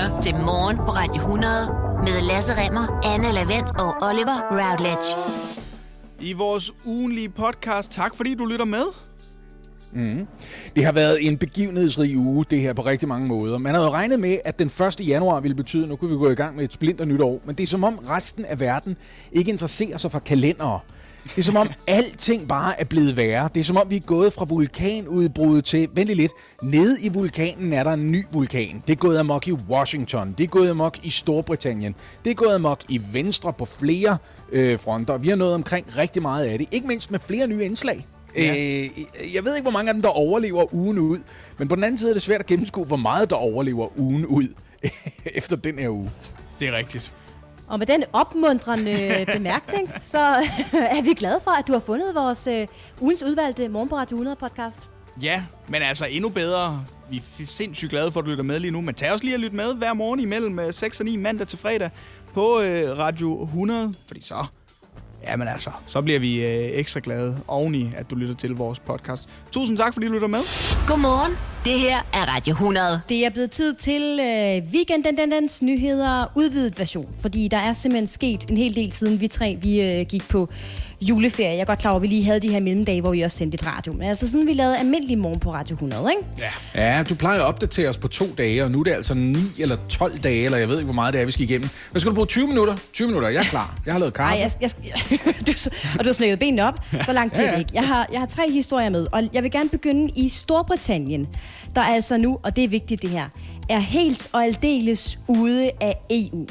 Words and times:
lytter 0.00 0.20
til 0.20 0.34
Morgen 0.34 0.76
på 0.76 0.84
Radio 0.84 1.22
100 1.22 1.52
med 2.00 2.20
Lasse 2.28 2.54
Remmer, 2.56 3.00
Anne 3.14 3.32
Lavendt 3.32 3.70
og 3.80 3.94
Oliver 4.08 4.38
Routledge. 4.50 5.16
I 6.20 6.32
vores 6.32 6.72
ugenlige 6.84 7.28
podcast. 7.28 7.92
Tak 7.92 8.16
fordi 8.16 8.34
du 8.34 8.44
lytter 8.44 8.64
med. 8.64 8.84
Det 10.76 10.84
har 10.84 10.92
været 10.92 11.26
en 11.26 11.38
begivenhedsrig 11.38 12.18
uge, 12.18 12.44
det 12.50 12.60
her 12.60 12.72
på 12.72 12.82
rigtig 12.82 13.08
mange 13.08 13.28
måder. 13.28 13.58
Man 13.58 13.74
havde 13.74 13.86
jo 13.86 13.92
regnet 13.92 14.20
med, 14.20 14.38
at 14.44 14.58
den 14.58 14.66
1. 14.66 15.00
januar 15.08 15.40
ville 15.40 15.54
betyde, 15.54 15.82
at 15.82 15.88
nu 15.88 15.96
kunne 15.96 16.10
vi 16.10 16.16
gå 16.16 16.30
i 16.30 16.34
gang 16.34 16.56
med 16.56 16.64
et 16.64 16.72
splinter 16.72 17.04
nyt 17.04 17.20
år. 17.20 17.40
Men 17.44 17.54
det 17.54 17.62
er 17.62 17.68
som 17.68 17.84
om 17.84 17.98
resten 17.98 18.44
af 18.44 18.60
verden 18.60 18.96
ikke 19.32 19.50
interesserer 19.50 19.96
sig 19.96 20.10
for 20.10 20.18
kalendere. 20.18 20.80
Det 21.24 21.38
er 21.38 21.42
som 21.42 21.56
om 21.56 21.70
alting 21.86 22.48
bare 22.48 22.80
er 22.80 22.84
blevet 22.84 23.16
værre. 23.16 23.48
Det 23.54 23.60
er 23.60 23.64
som 23.64 23.76
om 23.76 23.90
vi 23.90 23.96
er 23.96 24.00
gået 24.00 24.32
fra 24.32 24.44
vulkanudbrud 24.44 25.62
til, 25.62 25.88
vent 25.94 26.08
lidt, 26.08 26.32
nede 26.62 26.96
i 27.02 27.08
vulkanen 27.08 27.72
er 27.72 27.82
der 27.82 27.92
en 27.92 28.12
ny 28.12 28.24
vulkan. 28.32 28.82
Det 28.86 28.92
er 28.92 28.96
gået 28.96 29.18
amok 29.18 29.48
i 29.48 29.52
Washington, 29.52 30.34
det 30.38 30.44
er 30.44 30.48
gået 30.48 30.70
amok 30.70 30.98
i 31.02 31.10
Storbritannien, 31.10 31.94
det 32.24 32.30
er 32.30 32.34
gået 32.34 32.54
amok 32.54 32.80
i 32.88 33.00
Venstre 33.12 33.52
på 33.52 33.64
flere 33.64 34.18
øh, 34.52 34.78
fronter. 34.78 35.18
Vi 35.18 35.28
har 35.28 35.36
nået 35.36 35.54
omkring 35.54 35.96
rigtig 35.96 36.22
meget 36.22 36.46
af 36.46 36.58
det, 36.58 36.68
ikke 36.70 36.86
mindst 36.86 37.10
med 37.10 37.20
flere 37.20 37.46
nye 37.46 37.64
indslag. 37.64 38.06
Ja. 38.36 38.50
Øh, 38.50 39.34
jeg 39.34 39.44
ved 39.44 39.56
ikke, 39.56 39.62
hvor 39.62 39.70
mange 39.70 39.88
af 39.88 39.94
dem, 39.94 40.02
der 40.02 40.08
overlever 40.08 40.74
ugen 40.74 40.98
ud. 40.98 41.18
Men 41.58 41.68
på 41.68 41.76
den 41.76 41.84
anden 41.84 41.98
side 41.98 42.10
er 42.10 42.14
det 42.14 42.22
svært 42.22 42.40
at 42.40 42.46
gennemskue, 42.46 42.84
hvor 42.84 42.96
meget 42.96 43.30
der 43.30 43.36
overlever 43.36 43.98
ugen 43.98 44.26
ud 44.26 44.48
efter 45.34 45.56
den 45.56 45.78
her 45.78 45.88
uge. 45.88 46.10
Det 46.60 46.68
er 46.68 46.76
rigtigt. 46.76 47.12
Og 47.70 47.78
med 47.78 47.86
den 47.86 48.04
opmuntrende 48.12 49.24
bemærkning, 49.36 49.90
så 50.00 50.18
er 50.96 51.02
vi 51.02 51.14
glade 51.14 51.40
for, 51.44 51.50
at 51.50 51.68
du 51.68 51.72
har 51.72 51.80
fundet 51.80 52.14
vores 52.14 52.46
øh, 52.46 52.66
ugens 53.00 53.22
udvalgte 53.22 53.68
Morgen 53.68 53.88
på 53.88 53.96
Radio 53.96 54.16
100 54.16 54.36
podcast. 54.36 54.90
Ja, 55.22 55.44
men 55.68 55.82
altså 55.82 56.06
endnu 56.10 56.28
bedre. 56.28 56.84
Vi 57.10 57.16
er 57.16 57.46
sindssygt 57.46 57.90
glade 57.90 58.12
for, 58.12 58.20
at 58.20 58.26
du 58.26 58.30
lytter 58.30 58.44
med 58.44 58.60
lige 58.60 58.70
nu. 58.70 58.80
Men 58.80 58.94
tag 58.94 59.12
os 59.12 59.22
lige 59.22 59.34
at 59.34 59.40
lytte 59.40 59.56
med 59.56 59.74
hver 59.74 59.92
morgen 59.92 60.20
imellem 60.20 60.58
øh, 60.58 60.72
6 60.72 61.00
og 61.00 61.04
9 61.04 61.16
mandag 61.16 61.46
til 61.46 61.58
fredag 61.58 61.90
på 62.34 62.60
øh, 62.60 62.98
Radio 62.98 63.42
100. 63.42 63.94
Fordi 64.06 64.22
så, 64.22 64.46
jamen 65.28 65.48
altså, 65.48 65.70
så 65.86 66.02
bliver 66.02 66.20
vi 66.20 66.44
øh, 66.44 66.70
ekstra 66.72 67.00
glade 67.02 67.36
oveni, 67.48 67.92
at 67.96 68.10
du 68.10 68.14
lytter 68.14 68.34
til 68.34 68.50
vores 68.50 68.78
podcast. 68.78 69.28
Tusind 69.52 69.78
tak, 69.78 69.92
fordi 69.92 70.06
du 70.06 70.12
lytter 70.12 70.28
med. 70.28 70.40
Godmorgen. 70.88 71.32
Det 71.64 71.80
her 71.80 71.96
er 71.96 72.34
Radio 72.36 72.52
100. 72.52 73.00
Det 73.08 73.24
er 73.26 73.30
blevet 73.30 73.50
tid 73.50 73.74
til 73.74 74.20
øh, 74.20 74.72
Weekendendens 74.74 75.62
nyheder 75.62 76.32
udvidet 76.34 76.78
version, 76.78 77.08
fordi 77.20 77.48
der 77.48 77.56
er 77.56 77.72
simpelthen 77.72 78.06
sket 78.06 78.50
en 78.50 78.56
hel 78.56 78.74
del 78.74 78.92
siden 78.92 79.20
vi 79.20 79.28
tre 79.28 79.58
vi 79.60 79.80
øh, 79.80 80.06
gik 80.06 80.28
på 80.28 80.48
juleferie. 81.00 81.50
Jeg 81.50 81.60
er 81.60 81.64
godt 81.64 81.78
klar 81.78 81.90
over, 81.90 81.98
at 81.98 82.02
vi 82.02 82.06
lige 82.06 82.24
havde 82.24 82.40
de 82.40 82.48
her 82.48 82.60
mellemdage, 82.60 83.00
hvor 83.00 83.10
vi 83.10 83.20
også 83.22 83.36
sendte 83.36 83.54
et 83.54 83.66
radio. 83.66 83.92
Men 83.92 84.02
altså 84.08 84.30
siden 84.30 84.46
vi 84.46 84.52
lavede 84.52 84.78
almindelig 84.78 85.18
morgen 85.18 85.40
på 85.40 85.52
Radio 85.52 85.74
100, 85.74 86.10
ikke? 86.10 86.44
Ja. 86.74 86.96
ja, 86.96 87.02
du 87.02 87.14
plejer 87.14 87.40
at 87.40 87.44
opdatere 87.46 87.88
os 87.88 87.98
på 87.98 88.08
to 88.08 88.26
dage, 88.38 88.64
og 88.64 88.70
nu 88.70 88.80
er 88.80 88.84
det 88.84 88.90
altså 88.90 89.14
9 89.14 89.38
eller 89.60 89.76
12 89.88 90.18
dage, 90.18 90.44
eller 90.44 90.58
jeg 90.58 90.68
ved 90.68 90.76
ikke, 90.76 90.84
hvor 90.84 90.94
meget 90.94 91.14
det 91.14 91.20
er, 91.20 91.24
vi 91.24 91.32
skal 91.32 91.44
igennem. 91.44 91.68
Hvad 91.90 92.00
skal 92.00 92.10
du 92.10 92.14
bruge? 92.14 92.26
20 92.26 92.46
minutter? 92.48 92.76
20 92.92 93.06
minutter, 93.08 93.28
jeg 93.28 93.40
er 93.40 93.44
klar. 93.44 93.78
Jeg 93.86 93.94
har 93.94 93.98
lavet 93.98 94.14
kaffe. 94.14 94.34
Ej, 94.34 94.50
jeg, 94.60 94.70
jeg, 94.84 94.94
du, 95.46 95.52
og 95.98 96.04
du 96.04 96.08
har 96.08 96.12
smækket 96.12 96.38
benene 96.38 96.68
op, 96.68 96.74
så 97.04 97.12
langt 97.12 97.36
Ja, 97.36 97.42
ja, 97.42 97.58
ikke. 97.58 97.70
Jeg 97.74 97.86
har, 97.86 98.06
jeg 98.12 98.20
har 98.20 98.26
tre 98.26 98.50
historier 98.50 98.88
med, 98.88 99.06
og 99.12 99.22
jeg 99.32 99.42
vil 99.42 99.50
gerne 99.50 99.68
begynde 99.68 100.10
i 100.16 100.28
Storbritannien, 100.28 101.28
der 101.74 101.82
altså 101.82 102.16
nu, 102.16 102.38
og 102.42 102.56
det 102.56 102.64
er 102.64 102.68
vigtigt 102.68 103.02
det 103.02 103.10
her, 103.10 103.28
er 103.68 103.78
helt 103.78 104.28
og 104.32 104.44
aldeles 104.44 105.18
ude 105.28 105.70
af 105.80 105.94
EU. 106.10 106.46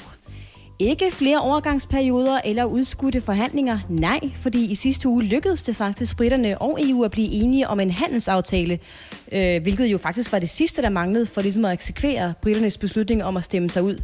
Ikke 0.81 1.11
flere 1.11 1.41
overgangsperioder 1.41 2.39
eller 2.45 2.63
udskudte 2.63 3.21
forhandlinger, 3.21 3.79
nej, 3.89 4.19
fordi 4.35 4.71
i 4.71 4.75
sidste 4.75 5.09
uge 5.09 5.23
lykkedes 5.23 5.61
det 5.61 5.75
faktisk 5.75 6.17
britterne 6.17 6.61
og 6.61 6.79
EU 6.81 7.03
at 7.03 7.11
blive 7.11 7.27
enige 7.27 7.67
om 7.67 7.79
en 7.79 7.91
handelsaftale, 7.91 8.79
øh, 9.31 9.61
hvilket 9.61 9.85
jo 9.85 9.97
faktisk 9.97 10.31
var 10.31 10.39
det 10.39 10.49
sidste, 10.49 10.81
der 10.81 10.89
manglede 10.89 11.25
for 11.25 11.41
ligesom 11.41 11.65
at 11.65 11.73
eksekvere 11.73 12.33
britternes 12.41 12.77
beslutning 12.77 13.23
om 13.23 13.37
at 13.37 13.43
stemme 13.43 13.69
sig 13.69 13.83
ud 13.83 14.01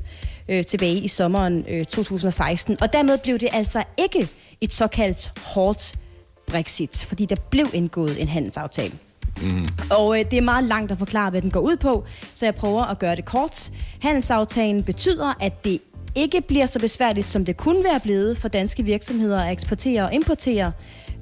øh, 0.50 0.64
tilbage 0.64 0.98
i 0.98 1.08
sommeren 1.08 1.66
øh, 1.70 1.86
2016. 1.86 2.78
Og 2.82 2.94
dermed 2.94 3.18
blev 3.18 3.40
det 3.40 3.50
altså 3.52 3.84
ikke 3.98 4.30
et 4.62 4.74
såkaldt 4.74 5.40
hårdt 5.46 5.96
Brexit, 6.48 7.06
fordi 7.08 7.26
der 7.26 7.36
blev 7.50 7.66
indgået 7.74 8.22
en 8.22 8.28
handelsaftale. 8.28 8.94
Mm. 9.42 9.68
Og 9.92 10.20
øh, 10.20 10.26
det 10.32 10.38
er 10.38 10.42
meget 10.42 10.64
langt 10.64 10.92
at 10.92 10.98
forklare, 10.98 11.30
hvad 11.30 11.42
den 11.42 11.52
går 11.52 11.60
ud 11.60 11.78
på, 11.78 12.06
så 12.34 12.46
jeg 12.46 12.56
prøver 12.56 12.84
at 12.84 13.00
gøre 13.00 13.16
det 13.16 13.26
kort. 13.26 13.72
Handelsaftalen 14.02 14.84
betyder, 14.84 15.34
at 15.40 15.66
det 15.66 15.82
ikke 16.16 16.42
bliver 16.48 16.66
så 16.66 16.80
besværligt, 16.80 17.28
som 17.30 17.46
det 17.46 17.58
kunne 17.58 17.84
være 17.84 18.00
blevet 18.00 18.38
for 18.38 18.48
danske 18.48 18.84
virksomheder 18.84 19.42
at 19.44 19.52
eksportere 19.52 20.04
og 20.04 20.14
importere, 20.14 20.72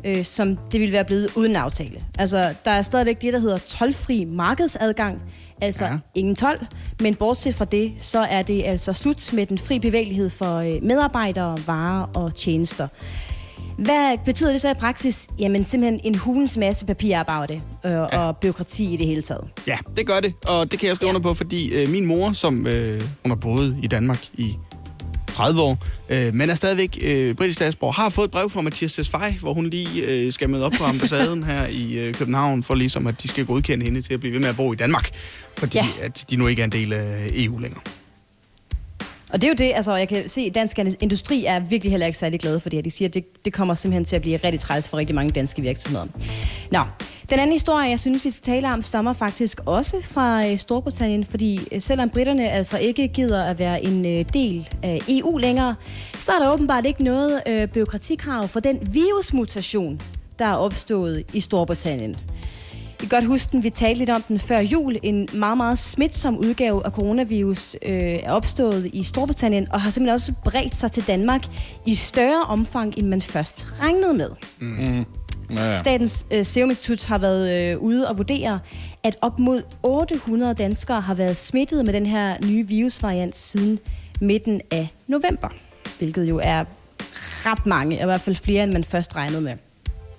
øh, 0.05 0.23
som 0.25 0.57
det 0.71 0.79
ville 0.79 0.93
være 0.93 1.05
blevet 1.05 1.29
uden 1.35 1.55
aftale. 1.55 2.03
Altså, 2.19 2.53
der 2.65 2.71
er 2.71 2.81
stadigvæk 2.81 3.21
det, 3.21 3.33
der 3.33 3.39
hedder 3.39 3.57
tolvfri 3.57 4.25
markedsadgang, 4.25 5.21
altså 5.61 5.85
Ja. 5.85 5.97
ingen 6.15 6.35
tolv, 6.35 6.65
men 7.01 7.15
bortset 7.15 7.55
fra 7.55 7.65
det, 7.65 7.93
så 7.99 8.19
er 8.19 8.41
det 8.41 8.63
altså 8.65 8.93
slut 8.93 9.33
med 9.33 9.45
den 9.45 9.57
fri 9.57 9.79
bevægelighed 9.79 10.29
for 10.29 10.55
øh, 10.57 10.83
medarbejdere, 10.83 11.57
varer 11.67 12.03
og 12.13 12.35
tjenester. 12.35 12.87
Hvad 13.77 14.17
betyder 14.25 14.51
det 14.51 14.61
så 14.61 14.69
i 14.69 14.73
praksis? 14.73 15.27
Jamen 15.39 15.65
simpelthen 15.65 15.99
en 16.03 16.15
hulens 16.15 16.57
masse 16.57 16.85
papirarbejde 16.85 17.53
øh, 17.85 17.91
ja. 17.91 18.17
og 18.17 18.37
byråkrati 18.37 18.93
i 18.93 18.97
det 18.97 19.05
hele 19.07 19.21
taget. 19.21 19.43
Ja, 19.67 19.77
det 19.95 20.07
gør 20.07 20.19
det, 20.19 20.33
og 20.47 20.71
det 20.71 20.79
kan 20.79 20.87
jeg 20.87 20.95
skrive 20.95 21.09
Ja. 21.09 21.15
under 21.15 21.29
på, 21.29 21.33
fordi 21.33 21.73
øh, 21.73 21.89
min 21.89 22.05
mor, 22.05 22.31
som 22.31 22.67
øh, 22.67 23.01
hun 23.23 23.31
har 23.31 23.35
boet 23.35 23.77
i 23.83 23.87
Danmark 23.87 24.19
i 24.33 24.55
30 25.33 25.61
år, 25.61 25.85
øh, 26.09 26.33
men 26.33 26.49
er 26.49 26.55
stadigvæk 26.55 26.97
øh, 27.01 27.35
britisk 27.35 27.55
statsborger, 27.57 27.93
har 27.93 28.09
fået 28.09 28.25
et 28.25 28.31
brev 28.31 28.49
fra 28.49 28.61
Mathias 28.61 28.93
Tesfaye, 28.93 29.37
hvor 29.39 29.53
hun 29.53 29.69
lige 29.69 30.05
øh, 30.05 30.33
skal 30.33 30.49
møde 30.49 30.65
op 30.65 30.71
på 30.71 30.83
ambassaden 30.83 31.43
her 31.43 31.67
i 31.67 31.93
øh, 31.93 32.13
København, 32.13 32.63
for 32.63 32.75
ligesom 32.75 33.07
at 33.07 33.23
de 33.23 33.27
skal 33.27 33.45
godkende 33.45 33.85
hende 33.85 34.01
til 34.01 34.13
at 34.13 34.19
blive 34.19 34.33
ved 34.33 34.39
med 34.39 34.49
at 34.49 34.55
bo 34.55 34.73
i 34.73 34.75
Danmark, 34.75 35.09
fordi 35.57 35.77
ja. 35.77 35.87
At 36.01 36.25
de 36.29 36.35
nu 36.35 36.47
ikke 36.47 36.61
er 36.61 36.65
en 36.65 36.71
del 36.71 36.93
af 36.93 37.29
EU 37.33 37.57
længere. 37.57 37.81
Og 39.33 39.41
det 39.41 39.47
er 39.47 39.51
jo 39.51 39.55
det, 39.55 39.71
altså 39.75 39.95
jeg 39.95 40.07
kan 40.07 40.29
se, 40.29 40.41
at 40.41 40.55
dansk 40.55 40.79
industri 41.01 41.45
er 41.45 41.59
virkelig 41.59 41.91
heller 41.91 42.05
ikke 42.05 42.17
særlig 42.17 42.39
glade 42.39 42.59
for 42.59 42.69
det 42.69 42.77
her. 42.77 42.83
De 42.83 42.91
siger, 42.91 43.09
at 43.09 43.13
det, 43.13 43.45
det 43.45 43.53
kommer 43.53 43.73
simpelthen 43.73 44.05
til 44.05 44.15
at 44.15 44.21
blive 44.21 44.37
rigtig 44.37 44.59
træls 44.59 44.89
for 44.89 44.97
rigtig 44.97 45.15
mange 45.15 45.31
danske 45.31 45.61
virksomheder. 45.61 46.05
Nå, 46.71 46.79
den 47.29 47.39
anden 47.39 47.51
historie, 47.51 47.89
jeg 47.89 47.99
synes, 47.99 48.25
vi 48.25 48.29
skal 48.29 48.53
tale 48.53 48.73
om, 48.73 48.81
stammer 48.81 49.13
faktisk 49.13 49.59
også 49.65 49.97
fra 50.01 50.47
øh, 50.47 50.57
Storbritannien, 50.57 51.25
fordi 51.25 51.59
øh, 51.71 51.81
selvom 51.81 52.09
britterne 52.09 52.49
altså 52.49 52.77
ikke 52.77 53.07
gider 53.07 53.43
at 53.43 53.59
være 53.59 53.83
en 53.85 54.05
øh, 54.05 54.25
del 54.33 54.69
af 54.83 54.99
EU 55.09 55.37
længere, 55.37 55.75
så 56.13 56.31
er 56.31 56.39
der 56.39 56.53
åbenbart 56.53 56.85
ikke 56.85 57.03
noget 57.03 57.41
øh, 57.47 57.67
byråkratikrav 57.67 58.47
for 58.47 58.59
den 58.59 58.79
virusmutation, 58.93 60.01
der 60.39 60.45
er 60.45 60.55
opstået 60.55 61.23
i 61.33 61.39
Storbritannien. 61.39 62.15
I 63.03 63.05
kan 63.05 63.17
godt 63.17 63.27
huske 63.27 63.51
den, 63.51 63.63
vi 63.63 63.69
talte 63.69 63.99
lidt 63.99 64.09
om 64.09 64.21
den 64.21 64.39
før 64.39 64.59
jul. 64.59 64.97
En 65.03 65.27
meget, 65.33 65.57
meget 65.57 65.79
smitsom 65.79 66.37
udgave 66.37 66.85
af 66.85 66.91
coronavirus 66.91 67.75
øh, 67.81 68.01
er 68.01 68.31
opstået 68.31 68.89
i 68.93 69.03
Storbritannien 69.03 69.71
og 69.71 69.81
har 69.81 69.91
simpelthen 69.91 70.13
også 70.13 70.33
bredt 70.43 70.75
sig 70.75 70.91
til 70.91 71.07
Danmark 71.07 71.41
i 71.85 71.95
større 71.95 72.43
omfang, 72.43 72.93
end 72.97 73.07
man 73.07 73.21
først 73.21 73.67
regnede 73.79 74.13
med. 74.13 74.29
Ja, 75.51 75.71
ja. 75.71 75.77
Statens 75.77 76.25
øh, 76.31 76.45
Serum 76.45 76.69
Institut 76.69 77.05
har 77.05 77.17
været 77.17 77.71
øh, 77.71 77.77
ude 77.77 78.09
og 78.09 78.17
vurdere, 78.17 78.59
at 79.03 79.15
op 79.21 79.39
mod 79.39 79.61
800 79.83 80.53
danskere 80.53 81.01
har 81.01 81.13
været 81.13 81.37
smittet 81.37 81.85
med 81.85 81.93
den 81.93 82.05
her 82.05 82.35
nye 82.45 82.67
virusvariant 82.67 83.37
siden 83.37 83.79
midten 84.21 84.61
af 84.71 84.87
november. 85.07 85.49
Hvilket 85.97 86.29
jo 86.29 86.39
er 86.43 86.63
ret 87.45 87.65
mange, 87.65 88.01
i 88.01 88.05
hvert 88.05 88.21
fald 88.21 88.35
flere, 88.35 88.63
end 88.63 88.73
man 88.73 88.83
først 88.83 89.15
regnede 89.15 89.41
med. 89.41 89.53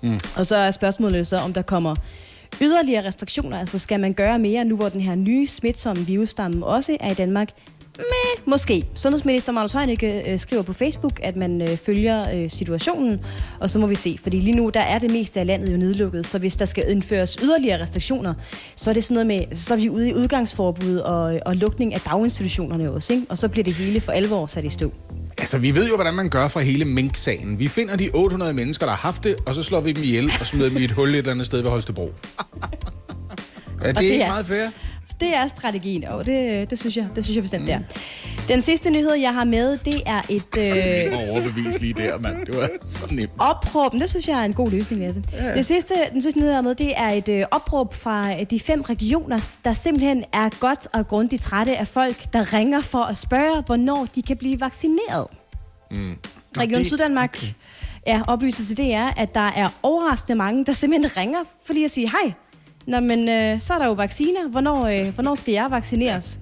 Mm. 0.02 0.18
Og 0.36 0.46
så 0.46 0.56
er 0.56 0.70
spørgsmålet 0.70 1.26
så, 1.26 1.36
om 1.36 1.52
der 1.52 1.62
kommer 1.62 1.94
yderligere 2.60 3.06
restriktioner. 3.06 3.58
Altså 3.58 3.78
skal 3.78 4.00
man 4.00 4.12
gøre 4.12 4.38
mere 4.38 4.64
nu, 4.64 4.76
hvor 4.76 4.88
den 4.88 5.00
her 5.00 5.14
nye 5.14 5.46
smitsomme 5.46 6.06
virusstamme 6.06 6.66
også 6.66 6.96
er 7.00 7.10
i 7.10 7.14
Danmark? 7.14 7.48
Men 7.98 8.44
måske. 8.50 8.84
Sundhedsminister 8.94 9.52
Magnus 9.52 9.72
Heunicke 9.72 10.32
øh, 10.32 10.38
skriver 10.38 10.62
på 10.62 10.72
Facebook, 10.72 11.20
at 11.22 11.36
man 11.36 11.62
øh, 11.62 11.76
følger 11.76 12.34
øh, 12.34 12.50
situationen, 12.50 13.20
og 13.60 13.70
så 13.70 13.78
må 13.78 13.86
vi 13.86 13.94
se. 13.94 14.18
Fordi 14.22 14.36
lige 14.36 14.56
nu, 14.56 14.68
der 14.68 14.80
er 14.80 14.98
det 14.98 15.10
meste 15.10 15.40
af 15.40 15.46
landet 15.46 15.72
jo 15.72 15.76
nedlukket, 15.76 16.26
så 16.26 16.38
hvis 16.38 16.56
der 16.56 16.64
skal 16.64 16.90
indføres 16.90 17.36
yderligere 17.42 17.82
restriktioner, 17.82 18.34
så 18.76 18.90
er 18.90 18.94
det 18.94 19.04
sådan 19.04 19.14
noget 19.14 19.26
med, 19.26 19.56
så 19.56 19.74
er 19.74 19.78
vi 19.78 19.88
ude 19.88 20.08
i 20.08 20.14
udgangsforbud 20.14 20.96
og, 20.96 21.40
og 21.46 21.56
lukning 21.56 21.94
af 21.94 22.00
daginstitutionerne 22.00 22.90
også, 22.90 23.12
ikke? 23.12 23.26
Og 23.28 23.38
så 23.38 23.48
bliver 23.48 23.64
det 23.64 23.74
hele 23.74 24.00
for 24.00 24.12
alvor 24.12 24.46
sat 24.46 24.64
i 24.64 24.70
stå. 24.70 24.92
Altså, 25.38 25.58
vi 25.58 25.74
ved 25.74 25.88
jo, 25.88 25.94
hvordan 25.94 26.14
man 26.14 26.28
gør 26.28 26.48
fra 26.48 26.60
hele 26.60 26.84
Mink-sagen. 26.84 27.58
Vi 27.58 27.68
finder 27.68 27.96
de 27.96 28.10
800 28.14 28.52
mennesker, 28.52 28.86
der 28.86 28.90
har 28.92 28.98
haft 28.98 29.24
det, 29.24 29.36
og 29.46 29.54
så 29.54 29.62
slår 29.62 29.80
vi 29.80 29.92
dem 29.92 30.02
ihjel 30.04 30.32
og 30.40 30.46
smider 30.46 30.68
dem 30.68 30.78
i 30.78 30.84
et 30.84 30.90
hul 30.90 31.08
et 31.08 31.16
eller 31.16 31.30
andet 31.30 31.46
sted 31.46 31.60
ved 31.62 31.70
Holstebro. 31.70 32.12
Er 33.82 33.86
det, 33.92 33.98
det 33.98 34.04
ikke 34.04 34.24
er- 34.24 34.28
meget 34.28 34.46
fair? 34.46 34.66
Det 35.20 35.36
er 35.36 35.48
strategien, 35.48 36.04
og 36.04 36.26
det, 36.26 36.70
det, 36.70 36.78
synes 36.78 36.96
jeg, 36.96 37.06
det 37.16 37.24
synes 37.24 37.34
jeg 37.36 37.42
bestemt, 37.44 37.60
mm. 37.62 37.66
det 37.66 37.74
er. 37.74 37.80
Den 38.48 38.62
sidste 38.62 38.90
nyhed, 38.90 39.14
jeg 39.14 39.34
har 39.34 39.44
med, 39.44 39.78
det 39.78 40.02
er 40.06 40.22
et 40.28 40.56
øh, 40.58 41.30
Overbevis 41.30 41.80
lige 41.80 41.92
der, 41.92 42.18
mand. 42.18 42.46
Det 42.46 42.56
var 42.56 42.68
så 42.80 43.06
nemt. 43.10 43.30
opråb. 43.38 43.92
Det 43.92 44.10
synes 44.10 44.28
jeg 44.28 44.40
er 44.40 44.44
en 44.44 44.52
god 44.52 44.70
løsning, 44.70 45.02
Lasse. 45.02 45.22
Ja. 45.32 45.54
Det 45.54 45.66
sidste, 45.66 45.94
den 46.12 46.22
sidste 46.22 46.38
nyhed, 46.38 46.50
jeg 46.50 46.56
har 46.56 46.62
med, 46.62 46.74
det 46.74 46.92
er 46.96 47.08
et 47.10 47.28
øh, 47.28 47.44
opråb 47.50 47.94
fra 47.94 48.32
øh, 48.40 48.46
de 48.50 48.60
fem 48.60 48.80
regioner, 48.80 49.54
der 49.64 49.72
simpelthen 49.74 50.24
er 50.32 50.48
godt 50.60 50.86
og 50.92 51.08
grundigt 51.08 51.42
trætte 51.42 51.76
af 51.76 51.88
folk, 51.88 52.32
der 52.32 52.52
ringer 52.52 52.80
for 52.80 53.02
at 53.02 53.16
spørge, 53.16 53.62
hvornår 53.66 54.06
de 54.14 54.22
kan 54.22 54.36
blive 54.36 54.60
vaccineret. 54.60 55.26
Mm. 55.90 56.16
Region 56.58 56.78
det- 56.78 56.86
Syddanmark 56.86 57.30
okay. 57.38 57.46
ja, 58.06 58.22
oplyser 58.26 58.64
til 58.64 58.76
DR, 58.76 59.20
at 59.20 59.34
der 59.34 59.50
er 59.56 59.68
overraskende 59.82 60.34
mange, 60.36 60.64
der 60.64 60.72
simpelthen 60.72 61.16
ringer 61.16 61.38
for 61.66 61.72
lige 61.74 61.84
at 61.84 61.90
sige 61.90 62.10
hej. 62.10 62.32
Nå, 62.86 63.00
men 63.00 63.28
øh, 63.28 63.60
så 63.60 63.74
er 63.74 63.78
der 63.78 63.86
jo 63.86 63.92
vacciner. 63.92 64.48
Hvornår, 64.48 64.86
øh, 64.86 65.14
hvornår 65.14 65.34
skal 65.34 65.52
jeg 65.52 65.66
vaccineres? 65.70 66.40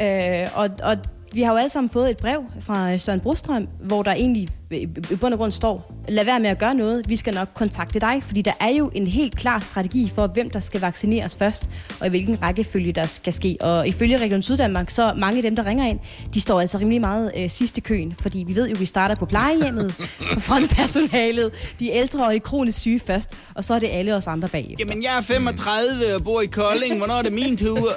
Øh, 0.00 0.48
og, 0.54 0.70
og 0.82 0.96
vi 1.32 1.42
har 1.42 1.52
jo 1.52 1.58
alle 1.58 1.70
sammen 1.70 1.90
fået 1.90 2.10
et 2.10 2.16
brev 2.16 2.44
fra 2.60 2.92
øh, 2.92 3.00
Søren 3.00 3.20
Brostrøm, 3.20 3.68
hvor 3.80 4.02
der 4.02 4.12
egentlig 4.12 4.48
i 4.80 5.16
bund 5.20 5.34
og 5.34 5.38
grund 5.38 5.52
står, 5.52 5.92
lad 6.08 6.24
være 6.24 6.40
med 6.40 6.50
at 6.50 6.58
gøre 6.58 6.74
noget, 6.74 7.08
vi 7.08 7.16
skal 7.16 7.34
nok 7.34 7.48
kontakte 7.54 7.98
dig, 7.98 8.22
fordi 8.22 8.42
der 8.42 8.52
er 8.60 8.68
jo 8.68 8.90
en 8.94 9.06
helt 9.06 9.36
klar 9.36 9.58
strategi 9.58 10.12
for, 10.14 10.26
hvem 10.26 10.50
der 10.50 10.60
skal 10.60 10.80
vaccineres 10.80 11.36
først, 11.36 11.70
og 12.00 12.06
i 12.06 12.10
hvilken 12.10 12.42
rækkefølge 12.42 12.92
der 12.92 13.06
skal 13.06 13.32
ske. 13.32 13.56
Og 13.60 13.88
ifølge 13.88 14.16
Region 14.16 14.42
Syddanmark, 14.42 14.90
så 14.90 15.12
mange 15.16 15.36
af 15.36 15.42
dem, 15.42 15.56
der 15.56 15.66
ringer 15.66 15.86
ind, 15.86 15.98
de 16.34 16.40
står 16.40 16.60
altså 16.60 16.78
rimelig 16.78 17.00
meget 17.00 17.32
øh, 17.36 17.50
sidste 17.50 17.80
køen, 17.80 18.14
fordi 18.20 18.44
vi 18.46 18.56
ved 18.56 18.68
jo, 18.68 18.76
vi 18.78 18.86
starter 18.86 19.14
på 19.14 19.26
plejehjemmet, 19.26 19.94
på 20.34 20.40
frontpersonalet, 20.40 21.50
de 21.78 21.90
ældre 21.90 22.26
og 22.26 22.34
i 22.34 22.38
kronisk 22.38 22.78
syge 22.78 23.00
først, 23.06 23.36
og 23.54 23.64
så 23.64 23.74
er 23.74 23.78
det 23.78 23.88
alle 23.92 24.14
os 24.14 24.26
andre 24.26 24.48
bagefter. 24.48 24.76
Jamen, 24.78 25.02
jeg 25.02 25.16
er 25.18 25.20
35 25.20 26.14
og 26.14 26.24
bor 26.24 26.40
i 26.40 26.46
Kolding. 26.46 26.98
Hvornår 26.98 27.14
er 27.14 27.22
det 27.22 27.32
min 27.32 27.56
tur? 27.56 27.92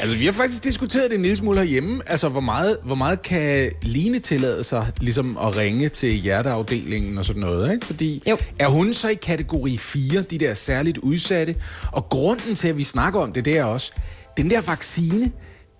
Altså, 0.00 0.16
vi 0.16 0.24
har 0.24 0.32
faktisk 0.32 0.64
diskuteret 0.64 1.10
det 1.10 1.16
en 1.16 1.22
lille 1.22 1.36
smule 1.36 1.58
herhjemme. 1.58 2.02
Altså, 2.06 2.28
hvor 2.28 2.40
meget, 2.40 2.76
hvor 2.84 2.94
meget 2.94 3.22
kan 3.22 3.70
Line 3.82 4.18
tillade 4.18 4.64
sig 4.64 4.86
ligesom 5.00 5.38
at 5.38 5.56
ringe 5.56 5.88
til 5.88 6.10
hjerteafdelingen 6.12 7.18
og 7.18 7.24
sådan 7.24 7.40
noget, 7.42 7.72
ikke? 7.72 7.86
Fordi 7.86 8.22
Jo. 8.28 8.38
er 8.58 8.68
hun 8.68 8.94
så 8.94 9.08
i 9.08 9.14
kategori 9.14 9.76
4, 9.76 10.22
de 10.22 10.38
der 10.38 10.54
særligt 10.54 10.98
udsatte? 10.98 11.54
Og 11.92 12.08
grunden 12.08 12.54
til, 12.54 12.68
at 12.68 12.76
vi 12.76 12.84
snakker 12.84 13.20
om 13.20 13.32
det, 13.32 13.44
det 13.44 13.58
er 13.58 13.64
også, 13.64 13.92
den 14.36 14.50
der 14.50 14.60
vaccine, 14.60 15.30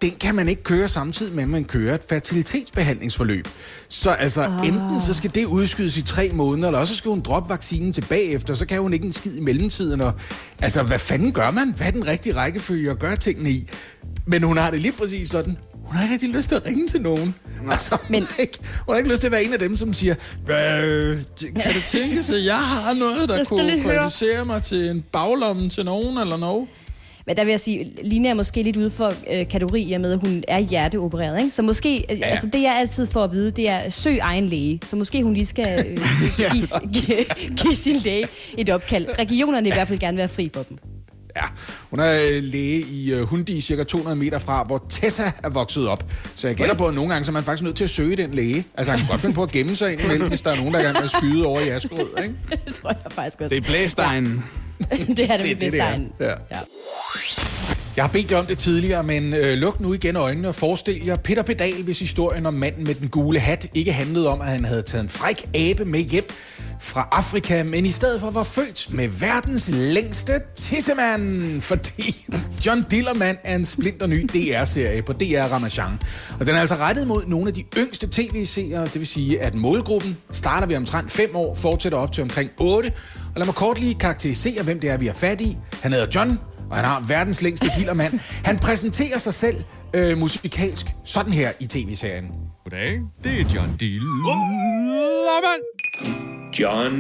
den 0.03 0.11
kan 0.11 0.35
man 0.35 0.49
ikke 0.49 0.63
køre 0.63 0.89
samtidig 0.89 1.35
med, 1.35 1.43
at 1.43 1.49
man 1.49 1.65
kører 1.65 1.95
et 1.95 2.03
fertilitetsbehandlingsforløb. 2.09 3.49
Så 3.93 4.11
altså, 4.11 4.43
ah. 4.43 4.67
enten 4.67 5.01
så 5.01 5.15
skal 5.15 5.31
det 5.35 5.45
udskydes 5.45 5.97
i 5.97 6.03
tre 6.03 6.31
måneder, 6.35 6.69
eller 6.69 6.79
også 6.79 6.97
skal 6.97 7.09
hun 7.09 7.21
droppe 7.21 7.51
vaccinen 7.51 7.93
tilbage 7.93 8.25
efter, 8.35 8.55
så 8.55 8.67
kan 8.67 8.81
hun 8.81 8.93
ikke 8.93 9.07
en 9.07 9.13
skid 9.13 9.37
i 9.37 9.41
mellemtiden. 9.41 10.01
Og, 10.01 10.13
altså, 10.63 10.83
hvad 10.83 10.99
fanden 10.99 11.33
gør 11.33 11.51
man? 11.51 11.75
Hvad 11.77 11.87
er 11.87 11.91
den 11.91 12.07
rigtige 12.07 12.37
rækkefølge 12.37 12.91
at 12.91 12.99
gøre 12.99 13.17
tingene 13.17 13.51
i? 13.51 13.69
Men 14.27 14.43
hun 14.43 14.57
har 14.57 14.71
det 14.71 14.81
lige 14.81 14.93
præcis 14.93 15.29
sådan. 15.31 15.57
Hun 15.85 15.97
har 15.97 16.03
ikke 16.03 16.13
rigtig 16.13 16.29
lyst 16.31 16.49
til 16.49 16.55
at 16.55 16.67
ringe 16.67 16.87
til 16.89 17.01
nogen. 17.01 17.35
Altså, 17.71 17.97
hun, 17.97 18.07
Men- 18.11 18.23
har 18.23 18.41
ikke, 18.41 18.59
hun 18.87 18.95
har 18.95 18.99
ikke 18.99 19.11
lyst 19.11 19.21
til 19.21 19.29
at 19.29 19.33
være 19.33 19.45
en 19.45 19.53
af 19.53 19.59
dem, 19.59 19.77
som 19.77 19.93
siger, 19.93 20.15
"Hvad, 20.45 21.17
kan 21.63 21.75
det 21.75 21.85
tænkes, 21.87 22.31
at 22.31 22.45
jeg 22.45 22.59
har 22.59 22.95
noget, 22.95 23.29
der 23.29 23.45
kunne 23.45 23.67
lige 23.67 23.83
høre." 23.83 23.95
kvalificere 23.95 24.45
mig 24.45 24.63
til 24.63 24.89
en 24.91 25.05
baglomme 25.13 25.69
til 25.69 25.85
nogen 25.85 26.19
eller 26.19 26.37
noget? 26.37 26.69
Men 27.27 27.37
der 27.37 27.45
vil 27.45 27.51
jeg 27.51 27.61
sige, 27.61 27.93
Line 28.03 28.29
er 28.29 28.35
måske 28.35 28.63
lidt 28.63 28.77
ude 28.77 28.91
for 28.91 29.13
øh, 29.33 29.49
kategori 29.49 29.83
i 29.83 29.97
med, 29.97 30.13
at 30.13 30.19
hun 30.19 30.45
er 30.49 30.59
hjerteopereret. 30.59 31.39
Ikke? 31.39 31.55
Så 31.55 31.63
måske, 31.63 32.05
ja. 32.09 32.27
altså 32.27 32.47
det 32.53 32.63
jeg 32.63 32.77
altid 32.77 33.07
får 33.07 33.25
at 33.25 33.33
vide, 33.33 33.51
det 33.51 33.69
er 33.71 33.91
søg 33.91 34.19
egen 34.19 34.47
læge. 34.47 34.81
Så 34.85 34.97
måske 34.97 35.23
hun 35.23 35.35
lige 35.35 35.47
skal 35.47 35.87
øh, 35.89 35.97
give, 36.53 36.93
give, 36.93 37.25
give 37.57 37.77
sin 37.77 37.97
læge 37.97 38.27
et 38.59 38.71
opkald. 38.71 39.07
Regionerne 39.19 39.63
vil 39.63 39.73
i 39.73 39.75
hvert 39.75 39.89
fald 39.89 39.99
gerne 39.99 40.17
være 40.17 40.29
fri 40.29 40.51
for 40.55 40.63
dem. 40.63 40.79
Ja, 41.37 41.43
hun 41.91 42.01
er 42.01 42.13
øh, 42.13 42.43
læge 42.43 42.81
i 42.81 43.21
Hundi, 43.23 43.61
cirka 43.61 43.85
200 43.85 44.17
meter 44.17 44.39
fra, 44.39 44.65
hvor 44.65 44.87
Tessa 44.89 45.33
er 45.43 45.49
vokset 45.49 45.89
op. 45.89 46.05
Så 46.35 46.47
jeg 46.47 46.57
gætter 46.57 46.75
på, 46.75 46.87
at 46.87 46.95
nogle 46.95 47.11
gange 47.13 47.25
så 47.25 47.31
er 47.31 47.33
man 47.33 47.43
faktisk 47.43 47.63
nødt 47.63 47.77
til 47.77 47.85
at 47.85 47.91
søge 47.91 48.17
den 48.17 48.35
læge. 48.35 48.65
Altså, 48.75 48.91
han 48.91 49.01
kan 49.01 49.09
godt 49.09 49.21
finde 49.21 49.35
på 49.35 49.43
at 49.43 49.51
gemme 49.51 49.77
sig 49.77 49.93
ind 49.93 50.01
imellem, 50.01 50.29
hvis 50.29 50.43
der 50.43 50.51
er 50.51 50.57
nogen, 50.57 50.75
der 50.75 50.83
gerne 50.83 50.99
vil 51.01 51.09
skyde 51.09 51.47
over 51.47 51.61
i 51.61 51.69
Askerød, 51.69 52.23
ikke? 52.23 52.35
Det 52.67 52.75
tror 52.75 52.91
jeg 52.91 53.13
faktisk 53.13 53.41
også. 53.41 53.55
Det 53.55 53.63
er 53.63 53.67
blæstegnen. 53.67 54.33
det, 54.33 54.43
det 55.17 55.31
er 55.31 55.37
det, 55.37 55.45
det, 55.45 55.61
det, 55.61 55.73
det 55.73 55.81
er. 55.81 55.99
Ja. 56.21 56.35
Ja. 56.51 56.61
Jeg 57.97 58.05
har 58.05 58.09
bedt 58.09 58.31
jer 58.31 58.39
om 58.39 58.47
det 58.47 58.59
tidligere, 58.59 59.03
men 59.03 59.35
øh, 59.35 59.59
luk 59.59 59.81
nu 59.81 59.93
igen 59.93 60.17
øjnene 60.17 60.49
og 60.49 60.55
forestil 60.55 61.05
jer 61.07 61.17
Peter 61.17 61.43
Pedal, 61.43 61.83
hvis 61.83 62.01
historien 62.01 62.47
om 62.47 62.55
manden 62.55 62.85
med 62.85 62.95
den 62.95 63.09
gule 63.09 63.41
hat 63.41 63.67
ikke 63.75 63.93
handlede 63.93 64.29
om, 64.29 64.41
at 64.41 64.49
han 64.49 64.65
havde 64.65 64.83
taget 64.83 65.03
en 65.03 65.09
fræk 65.09 65.49
abe 65.55 65.85
med 65.85 66.01
hjem 66.01 66.25
fra 66.81 67.09
Afrika, 67.13 67.63
men 67.63 67.87
i 67.87 67.91
stedet 67.91 68.21
for 68.21 68.31
var 68.31 68.43
født 68.43 68.89
med 68.91 69.09
verdens 69.09 69.71
længste 69.73 70.33
tissemand, 70.55 71.61
fordi 71.61 72.27
John 72.67 72.85
Dillermand 72.91 73.37
er 73.45 73.57
en 73.57 73.65
splinter 73.65 74.07
ny 74.07 74.29
DR-serie 74.33 75.03
på 75.03 75.13
DR 75.13 75.53
Ramachan. 75.53 76.01
Og 76.41 76.47
den 76.47 76.55
er 76.55 76.61
altså 76.61 76.77
rettet 76.77 77.07
mod 77.07 77.23
nogle 77.27 77.49
af 77.49 77.55
de 77.55 77.65
yngste 77.77 78.09
tv-seere, 78.11 78.85
det 78.85 78.99
vil 78.99 79.07
sige, 79.07 79.41
at 79.41 79.55
målgruppen 79.55 80.17
starter 80.31 80.67
ved 80.67 80.77
omtrent 80.77 81.11
5 81.11 81.37
år, 81.37 81.55
fortsætter 81.55 81.99
op 81.99 82.13
til 82.13 82.23
omkring 82.23 82.51
8. 82.59 82.93
Og 83.35 83.39
lad 83.39 83.47
mig 83.47 83.55
kort 83.55 83.81
lige 83.81 83.95
karakterisere, 83.95 84.63
hvem 84.63 84.81
det 84.81 84.91
er, 84.91 84.97
vi 84.97 85.07
har 85.07 85.15
fat 85.15 85.41
i. 85.41 85.57
Han 85.83 85.93
hedder 85.93 86.07
John, 86.15 86.39
og 86.73 86.79
han 86.79 86.85
har 86.85 87.01
verdens 87.09 87.43
længste 87.43 87.71
dillermand. 87.77 88.21
Han 88.45 88.59
præsenterer 88.59 89.19
sig 89.19 89.35
selv 89.35 89.57
øh, 89.95 90.19
musikalsk 90.19 90.87
sådan 91.05 91.33
her 91.33 91.51
i 91.61 91.67
tv-serien. 91.67 92.25
Goddag, 92.65 93.01
det 93.25 93.41
er 93.41 93.45
John 93.55 93.77
Dillermand. 93.81 95.63
John 96.61 96.93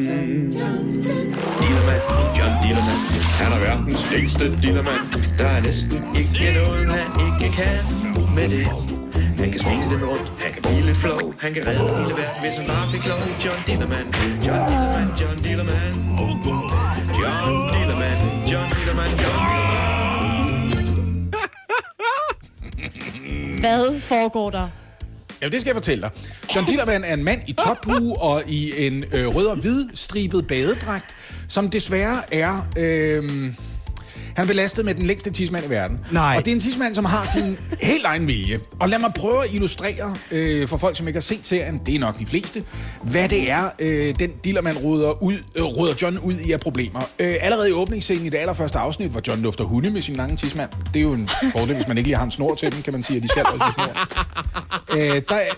Dillermand, 1.62 2.02
John 2.38 2.52
Dillermand. 2.62 3.00
Han 3.40 3.52
er 3.52 3.58
verdens 3.58 4.10
længste 4.10 4.60
dillermand. 4.62 5.38
Der 5.38 5.46
er 5.46 5.60
næsten 5.60 6.16
ikke 6.16 6.52
noget, 6.54 6.88
han 6.88 7.06
ikke 7.26 7.56
kan 7.56 7.76
med 8.34 8.48
det. 8.48 8.66
Han 9.40 9.50
kan 9.50 9.60
svinge 9.60 9.84
den 9.94 10.04
rundt, 10.04 10.32
han 10.38 10.52
kan 10.52 10.62
blive 10.62 10.82
lidt 10.86 10.98
flov, 10.98 11.34
han 11.38 11.54
kan 11.54 11.66
redde 11.66 11.96
hele 11.96 12.14
verden, 12.20 12.40
hvis 12.42 12.56
han 12.56 12.66
bare 12.66 12.86
fik 12.92 13.06
lov. 13.06 13.18
John 13.44 13.58
Dillermand, 13.66 14.06
John 14.46 14.62
Dillermand, 14.68 15.10
John 15.20 15.36
Dillermand. 15.44 15.94
John 17.22 17.54
Dillermand, 17.74 18.01
John 18.52 18.70
Dillermand, 18.70 19.10
John. 19.20 19.42
Hvad 23.60 24.00
foregår 24.00 24.50
der? 24.50 24.68
Jamen, 25.40 25.52
det 25.52 25.60
skal 25.60 25.68
jeg 25.68 25.76
fortælle 25.76 26.02
dig. 26.02 26.10
John 26.56 26.66
Dillermand 26.66 27.04
er 27.04 27.14
en 27.14 27.24
mand 27.24 27.40
i 27.46 27.52
tophue 27.52 28.18
og 28.30 28.42
i 28.46 28.86
en 28.86 29.04
øh, 29.12 29.36
rød 29.36 29.46
og 29.46 29.56
hvid 29.56 29.88
stribet 29.94 30.46
badedragt, 30.46 31.16
som 31.48 31.70
desværre 31.70 32.34
er... 32.34 32.68
Øh, 32.76 33.52
han 34.36 34.44
er 34.44 34.46
belastet 34.46 34.84
med 34.84 34.94
den 34.94 35.06
længste 35.06 35.30
tidsmand 35.30 35.66
i 35.66 35.70
verden. 35.70 35.98
Nej. 36.10 36.34
Og 36.38 36.44
det 36.44 36.50
er 36.50 36.54
en 36.54 36.60
tidsmand, 36.60 36.94
som 36.94 37.04
har 37.04 37.24
sin 37.24 37.58
helt 37.82 38.04
egen 38.04 38.26
vilje. 38.26 38.60
Og 38.80 38.88
lad 38.88 38.98
mig 38.98 39.12
prøve 39.14 39.44
at 39.44 39.54
illustrere 39.54 40.16
øh, 40.30 40.68
for 40.68 40.76
folk, 40.76 40.96
som 40.96 41.06
ikke 41.06 41.16
har 41.16 41.22
set 41.22 41.46
serien, 41.46 41.80
det 41.86 41.94
er 41.94 41.98
nok 41.98 42.18
de 42.18 42.26
fleste, 42.26 42.64
hvad 43.02 43.28
det 43.28 43.50
er, 43.50 43.68
øh, 43.78 44.14
den 44.18 44.30
dillermand 44.44 44.76
råder, 44.76 45.22
ud, 45.22 45.34
øh, 45.56 45.64
råder 45.64 45.94
John 46.02 46.18
ud 46.18 46.34
i 46.46 46.52
af 46.52 46.60
problemer. 46.60 47.00
Øh, 47.18 47.34
allerede 47.40 47.68
i 47.70 47.72
åbningsscenen 47.72 48.26
i 48.26 48.28
det 48.28 48.38
allerførste 48.38 48.78
afsnit, 48.78 49.10
hvor 49.10 49.20
John 49.28 49.42
lufter 49.42 49.64
hunde 49.64 49.90
med 49.90 50.02
sin 50.02 50.16
lange 50.16 50.36
tidsmand. 50.36 50.70
Det 50.94 51.00
er 51.00 51.04
jo 51.04 51.12
en 51.12 51.30
fordel, 51.52 51.74
hvis 51.74 51.88
man 51.88 51.98
ikke 51.98 52.08
lige 52.08 52.16
har 52.16 52.24
en 52.24 52.30
snor 52.30 52.54
til 52.54 52.72
dem, 52.72 52.82
kan 52.82 52.92
man 52.92 53.02
sige, 53.02 53.16
at 53.16 53.22
de 53.22 53.28
skal 53.28 53.42
også 53.42 53.72
snor. 53.74 54.08
Øh, 54.96 55.22
der, 55.28 55.34
er, 55.34 55.52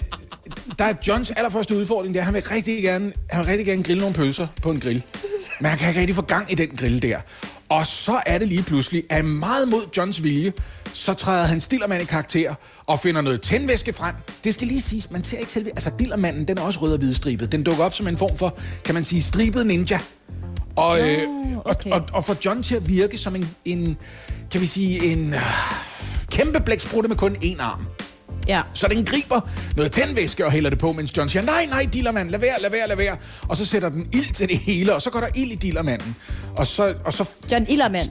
der 0.79 0.85
er 0.85 0.95
Johns 1.09 1.31
allerførste 1.31 1.77
udfordring, 1.77 2.15
det 2.15 2.21
er, 2.21 2.23
at 2.23 2.27
han 2.27 2.35
vil 2.35 2.43
rigtig 2.43 2.83
gerne, 2.83 3.13
han 3.31 3.41
vil 3.41 3.47
rigtig 3.47 3.67
gerne 3.67 3.83
grille 3.83 4.01
nogle 4.01 4.15
pølser 4.15 4.47
på 4.63 4.71
en 4.71 4.81
grill. 4.81 5.03
Men 5.61 5.71
han 5.71 5.79
kan 5.79 5.89
ikke 5.89 6.01
rigtig 6.01 6.17
få 6.17 6.23
gang 6.23 6.53
i 6.53 6.55
den 6.55 6.69
grill 6.69 7.03
der. 7.03 7.19
Og 7.69 7.87
så 7.87 8.21
er 8.27 8.39
det 8.39 8.49
lige 8.49 8.63
pludselig, 8.63 9.05
at 9.11 9.25
meget 9.25 9.69
mod 9.69 9.81
Johns 9.97 10.23
vilje, 10.23 10.53
så 10.93 11.15
træder 11.15 11.45
han 11.45 11.59
Dillermand 11.59 12.03
i 12.03 12.05
karakter 12.05 12.55
og 12.87 12.99
finder 12.99 13.21
noget 13.21 13.41
tændvæske 13.41 13.93
frem. 13.93 14.15
Det 14.45 14.55
skal 14.55 14.67
lige 14.67 14.81
siges, 14.81 15.11
man 15.11 15.23
ser 15.23 15.39
ikke 15.39 15.53
selve... 15.53 15.71
Altså, 15.71 15.91
Dillermanden, 15.99 16.49
den 16.49 16.59
er 16.59 16.63
også 16.63 16.81
rød 16.81 16.93
og 16.93 16.99
hvid 16.99 17.15
stribet. 17.15 17.53
Den 17.53 17.63
dukker 17.63 17.85
op 17.85 17.95
som 17.95 18.09
en 18.09 18.17
form 18.17 18.37
for, 18.37 18.59
kan 18.85 18.95
man 18.95 19.05
sige, 19.05 19.23
stribet 19.23 19.67
ninja. 19.67 20.01
Og, 20.77 21.01
øh, 21.01 21.19
okay. 21.65 21.91
og, 21.91 22.01
og, 22.01 22.07
og 22.13 22.25
får 22.25 22.37
John 22.45 22.63
til 22.63 22.75
at 22.75 22.89
virke 22.89 23.19
som 23.19 23.37
en, 23.37 23.49
en 23.65 23.97
kan 24.51 24.61
vi 24.61 24.67
sige, 24.67 25.13
en 25.13 25.35
øh, 25.35 25.41
kæmpe 26.31 26.61
blæksprutte 26.61 27.09
med 27.09 27.17
kun 27.17 27.37
én 27.37 27.63
arm. 27.63 27.87
Ja. 28.49 28.61
Så 28.75 28.89
den 28.89 29.05
griber 29.05 29.41
noget 29.77 29.93
tændvæske 29.93 30.47
og 30.47 30.53
hælder 30.53 30.71
det 30.71 30.79
på, 30.79 30.93
mens 30.93 31.17
John 31.17 31.29
siger, 31.29 31.43
nej, 31.43 31.67
nej, 31.67 31.89
dillermand, 31.93 32.31
lad 32.31 32.39
være, 32.39 32.63
lad 32.63 32.71
være, 32.71 32.89
lad 32.89 32.97
være. 32.97 33.17
Og 33.49 33.57
så 33.57 33.67
sætter 33.67 33.89
den 33.89 34.07
ild 34.13 34.35
til 34.35 34.49
det 34.49 34.59
hele, 34.59 34.95
og 34.95 35.03
så 35.03 35.11
går 35.11 35.21
der 35.21 35.29
ild 35.37 35.53
i 35.53 35.55
dillermanden. 35.55 36.17
Og 36.57 36.67
så, 36.67 36.95
og 37.05 37.13
så 37.13 37.31
John 37.53 37.67
Illermand. 37.69 38.09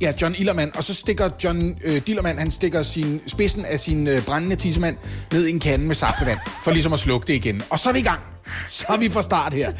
Ja, 0.00 0.12
John 0.22 0.34
Illermand. 0.38 0.72
Og 0.74 0.84
så 0.84 0.94
stikker 0.94 1.30
John 1.44 1.76
øh, 1.84 2.02
Dillermand, 2.06 2.38
han 2.38 2.50
stikker 2.50 2.82
sin, 2.82 3.20
spidsen 3.26 3.64
af 3.64 3.78
sin 3.78 4.08
øh, 4.08 4.24
brændende 4.24 4.56
tissemand 4.56 4.96
ned 5.32 5.46
i 5.46 5.50
en 5.50 5.60
kande 5.60 5.86
med 5.86 5.94
saftevand, 5.94 6.38
for 6.64 6.70
ligesom 6.70 6.92
at 6.92 6.98
slukke 6.98 7.26
det 7.26 7.34
igen. 7.34 7.62
Og 7.70 7.78
så 7.78 7.88
er 7.88 7.92
vi 7.92 7.98
i 7.98 8.02
gang. 8.02 8.20
Så 8.68 8.84
er 8.88 8.96
vi 8.96 9.08
fra 9.08 9.22
start 9.22 9.54
her. 9.54 9.72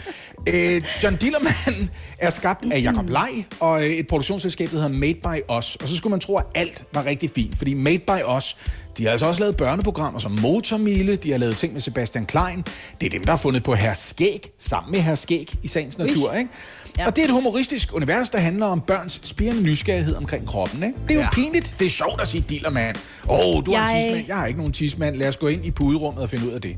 Øh, 0.48 0.82
John 1.02 1.16
Dillermand 1.16 1.88
er 2.18 2.30
skabt 2.30 2.64
af 2.72 2.82
Jacob 2.82 3.10
Lej 3.10 3.30
og 3.60 3.82
øh, 3.84 3.90
et 3.90 4.08
produktionsselskab, 4.08 4.70
der 4.70 4.76
hedder 4.76 4.88
Made 4.88 5.14
by 5.14 5.52
Us. 5.58 5.76
Og 5.76 5.88
så 5.88 5.96
skulle 5.96 6.10
man 6.10 6.20
tro, 6.20 6.36
at 6.36 6.44
alt 6.54 6.84
var 6.92 7.04
rigtig 7.04 7.30
fint, 7.30 7.58
fordi 7.58 7.74
Made 7.74 7.98
by 7.98 8.36
Us, 8.36 8.56
de 8.98 9.04
har 9.04 9.10
altså 9.10 9.26
også 9.26 9.40
lavet 9.40 9.56
børneprogrammer 9.56 10.20
som 10.20 10.32
Motormille, 10.42 11.16
de 11.16 11.30
har 11.30 11.38
lavet 11.38 11.56
ting 11.56 11.72
med 11.72 11.80
Sebastian 11.80 12.26
Klein. 12.26 12.64
Det 13.00 13.06
er 13.06 13.10
dem, 13.10 13.24
der 13.24 13.30
har 13.30 13.38
fundet 13.38 13.62
på 13.62 13.74
Herr 13.74 13.94
Skæg, 13.94 14.50
sammen 14.58 14.92
med 14.92 15.00
Herr 15.00 15.14
Skæg 15.14 15.54
i 15.62 15.68
sagens 15.68 15.98
natur, 15.98 16.32
ikke? 16.32 16.50
Ja. 16.98 17.06
Og 17.06 17.16
det 17.16 17.22
er 17.24 17.28
et 17.28 17.32
humoristisk 17.34 17.94
univers, 17.94 18.30
der 18.30 18.38
handler 18.38 18.66
om 18.66 18.80
børns 18.80 19.20
spirende 19.22 19.62
nysgerrighed 19.62 20.14
omkring 20.16 20.46
kroppen. 20.46 20.82
Ikke? 20.82 20.98
Det 21.02 21.10
er 21.10 21.14
jo 21.14 21.20
ja. 21.20 21.28
Pinligt. 21.32 21.76
Det 21.78 21.86
er 21.86 21.90
sjovt 21.90 22.20
at 22.20 22.28
sige 22.28 22.44
dillermand. 22.50 22.96
Åh, 23.30 23.38
oh, 23.38 23.64
du 23.66 23.72
er 23.72 23.76
en 23.82 23.88
Jeg- 23.94 24.02
tidsmand. 24.02 24.26
Jeg 24.28 24.36
har 24.36 24.46
ikke 24.46 24.58
nogen 24.58 24.72
tidsmand. 24.72 25.16
Lad 25.16 25.28
os 25.28 25.36
gå 25.36 25.48
ind 25.48 25.64
i 25.66 25.70
puderummet 25.70 26.22
og 26.22 26.28
finde 26.30 26.46
ud 26.46 26.52
af 26.52 26.60
det. 26.60 26.76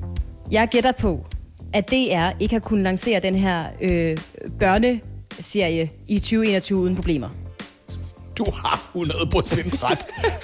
Jeg 0.50 0.68
gætter 0.70 0.92
på, 0.92 1.26
at 1.72 1.90
DR 1.90 2.30
ikke 2.40 2.54
har 2.54 2.60
kunnet 2.60 2.84
lancere 2.84 3.20
den 3.20 3.34
her 3.34 3.64
øh, 3.80 4.16
børneserie 4.60 5.90
i 6.08 6.18
2021 6.18 6.78
uden 6.78 6.96
problemer. 6.96 7.28
Du 8.38 8.46
har 8.64 8.90
100% 8.94 9.84
ret. 9.84 9.98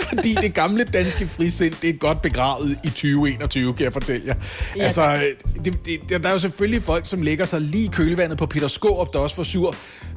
fordi 0.09 0.37
det 0.43 0.55
gamle 0.55 0.85
danske 0.85 1.27
frisind, 1.27 1.75
det 1.83 1.91
er 1.91 1.95
godt 1.95 2.23
begravet 2.23 2.79
i 2.85 2.89
2021, 2.89 3.75
kan 3.75 3.85
jeg 3.85 3.93
fortælle 3.93 4.27
jer. 4.27 4.35
Ja. 4.77 4.83
Altså, 4.83 5.25
det, 5.65 5.79
det, 5.85 6.23
der 6.23 6.29
er 6.29 6.33
jo 6.33 6.39
selvfølgelig 6.39 6.83
folk, 6.83 7.07
som 7.07 7.23
lægger 7.23 7.45
sig 7.45 7.61
lige 7.61 7.85
i 7.85 7.91
kølvandet 7.93 8.39
på 8.39 8.47
Peter 8.47 8.69
Skårup, 8.69 9.13
der 9.13 9.19
også 9.19 9.37
var 9.37 9.45
sur 9.45 9.75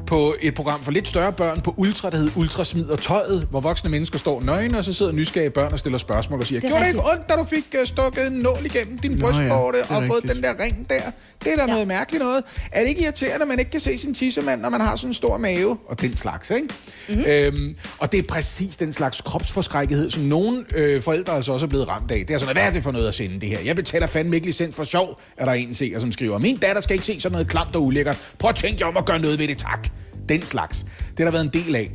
på 0.08 0.36
et 0.42 0.54
program 0.54 0.84
for 0.84 0.92
lidt 0.92 1.08
større 1.08 1.34
børn 1.34 1.62
på 1.62 1.74
Ultra, 1.78 2.10
der 2.10 2.18
hed 2.18 2.32
Ultra 2.36 2.64
Smid 2.64 2.90
og 2.90 3.00
Tøjet, 3.00 3.48
hvor 3.50 3.60
voksne 3.60 3.90
mennesker 3.90 4.20
står 4.20 4.42
nøgne, 4.42 4.78
og 4.78 4.84
så 4.84 4.94
sidder 4.94 5.12
nysgerrige 5.12 5.50
børn 5.50 5.74
og 5.74 5.80
stiller 5.80 5.98
spørgsmål 5.98 6.40
og 6.40 6.46
siger, 6.46 6.62
Det 6.62 6.68
er 6.68 6.72
gjorde 6.72 6.84
det 6.84 6.90
ikke 6.90 7.10
ondt, 7.14 7.30
da 7.30 7.36
du 7.36 7.44
fik 7.44 7.76
uh, 7.80 7.86
stukket 7.86 8.28
en 8.28 8.34
nål 8.34 8.66
igennem 8.66 8.98
din 8.98 9.14
ja, 9.14 9.22
brystvorte 9.22 9.80
er 9.80 9.96
og 9.96 10.04
fået 10.08 10.24
den 10.24 10.44
der 10.44 10.60
ring 10.60 10.90
der? 10.90 11.02
Det 11.44 11.54
er 11.54 11.56
da 11.56 11.62
ja. 11.62 11.68
noget 11.68 11.88
mærkeligt 11.88 12.24
noget. 12.24 12.44
Er 12.72 12.82
det 12.82 12.90
ikke 12.90 13.02
irriterende, 13.02 13.42
at 13.42 13.48
man 13.48 13.60
ikke 13.60 13.72
kan 13.72 13.80
se 13.80 13.98
sin 13.98 14.14
tissemand, 14.14 14.62
når 14.62 14.70
man 14.70 14.82
har 14.82 14.96
sådan 14.96 15.10
en 15.10 15.14
stor 15.14 15.38
mave? 15.38 15.78
Og 15.88 16.02
den 16.02 16.16
slags, 16.16 16.50
ikke? 16.50 16.68
Mm-hmm. 17.10 17.24
Øhm, 17.28 17.76
og 17.98 18.12
det 18.12 18.18
er 18.18 18.24
præcis 18.24 18.78
den 18.78 18.92
slags 18.92 19.22
kropsforskrækkethed, 19.22 20.10
som 20.10 20.24
nogle 20.24 20.66
øh, 20.76 21.02
forældre 21.02 21.34
altså 21.34 21.54
også 21.54 21.66
er 21.66 21.70
blevet 21.70 21.88
ramt 21.88 22.12
af. 22.12 22.26
Det 22.28 22.34
er 22.34 22.38
sådan, 22.38 22.56
hvad 22.56 22.64
er 22.64 22.72
det 22.72 22.84
for 22.84 22.92
noget 22.92 23.08
at 23.08 23.14
sende 23.14 23.42
det 23.42 23.50
her? 23.50 23.60
Jeg 23.60 23.76
betaler 23.76 24.08
fandme 24.08 24.36
ikke 24.36 24.48
licens 24.48 24.76
for 24.76 24.84
sjov, 24.84 25.20
er 25.38 25.46
der 25.46 25.54
en 25.54 25.74
seer, 25.74 26.00
som 26.00 26.12
skriver. 26.12 26.38
Min 26.38 26.58
datter 26.58 26.82
skal 26.82 26.94
ikke 26.94 27.06
se 27.06 27.20
sådan 27.20 27.32
noget 27.32 27.48
klamt 27.48 27.76
og 27.76 27.84
ulækkert. 27.84 28.18
Prøv 28.40 28.50
at 28.50 28.56
tænke 28.56 28.78
jer 28.82 28.88
om 28.88 28.98
at 28.98 29.06
gøre 29.06 29.20
noget 29.20 29.40
ved 29.40 29.48
det, 29.48 29.58
tak. 29.58 29.88
Den 30.30 30.46
slags. 30.46 30.86
Det 31.10 31.20
har 31.20 31.26
der 31.26 31.32
været 31.32 31.44
en 31.44 31.64
del 31.64 31.76
af. 31.76 31.92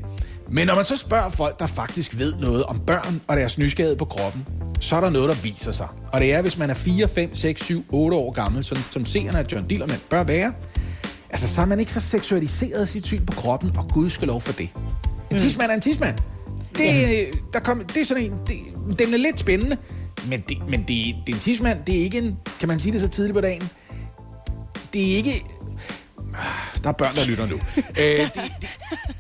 Men 0.49 0.67
når 0.67 0.75
man 0.75 0.85
så 0.85 0.97
spørger 0.97 1.29
folk, 1.29 1.59
der 1.59 1.67
faktisk 1.67 2.19
ved 2.19 2.35
noget 2.37 2.65
om 2.65 2.81
børn 2.87 3.21
og 3.27 3.37
deres 3.37 3.59
nysgerrighed 3.59 3.97
på 3.97 4.05
kroppen, 4.05 4.47
så 4.81 4.97
er 4.97 5.01
der 5.01 5.11
noget, 5.11 5.29
der 5.29 5.35
viser 5.35 5.73
sig. 5.73 5.89
Og 6.13 6.21
det 6.21 6.35
er, 6.35 6.43
hvis 6.43 6.59
man 6.59 6.71
er 6.71 6.75
4, 6.75 7.09
5, 7.09 7.35
6, 7.35 7.65
7, 7.65 7.85
8 7.89 8.17
år 8.17 8.33
gammel, 8.33 8.65
sådan, 8.65 8.85
som 8.91 9.05
seerne 9.05 9.39
af 9.39 9.45
John 9.53 9.69
Dillermand 9.69 10.01
bør 10.11 10.25
være, 10.25 10.53
altså 11.31 11.55
så 11.55 11.61
er 11.61 11.67
man 11.67 11.81
ikke 11.81 11.93
så 11.93 12.01
seksualiseret 12.01 12.89
sit 12.89 13.07
syn 13.07 13.27
på 13.27 13.33
kroppen, 13.33 13.77
og 13.77 13.89
Gud 13.89 14.11
skal 14.11 14.29
lov 14.29 14.41
for 14.41 14.53
det. 14.53 14.69
En 15.31 15.39
tidsmand 15.39 15.71
er 15.71 15.75
en 15.75 15.81
tidsmand. 15.81 16.19
Det, 16.79 16.85
ja. 16.85 17.25
der 17.53 17.61
kom, 17.61 17.85
det 17.85 17.97
er 17.97 18.05
sådan 18.05 18.25
en, 18.25 18.33
det, 18.47 18.99
den 18.99 19.15
er 19.15 19.19
lidt 19.19 19.41
spændende, 19.41 19.77
men, 20.29 20.45
det, 20.49 20.69
men 20.69 20.81
det, 20.81 20.89
det 20.89 21.33
er 21.33 21.35
en 21.35 21.39
tidsmand, 21.39 21.79
det 21.87 21.99
er 21.99 22.03
ikke 22.03 22.19
en, 22.19 22.37
kan 22.61 22.69
man 22.69 22.79
sige 22.79 22.93
det 22.93 23.01
så 23.01 23.09
tidligt 23.09 23.35
på 23.35 23.41
dagen, 23.41 23.69
det 24.93 25.13
er 25.13 25.17
ikke... 25.17 25.45
Der 26.83 26.89
er 26.89 26.93
børn, 26.93 27.17
der 27.17 27.25
lytter 27.25 27.47
nu. 27.47 27.55
øh, 27.77 28.19
det, 28.21 28.31
det, 28.35 28.69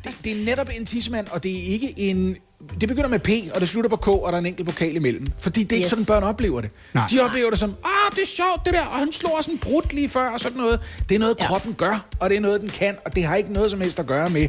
det, 0.05 0.13
det 0.25 0.41
er 0.41 0.45
netop 0.45 0.69
en 0.79 0.87
tidsmand, 0.87 1.27
og 1.29 1.43
det 1.43 1.51
er 1.59 1.63
ikke 1.73 1.95
en... 1.97 2.37
Det 2.81 2.89
begynder 2.89 3.09
med 3.09 3.19
P, 3.19 3.29
og 3.55 3.61
det 3.61 3.69
slutter 3.69 3.91
på 3.91 3.97
K, 3.97 4.09
og 4.09 4.33
der 4.33 4.33
er 4.33 4.41
en 4.41 4.47
enkelt 4.47 4.67
vokal 4.67 4.97
imellem. 4.97 5.27
Fordi 5.39 5.63
det 5.63 5.73
er 5.73 5.77
ikke 5.77 5.85
Yes. 5.85 5.91
sådan, 5.91 6.05
børn 6.05 6.23
oplever 6.23 6.61
det. 6.61 6.71
Nej. 6.95 7.05
De 7.11 7.21
oplever 7.21 7.51
det 7.51 7.59
som, 7.59 7.71
ah, 7.85 8.11
det 8.17 8.23
er 8.23 8.27
sjovt 8.27 8.65
det 8.65 8.75
der, 8.75 8.85
og 8.85 8.99
han 8.99 9.13
slår 9.13 9.37
også 9.37 9.51
en 9.51 9.59
brud 9.59 9.83
lige 9.95 10.09
før, 10.09 10.29
og 10.31 10.41
sådan 10.41 10.59
noget. 10.59 10.81
Det 11.09 11.15
er 11.15 11.19
noget. 11.19 11.37
Ja. 11.41 11.47
kroppen 11.47 11.75
gør, 11.75 12.07
og 12.21 12.31
det 12.31 12.37
er 12.37 12.41
noget, 12.41 12.61
den 12.61 12.69
kan, 12.69 12.97
og 13.07 13.15
det 13.17 13.25
har 13.25 13.37
ikke 13.37 13.53
noget 13.53 13.71
som 13.71 13.81
helst 13.81 13.99
at 14.01 14.07
gøre 14.07 14.31
med 14.31 14.49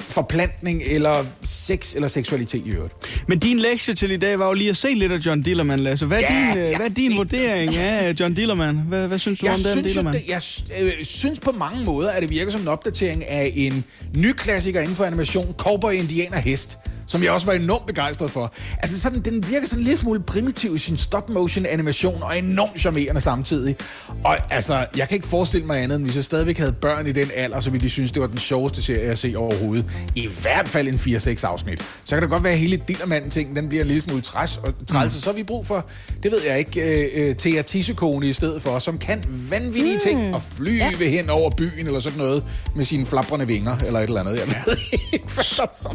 forplantning 0.00 0.82
eller 0.86 1.24
sex 1.42 1.94
eller 1.94 2.08
seksualitet 2.08 2.66
i 2.66 2.70
øvrigt. 2.70 2.94
Men 3.28 3.38
din 3.38 3.58
lektie 3.58 3.94
til 3.94 4.10
i 4.10 4.16
dag 4.16 4.38
var 4.38 4.46
jo 4.46 4.52
lige 4.52 4.70
at 4.70 4.76
se 4.76 4.88
lidt 4.94 5.12
af 5.12 5.18
John 5.18 5.42
Dillermand, 5.42 5.80
Lasse. 5.80 6.06
Hvad 6.06 6.18
er 6.22 6.34
Ja, 6.34 6.50
din, 6.54 6.58
øh, 6.58 6.76
hvad 6.76 6.86
er 6.86 6.94
din 6.94 7.16
vurdering 7.16 7.76
af 7.76 8.14
John 8.20 8.34
Dillermand? 8.34 8.78
Hvad, 8.78 9.08
hvad 9.08 9.18
synes 9.18 9.38
du 9.38 9.46
Jeg 9.46 9.52
om 9.52 9.58
den 9.60 9.66
synes, 9.72 9.86
Dillermand? 9.92 10.16
jeg 10.28 10.40
øh, 10.80 10.92
synes 11.04 11.40
på 11.40 11.52
mange 11.58 11.84
måder, 11.84 12.10
at 12.10 12.22
det 12.22 12.30
virker 12.30 12.52
som 12.52 12.60
en 12.60 12.68
opdatering 12.68 13.28
af 13.28 13.52
en 13.54 13.84
ny 14.16 14.32
klassiker 14.32 14.80
inden 14.80 14.96
for 14.96 15.04
animation, 15.04 15.54
Cowboy, 15.58 15.92
Indianer, 15.92 16.38
Hest, 16.38 16.78
som 17.06 17.22
jeg 17.22 17.30
også 17.32 17.46
var 17.46 17.52
enormt 17.52 17.86
begejstret 17.86 18.30
for. 18.30 18.54
Altså 18.78 19.00
sådan, 19.00 19.20
den 19.20 19.48
virker 19.50 19.66
sådan 19.66 19.84
lidt 19.84 19.98
smule 19.98 20.20
primitiv 20.20 20.74
i 20.74 20.78
sin 20.78 20.96
stop-motion 20.96 21.66
animation, 21.66 22.22
og 22.22 22.38
enormt 22.38 22.80
charmerende 22.80 23.20
samtidig. 23.20 23.76
Og 24.24 24.52
altså, 24.54 24.86
jeg 24.96 25.08
kan 25.08 25.14
ikke 25.14 25.26
forestille 25.26 25.66
mig 25.66 25.82
andet, 25.82 25.96
end 25.96 26.04
hvis 26.04 26.16
jeg 26.16 26.24
stadigvæk 26.24 26.58
havde 26.58 26.72
børn 26.72 27.06
i 27.06 27.12
den 27.12 27.30
alder, 27.34 27.60
så 27.60 27.70
ville 27.70 27.84
de 27.84 27.90
synes, 27.90 28.12
det 28.12 28.22
var 28.22 28.28
den 28.28 28.38
sjoveste 28.38 28.82
serie 28.82 29.00
at 29.10 29.18
se 29.18 29.34
overhovedet. 29.36 29.84
I 30.14 30.28
hvert 30.42 30.68
fald 30.68 30.88
en 30.88 31.16
4-6 31.16 31.46
afsnit. 31.46 31.82
Så 32.04 32.16
kan 32.16 32.22
det 32.22 32.30
godt 32.30 32.44
være, 32.44 32.52
at 32.52 32.58
hele 32.58 32.76
Dillermand-ting, 32.88 33.56
den 33.56 33.68
bliver 33.68 33.82
en 33.82 33.88
lille 33.88 34.02
smule 34.02 34.22
træs 34.22 34.56
og 34.56 34.74
træls, 34.86 35.14
mm. 35.14 35.20
så 35.20 35.30
har 35.30 35.34
vi 35.34 35.42
brug 35.42 35.66
for, 35.66 35.86
det 36.22 36.32
ved 36.32 36.42
jeg 36.46 36.58
ikke, 36.58 36.80
øh, 36.80 37.28
øh, 37.28 37.36
Thea 37.36 37.62
Tissekone 37.62 38.28
i 38.28 38.32
stedet 38.32 38.62
for, 38.62 38.78
som 38.78 38.98
kan 38.98 39.24
vanvittige 39.50 39.94
mm. 39.94 40.00
ting 40.00 40.34
og 40.34 40.42
flyve 40.42 40.84
ja. 41.00 41.08
hen 41.08 41.30
over 41.30 41.50
byen 41.50 41.86
eller 41.86 42.00
sådan 42.00 42.18
noget 42.18 42.44
med 42.76 42.84
sine 42.84 43.06
flabrende 43.06 43.46
vinger 43.46 43.78
eller 43.78 44.00
et 44.00 44.04
eller 44.04 44.20
andet. 44.20 44.36
Jeg 44.38 44.46
ved 44.46 44.76
ikke, 45.12 45.26
hvad 45.34 45.44
der 45.56 45.66
så 45.72 45.88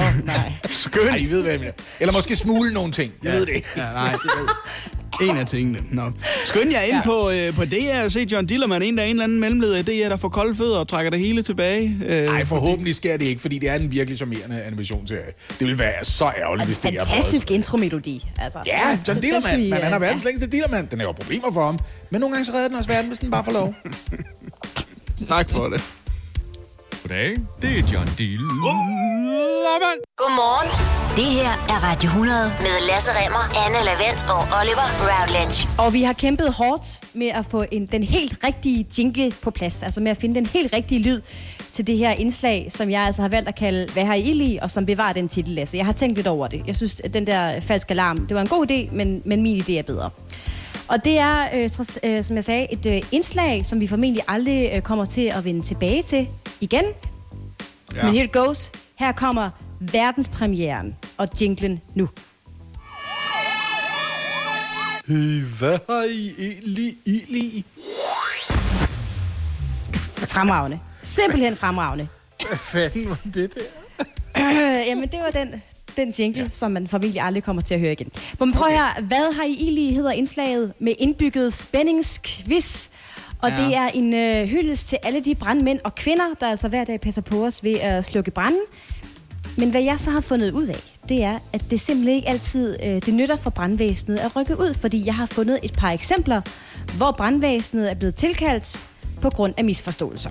Åh, 0.00 0.06
oh, 0.06 0.26
nej. 0.26 0.52
Skøn. 0.70 1.06
Nej, 1.06 1.16
I 1.16 1.30
ved, 1.30 1.42
hvad 1.42 1.50
jeg 1.50 1.60
mener. 1.60 1.72
Eller 2.00 2.12
måske 2.12 2.36
smule 2.36 2.72
nogle 2.72 2.92
ting. 2.92 3.12
Jeg 3.22 3.32
ved 3.32 3.46
det 3.46 3.54
ikke. 3.54 3.68
Ja, 3.76 3.92
nej. 3.92 4.14
En 5.22 5.36
af 5.36 5.46
tingene. 5.46 5.78
Nå. 5.90 6.02
Skynd 6.44 6.70
jer 6.70 6.80
ind 6.80 6.96
ja. 6.96 7.02
på, 7.04 7.30
øh, 7.30 7.54
på 7.54 7.64
DR 7.64 8.04
og 8.04 8.12
se 8.12 8.20
John 8.32 8.46
Dillermand, 8.46 8.82
en 8.84 8.96
der 8.96 9.02
er 9.02 9.06
en 9.06 9.10
eller 9.10 9.24
anden 9.24 9.40
mellemleder 9.40 9.78
af 9.78 9.84
DR, 9.84 10.08
der 10.08 10.16
får 10.16 10.28
kolde 10.28 10.54
fødder 10.54 10.78
og 10.78 10.88
trækker 10.88 11.10
det 11.10 11.20
hele 11.20 11.42
tilbage. 11.42 11.96
Øh, 12.06 12.24
Nej, 12.24 12.44
forhåbentlig 12.44 12.94
sker 12.94 13.16
det 13.16 13.26
ikke, 13.26 13.40
fordi 13.40 13.58
det 13.58 13.68
er 13.68 13.74
en 13.74 13.90
virkelig 13.90 14.16
charmerende 14.16 14.62
animationsserie. 14.62 15.32
Det 15.48 15.60
ville 15.60 15.78
være 15.78 16.04
så 16.04 16.24
ærgerligt, 16.38 16.66
hvis 16.68 16.78
det 16.78 16.94
er 16.94 17.04
Fantastisk 17.04 17.50
intromelodi. 17.50 18.30
Altså, 18.38 18.58
Ja, 18.66 18.98
John 19.08 19.20
Dillermand, 19.20 19.62
men 19.62 19.72
han 19.72 19.82
er 19.92 19.94
øh, 19.94 20.02
verdens 20.02 20.24
længste 20.24 20.46
Dillermand. 20.46 20.88
Den 20.88 21.00
er 21.00 21.04
jo 21.04 21.12
problemer 21.12 21.52
for 21.52 21.64
ham. 21.64 21.78
Men 22.10 22.20
nogle 22.20 22.34
gange 22.34 22.44
så 22.46 22.52
redder 22.52 22.68
den 22.68 22.76
også 22.76 22.90
verden, 22.90 23.06
hvis 23.08 23.18
den 23.18 23.30
bare 23.30 23.44
får 23.44 23.52
lov. 23.52 23.74
tak 25.28 25.50
for 25.50 25.68
det. 25.68 25.84
Goddag, 27.08 27.36
det 27.62 27.70
er 27.78 27.82
John 27.92 28.08
Dillermand. 28.18 30.00
Godmorgen. 30.16 30.68
Det 31.16 31.24
her 31.24 31.50
er 31.74 31.78
Radio 31.90 32.08
100 32.08 32.52
med 32.60 32.86
Lasse 32.88 33.12
Remmer, 33.12 33.44
Anne 33.64 33.78
Lavendt 33.88 34.22
og 34.34 34.42
Oliver 34.60 34.88
Routledge. 35.08 35.68
Og 35.78 35.92
vi 35.92 36.02
har 36.02 36.12
kæmpet 36.12 36.52
hårdt 36.52 37.00
med 37.14 37.26
at 37.26 37.44
få 37.44 37.64
en, 37.72 37.86
den 37.86 38.02
helt 38.02 38.44
rigtige 38.44 38.86
jingle 38.98 39.32
på 39.42 39.50
plads. 39.50 39.82
Altså 39.82 40.00
med 40.00 40.10
at 40.10 40.16
finde 40.16 40.34
den 40.34 40.46
helt 40.46 40.72
rigtige 40.72 41.02
lyd 41.02 41.20
til 41.70 41.86
det 41.86 41.98
her 41.98 42.10
indslag, 42.10 42.66
som 42.70 42.90
jeg 42.90 43.02
altså 43.02 43.22
har 43.22 43.28
valgt 43.28 43.48
at 43.48 43.54
kalde 43.54 43.92
Hvad 43.92 44.04
har 44.04 44.14
I 44.14 44.20
i? 44.20 44.58
Og 44.62 44.70
som 44.70 44.86
bevarer 44.86 45.12
den 45.12 45.28
titel, 45.28 45.54
Lasse. 45.54 45.76
Jeg 45.76 45.86
har 45.86 45.92
tænkt 45.92 46.16
lidt 46.16 46.26
over 46.26 46.48
det. 46.48 46.62
Jeg 46.66 46.76
synes, 46.76 47.00
at 47.00 47.14
den 47.14 47.26
der 47.26 47.60
falske 47.60 47.90
alarm, 47.90 48.26
det 48.26 48.34
var 48.34 48.40
en 48.40 48.48
god 48.48 48.70
idé, 48.70 48.94
men, 48.94 49.22
men 49.24 49.42
min 49.42 49.60
idé 49.60 49.72
er 49.72 49.82
bedre. 49.82 50.10
Og 50.88 51.04
det 51.04 51.18
er, 51.18 51.48
øh, 51.54 51.70
trods, 51.70 51.98
øh, 52.02 52.24
som 52.24 52.36
jeg 52.36 52.44
sagde, 52.44 52.72
et 52.72 52.86
øh, 52.86 53.02
indslag, 53.12 53.66
som 53.66 53.80
vi 53.80 53.86
formentlig 53.86 54.22
aldrig 54.28 54.70
øh, 54.74 54.82
kommer 54.82 55.04
til 55.04 55.32
at 55.36 55.44
vende 55.44 55.62
tilbage 55.62 56.02
til 56.02 56.28
igen. 56.60 56.84
Ja. 57.96 58.04
Men 58.04 58.12
here 58.12 58.24
it 58.24 58.32
goes. 58.32 58.72
Her 58.98 59.12
kommer 59.12 59.50
verdenspremieren 59.80 60.96
og 61.16 61.28
jinglen 61.40 61.80
nu. 61.94 62.08
Hvad 65.58 65.78
har 65.88 66.04
I 66.04 66.34
egentlig 66.38 66.94
i? 67.06 67.64
Fremragende. 70.28 70.80
Simpelthen 71.02 71.56
fremragende. 71.56 72.08
Hvad 72.48 72.58
fanden 72.58 73.08
var 73.08 73.18
det 73.34 73.54
der? 73.54 73.60
Jamen, 74.88 75.08
det 75.08 75.18
var 75.24 75.30
den, 75.30 75.62
den 75.98 76.10
jingle, 76.18 76.42
ja. 76.42 76.48
som 76.52 76.70
man 76.70 76.88
formentlig 76.88 77.22
aldrig 77.22 77.42
kommer 77.42 77.62
til 77.62 77.74
at 77.74 77.80
høre 77.80 77.92
igen. 77.92 78.10
Men 78.40 78.52
prøv 78.52 78.66
okay. 78.66 78.76
her, 78.76 79.02
hvad 79.02 79.34
har 79.34 79.44
I 79.44 79.52
i 79.52 79.70
lige 79.70 79.94
hedder 79.94 80.10
indslaget 80.10 80.72
med 80.78 80.94
indbygget 80.98 81.52
spændingsquiz? 81.52 82.88
Og 83.42 83.50
ja. 83.50 83.64
det 83.64 83.76
er 83.76 83.88
en 83.88 84.14
øh, 84.14 84.46
hyldest 84.46 84.88
til 84.88 84.98
alle 85.02 85.20
de 85.20 85.34
brandmænd 85.34 85.80
og 85.84 85.94
kvinder, 85.94 86.24
der 86.40 86.48
altså 86.48 86.68
hver 86.68 86.84
dag 86.84 87.00
passer 87.00 87.22
på 87.22 87.46
os 87.46 87.64
ved 87.64 87.74
at 87.80 88.04
slukke 88.04 88.30
branden. 88.30 88.60
Men 89.56 89.70
hvad 89.70 89.82
jeg 89.82 90.00
så 90.00 90.10
har 90.10 90.20
fundet 90.20 90.52
ud 90.52 90.66
af, 90.66 90.80
det 91.08 91.22
er, 91.22 91.38
at 91.52 91.64
det 91.70 91.80
simpelthen 91.80 92.16
ikke 92.16 92.28
altid 92.28 92.76
øh, 92.82 92.94
det 92.94 93.14
nytter 93.14 93.36
for 93.36 93.50
brandvæsenet 93.50 94.18
at 94.18 94.36
rykke 94.36 94.58
ud, 94.58 94.74
fordi 94.74 95.06
jeg 95.06 95.14
har 95.14 95.26
fundet 95.26 95.58
et 95.62 95.72
par 95.72 95.90
eksempler, 95.90 96.40
hvor 96.96 97.10
brandvæsenet 97.10 97.90
er 97.90 97.94
blevet 97.94 98.14
tilkaldt 98.14 98.86
på 99.22 99.30
grund 99.30 99.54
af 99.56 99.64
misforståelser. 99.64 100.30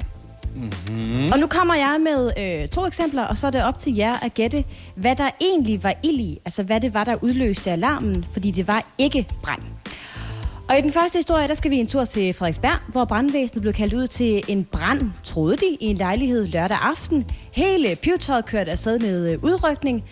Mm. 0.55 1.31
Og 1.31 1.39
nu 1.39 1.47
kommer 1.47 1.75
jeg 1.75 1.99
med 2.03 2.31
øh, 2.37 2.67
to 2.67 2.85
eksempler, 2.85 3.23
og 3.23 3.37
så 3.37 3.47
er 3.47 3.51
det 3.51 3.63
op 3.63 3.77
til 3.77 3.95
jer 3.95 4.25
at 4.25 4.33
gætte, 4.33 4.63
hvad 4.95 5.15
der 5.15 5.29
egentlig 5.41 5.83
var 5.83 5.93
ild 6.03 6.19
i. 6.19 6.39
Altså, 6.45 6.63
hvad 6.63 6.81
det 6.81 6.93
var, 6.93 7.03
der 7.03 7.15
udløste 7.21 7.71
alarmen, 7.71 8.25
fordi 8.33 8.51
det 8.51 8.67
var 8.67 8.85
ikke 8.97 9.27
brand. 9.43 9.61
Og 10.69 10.77
i 10.77 10.81
den 10.81 10.91
første 10.91 11.17
historie, 11.17 11.47
der 11.47 11.53
skal 11.53 11.71
vi 11.71 11.77
en 11.77 11.87
tur 11.87 12.05
til 12.05 12.33
Frederiksberg, 12.33 12.77
hvor 12.91 13.05
brandvæsenet 13.05 13.61
blev 13.61 13.73
kaldt 13.73 13.93
ud 13.93 14.07
til 14.07 14.43
en 14.47 14.63
brand, 14.65 15.11
troede 15.23 15.57
de, 15.57 15.77
i 15.79 15.85
en 15.85 15.95
lejlighed 15.95 16.47
lørdag 16.47 16.77
aften. 16.81 17.25
Hele 17.51 17.95
pivetøjet 17.95 18.45
kørte 18.45 18.71
afsted 18.71 18.99
med 18.99 19.31
øh, 19.31 19.43
udrykning. 19.43 20.03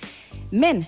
Men 0.51 0.86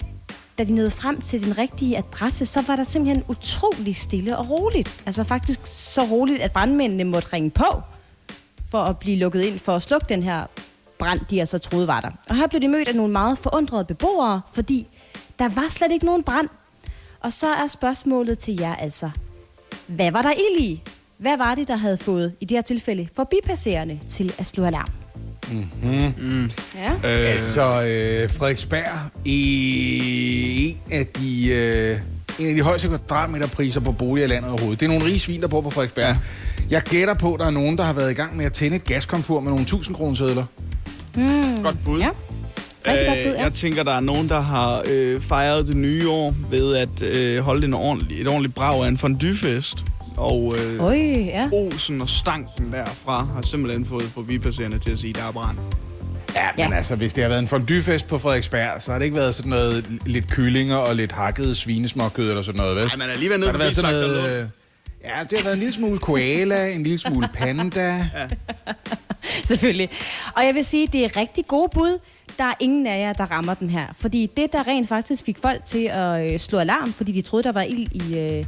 da 0.58 0.64
de 0.64 0.76
nåede 0.76 0.92
frem 0.92 1.22
til 1.22 1.46
den 1.46 1.58
rigtige 1.58 1.98
adresse, 1.98 2.46
så 2.46 2.64
var 2.68 2.76
der 2.76 2.84
simpelthen 2.84 3.24
utrolig 3.28 3.96
stille 3.96 4.38
og 4.38 4.50
roligt. 4.50 5.04
Altså 5.06 5.24
faktisk 5.24 5.60
så 5.64 6.02
roligt, 6.02 6.42
at 6.42 6.52
brandmændene 6.52 7.04
måtte 7.04 7.34
ringe 7.34 7.50
på 7.50 7.82
for 8.72 8.78
at 8.78 8.98
blive 8.98 9.18
lukket 9.18 9.42
ind 9.42 9.60
for 9.60 9.76
at 9.76 9.82
slukke 9.82 10.06
den 10.10 10.24
her 10.24 10.46
brand, 11.00 11.20
de 11.30 11.40
altså 11.40 11.58
troede 11.58 11.88
var 11.88 12.02
der. 12.02 12.12
Og 12.30 12.36
her 12.36 12.48
blev 12.48 12.62
de 12.62 12.68
mødt 12.68 12.88
af 12.88 12.96
nogle 12.96 13.12
meget 13.12 13.38
forundrede 13.38 13.86
beboere, 13.86 14.42
fordi 14.54 14.88
der 15.40 15.50
var 15.50 15.66
slet 15.70 15.92
ikke 15.92 16.06
nogen 16.06 16.24
brand. 16.24 16.50
Og 17.20 17.34
så 17.34 17.48
er 17.48 17.68
spørgsmålet 17.68 18.40
til 18.40 18.60
jer 18.60 18.76
altså, 18.76 19.10
hvad 19.88 20.12
var 20.12 20.22
der 20.22 20.32
ild 20.32 20.64
i? 20.64 20.82
Hvad 21.18 21.38
var 21.38 21.56
det, 21.56 21.68
der 21.68 21.76
havde 21.76 21.98
fået, 21.98 22.36
i 22.42 22.46
det 22.46 22.58
her 22.58 22.62
tilfælde, 22.62 23.08
forbipasserende 23.16 24.00
til 24.10 24.34
at 24.38 24.46
slå 24.46 24.66
alarm? 24.66 24.90
Mm-hmm. 25.52 26.50
Ja. 26.76 26.92
Øh. 26.92 27.32
Altså, 27.32 27.84
øh, 27.84 28.30
Frederiksberg 28.30 29.12
i 29.26 30.70
en 30.70 30.94
af 30.94 31.08
de... 31.08 31.50
Øh, 31.50 32.00
en 32.40 32.48
af 32.50 32.56
de 32.56 32.62
højeste 32.62 32.88
kvadratmeterpriser 32.88 33.80
på 33.80 33.92
boliger 33.92 34.26
i 34.26 34.30
landet 34.30 34.52
overhovedet. 34.52 34.80
Det 34.80 34.86
er 34.86 34.90
nogle 34.90 35.06
rige 35.06 35.20
svin, 35.20 35.42
der 35.42 35.48
bor 35.48 35.62
på 35.62 35.70
Frederiksberg. 35.70 36.06
Ja. 36.06 36.18
Jeg 36.70 36.82
gætter 36.82 37.14
på, 37.14 37.34
at 37.34 37.40
der 37.40 37.46
er 37.46 37.50
nogen, 37.52 37.78
der 37.78 37.84
har 37.84 37.94
været 37.94 38.12
i 38.12 38.14
gang 38.14 38.38
med 38.38 38.46
at 38.46 38.54
tænde 38.54 38.76
et 38.76 38.84
gaskomfur 38.86 39.40
med 39.40 39.50
nogle 39.50 39.62
1000 39.62 39.96
kronesedler. 39.96 40.46
Godt 41.64 41.78
bud. 41.86 42.00
ja. 42.00 42.10
Rigtig 42.88 43.08
godt 43.08 43.18
bud, 43.26 43.34
ja. 43.34 43.44
Jeg 43.44 43.54
tænker, 43.54 43.84
der 43.84 43.92
er 43.94 44.00
nogen, 44.00 44.30
der 44.30 44.40
har 44.40 44.84
øh, 44.92 45.22
fejret 45.22 45.68
det 45.68 45.78
nye 45.78 46.10
år 46.10 46.34
ved 46.50 46.76
at 46.76 47.02
øh, 47.02 47.40
holde 47.40 47.68
en 47.68 47.74
ordentlig, 47.74 48.22
et 48.22 48.28
ordentligt 48.28 48.56
brag 48.56 48.84
af 48.84 48.88
en 48.88 48.98
fondyefest. 48.98 49.84
Og 50.18 50.54
øh, 50.58 50.84
Øj, 50.84 50.98
ja. 51.26 51.50
osen 51.54 52.02
og 52.02 52.10
stanken 52.10 52.72
derfra 52.72 53.28
har 53.36 53.42
simpelthen 53.42 53.86
fået 53.86 54.04
forbipasserende 54.04 54.80
til 54.80 54.92
at 54.92 55.00
sige, 55.00 55.14
der 55.14 55.24
er 55.28 55.32
brand. 55.32 55.58
Ja, 56.38 56.48
men 56.58 56.72
Ja. 56.72 56.76
altså, 56.78 56.96
hvis 56.96 57.14
det 57.14 57.24
har 57.24 57.30
været 57.30 57.40
en 57.40 57.48
fondyefest 57.48 58.08
på 58.08 58.18
Frederiksberg, 58.18 58.82
så 58.82 58.92
har 58.92 59.00
det 59.00 59.06
ikke 59.06 59.18
været 59.18 59.36
sådan 59.36 59.50
noget 59.50 59.88
lidt 60.06 60.30
kyllinger 60.32 60.76
og 60.76 60.96
lidt 60.96 61.12
hakket 61.12 61.58
svinesmåkød 61.58 62.30
eller 62.30 62.42
sådan 62.42 62.58
noget, 62.62 62.76
vel? 62.76 62.86
Ej, 62.88 62.96
man 62.96 63.08
er 63.10 63.14
alligevel 63.14 63.40
så 63.42 63.46
har 63.52 63.58
nede 63.58 63.70
det 63.70 63.84
været 63.84 63.86
forbi 63.86 64.10
sådan 64.12 64.22
noget... 64.24 64.42
Øh, 64.42 64.48
Ja, 65.04 65.24
det 65.30 65.38
har 65.38 65.44
været 65.44 65.54
en 65.54 65.60
lille 65.60 65.74
smule 65.74 66.00
koala, 66.00 66.68
en 66.70 66.84
lille 66.84 66.98
smule 66.98 67.30
panda. 67.34 68.10
Selvfølgelig. 69.48 69.90
Og 70.36 70.46
jeg 70.46 70.56
vil 70.56 70.66
sige, 70.66 70.88
det 70.88 71.04
er 71.06 71.18
rigtig 71.18 71.48
gode 71.48 71.70
bud. 71.74 72.00
Der 72.38 72.44
er 72.44 72.54
ingen 72.60 72.88
af 72.88 73.00
jer, 73.00 73.14
der 73.14 73.32
rammer 73.32 73.54
den 73.54 73.70
her. 73.70 73.86
Fordi 74.00 74.32
det, 74.38 74.48
der 74.54 74.68
rent 74.68 74.88
faktisk 74.90 75.24
fik 75.26 75.38
folk 75.42 75.66
til 75.66 75.86
at 75.92 76.34
øh, 76.34 76.40
slå 76.40 76.60
alarm, 76.60 76.94
fordi 76.94 77.12
de 77.12 77.22
troede, 77.22 77.44
der 77.44 77.52
var 77.52 77.62
ild 77.62 77.88
i, 77.92 78.20
øh, 78.20 78.44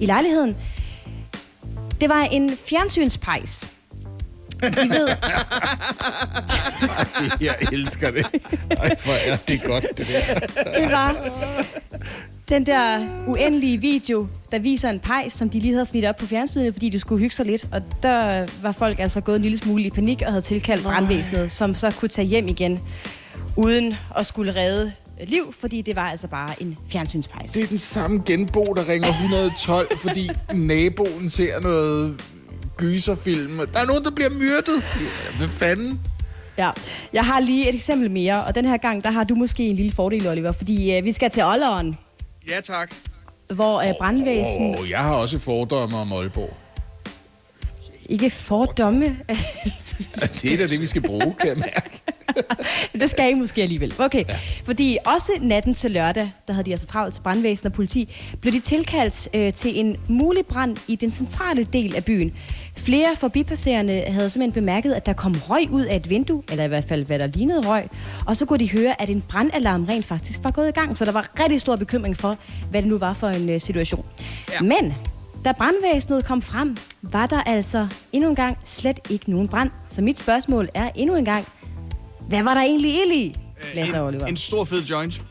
i 0.00 0.06
lejligheden, 0.06 0.56
det 2.00 2.08
var 2.08 2.22
en 2.32 2.50
fjernsynspejs. 2.68 3.66
I 4.62 4.88
ved, 4.88 5.08
Jeg 7.46 7.56
elsker 7.72 8.10
det. 8.10 8.26
Ej, 8.70 8.96
hvor 9.04 9.32
er 9.32 9.36
det 9.48 9.62
godt, 9.62 9.86
det 9.96 10.06
der. 10.08 10.34
det 10.80 10.92
var 10.92 11.16
den 12.48 12.66
der 12.66 13.06
uendelige 13.26 13.78
video, 13.78 14.28
der 14.52 14.58
viser 14.58 14.90
en 14.90 15.00
pejs, 15.00 15.32
som 15.32 15.50
de 15.50 15.60
lige 15.60 15.72
havde 15.72 15.86
smidt 15.86 16.04
op 16.04 16.16
på 16.16 16.26
fjernsynet, 16.26 16.72
fordi 16.72 16.88
de 16.88 17.00
skulle 17.00 17.20
hygge 17.20 17.34
sig 17.34 17.46
lidt. 17.46 17.66
Og 17.72 17.82
der 18.02 18.46
var 18.62 18.72
folk 18.72 18.98
altså 18.98 19.20
gået 19.20 19.36
en 19.36 19.42
lille 19.42 19.58
smule 19.58 19.82
i 19.84 19.90
panik 19.90 20.22
og 20.26 20.32
havde 20.32 20.42
tilkaldt 20.42 20.82
brandvæsenet, 20.82 21.52
som 21.52 21.74
så 21.74 21.90
kunne 21.90 22.08
tage 22.08 22.26
hjem 22.28 22.48
igen, 22.48 22.80
uden 23.56 23.94
at 24.16 24.26
skulle 24.26 24.56
redde 24.56 24.92
liv, 25.26 25.54
fordi 25.60 25.82
det 25.82 25.96
var 25.96 26.10
altså 26.10 26.28
bare 26.28 26.62
en 26.62 26.78
fjernsynspejs. 26.88 27.52
Det 27.52 27.62
er 27.62 27.66
den 27.66 27.78
samme 27.78 28.22
genbo, 28.26 28.64
der 28.76 28.88
ringer 28.88 29.08
112, 29.08 29.98
fordi 29.98 30.28
naboen 30.54 31.30
ser 31.30 31.60
noget 31.60 32.20
gyserfilm. 32.76 33.58
Der 33.72 33.80
er 33.80 33.86
nogen, 33.86 34.04
der 34.04 34.10
bliver 34.10 34.30
myrdet. 34.30 34.84
Ja, 35.32 35.38
Hvad 35.38 35.48
fanden? 35.48 36.00
Ja, 36.58 36.70
jeg 37.12 37.24
har 37.24 37.40
lige 37.40 37.68
et 37.68 37.74
eksempel 37.74 38.10
mere, 38.10 38.44
og 38.44 38.54
den 38.54 38.64
her 38.64 38.76
gang, 38.76 39.04
der 39.04 39.10
har 39.10 39.24
du 39.24 39.34
måske 39.34 39.62
en 39.68 39.76
lille 39.76 39.92
fordel, 39.92 40.26
Oliver, 40.28 40.52
fordi 40.52 40.96
øh, 40.96 41.04
vi 41.04 41.12
skal 41.12 41.30
til 41.30 41.42
Olleren, 41.44 41.98
Ja, 42.48 42.60
tak. 42.60 42.94
hvor 43.54 43.80
øh, 43.80 43.94
brandvæsen 43.98 44.78
Oh, 44.78 44.90
jeg 44.90 44.98
har 44.98 45.14
også 45.14 45.38
fordomme 45.38 45.96
om 45.96 46.12
Aalborg. 46.12 46.56
ikke 48.08 48.30
fordomme, 48.30 49.16
Det 50.42 50.52
er 50.52 50.56
da 50.58 50.66
det, 50.66 50.80
vi 50.80 50.86
skal 50.86 51.02
bruge, 51.02 51.34
kan 51.40 51.48
jeg 51.48 51.56
mærke. 51.56 52.00
det 53.00 53.10
skal 53.10 53.30
I 53.30 53.34
måske 53.34 53.62
alligevel. 53.62 53.94
Okay, 53.98 54.24
ja. 54.28 54.38
fordi 54.64 54.98
også 55.04 55.32
natten 55.40 55.74
til 55.74 55.90
lørdag, 55.90 56.32
der 56.46 56.52
havde 56.52 56.66
de 56.66 56.70
altså 56.72 56.86
travlt 56.86 57.14
til 57.14 57.20
brandvæsen 57.20 57.66
og 57.66 57.72
politi, 57.72 58.14
blev 58.40 58.52
de 58.52 58.60
tilkaldt 58.60 59.28
øh, 59.34 59.52
til 59.52 59.78
en 59.80 59.96
mulig 60.08 60.46
brand 60.46 60.76
i 60.88 60.96
den 60.96 61.12
centrale 61.12 61.64
del 61.72 61.96
af 61.96 62.04
byen. 62.04 62.34
Flere 62.76 63.16
forbipasserende 63.16 64.04
havde 64.08 64.30
simpelthen 64.30 64.52
bemærket, 64.62 64.92
at 64.92 65.06
der 65.06 65.12
kom 65.12 65.34
røg 65.48 65.70
ud 65.70 65.82
af 65.84 65.96
et 65.96 66.10
vindue, 66.10 66.42
eller 66.50 66.64
i 66.64 66.68
hvert 66.68 66.84
fald, 66.84 67.04
hvad 67.04 67.18
der 67.18 67.26
lignede 67.26 67.68
røg, 67.68 67.88
og 68.26 68.36
så 68.36 68.46
kunne 68.46 68.58
de 68.58 68.70
høre, 68.70 69.02
at 69.02 69.10
en 69.10 69.22
brandalarm 69.22 69.84
rent 69.84 70.06
faktisk 70.06 70.40
var 70.42 70.50
gået 70.50 70.68
i 70.68 70.72
gang, 70.72 70.96
så 70.96 71.04
der 71.04 71.12
var 71.12 71.28
rigtig 71.40 71.60
stor 71.60 71.76
bekymring 71.76 72.16
for, 72.16 72.36
hvad 72.70 72.82
det 72.82 72.88
nu 72.90 72.98
var 72.98 73.14
for 73.14 73.28
en 73.28 73.48
øh, 73.48 73.60
situation. 73.60 74.04
Ja. 74.52 74.60
Men 74.60 74.94
da 75.44 75.52
brandvæsenet 75.52 76.24
kom 76.24 76.42
frem, 76.42 76.76
var 77.02 77.26
der 77.26 77.42
altså 77.42 77.88
endnu 78.12 78.30
en 78.30 78.36
gang 78.36 78.58
slet 78.64 79.00
ikke 79.10 79.30
nogen 79.30 79.48
brand. 79.48 79.70
Så 79.88 80.02
mit 80.02 80.18
spørgsmål 80.18 80.68
er 80.74 80.90
endnu 80.94 81.16
en 81.16 81.24
gang, 81.24 81.46
hvad 82.28 82.42
var 82.42 82.54
der 82.54 82.60
egentlig 82.60 82.90
ild 82.90 83.12
i? 83.12 83.36
Lasse 83.74 84.00
og 84.00 84.06
Oliver. 84.06 84.24
En, 84.24 84.32
en 84.32 84.36
stor 84.36 84.64
fed 84.64 84.82
joint. 84.82 85.22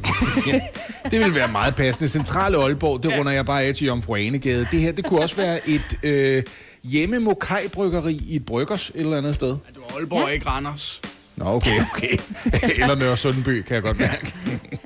Det 1.10 1.20
vil 1.20 1.34
være 1.34 1.48
meget 1.48 1.74
passende. 1.74 2.08
Centrale 2.08 2.56
Aalborg, 2.56 3.02
det 3.02 3.18
runder 3.18 3.32
jeg 3.32 3.46
bare 3.46 3.62
af 3.62 3.74
til 3.74 3.86
Jomfru 3.86 4.14
Anegade. 4.14 4.66
Det 4.72 4.80
her, 4.80 4.92
det 4.92 5.04
kunne 5.04 5.20
også 5.20 5.36
være 5.36 5.68
et 5.68 5.98
øh, 6.02 6.42
hjemme 6.84 7.18
mokai 7.18 7.68
bryggeri 7.68 8.20
i 8.28 8.36
et 8.36 8.46
bryggers 8.46 8.88
et 8.94 9.00
eller 9.00 9.18
andet 9.18 9.34
sted. 9.34 9.48
Det 9.48 9.58
var 9.76 9.96
Aalborg, 9.98 10.28
ja. 10.28 10.34
ikke 10.34 10.48
Randers. 10.48 11.00
Nå, 11.36 11.44
okay, 11.44 11.80
okay. 11.94 12.16
eller 12.82 12.94
Nørre 12.94 13.16
Sundby, 13.16 13.62
kan 13.62 13.74
jeg 13.74 13.82
godt 13.82 13.98
mærke. 13.98 14.34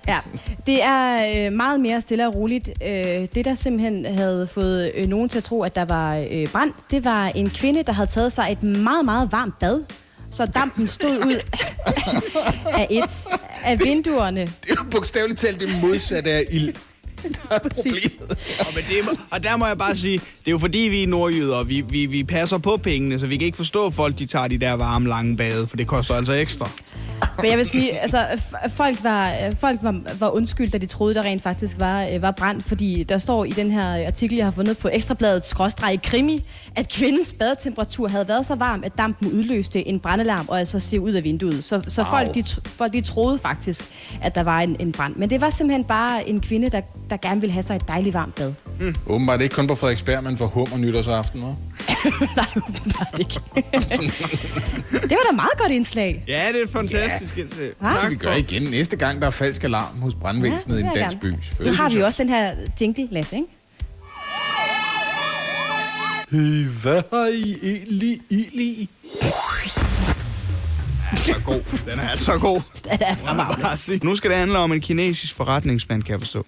Ja, 0.09 0.19
det 0.67 0.83
er 0.83 1.47
øh, 1.47 1.53
meget 1.53 1.81
mere 1.81 2.01
stille 2.01 2.27
og 2.27 2.35
roligt. 2.35 2.71
Øh, 2.83 2.89
det, 3.35 3.45
der 3.45 3.55
simpelthen 3.55 4.05
havde 4.05 4.47
fået 4.47 4.93
øh, 4.95 5.07
nogen 5.09 5.29
til 5.29 5.39
at 5.39 5.45
tro, 5.45 5.63
at 5.63 5.75
der 5.75 5.85
var 5.85 6.17
øh, 6.31 6.47
brand, 6.53 6.73
det 6.91 7.05
var 7.05 7.27
en 7.27 7.51
kvinde, 7.51 7.83
der 7.83 7.93
havde 7.93 8.09
taget 8.09 8.33
sig 8.33 8.49
et 8.53 8.63
meget, 8.63 9.05
meget 9.05 9.33
varmt 9.33 9.59
bad. 9.59 9.83
Så 10.31 10.47
dampen 10.47 10.89
stod 10.89 11.19
ud 11.27 11.41
af 12.67 12.87
et 12.91 13.27
af 13.65 13.79
vinduerne. 13.85 14.41
Det 14.41 14.71
er 14.71 14.75
jo 14.85 14.91
bogstaveligt 14.91 15.41
talt 15.41 15.61
det 15.61 15.69
modsatte 15.83 16.31
af 16.31 16.45
ild. 16.51 16.75
Der 17.49 17.55
er 17.55 17.59
problemet. 17.59 18.39
Og, 18.61 18.67
med 18.75 18.83
det, 18.83 19.05
må- 19.05 19.19
og 19.31 19.43
der 19.43 19.57
må 19.57 19.67
jeg 19.67 19.79
bare 19.79 19.97
sige, 19.97 20.19
det 20.19 20.47
er 20.47 20.51
jo 20.51 20.59
fordi, 20.59 20.79
vi 20.79 21.03
er 21.03 21.07
nordjyder, 21.07 21.57
og 21.57 21.69
vi, 21.69 21.81
vi, 21.81 22.07
vi 22.07 22.25
passer 22.25 22.59
på 22.59 22.77
pengene, 22.77 23.19
så 23.19 23.27
vi 23.27 23.37
kan 23.37 23.47
ikke 23.47 23.57
forstå, 23.57 23.87
at 23.87 23.95
folk 23.95 24.19
de 24.19 24.27
tager 24.27 24.49
de 24.49 24.59
der 24.59 24.73
varme, 24.73 25.09
lange 25.09 25.37
bade, 25.37 25.67
for 25.67 25.77
det 25.77 25.87
koster 25.87 26.15
altså 26.15 26.33
ekstra. 26.33 26.71
Men 27.37 27.51
jeg 27.51 27.59
vil 27.59 27.67
sige, 27.67 27.99
altså, 27.99 28.27
folk 28.69 29.05
var, 29.05 29.35
folk 29.61 29.79
var, 29.83 30.01
var 30.19 30.31
undskyld, 30.31 30.71
da 30.71 30.79
de 30.79 30.87
troede, 30.87 31.15
der 31.15 31.23
rent 31.23 31.43
faktisk 31.43 31.77
var, 31.79 32.05
øh, 32.13 32.23
var 32.23 32.31
brand, 32.31 32.63
fordi 32.63 33.03
der 33.03 33.19
står 33.19 33.45
i 33.45 33.51
den 33.51 33.71
her 33.71 34.07
artikel, 34.07 34.37
jeg 34.37 34.47
har 34.47 34.51
fundet 34.51 34.79
på 34.79 34.89
Ekstrabladet 34.93 35.47
skråstreg 35.47 36.03
krimi, 36.03 36.45
at 36.77 36.93
kvindens 36.93 37.35
badetemperatur 37.39 38.09
havde 38.09 38.29
været 38.29 38.47
så 38.47 38.55
varm, 38.55 38.83
at 38.85 38.99
dampen 38.99 39.33
udløste 39.33 39.89
en 39.89 40.01
brandalarm 40.01 40.45
og 40.49 40.59
altså 40.59 40.81
se 40.81 41.01
ud 41.01 41.13
af 41.13 41.25
vinduet. 41.25 41.65
Så, 41.65 41.83
så 41.89 42.03
wow. 42.03 42.11
folk, 42.11 42.35
de, 42.35 42.45
folk 42.67 42.93
de 42.93 43.01
troede 43.01 43.39
faktisk, 43.39 43.85
at 44.23 44.35
der 44.35 44.43
var 44.43 44.61
en, 44.61 44.77
en 44.81 44.93
brand. 44.93 45.17
Men 45.17 45.31
det 45.31 45.41
var 45.41 45.51
simpelthen 45.51 45.85
bare 45.85 46.29
en 46.29 46.41
kvinde, 46.41 46.71
der, 46.71 46.81
der 47.11 47.17
gerne 47.17 47.41
ville 47.41 47.53
have 47.53 47.63
sig 47.63 47.77
et 47.77 47.89
dejligt 47.89 48.15
varmt 48.15 48.35
bad. 48.35 48.53
Åbenbart 49.07 49.41
ikke 49.41 49.55
kun 49.55 49.67
på 49.67 49.75
Frederiksberg, 49.75 50.25
men 50.25 50.37
for 50.37 50.47
hummer 50.47 50.77
nytårsaften. 50.77 51.43
Hva'? 51.43 51.47
Nej, 52.37 52.47
åbenbart 52.57 53.19
ikke. 53.19 53.41
det 55.09 55.11
var 55.11 55.27
da 55.31 55.37
meget 55.37 55.59
godt 55.59 55.73
indslag. 55.73 56.25
Ja, 56.29 56.49
det 56.53 56.63
er 56.63 56.67
fantastisk. 56.73 57.37
Ja. 57.39 57.43
Hva? 57.79 57.89
Det 57.89 57.97
skal 57.97 58.11
vi 58.11 58.17
gøre 58.17 58.39
igen 58.39 58.63
næste 58.63 58.97
gang, 58.97 59.21
der 59.21 59.27
er 59.27 59.31
falsk 59.31 59.65
alarm 59.65 60.01
hos 60.01 60.15
brandvæsenet 60.15 60.75
Ja, 60.77 60.81
i 60.81 60.85
en 60.85 60.91
vil 60.95 61.03
dansk 61.03 61.21
by. 61.21 61.35
Nu 61.67 61.73
har 61.73 61.89
vi 61.91 62.03
også 62.03 62.23
den 62.23 62.29
her 62.29 62.55
jingle, 62.81 63.09
Lasse, 63.11 63.37
ikke? 63.37 63.49
Hey, 66.31 66.65
hvad 66.83 67.03
har 67.13 67.27
I 67.27 67.55
egentlig 67.63 68.21
ild 68.31 68.61
i? 68.61 68.91
så 71.17 71.43
god. 71.45 71.63
Den 71.91 71.99
er 71.99 72.17
så 72.17 72.39
god. 72.41 72.61
Den 72.91 72.99
er 73.01 73.15
fremragende. 73.15 74.07
Nu 74.07 74.17
skal 74.17 74.31
det 74.31 74.39
handle 74.39 74.59
om 74.59 74.73
en 74.73 74.81
kinesisk 74.81 75.35
forretningsmand, 75.35 76.03
kan 76.03 76.13
jeg 76.13 76.21
forstå. 76.21 76.47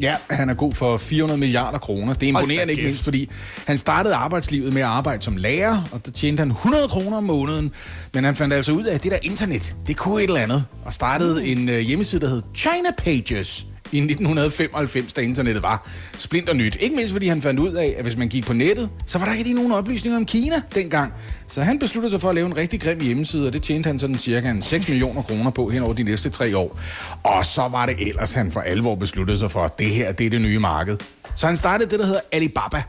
Ja, 0.00 0.16
han 0.30 0.48
er 0.48 0.54
god 0.54 0.72
for 0.72 0.96
400 0.96 1.40
milliarder 1.40 1.78
kroner. 1.78 2.14
Det 2.14 2.22
er 2.22 2.28
imponerende 2.28 2.72
ikke 2.72 2.84
mindst, 2.84 3.04
fordi 3.04 3.30
han 3.66 3.76
startede 3.76 4.14
arbejdslivet 4.14 4.72
med 4.72 4.82
at 4.82 4.88
arbejde 4.88 5.22
som 5.22 5.36
lærer, 5.36 5.88
og 5.92 6.06
der 6.06 6.10
tjente 6.10 6.40
han 6.40 6.50
100 6.50 6.88
kroner 6.88 7.16
om 7.16 7.24
måneden. 7.24 7.72
Men 8.14 8.24
han 8.24 8.36
fandt 8.36 8.54
altså 8.54 8.72
ud 8.72 8.84
af, 8.84 8.94
at 8.94 9.02
det 9.02 9.12
der 9.12 9.18
internet, 9.22 9.74
det 9.86 9.96
kunne 9.96 10.22
et 10.22 10.28
eller 10.28 10.40
andet, 10.40 10.64
og 10.84 10.94
startede 10.94 11.46
en 11.46 11.68
øh, 11.68 11.78
hjemmeside, 11.78 12.20
der 12.20 12.28
hed 12.28 12.42
China 12.54 12.90
Pages 12.98 13.66
i 13.92 13.98
1995, 13.98 15.12
da 15.12 15.20
internettet 15.20 15.62
var 15.62 15.88
splinter 16.18 16.52
nyt. 16.52 16.76
Ikke 16.80 16.96
mindst 16.96 17.12
fordi 17.12 17.28
han 17.28 17.42
fandt 17.42 17.60
ud 17.60 17.72
af, 17.72 17.94
at 17.96 18.04
hvis 18.04 18.16
man 18.16 18.28
gik 18.28 18.46
på 18.46 18.52
nettet, 18.52 18.90
så 19.06 19.18
var 19.18 19.24
der 19.26 19.32
ikke 19.32 19.44
lige 19.44 19.54
nogen 19.54 19.72
oplysninger 19.72 20.18
om 20.18 20.24
Kina 20.24 20.56
dengang. 20.74 21.12
Så 21.48 21.62
han 21.62 21.78
besluttede 21.78 22.10
sig 22.10 22.20
for 22.20 22.28
at 22.28 22.34
lave 22.34 22.46
en 22.46 22.56
rigtig 22.56 22.80
grim 22.80 23.00
hjemmeside, 23.00 23.46
og 23.46 23.52
det 23.52 23.62
tjente 23.62 23.86
han 23.86 23.98
sådan 23.98 24.18
cirka 24.18 24.50
en 24.50 24.62
6 24.62 24.88
millioner 24.88 25.22
kroner 25.22 25.50
på 25.50 25.68
hen 25.68 25.82
over 25.82 25.92
de 25.92 26.02
næste 26.02 26.30
tre 26.30 26.56
år. 26.56 26.80
Og 27.22 27.46
så 27.46 27.68
var 27.68 27.86
det 27.86 28.08
ellers, 28.08 28.32
han 28.32 28.52
for 28.52 28.60
alvor 28.60 28.94
besluttede 28.94 29.38
sig 29.38 29.50
for, 29.50 29.60
at 29.60 29.78
det 29.78 29.90
her, 29.90 30.12
det 30.12 30.26
er 30.26 30.30
det 30.30 30.40
nye 30.40 30.58
marked. 30.58 30.96
Så 31.36 31.46
han 31.46 31.56
startede 31.56 31.90
det, 31.90 31.98
der 31.98 32.06
hedder 32.06 32.20
Alibaba. 32.32 32.82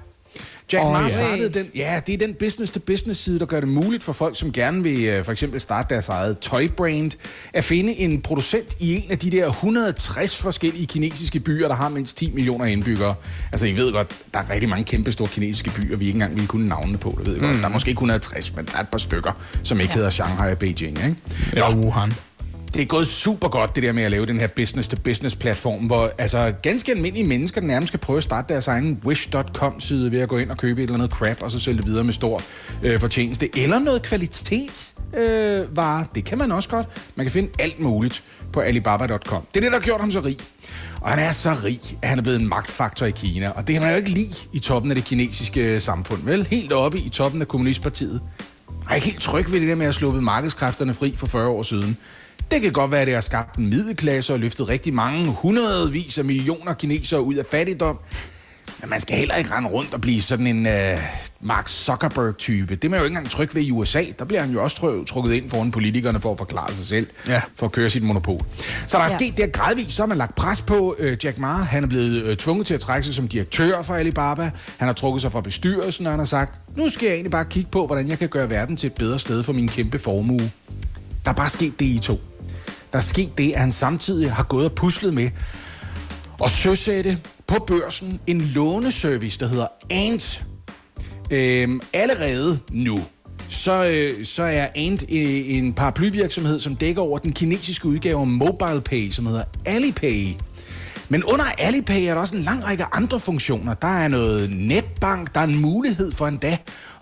Jack 0.73 0.85
oh, 0.85 0.91
Ma 0.91 0.99
ja. 0.99 1.07
startede 1.07 1.49
den, 1.49 1.67
ja, 1.75 2.01
det 2.07 2.13
er 2.13 2.17
den 2.17 2.33
business-to-business-side, 2.33 3.39
der 3.39 3.45
gør 3.45 3.59
det 3.59 3.69
muligt 3.69 4.03
for 4.03 4.13
folk, 4.13 4.39
som 4.39 4.51
gerne 4.51 4.83
vil 4.83 5.19
uh, 5.19 5.25
for 5.25 5.31
eksempel 5.31 5.61
starte 5.61 5.93
deres 5.93 6.09
eget 6.09 6.39
tøj-brand, 6.39 7.11
at 7.53 7.63
finde 7.63 7.93
en 7.93 8.21
producent 8.21 8.75
i 8.79 8.95
en 8.95 9.11
af 9.11 9.17
de 9.17 9.31
der 9.31 9.47
160 9.47 10.41
forskellige 10.41 10.87
kinesiske 10.87 11.39
byer, 11.39 11.67
der 11.67 11.75
har 11.75 11.89
mindst 11.89 12.17
10 12.17 12.31
millioner 12.31 12.65
indbyggere. 12.65 13.15
Altså, 13.51 13.67
I 13.67 13.73
ved 13.73 13.91
godt, 13.93 14.15
der 14.33 14.39
er 14.39 14.53
rigtig 14.53 14.69
mange 14.69 14.85
kæmpe 14.85 15.11
store 15.11 15.27
kinesiske 15.27 15.71
byer, 15.71 15.97
vi 15.97 16.05
ikke 16.05 16.15
engang 16.15 16.33
ville 16.33 16.47
kunne 16.47 16.67
navne 16.67 16.97
på, 16.97 17.15
det 17.17 17.25
ved 17.25 17.33
jeg 17.33 17.41
godt. 17.41 17.57
Der 17.57 17.65
er 17.65 17.69
måske 17.69 17.89
ikke 17.89 17.97
160, 17.97 18.55
men 18.55 18.65
der 18.65 18.71
er 18.77 18.81
et 18.81 18.89
par 18.89 18.97
stykker, 18.97 19.31
som 19.63 19.79
ikke 19.79 19.91
ja. 19.91 19.95
hedder 19.95 20.09
Shanghai 20.09 20.51
og 20.51 20.57
Beijing, 20.57 20.97
ikke? 20.97 21.15
Eller 21.53 21.75
Wuhan. 21.75 22.13
Det 22.75 22.81
er 22.81 22.85
gået 22.85 23.07
super 23.07 23.47
godt, 23.47 23.75
det 23.75 23.83
der 23.83 23.91
med 23.91 24.03
at 24.03 24.11
lave 24.11 24.25
den 24.25 24.39
her 24.39 24.47
business-to-business-platform, 24.47 25.85
hvor 25.85 26.11
altså, 26.17 26.53
ganske 26.61 26.91
almindelige 26.91 27.27
mennesker 27.27 27.61
nærmest 27.61 27.87
skal 27.87 27.99
prøve 27.99 28.17
at 28.17 28.23
starte 28.23 28.53
deres 28.53 28.67
egen 28.67 29.01
wish.com-side 29.05 30.11
ved 30.11 30.19
at 30.19 30.29
gå 30.29 30.37
ind 30.37 30.51
og 30.51 30.57
købe 30.57 30.83
et 30.83 30.83
eller 30.83 31.03
andet 31.03 31.11
crap, 31.11 31.41
og 31.41 31.51
så 31.51 31.59
sælge 31.59 31.77
det 31.77 31.85
videre 31.85 32.03
med 32.03 32.13
stor 32.13 32.41
øh, 32.83 32.99
fortjeneste. 32.99 33.57
Eller 33.57 33.79
noget 33.79 34.01
kvalitetsvare. 34.01 35.99
Øh, 35.99 36.05
det 36.15 36.25
kan 36.25 36.37
man 36.37 36.51
også 36.51 36.69
godt. 36.69 36.87
Man 37.15 37.25
kan 37.25 37.31
finde 37.31 37.49
alt 37.59 37.79
muligt 37.79 38.23
på 38.53 38.59
alibaba.com. 38.59 39.45
Det 39.53 39.57
er 39.57 39.61
det, 39.61 39.71
der 39.71 39.77
har 39.77 39.85
gjort 39.85 40.01
ham 40.01 40.11
så 40.11 40.19
rig. 40.19 40.37
Og 41.01 41.09
han 41.09 41.19
er 41.19 41.31
så 41.31 41.55
rig, 41.63 41.81
at 42.01 42.09
han 42.09 42.17
er 42.17 42.23
blevet 42.23 42.41
en 42.41 42.47
magtfaktor 42.47 43.05
i 43.05 43.11
Kina. 43.11 43.49
Og 43.49 43.67
det 43.67 43.73
kan 43.73 43.81
man 43.81 43.91
jo 43.91 43.97
ikke 43.97 44.09
lide 44.09 44.35
i 44.53 44.59
toppen 44.59 44.91
af 44.91 44.95
det 44.95 45.05
kinesiske 45.05 45.61
øh, 45.61 45.81
samfund. 45.81 46.21
Vel, 46.23 46.47
helt 46.47 46.73
oppe 46.73 46.99
i 46.99 47.09
toppen 47.09 47.41
af 47.41 47.47
Kommunistpartiet. 47.47 48.21
Jeg 48.69 48.91
er 48.91 48.95
ikke 48.95 49.07
helt 49.07 49.21
tryg 49.21 49.51
ved 49.51 49.59
det 49.59 49.67
der 49.67 49.75
med 49.75 49.85
at 49.85 49.87
have 49.87 49.93
sluppet 49.93 50.23
markedskræfterne 50.23 50.93
fri 50.93 51.13
for 51.17 51.27
40 51.27 51.47
år 51.47 51.63
siden. 51.63 51.97
Det 52.51 52.61
kan 52.61 52.71
godt 52.71 52.91
være, 52.91 53.01
at 53.01 53.07
det 53.07 53.13
har 53.13 53.21
skabt 53.21 53.57
en 53.57 53.69
middelklasse 53.69 54.33
og 54.33 54.39
løftet 54.39 54.69
rigtig 54.69 54.93
mange 54.93 55.25
hundredvis 55.31 56.17
af 56.17 56.25
millioner 56.25 56.73
kinesere 56.73 57.21
ud 57.21 57.35
af 57.35 57.45
fattigdom. 57.51 57.99
Men 58.81 58.89
man 58.89 58.99
skal 58.99 59.17
heller 59.17 59.35
ikke 59.35 59.51
rende 59.51 59.69
rundt 59.69 59.93
og 59.93 60.01
blive 60.01 60.21
sådan 60.21 60.47
en 60.47 60.65
uh, 60.65 60.99
Mark 61.41 61.67
Zuckerberg-type. 61.69 62.75
Det 62.75 62.83
er 62.85 62.89
man 62.89 62.99
jo 62.99 63.05
ikke 63.05 63.11
engang 63.17 63.29
tryg 63.29 63.55
ved 63.55 63.61
i 63.61 63.71
USA. 63.71 64.01
Der 64.19 64.25
bliver 64.25 64.41
han 64.41 64.51
jo 64.51 64.63
også 64.63 64.77
tr- 64.77 65.05
trukket 65.05 65.33
ind 65.33 65.49
foran 65.49 65.71
politikerne 65.71 66.21
for 66.21 66.31
at 66.31 66.37
forklare 66.37 66.73
sig 66.73 66.85
selv, 66.85 67.07
Ja. 67.27 67.41
for 67.55 67.65
at 67.65 67.71
køre 67.71 67.89
sit 67.89 68.03
monopol. 68.03 68.41
Så 68.87 68.97
der 68.97 69.03
er 69.03 69.07
Ja. 69.09 69.17
sket 69.17 69.37
det 69.37 69.51
gradvist, 69.51 69.91
så 69.91 70.01
har 70.01 70.07
man 70.07 70.17
lagt 70.17 70.35
pres 70.35 70.61
på 70.61 70.95
uh, 70.99 71.25
Jack 71.25 71.37
Ma. 71.37 71.47
Han 71.47 71.83
er 71.83 71.87
blevet 71.87 72.29
uh, 72.31 72.35
tvunget 72.35 72.67
til 72.67 72.73
at 72.73 72.79
trække 72.79 73.05
sig 73.05 73.15
som 73.15 73.27
direktør 73.27 73.81
for 73.81 73.93
Alibaba. 73.93 74.51
Han 74.77 74.87
har 74.87 74.93
trukket 74.93 75.21
sig 75.21 75.31
fra 75.31 75.41
bestyrelsen, 75.41 76.05
og 76.05 76.11
han 76.11 76.19
har 76.19 76.25
sagt, 76.25 76.59
nu 76.77 76.89
skal 76.89 77.05
jeg 77.05 77.13
egentlig 77.13 77.31
bare 77.31 77.45
kigge 77.45 77.69
på, 77.71 77.85
hvordan 77.85 78.09
jeg 78.09 78.19
kan 78.19 78.29
gøre 78.29 78.49
verden 78.49 78.77
til 78.77 78.87
et 78.87 78.93
bedre 78.93 79.19
sted 79.19 79.43
for 79.43 79.53
min 79.53 79.67
kæmpe 79.67 79.99
formue. 79.99 80.51
Der 81.25 81.31
er 81.31 81.35
bare 81.35 81.49
sket 81.49 81.79
det 81.79 81.85
i 81.85 81.99
to. 81.99 82.21
Der 82.91 82.97
er 82.97 83.03
sket 83.03 83.37
det, 83.37 83.51
at 83.51 83.59
han 83.59 83.71
samtidig 83.71 84.31
har 84.31 84.43
gået 84.43 84.65
og 84.65 84.71
puslet 84.71 85.13
med 85.13 85.29
at 86.43 86.51
søsætte 86.51 87.17
på 87.47 87.55
børsen 87.67 88.19
en 88.27 88.41
låneservice, 88.41 89.39
der 89.39 89.47
hedder 89.47 89.67
Ant. 89.89 90.45
Øhm, 91.31 91.81
allerede 91.93 92.59
nu, 92.71 92.99
så, 93.49 93.85
øh, 93.85 94.25
så 94.25 94.43
er 94.43 94.67
Ant 94.75 95.03
øh, 95.03 95.55
en 95.57 95.73
paraplyvirksomhed, 95.73 96.59
som 96.59 96.75
dækker 96.75 97.01
over 97.01 97.19
den 97.19 97.33
kinesiske 97.33 97.87
udgave 97.87 98.19
af 98.19 98.27
MobilePay, 98.27 99.09
som 99.09 99.25
hedder 99.25 99.43
Alipay. 99.65 100.27
Men 101.09 101.23
under 101.23 101.45
Alipay 101.57 102.03
er 102.03 102.13
der 102.13 102.21
også 102.21 102.35
en 102.35 102.43
lang 102.43 102.65
række 102.65 102.85
andre 102.91 103.19
funktioner. 103.19 103.73
Der 103.73 103.87
er 103.87 104.07
noget 104.07 104.55
netbank, 104.57 105.35
der 105.35 105.39
er 105.39 105.43
en 105.43 105.61
mulighed 105.61 106.11
for 106.11 106.27
endda 106.27 106.57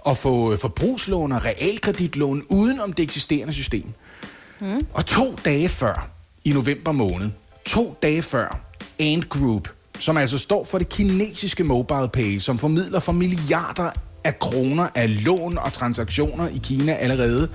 at 0.07 0.17
få 0.17 0.51
øh, 0.51 0.57
forbrugslån 0.57 1.31
og 1.31 1.45
realkreditlån 1.45 2.43
uden 2.49 2.79
om 2.79 2.93
det 2.93 3.03
eksisterende 3.03 3.53
system. 3.53 3.85
Mm. 4.63 4.87
Og 4.93 5.05
to 5.05 5.35
dage 5.45 5.69
før, 5.69 6.09
i 6.43 6.53
november 6.53 6.91
måned, 6.91 7.29
to 7.65 7.97
dage 8.01 8.21
før, 8.21 8.59
Ant 8.99 9.29
Group, 9.29 9.69
som 9.99 10.17
altså 10.17 10.37
står 10.37 10.63
for 10.63 10.77
det 10.77 10.89
kinesiske 10.89 11.63
mobile 11.63 12.09
pay, 12.13 12.39
som 12.39 12.57
formidler 12.57 12.99
for 12.99 13.11
milliarder 13.11 13.91
af 14.23 14.39
kroner 14.39 14.87
af 14.95 15.25
lån 15.25 15.57
og 15.57 15.73
transaktioner 15.73 16.47
i 16.47 16.59
Kina 16.63 16.93
allerede, 16.93 17.49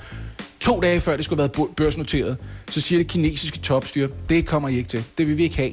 to 0.61 0.81
dage 0.81 1.01
før 1.01 1.17
det 1.17 1.25
skulle 1.25 1.43
have 1.43 1.51
været 1.57 1.77
børsnoteret, 1.77 2.37
så 2.71 2.81
siger 2.81 2.99
det 2.99 3.07
kinesiske 3.07 3.59
topstyre, 3.59 4.09
det 4.29 4.47
kommer 4.47 4.69
I 4.69 4.77
ikke 4.77 4.89
til. 4.89 5.05
Det 5.19 5.27
vil 5.27 5.37
vi 5.37 5.43
ikke 5.43 5.57
have. 5.57 5.73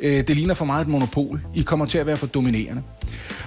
Øh, 0.00 0.28
det 0.28 0.36
ligner 0.36 0.54
for 0.54 0.64
meget 0.64 0.82
et 0.82 0.88
monopol. 0.88 1.40
I 1.54 1.62
kommer 1.62 1.86
til 1.86 1.98
at 1.98 2.06
være 2.06 2.16
for 2.16 2.26
dominerende. 2.26 2.82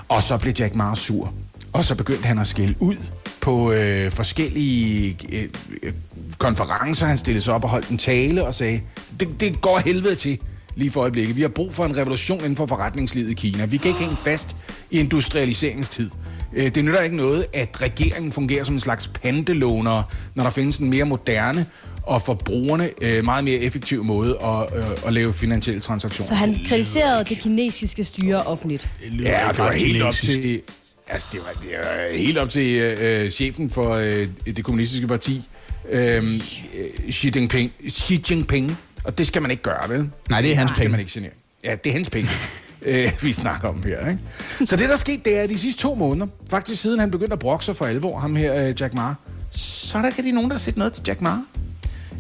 Og 0.10 0.24
så 0.24 0.38
blev 0.38 0.54
Jack 0.60 0.76
meget 0.76 0.98
sur. 0.98 1.34
Og 1.74 1.84
så 1.84 1.96
begyndte 1.96 2.26
han 2.26 2.40
at 2.40 2.48
skælde 2.48 2.76
ud 2.80 2.96
på 3.42 3.72
øh, 3.72 4.12
forskellige 4.12 5.18
øh, 5.32 5.50
øh 5.84 5.94
konferencer. 6.38 7.06
Han 7.06 7.18
stillede 7.18 7.44
sig 7.44 7.54
op 7.54 7.64
og 7.64 7.70
holdt 7.70 7.90
en 7.90 7.98
tale 7.98 8.46
og 8.48 8.54
sagde, 8.54 8.82
det, 9.20 9.42
det 9.42 9.62
går 9.62 9.82
helvede 9.86 10.16
til 10.16 10.40
lige 10.76 10.92
for 10.92 11.02
øjeblikket. 11.02 11.36
Vi 11.36 11.42
har 11.42 11.48
brug 11.50 11.74
for 11.74 11.86
en 11.86 11.98
revolution 11.98 12.40
inden 12.40 12.56
for 12.56 12.66
forretningslivet 12.66 13.32
i 13.32 13.34
Kina. 13.34 13.66
Vi 13.66 13.78
kan 13.78 13.90
ikke 13.90 14.02
hænge 14.02 14.18
fast 14.18 14.56
i 14.92 15.00
industrialiseringstid. 15.00 16.10
Øh, 16.54 16.76
Det 16.76 16.86
nytter 16.86 17.02
ikke 17.02 17.16
noget, 17.16 17.46
at 17.54 17.82
regeringen 17.82 18.32
fungerer 18.32 18.64
som 18.64 18.74
en 18.76 18.80
slags 18.80 19.08
pantelåner, 19.08 20.04
når 20.36 20.44
der 20.44 20.52
findes 20.52 20.78
en 20.78 20.90
mere 20.90 21.06
moderne 21.06 21.66
og 22.04 22.22
for 22.22 22.34
brugerne 22.34 22.90
øh, 23.02 23.24
meget 23.26 23.44
mere 23.44 23.58
effektiv 23.58 24.04
måde 24.04 24.38
at, 24.44 24.78
øh, 24.80 24.86
at 25.06 25.14
lave 25.14 25.34
finansielle 25.34 25.82
transaktioner. 25.82 26.28
Så 26.28 26.36
han 26.36 26.60
kritiserede 26.68 27.26
det 27.30 27.38
kinesiske 27.40 28.04
styre 28.04 28.44
offentligt. 28.44 28.90
Ja, 29.22 29.48
det 29.52 29.58
var 29.58 29.72
helt 29.72 30.04
op 30.04 30.14
til... 30.14 30.62
Altså, 31.10 31.30
det 31.32 31.40
var, 31.40 31.62
det 31.62 31.70
var 31.84 32.18
helt 32.18 32.38
op 32.38 32.50
til 32.50 32.76
øh, 32.76 33.30
chefen 33.32 33.70
for 33.70 33.94
øh, 33.94 34.28
det 34.46 34.64
kommunistiske 34.64 35.08
parti, 35.08 35.48
øh, 35.90 36.34
øh, 36.34 37.12
Xi 37.12 37.32
Jinping. 37.36 37.72
Xi 37.90 38.24
Jinping. 38.30 38.78
Og 39.04 39.18
det 39.18 39.28
skal 39.28 39.42
man 39.42 39.52
ikke 39.52 39.64
gøre, 39.64 39.90
vel? 39.90 40.10
Nej, 40.30 40.42
det 40.42 40.52
er 40.52 40.56
hans 40.56 40.70
skal 40.70 40.78
penge. 40.78 40.92
man 40.92 41.00
ikke 41.00 41.12
genere. 41.14 41.32
Ja, 41.64 41.76
det 41.84 41.90
er 41.90 41.94
hans 41.94 42.10
penge, 42.10 42.30
øh, 42.82 43.12
vi 43.22 43.32
snakker 43.32 43.68
om 43.68 43.84
her. 43.84 44.10
Ikke? 44.10 44.20
Så 44.66 44.76
det, 44.76 44.88
der 44.88 44.94
er 44.94 44.98
sket, 44.98 45.26
det 45.26 45.38
er, 45.38 45.42
at 45.42 45.50
de 45.50 45.58
sidste 45.58 45.82
to 45.82 45.96
måneder, 45.96 46.28
faktisk 46.50 46.82
siden 46.82 47.00
han 47.00 47.12
begyndte 47.12 47.34
at 47.34 47.40
brokke 47.40 47.66
sig 47.66 47.76
for 47.76 47.86
alvor, 47.86 48.20
ham 48.20 48.36
her, 48.36 48.68
øh, 48.68 48.74
Jack 48.82 48.94
Ma, 48.94 49.14
så 49.52 49.98
er 49.98 50.02
der 50.02 50.08
ikke 50.10 50.18
rigtig 50.18 50.34
nogen, 50.34 50.50
der 50.50 50.54
har 50.54 50.60
set 50.60 50.78
noget 50.78 50.94
til 50.94 51.04
Jack 51.08 51.22
Ma. 51.22 51.32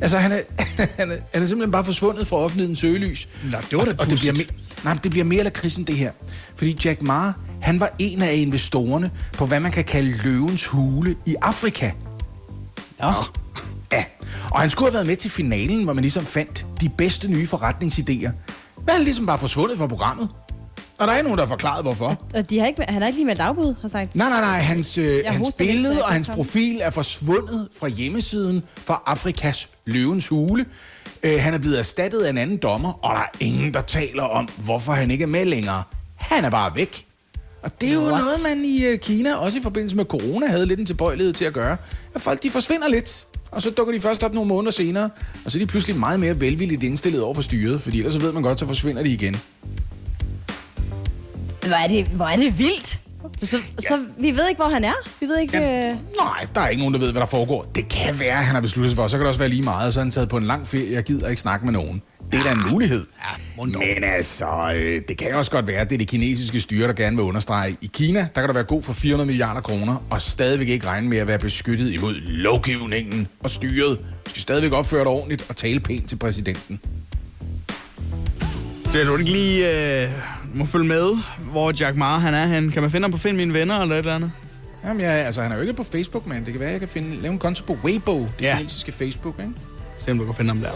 Altså, 0.01 0.17
han 0.17 0.31
er, 0.31 0.39
han, 0.97 1.11
er, 1.11 1.15
han 1.33 1.43
er 1.43 1.47
simpelthen 1.47 1.71
bare 1.71 1.85
forsvundet 1.85 2.27
fra 2.27 2.37
offentlighedens 2.37 2.79
søgelys. 2.79 3.27
Nå, 3.51 3.57
det 3.69 3.77
var 3.77 3.85
da 3.85 3.91
og, 3.91 3.95
og 3.99 4.09
det 4.09 4.19
bliver, 4.19 4.33
me- 4.33 4.83
nej, 4.83 4.93
men 4.93 4.99
det 5.03 5.11
bliver 5.11 5.23
mere 5.25 5.39
eller 5.39 5.49
krisen, 5.51 5.83
det 5.83 5.95
her. 5.95 6.11
Fordi 6.55 6.77
Jack 6.85 7.01
Ma, 7.01 7.31
han 7.61 7.79
var 7.79 7.95
en 7.99 8.21
af 8.21 8.35
investorerne 8.35 9.11
på, 9.33 9.45
hvad 9.45 9.59
man 9.59 9.71
kan 9.71 9.83
kalde 9.83 10.13
løvens 10.23 10.65
hule 10.65 11.15
i 11.25 11.35
Afrika. 11.41 11.91
Ja. 13.01 13.09
Ja, 13.91 14.03
og 14.51 14.59
han 14.61 14.69
skulle 14.69 14.89
have 14.89 14.93
været 14.93 15.07
med 15.07 15.15
til 15.15 15.31
finalen, 15.31 15.83
hvor 15.83 15.93
man 15.93 16.01
ligesom 16.01 16.25
fandt 16.25 16.65
de 16.81 16.89
bedste 16.89 17.27
nye 17.27 17.47
forretningsidéer. 17.53 18.29
Men 18.77 18.89
han 18.89 18.99
er 18.99 19.03
ligesom 19.03 19.25
bare 19.25 19.37
forsvundet 19.37 19.77
fra 19.77 19.87
programmet. 19.87 20.29
Og 20.99 21.07
der 21.07 21.13
er 21.13 21.17
ikke 21.17 21.23
nogen, 21.23 21.37
der 21.37 21.45
har 21.45 21.49
forklaret, 21.49 21.83
hvorfor. 21.83 22.21
Og 22.33 22.49
de 22.49 22.59
har 22.59 22.67
ikke, 22.67 22.85
han 22.89 23.01
har 23.01 23.07
ikke 23.07 23.17
lige 23.17 23.25
meldt 23.25 23.41
afbud, 23.41 23.75
har 23.81 23.87
sagt. 23.87 24.15
Nej, 24.15 24.29
nej, 24.29 24.41
nej. 24.41 24.59
Hans, 24.59 24.97
øh, 24.97 25.23
hans 25.27 25.47
billede 25.57 25.95
jeg 25.95 26.03
og 26.03 26.11
hans 26.13 26.29
profil 26.29 26.79
er 26.81 26.89
forsvundet 26.89 27.67
fra 27.79 27.87
hjemmesiden 27.87 28.63
for 28.77 29.03
Afrikas 29.05 29.69
løvens 29.85 30.27
hule. 30.27 30.65
Øh, 31.23 31.41
han 31.41 31.53
er 31.53 31.57
blevet 31.57 31.79
erstattet 31.79 32.21
af 32.21 32.29
en 32.29 32.37
anden 32.37 32.57
dommer, 32.57 33.05
og 33.05 33.15
der 33.15 33.21
er 33.21 33.29
ingen, 33.39 33.73
der 33.73 33.81
taler 33.81 34.23
om, 34.23 34.47
hvorfor 34.57 34.91
han 34.91 35.11
ikke 35.11 35.23
er 35.23 35.27
med 35.27 35.45
længere. 35.45 35.83
Han 36.15 36.45
er 36.45 36.49
bare 36.49 36.75
væk. 36.75 37.06
Og 37.67 37.81
det 37.81 37.89
er 37.89 37.93
jo 37.93 37.99
What? 37.99 38.21
noget, 38.23 38.37
man 38.43 38.65
i 38.65 38.85
øh, 38.85 38.97
Kina, 38.99 39.35
også 39.35 39.57
i 39.57 39.61
forbindelse 39.61 39.95
med 39.95 40.05
corona, 40.05 40.47
havde 40.47 40.65
lidt 40.65 40.79
en 40.79 40.85
tilbøjelighed 40.85 41.33
til 41.33 41.45
at 41.45 41.53
gøre. 41.53 41.77
At 42.15 42.21
folk, 42.21 42.43
de 42.43 42.51
forsvinder 42.51 42.87
lidt. 42.87 43.25
Og 43.51 43.61
så 43.61 43.69
dukker 43.69 43.93
de 43.93 43.99
først 43.99 44.23
op 44.23 44.33
nogle 44.33 44.47
måneder 44.47 44.71
senere, 44.71 45.09
og 45.45 45.51
så 45.51 45.57
er 45.57 45.59
de 45.59 45.65
pludselig 45.67 45.95
meget 45.99 46.19
mere 46.19 46.39
velvilligt 46.39 46.83
indstillet 46.83 47.21
over 47.21 47.33
for 47.33 47.41
styret, 47.41 47.81
fordi 47.81 47.97
ellers 47.97 48.13
så 48.13 48.19
ved 48.19 48.31
man 48.31 48.43
godt, 48.43 48.59
så 48.59 48.67
forsvinder 48.67 49.03
de 49.03 49.09
igen. 49.09 49.35
Hvor 51.67 51.75
er 51.75 51.87
det, 51.87 52.07
hvor 52.07 52.25
er 52.25 52.35
det 52.37 52.59
vildt. 52.59 52.99
Så, 53.43 53.57
så 53.79 53.99
vi 54.19 54.31
ved 54.31 54.47
ikke, 54.49 54.61
hvor 54.61 54.69
han 54.69 54.83
er. 54.83 54.93
Vi 55.19 55.25
ved 55.25 55.39
ikke... 55.39 55.57
Jamen, 55.57 55.77
Øh... 55.77 55.97
nej, 56.19 56.47
der 56.55 56.61
er 56.61 56.67
ikke 56.67 56.79
nogen, 56.81 56.93
der 56.93 56.99
ved, 56.99 57.11
hvad 57.11 57.21
der 57.21 57.27
foregår. 57.27 57.71
Det 57.75 57.89
kan 57.89 58.19
være, 58.19 58.37
at 58.37 58.45
han 58.45 58.55
har 58.55 58.61
besluttet 58.61 58.91
sig 58.91 58.95
for. 58.95 59.07
Så 59.07 59.17
kan 59.17 59.19
det 59.19 59.27
også 59.27 59.39
være 59.39 59.49
lige 59.49 59.63
meget, 59.63 59.87
og 59.87 59.93
så 59.93 59.99
er 59.99 60.03
han 60.03 60.11
taget 60.11 60.29
på 60.29 60.37
en 60.37 60.43
lang 60.43 60.67
ferie. 60.67 60.93
Jeg 60.93 61.03
gider 61.03 61.29
ikke 61.29 61.41
snakke 61.41 61.65
med 61.65 61.73
nogen. 61.73 62.01
Det 62.31 62.39
er 62.39 62.43
da 62.43 62.51
en 62.51 62.71
mulighed. 62.71 63.05
Ja. 63.57 63.65
Men 63.65 64.03
altså, 64.03 64.73
øh, 64.75 65.01
det 65.07 65.17
kan 65.17 65.33
også 65.35 65.51
godt 65.51 65.67
være, 65.67 65.77
at 65.79 65.89
det 65.89 65.95
er 65.95 65.97
det 65.97 66.07
kinesiske 66.07 66.59
styre, 66.59 66.87
der 66.87 66.93
gerne 66.93 67.15
vil 67.15 67.23
understrege. 67.23 67.75
I 67.81 67.89
Kina, 67.93 68.19
der 68.19 68.41
kan 68.41 68.47
der 68.47 68.53
være 68.53 68.63
god 68.63 68.83
for 68.83 68.93
400 68.93 69.25
milliarder 69.25 69.61
kroner, 69.61 70.05
og 70.09 70.21
stadigvæk 70.21 70.67
ikke 70.69 70.87
regne 70.87 71.09
med 71.09 71.17
at 71.17 71.27
være 71.27 71.39
beskyttet 71.39 71.91
imod 71.93 72.13
lovgivningen 72.21 73.27
og 73.43 73.49
styret. 73.49 73.97
Du 74.25 74.29
skal 74.29 74.41
stadigvæk 74.41 74.71
opføre 74.71 74.99
dig 74.99 75.07
ordentligt 75.07 75.45
og 75.49 75.55
tale 75.55 75.79
pænt 75.79 76.09
til 76.09 76.15
præsidenten. 76.15 76.79
Så 78.85 79.03
du 79.03 79.17
ikke 79.17 79.31
lige 79.31 80.03
øh, 80.03 80.09
må 80.53 80.65
følge 80.65 80.85
med, 80.87 81.17
hvor 81.51 81.73
Jack 81.79 81.95
Ma 81.97 82.05
han 82.05 82.33
er 82.33 82.47
hen? 82.47 82.71
Kan 82.71 82.81
man 82.81 82.91
finde 82.91 83.03
ham 83.03 83.11
på 83.11 83.17
Find 83.17 83.37
Mine 83.37 83.53
Venner 83.53 83.79
eller 83.81 83.95
et 83.95 83.99
eller 83.99 84.15
andet? 84.15 84.31
Jamen, 84.85 85.01
jeg, 85.01 85.11
altså, 85.11 85.41
han 85.41 85.51
er 85.51 85.55
jo 85.55 85.61
ikke 85.61 85.73
på 85.73 85.83
Facebook, 85.83 86.27
men 86.27 86.45
det 86.45 86.51
kan 86.53 86.59
være, 86.59 86.69
at 86.69 86.73
jeg 86.73 86.79
kan 86.79 86.89
finde, 86.89 87.21
lave 87.21 87.31
en 87.31 87.39
konto 87.39 87.63
på 87.65 87.77
Weibo, 87.83 88.19
det 88.19 88.29
Ja. 88.41 88.55
kinesiske 88.57 88.91
Facebook, 88.91 89.35
ikke? 89.39 89.51
Se 90.07 90.11
om 90.11 90.17
du 90.17 90.25
kan 90.25 90.35
finde 90.35 90.49
ham 90.49 90.59
der. 90.59 90.71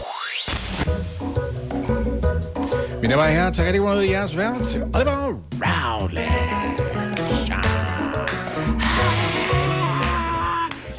Mine 3.02 3.14
damer 3.14 3.24
og 3.24 3.30
herrer, 3.30 3.52
tak 3.52 3.66
rigtig 3.66 3.82
meget 3.82 4.06
i 4.06 4.12
jeres 4.12 4.38
vært. 4.38 4.76
Og 4.94 5.00
det 5.00 5.06
var 5.06 5.40
Roundland. 5.66 6.30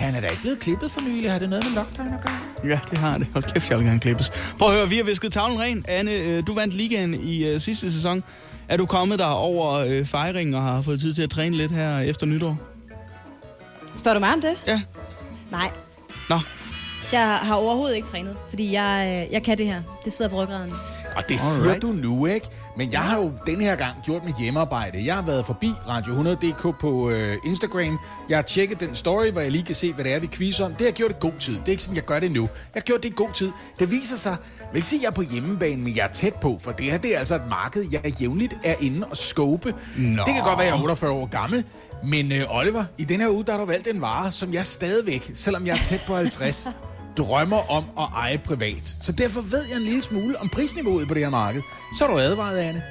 Han 0.01 0.15
er 0.15 0.21
da 0.21 0.27
ikke 0.27 0.41
blevet 0.43 0.59
klippet 0.59 0.91
for 0.91 1.01
nylig. 1.01 1.31
Har 1.33 1.39
det 1.39 1.51
noget 1.51 1.65
med 1.65 1.73
lockdown 1.73 2.09
at 2.09 2.21
gøre? 2.27 2.71
Ja, 2.71 2.81
det 2.91 2.99
har 2.99 3.19
det. 3.19 3.27
Hold 3.33 3.45
kæft, 3.53 3.71
jeg 3.71 3.79
vil 3.79 3.87
gerne 3.87 4.01
klippes. 4.01 4.55
Prøv 4.59 4.69
at 4.69 4.75
høre, 4.75 4.89
vi 4.89 4.97
har 4.97 5.05
visket 5.05 5.33
tavlen 5.33 5.61
ren. 5.61 5.85
Anne, 5.89 6.13
øh, 6.13 6.47
du 6.47 6.55
vandt 6.55 6.75
ligaen 6.75 7.15
i 7.15 7.45
øh, 7.45 7.61
sidste 7.61 7.93
sæson. 7.93 8.25
Er 8.69 8.77
du 8.77 8.87
kommet 8.87 9.19
der 9.19 9.27
over 9.27 9.73
øh, 9.73 10.05
fejringen 10.07 10.55
og 10.55 10.63
har 10.63 10.83
fået 10.83 11.01
tid 11.01 11.15
til 11.15 11.23
at 11.23 11.31
træne 11.31 11.57
lidt 11.57 11.73
her 11.73 11.99
efter 11.99 12.27
nytår? 12.27 12.59
Spørger 13.97 14.15
du 14.15 14.21
mig 14.21 14.33
om 14.33 14.41
det? 14.41 14.55
Ja. 14.67 14.81
Nej. 15.51 15.71
Nå, 16.29 16.39
Jeg 17.13 17.37
har 17.37 17.55
overhovedet 17.55 17.97
ikke 17.97 18.09
trænet, 18.09 18.37
fordi 18.49 18.73
jeg, 18.73 19.25
øh, 19.27 19.33
jeg 19.33 19.43
kan 19.43 19.59
det 19.59 19.67
her. 19.67 19.83
Det 20.05 20.13
sidder 20.13 20.31
på 20.31 20.43
ryggraden. 20.43 20.73
Og 21.17 21.23
det 21.29 21.41
Alright. 21.41 21.41
siger 21.41 21.79
du 21.79 21.93
nu, 21.93 22.27
ikke? 22.27 22.49
Men 22.77 22.93
jeg 22.93 23.01
har 23.01 23.19
jo 23.19 23.33
den 23.47 23.61
her 23.61 23.77
gang 23.77 23.97
gjort 24.05 24.25
mit 24.25 24.35
hjemmearbejde. 24.39 25.07
Jeg 25.07 25.15
har 25.15 25.23
været 25.23 25.47
forbi 25.47 25.71
Radio100.dk 25.89 26.79
på 26.81 27.11
øh, 27.11 27.37
Instagram. 27.47 27.99
Jeg 28.29 28.39
har 28.39 28.43
tjekket 28.43 28.81
den 28.81 28.95
story, 28.95 29.31
hvor 29.31 29.41
jeg 29.41 29.51
lige 29.51 29.65
kan 29.65 29.75
se, 29.75 29.93
hvad 29.93 30.05
det 30.05 30.13
er, 30.13 30.19
vi 30.19 30.27
quizzer 30.27 30.65
om. 30.65 30.71
Det 30.71 30.81
har 30.81 30.87
jeg 30.87 30.95
gjort 30.95 31.11
i 31.11 31.15
god 31.21 31.33
tid. 31.39 31.55
Det 31.55 31.67
er 31.67 31.71
ikke 31.71 31.83
sådan, 31.83 31.97
jeg 31.97 32.05
gør 32.05 32.21
det 32.21 32.33
nu. 32.33 32.43
Jeg 32.43 32.49
har 32.75 32.81
gjort 32.81 33.03
det 33.03 33.09
i 33.09 33.13
god 33.17 33.33
tid. 33.35 33.53
Det 33.79 33.91
viser 33.91 34.17
sig, 34.17 34.37
jeg 34.59 34.69
vil 34.73 34.77
ikke 34.77 34.89
sige, 34.89 34.99
at 34.99 35.03
jeg 35.03 35.09
er 35.09 35.15
på 35.15 35.23
hjemmebane, 35.23 35.83
men 35.83 35.97
jeg 35.97 36.05
er 36.05 36.13
tæt 36.13 36.35
på, 36.35 36.59
for 36.61 36.73
det 36.73 36.87
her 36.91 36.99
det 36.99 37.15
er 37.15 37.19
altså 37.19 37.35
et 37.35 37.49
marked, 37.49 37.85
jeg 37.93 38.21
jævnligt 38.21 38.55
er 38.65 38.75
inde 38.81 39.07
og 39.07 39.17
scope. 39.17 39.75
Nå. 39.97 40.23
Det 40.27 40.35
kan 40.35 40.43
godt 40.45 40.59
være, 40.59 40.67
at 40.67 40.73
jeg 40.73 40.79
er 40.79 40.83
48 40.83 41.11
år 41.11 41.27
gammel, 41.27 41.65
men 42.05 42.33
øh, 42.33 42.57
Oliver, 42.57 42.85
i 42.99 43.05
den 43.05 43.21
her 43.21 43.29
uge, 43.29 43.45
der 43.45 43.53
har 43.53 43.59
du 43.59 43.65
valgt 43.67 43.87
en 43.89 44.01
vare, 44.01 44.33
som 44.33 44.53
jeg 44.55 44.67
stadigvæk, 44.67 45.31
selvom 45.35 45.67
jeg 45.67 45.79
er 45.79 45.83
tæt 45.83 46.01
på 46.07 46.15
50, 46.15 46.69
drømmer 47.17 47.71
om 47.71 47.85
at 47.99 48.09
eje 48.17 48.39
privat. 48.39 48.97
Så 49.01 49.13
derfor 49.13 49.41
ved 49.41 49.65
jeg 49.69 49.77
en 49.77 49.83
lille 49.83 50.03
smule 50.03 50.41
om 50.41 50.49
prisniveauet 50.49 51.09
på 51.09 51.15
det 51.15 51.23
her 51.23 51.31
marked. 51.31 51.63
Så 51.99 52.05
er 52.05 52.09
du 52.09 52.19
advaret, 52.19 52.59
Anne. 52.59 52.83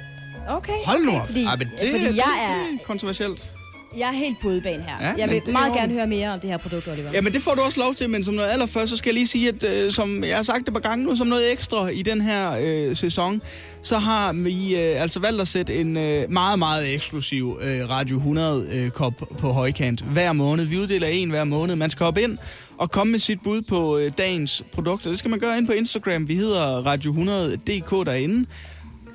Okay. 0.48 0.78
hold 0.86 1.04
nu 1.04 1.20
op. 1.20 1.26
Fordi, 1.26 1.44
Ej, 1.44 1.56
men 1.56 1.66
det, 1.66 1.78
fordi 1.78 2.04
det, 2.04 2.16
jeg 2.16 2.48
er... 2.48 2.64
det 2.64 2.80
er 2.80 2.84
kontroversielt. 2.86 3.51
Jeg 3.98 4.08
er 4.08 4.12
helt 4.12 4.40
på 4.40 4.48
udebane 4.48 4.82
her. 4.82 5.06
Ja, 5.08 5.14
jeg 5.18 5.30
vil 5.30 5.42
meget 5.52 5.72
gerne 5.72 5.92
høre 5.92 6.06
mere 6.06 6.28
om 6.32 6.40
det 6.40 6.50
her 6.50 6.56
produkt, 6.56 6.88
Oliver. 6.88 7.10
Ja, 7.12 7.20
men 7.20 7.32
det 7.32 7.42
får 7.42 7.54
du 7.54 7.60
også 7.60 7.80
lov 7.80 7.94
til, 7.94 8.10
men 8.10 8.24
som 8.24 8.34
noget 8.34 8.50
allerførst, 8.50 8.90
så 8.90 8.96
skal 8.96 9.08
jeg 9.10 9.14
lige 9.14 9.26
sige, 9.26 9.48
at 9.48 9.64
øh, 9.64 9.92
som 9.92 10.24
jeg 10.24 10.36
har 10.36 10.42
sagt 10.42 10.58
det 10.60 10.68
et 10.68 10.72
par 10.74 10.80
gange 10.88 11.04
nu, 11.04 11.16
som 11.16 11.26
noget 11.26 11.52
ekstra 11.52 11.88
i 11.88 12.02
den 12.02 12.20
her 12.20 12.52
øh, 12.62 12.96
sæson, 12.96 13.42
så 13.82 13.98
har 13.98 14.32
vi 14.32 14.74
øh, 14.76 15.02
altså 15.02 15.20
valgt 15.20 15.40
at 15.40 15.48
sætte 15.48 15.74
en 15.74 15.96
øh, 15.96 16.30
meget, 16.30 16.58
meget 16.58 16.94
eksklusiv 16.94 17.58
øh, 17.62 17.90
Radio 17.90 18.18
100-kop 18.20 19.14
på 19.38 19.48
højkant 19.52 20.00
hver 20.00 20.32
måned. 20.32 20.64
Vi 20.64 20.78
uddeler 20.78 21.06
en 21.06 21.30
hver 21.30 21.44
måned. 21.44 21.76
Man 21.76 21.90
skal 21.90 22.04
hoppe 22.04 22.22
ind 22.22 22.38
og 22.78 22.90
komme 22.90 23.10
med 23.10 23.18
sit 23.18 23.38
bud 23.44 23.62
på 23.62 23.98
øh, 23.98 24.12
dagens 24.18 24.64
produkter. 24.72 25.10
Det 25.10 25.18
skal 25.18 25.30
man 25.30 25.38
gøre 25.40 25.58
ind 25.58 25.66
på 25.66 25.72
Instagram. 25.72 26.28
Vi 26.28 26.34
hedder 26.34 26.62
Radio 26.62 27.12
100.dk 27.12 28.06
derinde. 28.06 28.46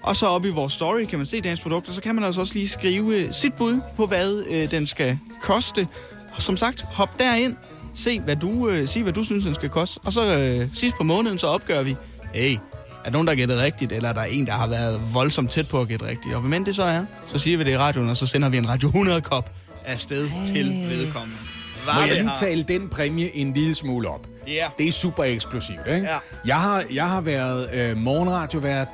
Og 0.07 0.15
så 0.15 0.25
op 0.25 0.45
i 0.45 0.49
vores 0.49 0.73
story 0.73 1.05
kan 1.05 1.19
man 1.19 1.25
se 1.25 1.41
dagens 1.41 1.61
produkter, 1.61 1.91
så 1.91 2.01
kan 2.01 2.15
man 2.15 2.23
altså 2.23 2.41
også 2.41 2.53
lige 2.53 2.67
skrive 2.67 3.15
øh, 3.15 3.33
sit 3.33 3.53
bud 3.53 3.81
på, 3.97 4.05
hvad 4.05 4.43
øh, 4.49 4.71
den 4.71 4.87
skal 4.87 5.19
koste. 5.41 5.87
Og 6.35 6.41
som 6.41 6.57
sagt, 6.57 6.81
hop 6.81 7.19
derind, 7.19 7.55
se 7.95 8.19
hvad 8.19 8.35
du, 8.35 8.69
øh, 8.69 8.87
sig 8.87 9.03
hvad 9.03 9.13
du 9.13 9.23
synes, 9.23 9.45
den 9.45 9.53
skal 9.53 9.69
koste. 9.69 9.99
Og 10.05 10.13
så 10.13 10.21
øh, 10.61 10.67
sidst 10.73 10.97
på 10.97 11.03
måneden, 11.03 11.37
så 11.39 11.47
opgør 11.47 11.83
vi, 11.83 11.95
hey, 12.33 12.53
er 12.53 12.59
der 13.03 13.11
nogen, 13.11 13.27
der 13.27 13.31
har 13.33 13.37
gættet 13.37 13.59
rigtigt, 13.59 13.91
eller 13.91 14.09
er 14.09 14.13
der 14.13 14.23
en, 14.23 14.45
der 14.45 14.51
har 14.51 14.67
været 14.67 15.01
voldsomt 15.13 15.51
tæt 15.51 15.67
på 15.67 15.81
at 15.81 15.87
gætte 15.87 16.05
rigtigt? 16.05 16.35
Og 16.35 16.41
hvem 16.41 16.53
end 16.53 16.65
det 16.65 16.75
så 16.75 16.83
er, 16.83 17.05
så 17.27 17.39
siger 17.39 17.57
vi 17.57 17.63
det 17.63 17.71
i 17.71 17.77
radioen, 17.77 18.09
og 18.09 18.17
så 18.17 18.25
sender 18.25 18.49
vi 18.49 18.57
en 18.57 18.69
Radio 18.69 18.89
100-kop 18.89 19.51
afsted 19.85 20.27
Ej. 20.27 20.45
til 20.47 20.65
vedkommende. 20.89 21.37
Må 21.85 21.91
Var 21.93 21.99
jeg 21.99 22.07
det 22.07 22.17
lige 22.17 22.27
har- 22.27 22.35
tale 22.35 22.63
den 22.63 22.89
præmie 22.89 23.35
en 23.35 23.53
lille 23.53 23.75
smule 23.75 24.09
op? 24.09 24.27
Ja. 24.47 24.67
Det 24.77 24.87
er 24.87 24.91
super 24.91 25.23
eksklusivt, 25.23 25.79
ikke? 25.87 26.07
Ja. 26.07 26.17
Jeg 26.45 26.61
har, 26.61 26.83
jeg 26.93 27.09
har 27.09 27.21
været 27.21 27.69
øh, 27.73 27.97
morgenradiovært 27.97 28.87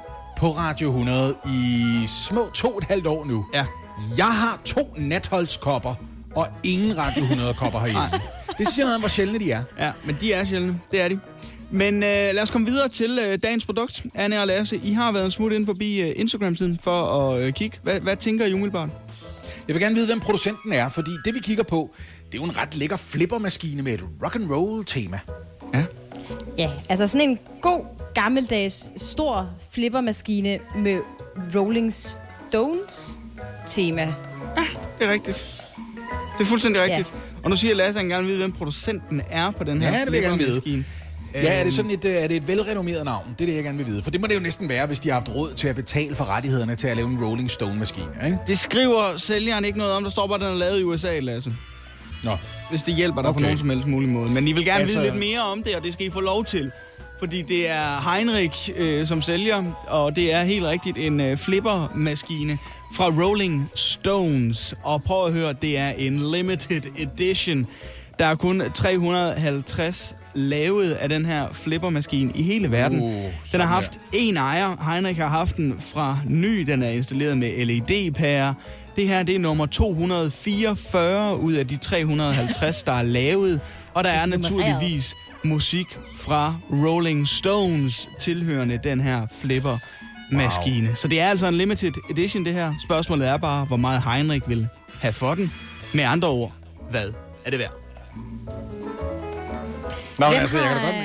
på 0.44 0.52
Radio 0.52 0.90
100 0.90 1.36
i 1.46 2.04
små 2.08 2.50
to 2.54 2.70
og 2.70 2.78
et 2.78 2.84
halvt 2.84 3.08
år 3.08 3.26
nu. 3.26 3.46
Ja. 3.54 3.66
Jeg 4.18 4.26
har 4.26 4.62
to 4.66 4.96
natholdskopper 4.98 5.96
og 6.36 6.48
ingen 6.64 6.98
Radio 6.98 7.24
100-kopper 7.24 7.80
herhjemme. 7.80 8.20
det 8.58 8.68
siger 8.68 8.86
noget 8.86 8.96
om, 8.96 9.02
hvor 9.02 9.08
sjældne 9.08 9.40
de 9.40 9.52
er. 9.52 9.64
Ja, 9.80 9.92
men 10.06 10.18
de 10.20 10.34
er 10.34 10.46
sjældne. 10.46 10.80
Det 10.92 11.02
er 11.02 11.08
de. 11.08 11.20
Men 11.72 11.96
øh, 11.96 12.10
lad 12.10 12.42
os 12.42 12.52
komme 12.52 12.68
videre 12.68 12.90
til 12.90 13.20
øh, 13.28 13.40
dagens 13.44 13.66
produkt. 13.66 14.06
Anne 14.16 14.42
og 14.42 14.48
Lasse, 14.48 14.78
I 14.84 14.94
har 14.94 15.12
været 15.12 15.26
en 15.26 15.32
smut 15.32 15.52
ind 15.52 15.66
forbi 15.66 16.02
øh, 16.02 16.14
Instagram-siden 16.16 16.80
for 16.82 17.04
at 17.04 17.44
øh, 17.44 17.54
kigge. 17.54 17.78
Hvad, 17.84 18.00
hvad 18.00 18.16
tænker 18.16 18.46
I 18.46 18.54
umiddelbart? 18.54 18.90
Jeg 19.68 19.74
vil 19.76 19.82
gerne 19.82 19.96
vide, 19.96 20.08
hvem 20.08 20.20
producenten 20.20 20.74
er, 20.74 20.90
fordi 20.90 21.12
det, 21.26 21.34
vi 21.34 21.40
kigger 21.40 21.64
på, 21.64 21.90
det 22.26 22.38
er 22.38 22.42
jo 22.42 22.44
en 22.44 22.58
ret 22.58 22.76
lækker 22.76 22.96
flippermaskine 22.96 23.82
med 23.82 23.94
et 23.94 24.04
rock 24.24 24.36
and 24.36 24.52
roll 24.52 24.86
tema. 24.86 25.20
Ja. 25.74 25.84
Ja, 26.58 26.72
altså 26.90 27.08
sådan 27.08 27.30
en 27.30 27.40
god, 27.62 27.86
gammeldags, 28.16 28.86
stor 28.98 29.50
flippermaskine 29.72 30.60
med 30.76 31.00
Rolling 31.56 31.94
Stones 31.94 33.20
tema. 33.68 34.14
Det 35.00 35.08
er 35.08 35.12
rigtigt. 35.12 35.62
Det 36.38 36.44
er 36.44 36.48
fuldstændig 36.48 36.82
rigtigt. 36.82 37.14
Ja. 37.14 37.40
Og 37.44 37.50
nu 37.50 37.56
siger 37.56 37.76
Lasse, 37.76 38.00
at 38.00 38.04
han 38.04 38.10
gerne 38.10 38.22
vil 38.24 38.30
vide, 38.30 38.38
hvem 38.40 38.52
producenten 38.52 39.22
er 39.32 39.52
på 39.52 39.64
den 39.64 39.82
her 39.82 39.92
Ja, 39.92 40.00
det 40.00 40.12
vil 40.12 40.14
jeg 40.14 40.24
gerne 40.24 40.38
vide. 40.38 40.62
flippermaskine. 40.62 40.86
Ja, 41.34 41.40
er 41.54 41.60
Øhm, 41.60 41.66
det 41.66 41.74
sådan 41.74 41.92
et, 41.92 42.06
øh, 42.06 42.12
er 42.14 42.28
det 42.28 42.38
et 42.38 42.48
velrenommeret 42.48 43.06
navn? 43.06 43.26
Det 43.40 43.42
er 43.42 43.46
det, 43.46 43.56
jeg 43.56 43.64
gerne 43.64 43.78
vil 43.78 43.88
vide. 43.88 44.04
For 44.04 44.12
det 44.12 44.22
må 44.22 44.28
det 44.28 44.36
jo 44.36 44.40
næsten 44.40 44.70
være, 44.70 44.86
hvis 44.88 45.00
de 45.00 45.10
har 45.10 45.14
haft 45.20 45.30
råd 45.36 45.54
til 45.54 45.68
at 45.68 45.76
betale 45.76 46.16
for 46.16 46.26
rettighederne 46.26 46.76
til 46.76 46.88
at 46.88 46.98
lave 46.98 47.10
en 47.10 47.24
Rolling 47.24 47.52
Stone-maskine, 47.52 48.08
ikke? 48.26 48.38
Det 48.48 48.60
skriver 48.60 49.18
sælgeren 49.18 49.66
ikke 49.66 49.78
noget 49.78 49.94
om. 49.94 50.04
Der 50.04 50.10
står 50.10 50.28
bare, 50.28 50.36
at 50.36 50.42
den 50.42 50.50
er 50.50 50.56
lavet 50.56 50.80
i 50.80 50.84
USA, 50.84 51.20
Lasse. 51.20 51.54
Nå. 52.24 52.38
Hvis 52.70 52.82
det 52.82 52.94
hjælper 52.96 53.22
dig 53.22 53.30
okay. 53.30 53.38
på 53.40 53.42
nogen 53.44 53.58
som 53.58 53.70
helst 53.70 53.88
mulig 53.88 54.10
måde. 54.10 54.32
Men 54.32 54.48
I 54.48 54.52
vil 54.54 54.66
gerne. 54.66 54.80
Altså- 54.82 55.00
vide 55.00 55.12
lidt 55.12 55.20
mere 55.20 55.42
om 55.42 55.64
det, 55.64 55.76
og 55.76 55.84
det 55.84 55.94
skal 55.94 56.06
I 56.08 56.10
få 56.10 56.20
lov 56.20 56.46
til. 56.46 56.72
Fordi 57.24 57.42
det 57.42 57.70
er 57.70 58.12
Heinrich 58.12 58.72
øh, 58.78 59.08
som 59.08 59.22
sælger, 59.22 59.64
og 59.88 60.16
det 60.16 60.34
er 60.34 60.44
helt 60.44 60.66
rigtigt 60.66 60.98
en 60.98 61.22
øh, 61.22 61.38
flippermaskine 61.38 62.58
fra 62.94 63.06
Rolling 63.06 63.70
Stones. 63.76 64.76
Og 64.84 65.04
prøv 65.04 65.26
at 65.26 65.34
høre, 65.34 65.54
det 65.54 65.78
er 65.78 65.90
en 65.90 66.32
limited 66.32 66.82
edition. 66.98 67.68
Der 68.20 68.26
er 68.26 68.36
kun 68.36 68.62
350 68.74 70.16
lavet 70.34 70.92
af 70.92 71.10
den 71.10 71.26
her 71.26 71.48
flippermaskine 71.52 72.32
i 72.36 72.44
hele 72.44 72.72
verden. 72.72 73.02
Uh, 73.02 73.14
den 73.52 73.60
har 73.60 73.68
haft 73.68 74.00
en 74.14 74.38
ejer. 74.38 74.92
Heinrich 74.92 75.20
har 75.20 75.28
haft 75.28 75.58
den 75.58 75.76
fra 75.80 76.18
ny. 76.28 76.60
Den 76.60 76.84
er 76.84 76.90
installeret 76.90 77.38
med 77.38 77.66
LED-pærer. 77.66 78.54
Det 78.96 79.08
her 79.08 79.24
det 79.24 79.36
er 79.36 79.40
nummer 79.40 79.66
244 79.66 81.40
ud 81.40 81.54
af 81.54 81.68
de 81.68 81.78
350, 81.78 82.84
der 82.84 82.92
er 82.92 83.04
lavet. 83.04 83.62
Og 83.94 84.04
der 84.04 84.10
er 84.10 84.26
naturligvis 84.26 85.16
musik 85.44 85.98
fra 86.16 86.56
Rolling 86.72 87.28
Stones 87.28 88.10
tilhørende 88.20 88.80
den 88.84 89.02
her 89.02 89.28
flipper 89.42 89.78
maskine. 90.32 90.88
Wow. 90.88 90.96
Så 90.96 91.08
det 91.08 91.20
er 91.20 91.30
altså 91.30 91.48
en 91.48 91.54
limited 91.54 91.92
edition 92.10 92.46
det 92.46 92.54
her. 92.54 92.74
Spørgsmålet 92.84 93.28
er 93.28 93.38
bare, 93.38 93.66
hvor 93.66 93.78
meget 93.78 94.04
Heinrich 94.04 94.50
vil 94.50 94.68
have 95.02 95.14
for 95.14 95.36
den. 95.36 95.54
Med 95.94 96.04
andre 96.04 96.28
ord, 96.28 96.52
hvad 96.92 97.14
er 97.46 97.50
det 97.50 97.60
værd? 97.60 97.74
Nå, 100.20 100.30
men 100.30 100.36
altså, 100.40 100.58
jeg, 100.58 100.68
kan 100.68 100.78
da 100.78 100.84
godt, 100.86 100.96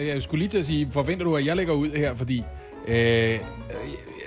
øh, 0.00 0.06
jeg 0.06 0.22
skulle 0.22 0.38
lige 0.38 0.48
til 0.48 0.58
at 0.58 0.66
sige, 0.66 0.88
forventer 0.92 1.24
du, 1.24 1.36
at 1.36 1.46
jeg 1.46 1.56
lægger 1.56 1.74
ud 1.74 1.90
her, 1.90 2.14
fordi... 2.14 2.44
Øh, 2.88 2.96
øh, 2.96 3.38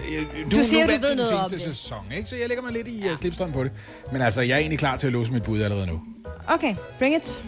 øh, 0.09 0.51
du, 0.51 0.57
Du 0.57 0.63
siger, 0.63 0.85
nu 0.87 0.93
du 0.93 0.99
ved 1.01 1.09
den 1.09 1.17
noget 1.17 1.33
om 1.33 1.49
det. 1.49 1.61
sæson, 1.61 1.97
ikke? 2.17 2.29
Så 2.29 2.35
jeg 2.37 2.47
lægger 2.47 2.63
mig 2.63 2.73
lidt 2.73 2.87
i 2.87 3.05
ja. 3.07 3.15
slipstrøm 3.15 3.51
på 3.51 3.63
det. 3.63 3.71
Men 4.11 4.21
altså, 4.21 4.41
jeg 4.41 4.53
er 4.53 4.57
egentlig 4.57 4.79
klar 4.79 4.97
til 4.97 5.07
at 5.07 5.13
låse 5.13 5.33
mit 5.33 5.43
bud 5.43 5.61
allerede 5.61 5.87
nu. 5.87 6.01
Okay, 6.47 6.75
bring 6.99 7.15
it. 7.15 7.43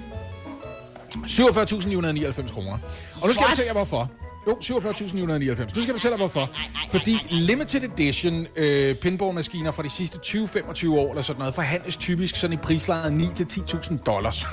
47.999 1.23 2.54
kroner. 2.54 2.78
Og 3.21 3.28
nu 3.28 3.34
skal 3.34 3.41
jeg 3.41 3.47
What? 3.47 3.49
fortælle 3.49 3.67
jer, 3.67 3.73
hvorfor. 3.73 4.12
Jo, 4.47 4.51
47.999. 4.62 5.75
Nu 5.75 5.82
skal 5.82 5.86
jeg 5.86 5.95
fortælle 5.95 6.12
jer, 6.12 6.17
hvorfor. 6.17 6.49
Fordi 6.91 7.15
limited 7.32 7.84
edition 7.84 8.47
øh, 8.56 8.95
pinballmaskiner 8.95 9.71
fra 9.71 9.84
de 9.84 9.89
sidste 9.89 10.19
20-25 10.25 10.89
år 10.89 11.10
eller 11.10 11.21
sådan 11.21 11.39
noget, 11.39 11.56
forhandles 11.56 11.97
typisk 11.97 12.36
sådan 12.36 12.54
i 12.54 12.58
prislaget 12.58 13.12
9-10.000 13.21 13.97
dollars. 14.06 14.45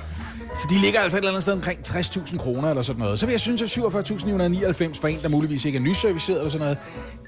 Så 0.55 0.67
de 0.71 0.79
ligger 0.79 1.01
altså 1.01 1.17
et 1.17 1.21
eller 1.21 1.31
andet 1.31 1.43
sted 1.43 1.53
omkring 1.53 1.81
60.000 1.87 2.39
kroner 2.39 2.69
eller 2.69 2.83
sådan 2.83 3.01
noget. 3.03 3.19
Så 3.19 3.27
vil 3.27 3.33
jeg 3.33 3.41
synes, 3.41 3.63
at 3.63 3.69
47.999 3.69 5.01
for 5.01 5.07
en, 5.09 5.19
der 5.23 5.29
muligvis 5.29 5.65
ikke 5.65 5.77
er 5.77 5.83
nyserviceret 5.83 6.39
eller 6.39 6.51
sådan 6.51 6.65
noget, 6.65 6.79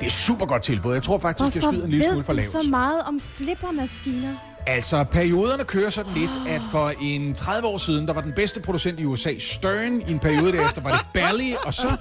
det 0.01 0.07
er 0.07 0.11
super 0.11 0.47
godt 0.47 0.63
tilbud. 0.63 0.93
Jeg 0.93 1.03
tror 1.03 1.19
faktisk, 1.19 1.55
jeg 1.55 1.63
skyder 1.63 1.85
en 1.85 1.91
lille 1.91 2.05
smule 2.11 2.25
for 2.25 2.33
lavt. 2.33 2.47
så 2.49 2.67
meget 2.71 3.03
om 3.03 3.21
flippermaskiner? 3.21 4.35
Altså, 4.67 5.05
perioderne 5.05 5.65
kører 5.65 5.91
sådan 5.91 6.13
lidt, 6.15 6.31
at 6.49 6.63
for 6.71 6.93
en 7.03 7.35
30 7.35 7.69
år 7.69 7.79
siden, 7.79 8.07
der 8.07 8.13
var 8.13 8.21
den 8.21 8.33
bedste 8.33 8.61
producent 8.61 9.01
i 9.01 9.05
USA, 9.05 9.31
Stern. 9.39 10.01
I 10.09 10.11
en 10.13 10.19
periode 10.19 10.53
derefter 10.53 10.83
var 10.83 10.91
det 10.97 11.07
Bally. 11.15 11.53
Og 11.67 11.75
så 11.75 11.97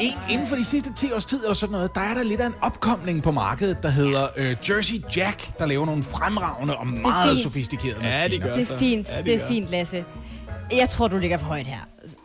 en, 0.00 0.12
inden 0.30 0.46
for 0.46 0.56
de 0.56 0.64
sidste 0.64 0.92
10 0.94 1.12
års 1.12 1.26
tid 1.26 1.40
eller 1.42 1.54
sådan 1.54 1.72
noget, 1.72 1.94
der 1.94 2.00
er 2.00 2.14
der 2.14 2.22
lidt 2.22 2.40
af 2.40 2.46
en 2.46 2.54
opkomling 2.62 3.22
på 3.22 3.30
markedet, 3.30 3.82
der 3.82 3.88
hedder 3.90 4.26
øh, 4.36 4.56
Jersey 4.68 4.94
Jack, 5.16 5.58
der 5.58 5.66
laver 5.66 5.86
nogle 5.86 6.02
fremragende 6.02 6.76
og 6.76 6.86
meget 6.86 7.38
sofistikerede 7.38 7.98
Ja, 8.02 8.08
de 8.08 8.28
maskiner. 8.28 8.46
gør. 8.46 8.54
Det 8.54 8.70
er 8.70 8.78
fint, 8.78 9.08
Ja, 9.08 9.18
de 9.20 9.24
det 9.24 9.34
er 9.34 9.38
gør. 9.38 9.48
fint, 9.48 9.70
Lasse. 9.70 10.04
Jeg 10.72 10.88
tror, 10.88 11.08
du 11.08 11.18
ligger 11.18 11.38
for 11.38 11.46
højt 11.46 11.66
her. 11.66 11.78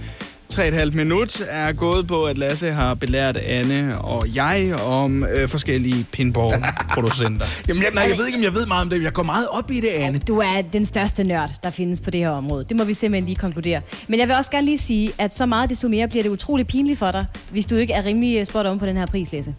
3,5 0.56 0.96
minut 0.96 1.41
er 1.50 1.74
gået 1.74 2.08
på, 2.08 2.26
at 2.26 2.38
Lasse 2.38 2.72
har 2.72 2.94
belært 2.94 3.38
Anne 3.38 4.02
og 4.02 4.36
jeg 4.36 4.74
om 4.86 5.24
øh, 5.24 5.48
forskellige 5.48 6.06
pinball-producenter. 6.12 7.46
Jamen, 7.68 7.84
jeg, 7.84 7.91
nej, 7.94 8.06
jeg 8.10 8.18
ved 8.18 8.28
ikke, 8.28 8.38
om 8.38 8.44
jeg 8.44 8.54
ved 8.54 8.65
meget 8.65 8.82
om 8.82 8.89
det. 8.89 9.04
Jeg 9.04 9.13
går 9.13 9.24
meget 9.24 9.48
op 9.52 9.72
i 9.72 9.80
det, 9.82 9.88
Anne. 9.88 10.20
Du 10.20 10.38
er 10.38 10.62
den 10.74 10.86
største 10.86 11.24
nørd, 11.24 11.52
der 11.63 11.70
findes 11.70 12.00
på 12.00 12.12
det 12.12 12.22
her 12.22 12.30
område. 12.30 12.65
Det 12.70 12.78
må 12.78 12.84
vi 12.84 12.94
simpelthen 12.94 13.26
lige 13.26 13.36
konkludere. 13.36 13.82
Men 14.08 14.20
jeg 14.20 14.28
vil 14.28 14.36
også 14.36 14.52
gerne 14.52 14.65
lige 14.65 14.78
sige, 14.78 15.12
at 15.18 15.34
så 15.34 15.46
meget 15.46 15.70
desto 15.70 15.88
mere 15.88 16.08
bliver 16.08 16.24
det 16.24 16.30
utrolig 16.30 16.68
pinligt 16.68 17.00
for 17.00 17.12
dig, 17.12 17.26
hvis 17.52 17.65
du 17.65 17.76
ikke 17.76 17.94
er 17.94 18.06
rimelig 18.06 18.39
øh, 18.39 18.46
spot 18.46 18.65
om 18.65 18.80
på 18.80 18.86
den 18.86 18.98
her 18.98 19.06
pris, 19.06 19.32
Lasse. 19.32 19.56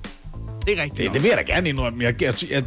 Det 0.66 0.78
er 0.78 0.82
rigtigt. 0.82 1.06
Det, 1.06 1.14
det 1.14 1.22
vil 1.22 1.28
jeg 1.28 1.46
da 1.46 1.52
gerne 1.52 1.68
indrømme. 1.68 2.04
Jeg, 2.04 2.22
jeg, 2.22 2.34
jeg, 2.50 2.64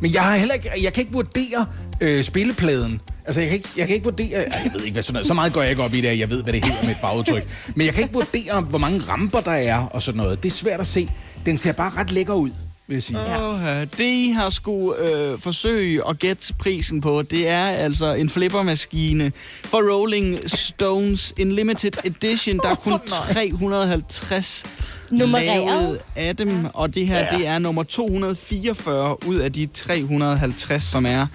men 0.00 0.14
jeg 0.14 0.22
har 0.22 0.36
heller 0.36 0.54
ikke, 0.54 0.70
jeg 0.82 0.92
kan 0.92 1.00
ikke 1.00 1.12
vurdere 1.12 1.66
øh, 2.00 2.22
spillepladen. 2.22 3.00
Altså, 3.30 3.40
jeg 3.40 3.48
kan, 3.50 3.56
ikke, 3.56 3.68
jeg 3.76 3.86
kan 3.86 3.94
ikke 3.94 4.04
vurdere... 4.04 4.48
Ej, 4.48 4.60
Jeg 4.64 4.72
ved 4.74 4.80
ikke, 4.80 4.92
hvad 4.92 5.02
sådan 5.02 5.12
noget. 5.12 5.26
Så 5.26 5.34
meget 5.34 5.52
går 5.52 5.60
jeg 5.60 5.70
ikke 5.70 5.82
op 5.82 5.94
i 5.94 6.00
det, 6.00 6.08
at 6.08 6.18
jeg 6.18 6.30
ved, 6.30 6.42
hvad 6.42 6.52
det 6.52 6.64
hedder 6.64 6.82
med 6.82 6.90
et 6.90 6.96
farveudtryk. 7.00 7.48
Men 7.74 7.86
jeg 7.86 7.94
kan 7.94 8.02
ikke 8.02 8.14
vurdere, 8.14 8.60
hvor 8.60 8.78
mange 8.78 9.00
ramper 9.00 9.40
der 9.40 9.50
er 9.50 9.78
og 9.86 10.02
sådan 10.02 10.16
noget. 10.16 10.42
Det 10.42 10.48
er 10.48 10.54
svært 10.54 10.80
at 10.80 10.86
se. 10.86 11.08
Den 11.46 11.58
ser 11.58 11.72
bare 11.72 11.92
ret 11.96 12.12
lækker 12.12 12.34
ud, 12.34 12.50
vil 12.86 12.94
jeg 12.94 13.02
sige. 13.02 13.18
Oh, 13.42 13.60
det, 13.98 14.00
I 14.00 14.30
har 14.30 14.50
skulle 14.50 14.98
øh, 15.10 15.38
forsøge 15.38 16.08
at 16.08 16.18
gætte 16.18 16.54
prisen 16.58 17.00
på, 17.00 17.22
det 17.22 17.48
er 17.48 17.64
altså 17.66 18.14
en 18.14 18.30
flippermaskine 18.30 19.32
for 19.64 19.92
Rolling 19.92 20.38
Stones 20.50 21.34
en 21.36 21.52
limited 21.52 21.92
edition. 22.04 22.58
Der 22.58 22.70
er 22.70 22.74
kun 22.74 23.00
350 23.08 24.64
Nummereret. 25.10 25.46
lavet 25.66 25.98
af 26.16 26.36
dem, 26.36 26.66
og 26.74 26.94
det 26.94 27.06
her 27.06 27.18
ja. 27.18 27.36
det 27.38 27.46
er 27.46 27.58
nummer 27.58 27.82
244 27.82 29.26
ud 29.26 29.36
af 29.36 29.52
de 29.52 29.66
350, 29.66 30.82
som 30.84 31.06
er 31.06 31.26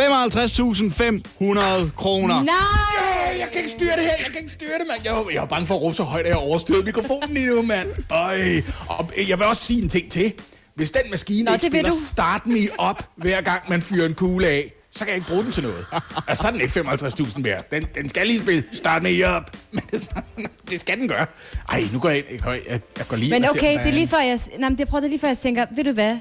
55.500 0.00 1.90
kroner. 1.96 2.42
Nej! 2.42 3.38
Jeg 3.38 3.48
kan 3.52 3.60
ikke 3.60 3.70
styre 3.70 3.96
det 3.96 4.02
her, 4.02 4.10
jeg 4.18 4.26
kan 4.32 4.40
ikke 4.40 4.52
styre 4.52 4.78
det, 4.78 4.86
mand. 4.88 5.00
Jeg, 5.04 5.24
jeg 5.32 5.40
var 5.40 5.46
bange 5.46 5.66
for 5.66 5.74
at 5.74 5.80
råbe 5.82 5.94
så 5.94 6.02
højt, 6.02 6.24
at 6.24 6.28
jeg 6.28 6.36
overstyrede 6.36 6.84
mikrofonen 6.84 7.34
lige 7.34 7.46
nu, 7.46 7.62
mand. 7.62 7.88
Øj. 8.10 8.62
Og 8.88 9.10
jeg 9.28 9.38
vil 9.38 9.46
også 9.46 9.62
sige 9.62 9.82
en 9.82 9.88
ting 9.88 10.10
til. 10.10 10.32
Hvis 10.74 10.90
den 10.90 11.02
maskine 11.10 11.44
Nå, 11.44 11.52
ikke 11.52 11.66
spiller 11.66 11.90
du. 11.90 11.96
Start 12.06 12.46
Me 12.46 12.56
Up, 12.90 13.04
hver 13.16 13.40
gang 13.40 13.62
man 13.68 13.82
fyrer 13.82 14.06
en 14.06 14.14
kugle 14.14 14.46
af, 14.46 14.72
så 14.90 14.98
kan 14.98 15.08
jeg 15.08 15.16
ikke 15.16 15.28
bruge 15.28 15.44
den 15.44 15.52
til 15.52 15.62
noget. 15.62 15.86
Altså, 16.28 16.42
så 16.42 16.48
er 16.48 16.52
den 16.52 16.60
ikke 16.60 16.80
55.000 16.80 17.40
mere. 17.40 17.56
Den, 17.70 17.86
den 17.94 18.08
skal 18.08 18.26
lige 18.26 18.38
spille 18.38 18.64
Start 18.72 19.02
Me 19.02 19.36
Up. 19.36 19.42
Men 19.72 19.82
det, 19.90 20.10
det 20.70 20.80
skal 20.80 20.98
den 21.00 21.08
gøre. 21.08 21.26
Ej, 21.68 21.80
nu 21.92 21.98
går 21.98 22.08
jeg 22.08 22.18
ind. 22.18 22.40
Jeg, 22.46 22.60
jeg, 22.70 22.80
jeg 22.98 23.08
går 23.08 23.16
lige 23.16 23.30
Men 23.30 23.44
og 23.44 23.50
ser, 23.52 23.60
okay, 23.60 23.74
der 23.74 23.80
det 23.82 23.88
er 23.88 23.92
lige 23.94 24.08
før 24.08 24.18
jeg, 24.18 24.40
nej, 24.58 24.68
men 24.68 24.78
det 24.78 24.88
prøver 24.88 25.08
lige 25.08 25.18
før 25.18 25.28
jeg 25.28 25.38
tænker, 25.38 25.66
ved 25.76 25.84
du 25.84 25.92
hvad, 25.92 26.16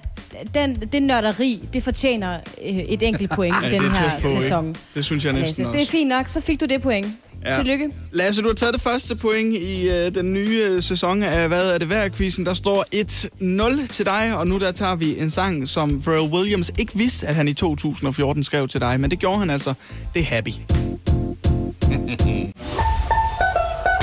den, 0.53 0.75
det 0.91 1.03
nørderi, 1.03 1.69
det 1.73 1.83
fortjener 1.83 2.39
øh, 2.63 2.69
et 2.77 3.03
enkelt 3.03 3.31
point 3.31 3.55
i 3.65 3.69
den 3.69 3.85
er 3.85 3.89
her 3.89 4.19
sæson. 4.41 4.75
Det 4.93 5.05
synes 5.05 5.25
jeg 5.25 5.33
Lasse. 5.33 5.49
næsten 5.49 5.65
Det 5.65 5.75
er 5.75 5.79
også. 5.79 5.91
fint 5.91 6.09
nok, 6.09 6.27
så 6.27 6.41
fik 6.41 6.59
du 6.59 6.65
det 6.65 6.81
point. 6.81 7.07
Ja. 7.45 7.57
Tillykke. 7.57 7.89
Lasse, 8.11 8.41
du 8.41 8.47
har 8.47 8.53
taget 8.55 8.73
det 8.73 8.81
første 8.81 9.15
point 9.15 9.57
i 9.57 9.89
øh, 9.89 10.15
den 10.15 10.33
nye 10.33 10.63
øh, 10.69 10.83
sæson 10.83 11.23
af 11.23 11.47
Hvad 11.47 11.73
er 11.73 11.77
det 11.77 11.89
værd 11.89 12.11
quizzen 12.11 12.45
Der 12.45 12.53
står 12.53 12.85
1-0 13.83 13.93
til 13.93 14.05
dig, 14.05 14.37
og 14.37 14.47
nu 14.47 14.59
der 14.59 14.71
tager 14.71 14.95
vi 14.95 15.19
en 15.19 15.31
sang, 15.31 15.67
som 15.67 16.01
Pharrell 16.01 16.33
Williams 16.33 16.71
ikke 16.77 16.97
vidste, 16.97 17.27
at 17.27 17.35
han 17.35 17.47
i 17.47 17.53
2014 17.53 18.43
skrev 18.43 18.67
til 18.67 18.81
dig, 18.81 18.99
men 18.99 19.11
det 19.11 19.19
gjorde 19.19 19.39
han 19.39 19.49
altså. 19.49 19.73
Det 20.13 20.19
er 20.19 20.25
Happy. 20.25 20.51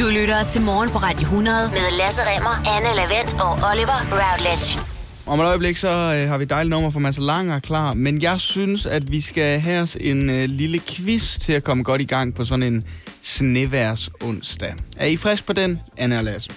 Du 0.01 0.07
lytter 0.21 0.45
til 0.51 0.61
Morgen 0.61 0.91
på 0.91 0.99
Radio 0.99 1.21
100 1.21 1.71
med 1.71 1.99
Lasse 1.99 2.23
Remmer, 2.23 2.77
Anne 2.77 2.97
Lavendt 2.97 3.35
og 3.41 3.53
Oliver 3.71 3.99
Routledge. 4.13 4.96
Om 5.27 5.41
et 5.41 5.47
øjeblik, 5.47 5.77
så 5.77 5.89
øh, 5.89 6.29
har 6.29 6.39
vi 6.39 6.43
et 6.45 6.51
dejligt 6.51 6.71
nummer 6.71 6.91
fra 6.91 7.01
Mads 7.01 7.19
Langer 7.19 7.61
klar, 7.61 7.95
men 7.95 8.23
jeg 8.23 8.41
synes, 8.41 8.87
at 8.87 9.13
vi 9.13 9.21
skal 9.21 9.61
have 9.61 9.83
os 9.83 9.97
en 10.01 10.31
øh, 10.31 10.45
lille 10.49 10.81
quiz 10.89 11.39
til 11.39 11.53
at 11.53 11.65
komme 11.65 11.83
godt 11.85 12.01
i 12.01 12.05
gang 12.05 12.35
på 12.35 12.45
sådan 12.45 12.63
en 12.63 12.85
sneværs 13.23 14.11
onsdag. 14.25 14.75
Er 14.97 15.07
I 15.07 15.17
frisk 15.17 15.47
på 15.47 15.53
den, 15.53 15.79
Anna 15.97 16.19
og 16.19 16.25
Lasse? 16.25 16.51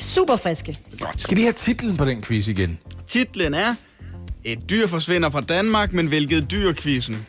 Super 0.00 0.36
friske. 0.36 0.78
Skal 1.16 1.36
de 1.36 1.42
have 1.42 1.52
titlen 1.52 1.96
på 1.96 2.04
den 2.04 2.22
quiz 2.22 2.48
igen? 2.48 2.78
Titlen 3.08 3.54
er 3.54 3.74
Et 4.44 4.70
dyr 4.70 4.86
forsvinder 4.86 5.30
fra 5.30 5.40
Danmark, 5.40 5.92
men 5.92 6.06
hvilket 6.06 6.50
dyr 6.50 6.72
quizzen? 6.72 7.16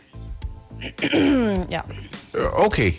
Ja. 1.71 1.80
Øh, 2.34 2.45
Okay. 2.65 2.91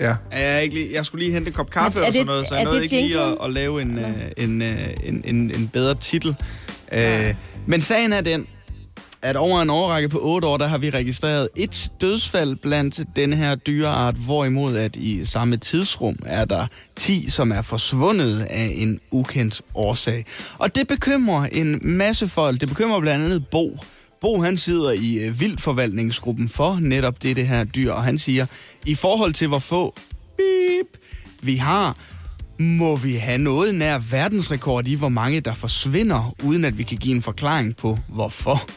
Ja. 0.00 0.14
Er 0.30 0.52
jeg, 0.52 0.62
ikke 0.62 0.74
lige, 0.74 0.88
jeg 0.94 1.06
skulle 1.06 1.24
lige 1.24 1.32
hente 1.34 1.48
en 1.48 1.54
kop 1.54 1.70
kaffe 1.70 1.98
Er 1.98 2.02
og 2.02 2.06
det- 2.06 2.14
sådan 2.14 2.26
noget, 2.26 2.48
så 2.48 2.54
er 2.54 2.58
jeg 2.58 2.64
nåede 2.64 2.78
det 2.78 2.92
ikke 2.92 2.96
lige 3.06 3.20
at, 3.20 3.36
at 3.44 3.50
lave 3.52 3.82
en, 3.82 3.98
øh, 3.98 4.12
en, 4.36 4.62
øh, 4.62 4.78
en, 5.04 5.22
en, 5.24 5.50
en 5.54 5.68
bedre 5.68 5.94
titel. 5.94 6.36
Øh, 6.92 7.34
men 7.66 7.80
sagen 7.80 8.12
er 8.12 8.20
den, 8.20 8.46
at 9.22 9.36
over 9.36 9.62
en 9.62 9.70
årrække 9.70 10.08
på 10.08 10.18
8 10.22 10.48
år, 10.48 10.56
der 10.56 10.66
har 10.66 10.78
vi 10.78 10.90
registreret 10.90 11.48
et 11.56 11.92
dødsfald 12.00 12.56
blandt 12.56 13.00
denne 13.16 13.36
her 13.36 13.54
dyreart, 13.54 14.14
hvorimod 14.14 14.76
at 14.76 14.96
i 14.96 15.24
samme 15.24 15.56
tidsrum 15.56 16.16
er 16.26 16.44
der 16.44 16.66
10, 16.96 17.30
som 17.30 17.52
er 17.52 17.62
forsvundet 17.62 18.46
af 18.50 18.72
en 18.76 19.00
ukendt 19.10 19.62
årsag. 19.74 20.24
Og 20.58 20.74
det 20.74 20.88
bekymrer 20.88 21.46
en 21.52 21.78
masse 21.82 22.28
folk. 22.28 22.60
Det 22.60 22.68
bekymrer 22.68 23.00
blandt 23.00 23.24
andet 23.24 23.46
Bo. 23.46 23.78
Bo 24.20 24.40
han 24.40 24.56
sidder 24.56 24.90
i 24.90 25.26
øh, 25.26 25.40
vildforvaltningsgruppen 25.40 26.48
for 26.48 26.78
netop 26.80 27.22
det, 27.22 27.36
det 27.36 27.48
her 27.48 27.64
dyr, 27.64 27.92
og 27.92 28.04
han 28.04 28.18
siger, 28.18 28.46
i 28.86 28.94
forhold 28.94 29.32
til 29.32 29.48
hvor 29.48 29.58
få 29.58 29.94
beep, 30.36 30.86
vi 31.42 31.56
har, 31.56 31.96
må 32.58 32.96
vi 32.96 33.14
have 33.14 33.38
noget 33.38 33.74
nær 33.74 33.98
verdensrekord 33.98 34.86
i, 34.86 34.94
hvor 34.94 35.08
mange 35.08 35.40
der 35.40 35.54
forsvinder, 35.54 36.34
uden 36.44 36.64
at 36.64 36.78
vi 36.78 36.82
kan 36.82 36.98
give 36.98 37.14
en 37.14 37.22
forklaring 37.22 37.76
på, 37.76 37.98
hvorfor. 38.08 38.70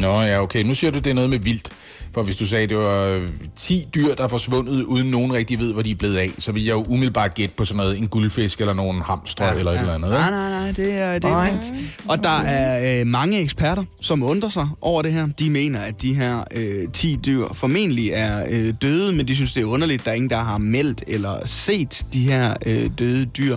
Nå 0.00 0.22
ja, 0.22 0.42
okay. 0.42 0.62
Nu 0.62 0.74
siger 0.74 0.90
du, 0.90 0.98
det 0.98 1.10
er 1.10 1.14
noget 1.14 1.30
med 1.30 1.38
vildt. 1.38 1.70
For 2.14 2.22
hvis 2.22 2.36
du 2.36 2.46
sagde, 2.46 2.62
at 2.62 2.68
det 2.70 2.78
var 2.78 3.04
øh, 3.04 3.28
10 3.56 3.86
dyr, 3.94 4.14
der 4.14 4.24
er 4.24 4.28
forsvundet, 4.28 4.84
uden 4.84 5.10
nogen 5.10 5.32
rigtig 5.32 5.58
ved, 5.58 5.72
hvor 5.72 5.82
de 5.82 5.90
er 5.90 5.94
blevet 5.94 6.16
af, 6.16 6.30
så 6.38 6.52
vil 6.52 6.64
jeg 6.64 6.72
jo 6.72 6.84
umiddelbart 6.88 7.34
gætte 7.34 7.54
på 7.56 7.64
sådan 7.64 7.76
noget, 7.76 7.98
en 7.98 8.08
guldfisk 8.08 8.60
eller 8.60 8.74
nogle 8.74 9.02
hamstre 9.02 9.44
ja, 9.44 9.54
eller 9.54 9.72
et 9.72 9.80
eller 9.80 9.94
andet. 9.94 10.10
Nej, 10.10 10.20
ikke? 10.20 10.30
nej, 10.30 10.50
nej, 10.50 10.72
det 10.72 10.94
er 10.94 11.18
det. 11.18 11.30
Er 11.30 11.44
rigtigt. 11.44 12.00
Og 12.08 12.22
der 12.22 12.40
er 12.40 13.00
øh, 13.00 13.06
mange 13.06 13.40
eksperter, 13.40 13.84
som 14.00 14.22
undrer 14.22 14.48
sig 14.48 14.68
over 14.80 15.02
det 15.02 15.12
her. 15.12 15.26
De 15.38 15.50
mener, 15.50 15.80
at 15.80 16.02
de 16.02 16.14
her 16.14 16.44
øh, 16.56 16.88
10 16.92 17.18
dyr 17.26 17.46
formentlig 17.54 18.10
er 18.10 18.44
øh, 18.50 18.74
døde, 18.82 19.12
men 19.12 19.28
de 19.28 19.34
synes, 19.34 19.52
det 19.52 19.60
er 19.60 19.66
underligt, 19.66 20.00
at 20.00 20.04
der 20.04 20.10
er 20.10 20.14
ingen, 20.14 20.30
der 20.30 20.42
har 20.42 20.58
meldt 20.58 21.04
eller 21.06 21.46
set 21.46 22.06
de 22.12 22.20
her 22.20 22.54
øh, 22.66 22.90
døde 22.98 23.24
dyr. 23.24 23.56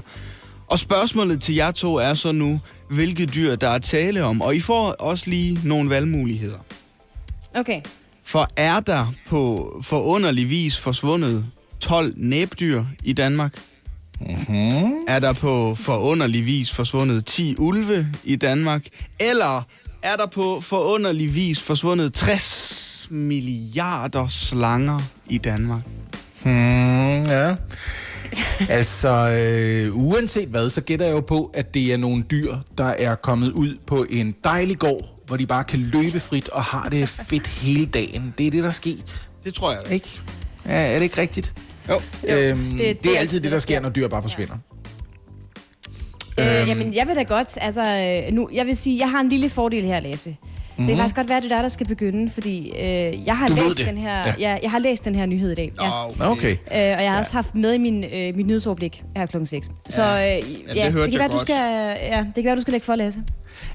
Og 0.68 0.80
spørgsmålet 0.80 1.42
til 1.42 1.56
jer 1.56 1.72
to 1.72 1.96
er 1.96 2.14
så 2.14 2.32
nu, 2.32 2.60
hvilke 2.90 3.26
dyr 3.26 3.56
der 3.56 3.70
er 3.70 3.80
tale 3.80 4.24
om. 4.24 4.42
Og 4.42 4.56
I 4.56 4.60
får 4.60 4.96
også 5.00 5.30
lige 5.30 5.60
nogle 5.64 5.90
valgmuligheder. 5.90 6.58
Okay. 7.56 7.82
For 8.26 8.48
er 8.56 8.80
der 8.80 9.14
på 9.28 9.72
forunderlig 9.84 10.50
vis 10.50 10.80
forsvundet 10.80 11.46
12 11.80 12.14
næbdyr 12.16 12.84
i 13.04 13.14
Danmark? 13.14 13.54
Mm-hmm. 14.22 14.94
Er 15.08 15.20
der 15.20 15.34
på 15.34 15.76
forunderlig 15.76 16.46
vis 16.46 16.74
forsvundet 16.74 17.26
10 17.26 17.56
ulve 17.58 18.08
i 18.24 18.36
Danmark? 18.36 18.86
Eller 19.20 19.64
er 20.02 20.16
der 20.16 20.26
på 20.26 20.62
forunderlig 20.62 21.36
vis 21.36 21.62
forsvundet 21.62 22.14
60 22.14 23.08
milliarder 23.12 24.28
slanger 24.28 25.00
i 25.30 25.38
Danmark? 25.38 25.82
Hmm, 26.44 27.24
ja. 27.24 27.56
Altså, 28.70 29.30
øh, 29.30 29.96
uanset 29.96 30.48
hvad, 30.50 30.70
så 30.70 30.82
gætter 30.82 31.06
jeg 31.06 31.16
jo 31.16 31.20
på, 31.20 31.52
at 31.54 31.74
det 31.74 31.94
er 31.94 31.98
nogle 31.98 32.24
dyr, 32.32 32.56
der 32.78 32.86
er 32.86 33.16
kommet 33.16 33.52
ud 33.52 33.78
på 33.88 34.06
en 34.10 34.36
dejlig 34.44 34.80
gård, 34.80 35.13
hvor 35.28 35.38
de 35.38 35.46
bare 35.48 35.64
kan 35.64 35.80
løbe 35.80 36.20
frit 36.20 36.50
og 36.50 36.64
har 36.64 36.90
det 36.90 37.10
fedt 37.10 37.48
hele 37.48 37.86
dagen. 37.86 38.34
Det 38.38 38.48
er 38.48 38.52
det, 38.52 38.64
der 38.64 38.70
er 38.70 38.74
sket. 38.74 39.30
Det 39.44 39.54
tror 39.54 39.72
jeg. 39.72 39.82
Ikke? 39.92 40.22
Ja, 40.66 40.72
er 40.92 40.94
det 40.96 41.04
ikke 41.04 41.22
rigtigt? 41.22 41.54
Jo. 41.90 42.02
Øhm, 42.28 42.70
det- 42.70 42.78
det, 42.80 43.04
det, 43.04 43.16
er 43.16 43.20
altid 43.20 43.40
det, 43.42 43.52
der 43.52 43.60
sker, 43.60 43.80
når 43.80 43.90
dyr 43.90 44.08
bare 44.08 44.22
forsvinder. 44.22 44.56
Øh, 46.40 46.60
Øhm. 46.60 46.68
jamen, 46.68 46.94
jeg 46.94 47.08
vil 47.08 47.16
da 47.16 47.24
godt, 47.24 47.48
altså, 47.62 47.82
øh, 48.28 48.34
nu, 48.34 48.50
jeg 48.54 48.66
vil 48.66 48.78
sige, 48.78 49.00
jeg 49.00 49.12
har 49.12 49.20
en 49.20 49.30
lille 49.30 49.50
fordel 49.50 49.84
her, 49.84 50.00
Lasse. 50.00 50.36
Mm-hmm. 50.78 50.88
Det 50.88 50.96
kan 50.96 51.02
faktisk 51.04 51.16
godt 51.16 51.28
være, 51.30 51.38
at 51.38 51.44
det 51.44 51.52
er 51.52 51.56
dig, 51.56 51.64
der 51.64 51.70
skal 51.70 51.88
begynde, 51.88 52.30
fordi 52.30 52.70
øh, 52.70 53.26
jeg 53.26 53.38
har 53.38 53.48
Mhm. 53.48 53.56
Du 53.58 53.64
læst 53.64 53.78
det. 53.78 53.86
den 53.86 53.98
her, 53.98 54.18
Ja. 54.18 54.26
ja. 54.28 54.34
Ja, 54.52 54.58
jeg 54.64 54.72
har 54.72 54.80
læst 54.80 55.06
den 55.06 55.16
her 55.16 55.26
nyhed 55.26 55.52
i 55.52 55.56
dag. 55.56 55.72
Ja. 55.82 55.88
Nå, 55.88 56.16
Nå, 56.26 56.26
Okay. 56.32 56.52
Øh, 56.52 56.58
og 56.72 57.04
jeg 57.04 57.12
har 57.12 57.20
også 57.20 57.34
haft 57.34 57.56
med 57.56 57.74
i 57.74 57.78
min, 57.78 58.04
øh, 58.04 58.36
mit 58.36 58.48
nyhedsoverblik 58.48 59.04
her 59.16 59.26
klokken 59.26 59.46
6. 59.48 59.68
Så 59.90 60.02
øh, 60.02 60.08
ja, 60.10 60.36
det 60.36 60.76
ja, 60.76 60.90
hørte 60.92 61.06
det, 61.06 61.12
jeg 61.12 61.12
kan 61.12 61.20
være, 61.20 61.28
du 61.30 61.40
skal, 61.40 61.56
ja, 62.12 62.18
det 62.18 62.36
kan 62.36 62.46
være, 62.46 62.56
du 62.56 62.62
skal 62.62 62.72
lægge 62.72 62.86
for, 62.86 62.96
Lasse. 62.96 63.24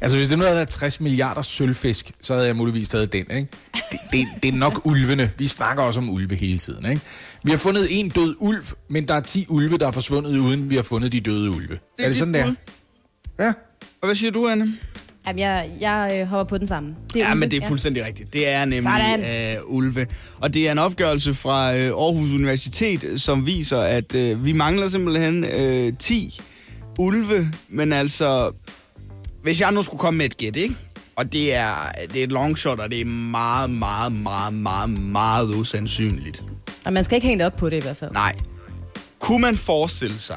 Altså, 0.01 0.16
hvis 0.16 0.28
det 0.28 0.38
nu 0.38 0.44
havde 0.44 0.57
været 0.57 0.68
60 0.68 1.01
milliarder 1.01 1.42
sølvfisk, 1.42 2.11
så 2.22 2.34
havde 2.34 2.46
jeg 2.46 2.57
muligvis 2.57 2.88
taget 2.88 3.12
den, 3.12 3.20
ikke? 3.30 3.49
Det, 3.92 3.99
det, 4.12 4.26
det 4.42 4.49
er 4.49 4.59
nok 4.59 4.80
ulvene. 4.86 5.30
Vi 5.38 5.46
snakker 5.46 5.82
også 5.82 6.01
om 6.01 6.11
ulve 6.11 6.34
hele 6.36 6.59
tiden, 6.59 6.86
ikke? 6.90 7.01
Vi 7.42 7.51
har 7.51 7.59
fundet 7.59 7.86
en 7.90 8.09
død 8.09 8.34
ulv, 8.38 8.64
men 8.90 9.09
der 9.09 9.14
er 9.14 9.20
10 9.20 9.46
ulve, 9.49 9.78
der 9.78 9.86
er 9.86 9.90
forsvundet, 9.90 10.38
uden 10.38 10.70
vi 10.70 10.74
har 10.76 10.82
fundet 10.82 11.12
de 11.12 11.20
døde 11.20 11.51
ulve. 11.51 11.68
Det 11.68 11.80
er, 11.99 12.03
er 12.05 12.09
det 12.09 12.16
sådan, 12.16 12.34
der? 12.34 12.53
Ja. 13.40 13.53
Og 14.01 14.07
hvad 14.07 14.14
siger 14.14 14.30
du, 14.30 14.49
Anne? 14.49 14.66
Jamen, 15.29 15.41
jeg, 15.41 15.70
jeg 15.81 16.18
øh, 16.20 16.26
hopper 16.26 16.45
på 16.49 16.59
den 16.59 16.66
samme. 16.66 16.95
Det 17.14 17.20
Ja, 17.20 17.26
ulve, 17.26 17.41
men 17.41 17.51
det 17.51 17.62
er 17.62 17.68
fuldstændig 17.68 18.05
rigtigt. 18.05 18.33
Det 18.33 18.49
er 18.49 18.64
nemlig 18.64 19.18
øh, 19.18 19.57
ulve. 19.66 20.07
Og 20.41 20.55
det 20.55 20.68
er 20.68 20.72
en 20.72 20.79
opgørelse 20.79 21.35
fra 21.35 21.74
øh, 21.76 21.87
Aarhus 21.87 22.33
Universitet, 22.33 23.20
som 23.20 23.47
viser, 23.47 23.79
at 23.79 24.14
øh, 24.14 24.45
vi 24.45 24.53
mangler 24.53 24.89
simpelthen 24.89 25.45
øh, 25.45 25.93
10 25.99 26.41
ulve. 26.99 27.53
Men 27.68 27.93
altså, 27.93 28.51
hvis 29.43 29.61
jeg 29.61 29.72
nu 29.72 29.83
skulle 29.83 29.99
komme 30.01 30.18
med 30.18 30.26
et 30.26 30.37
gæt, 30.37 30.57
ikke? 30.57 30.74
Og 31.16 31.33
det 31.33 31.55
er, 31.55 31.93
det 32.12 32.20
er 32.20 32.24
et 32.24 32.33
long 32.33 32.59
shot, 32.59 32.81
og 32.81 32.91
det 32.91 33.01
er 33.01 33.05
meget, 33.05 33.70
meget, 33.70 34.12
meget, 34.12 34.55
meget, 34.55 34.91
meget 34.91 35.55
usandsynligt. 35.55 36.43
Og 36.87 36.93
man 36.93 37.05
skal 37.05 37.14
ikke 37.16 37.26
hænge 37.26 37.47
op 37.47 37.57
på 37.57 37.70
det 37.70 37.76
i 37.76 37.81
hvert 37.81 37.97
fald. 37.97 38.11
Nej. 38.11 38.33
Kunne 39.18 39.41
man 39.41 39.57
forestille 39.57 40.18
sig, 40.18 40.37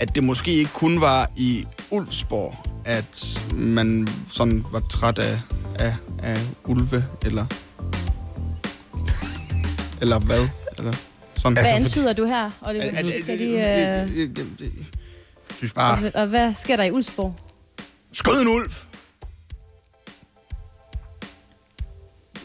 at 0.00 0.14
det 0.14 0.24
måske 0.24 0.50
ikke 0.52 0.70
kun 0.74 1.00
var 1.00 1.30
i 1.36 1.64
Ulfsborg, 1.90 2.56
at 2.84 3.40
man 3.54 4.08
sådan 4.28 4.64
var 4.72 4.80
træt 4.90 5.18
af, 5.18 5.40
af, 5.78 5.94
af 6.22 6.40
ulve, 6.64 7.04
eller... 7.24 7.46
Eller 10.00 10.18
hvad? 10.18 10.48
Eller 10.78 10.92
sådan. 11.36 11.52
Hvad 11.52 11.62
Altså, 11.64 11.74
antyder 11.74 12.12
du 12.12 12.24
her, 12.24 12.50
Oliver? 12.62 12.84
Er- 12.84 12.88
er- 12.90 13.04
er- 13.04 13.20
Skal 13.22 13.38
de, 13.38 13.44
øh, 13.44 13.56
Jeg 13.58 14.70
synes 15.56 15.72
bare... 15.72 16.04
og, 16.04 16.10
og 16.20 16.26
hvad 16.26 16.54
sker 16.54 16.76
der 16.76 16.84
i 16.84 16.90
Ulsborg? 16.90 17.34
Skød 18.12 18.42
en 18.42 18.48
ulv! 18.48 18.70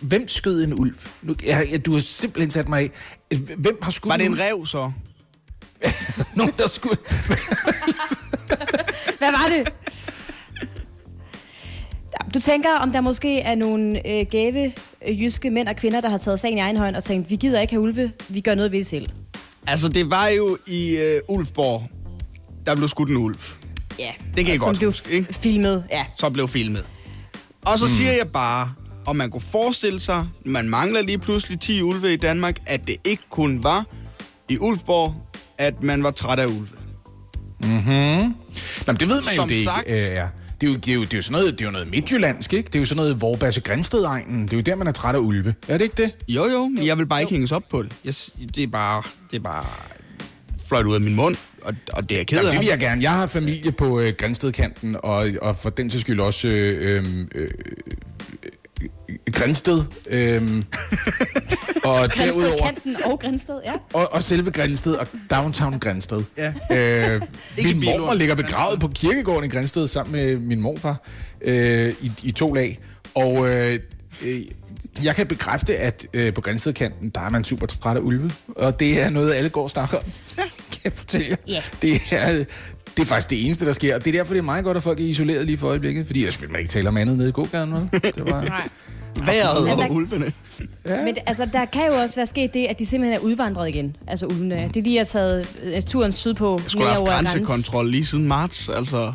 Hvem 0.01 0.27
skød 0.27 0.63
en 0.63 0.73
ulv? 0.73 0.95
Nu, 1.21 1.35
jeg, 1.45 1.67
jeg, 1.71 1.85
du 1.85 1.93
har 1.93 1.99
simpelthen 1.99 2.51
sat 2.51 2.69
mig 2.69 2.79
af. 2.81 3.37
Hvem 3.57 3.77
har 3.81 3.91
skudt 3.91 4.09
Var 4.09 4.17
det 4.17 4.25
en 4.25 4.39
rev, 4.39 4.65
så? 4.65 4.91
Nogen, 6.35 6.53
der 6.57 6.67
skød... 6.67 6.91
Hvad 9.19 9.31
var 9.31 9.49
det? 9.49 9.73
Du 12.33 12.39
tænker, 12.39 12.69
om 12.81 12.91
der 12.91 13.01
måske 13.01 13.39
er 13.39 13.55
nogle 13.55 14.07
øh, 14.07 14.25
gave 14.31 14.73
øh, 15.07 15.21
jyske 15.21 15.49
mænd 15.49 15.67
og 15.67 15.75
kvinder, 15.75 16.01
der 16.01 16.09
har 16.09 16.17
taget 16.17 16.39
sagen 16.39 16.57
i 16.57 16.61
egen 16.61 16.77
hånd 16.77 16.95
og 16.95 17.03
tænkt, 17.03 17.29
vi 17.29 17.35
gider 17.35 17.61
ikke 17.61 17.73
have 17.73 17.81
ulve, 17.81 18.11
vi 18.29 18.41
gør 18.41 18.55
noget 18.55 18.71
ved 18.71 18.83
selv. 18.83 19.09
Altså, 19.67 19.87
det 19.87 20.09
var 20.09 20.27
jo 20.27 20.57
i 20.67 20.97
øh, 20.97 21.21
Ulfborg, 21.27 21.83
der 22.65 22.75
blev 22.75 22.87
skudt 22.87 23.09
en 23.09 23.17
ulv. 23.17 23.39
Ja, 23.99 24.11
Det 24.35 24.45
kan 24.45 24.47
jeg 24.47 24.59
som 24.59 24.67
godt 24.67 24.77
blev 24.77 24.89
huske, 24.89 25.11
ikke? 25.11 25.33
filmet, 25.33 25.83
ja. 25.91 26.05
så 26.15 26.29
blev 26.29 26.47
filmet. 26.47 26.85
Og 27.65 27.79
så 27.79 27.85
mm. 27.85 27.91
siger 27.91 28.11
jeg 28.11 28.27
bare, 28.27 28.73
om 29.05 29.15
man 29.15 29.29
kunne 29.29 29.41
forestille 29.41 29.99
sig, 29.99 30.27
man 30.45 30.69
mangler 30.69 31.01
lige 31.01 31.17
pludselig 31.17 31.59
10 31.59 31.81
ulve 31.81 32.13
i 32.13 32.15
Danmark, 32.15 32.57
at 32.65 32.87
det 32.87 32.95
ikke 33.03 33.23
kun 33.29 33.63
var 33.63 33.85
i 34.49 34.57
Ulfborg, 34.57 35.15
at 35.59 35.83
man 35.83 36.03
var 36.03 36.11
træt 36.11 36.39
af 36.39 36.45
ulve. 36.45 36.77
Nå, 37.59 37.67
men 38.87 38.95
det 38.95 39.07
ved 39.09 39.21
man 39.21 39.29
jo, 39.29 39.35
Som 39.35 39.47
det 39.49 39.55
ikke 39.55 39.65
sagt. 39.65 39.89
øh, 39.89 39.95
er. 39.97 40.27
Det 40.61 40.67
er, 40.69 40.71
jo, 40.71 40.77
det, 40.77 40.87
er 40.91 40.95
jo, 40.95 41.01
det, 41.01 41.13
er 41.13 41.17
jo 41.17 41.21
sådan 41.21 41.39
noget, 41.39 41.53
det 41.59 41.61
er 41.61 41.65
jo 41.65 41.71
noget 41.71 41.91
midtjyllandsk, 41.91 42.53
ikke? 42.53 42.67
Det 42.67 42.75
er 42.75 42.79
jo 42.79 42.85
sådan 42.85 42.97
noget 42.97 43.21
Vorbasse 43.21 43.61
Grænsted-egnen. 43.61 44.43
Det 44.43 44.53
er 44.53 44.57
jo 44.57 44.61
der, 44.61 44.75
man 44.75 44.87
er 44.87 44.91
træt 44.91 45.15
af 45.15 45.19
ulve. 45.19 45.55
Er 45.67 45.77
det 45.77 45.83
ikke 45.85 46.01
det? 46.03 46.11
Jo, 46.27 46.49
jo, 46.49 46.67
men 46.67 46.85
jeg 46.85 46.97
vil 46.97 47.05
bare 47.05 47.21
ikke 47.21 47.31
hænges 47.31 47.51
op 47.51 47.63
på 47.69 47.83
det. 47.83 47.91
Jeg, 48.05 48.13
det 48.55 48.63
er 48.63 48.67
bare, 48.67 49.03
det 49.31 49.37
er 49.37 49.41
bare 49.43 49.65
fløjt 50.67 50.85
ud 50.85 50.95
af 50.95 51.01
min 51.01 51.15
mund, 51.15 51.35
og, 51.61 51.75
og 51.93 52.09
det 52.09 52.15
er 52.15 52.19
jeg 52.19 52.27
ked 52.27 52.37
Jamen, 52.37 52.47
af. 52.47 52.51
det 52.51 52.59
vil 52.59 52.67
jeg 52.67 52.79
gerne. 52.79 53.01
Jeg 53.01 53.11
har 53.11 53.25
familie 53.25 53.71
på 53.71 53.99
øh, 53.99 54.13
Grænstedkanten, 54.13 54.95
og, 55.03 55.27
og 55.41 55.55
for 55.55 55.69
den 55.69 55.89
til 55.89 55.99
skyld 56.01 56.19
også 56.19 56.47
øh, 56.47 57.05
øh, 57.05 57.05
øh, 57.35 57.49
Grænsted. 59.33 59.83
Øh, 60.09 60.41
og 61.83 62.09
Grænsted, 62.09 62.25
derudover... 62.25 62.65
Kanten 62.65 62.97
og 63.05 63.19
Grænsted, 63.19 63.55
ja. 63.65 63.73
Og, 63.93 64.13
og 64.13 64.23
selve 64.23 64.51
Grænsted 64.51 64.95
og 64.95 65.07
Downtown 65.31 65.79
Grænsted. 65.79 66.23
Ja. 66.37 66.53
Øh, 66.71 67.21
min 67.63 67.85
mormor 67.85 68.13
ligger 68.13 68.35
begravet 68.35 68.79
på 68.79 68.87
kirkegården 68.87 69.43
i 69.43 69.47
Grænsted 69.47 69.87
sammen 69.87 70.11
med 70.15 70.37
min 70.37 70.61
morfar 70.61 71.07
øh, 71.41 71.93
i, 72.01 72.11
i 72.23 72.31
to 72.31 72.53
lag. 72.53 72.79
Og 73.15 73.49
øh, 73.49 73.79
øh, 74.25 74.41
jeg 75.03 75.15
kan 75.15 75.27
bekræfte, 75.27 75.77
at 75.77 76.07
øh, 76.13 76.33
på 76.33 76.41
Grænstedkanten, 76.41 77.09
der 77.09 77.21
er 77.21 77.29
man 77.29 77.43
super 77.43 77.67
træt 77.67 77.97
af 77.97 78.01
ulve. 78.01 78.31
Og 78.47 78.79
det 78.79 79.01
er 79.03 79.09
noget, 79.09 79.33
alle 79.33 79.49
går 79.49 79.63
og 79.63 79.69
snakker 79.69 79.97
om. 79.97 80.03
kan 80.71 80.81
jeg 80.83 80.93
fortælle 80.93 81.27
jer. 81.29 81.35
Ja. 81.47 81.61
Det 81.81 81.93
er, 82.11 82.43
det 82.99 83.05
er 83.05 83.09
faktisk 83.09 83.29
det 83.29 83.45
eneste, 83.45 83.65
der 83.65 83.71
sker. 83.71 83.95
Og 83.95 84.05
det 84.05 84.15
er 84.15 84.19
derfor, 84.19 84.33
det 84.33 84.39
er 84.39 84.43
meget 84.43 84.63
godt, 84.63 84.77
at 84.77 84.83
folk 84.83 84.99
er 84.99 85.03
isoleret 85.03 85.45
lige 85.45 85.57
for 85.57 85.67
øjeblikket. 85.67 86.05
Fordi 86.07 86.19
ellers 86.19 86.41
vil 86.41 86.51
man 86.51 86.59
ikke 86.59 86.71
tale 86.71 86.87
om 86.89 86.97
andet 86.97 87.17
nede 87.17 87.29
i 87.29 87.31
gågaden. 87.31 87.71
vel? 87.73 87.89
Det 88.01 88.13
var... 88.25 88.43
Nej. 88.43 88.69
Vejret 89.25 89.69
Altså- 89.69 89.85
og 89.85 89.91
ulvene. 89.91 90.31
Ja. 90.87 91.03
Men 91.05 91.15
altså, 91.25 91.47
der 91.53 91.65
kan 91.65 91.81
jo 91.87 91.93
også 91.93 92.15
være 92.15 92.27
sket 92.27 92.53
det, 92.53 92.65
at 92.65 92.79
de 92.79 92.85
simpelthen 92.85 93.19
er 93.19 93.23
udvandret 93.23 93.69
igen. 93.69 93.95
Altså 94.07 94.25
ulvene. 94.25 94.69
De 94.73 94.81
lige 94.81 94.97
har 94.97 95.05
taget 95.05 95.61
øh, 95.63 95.81
turen 95.81 96.11
sydpå. 96.11 96.59
Jeg 96.63 96.71
skulle 96.71 96.87
have 96.87 97.07
haft 97.09 97.25
grænsekontrol 97.27 97.91
lige 97.91 98.05
siden 98.05 98.27
marts, 98.27 98.69
altså. 98.69 99.13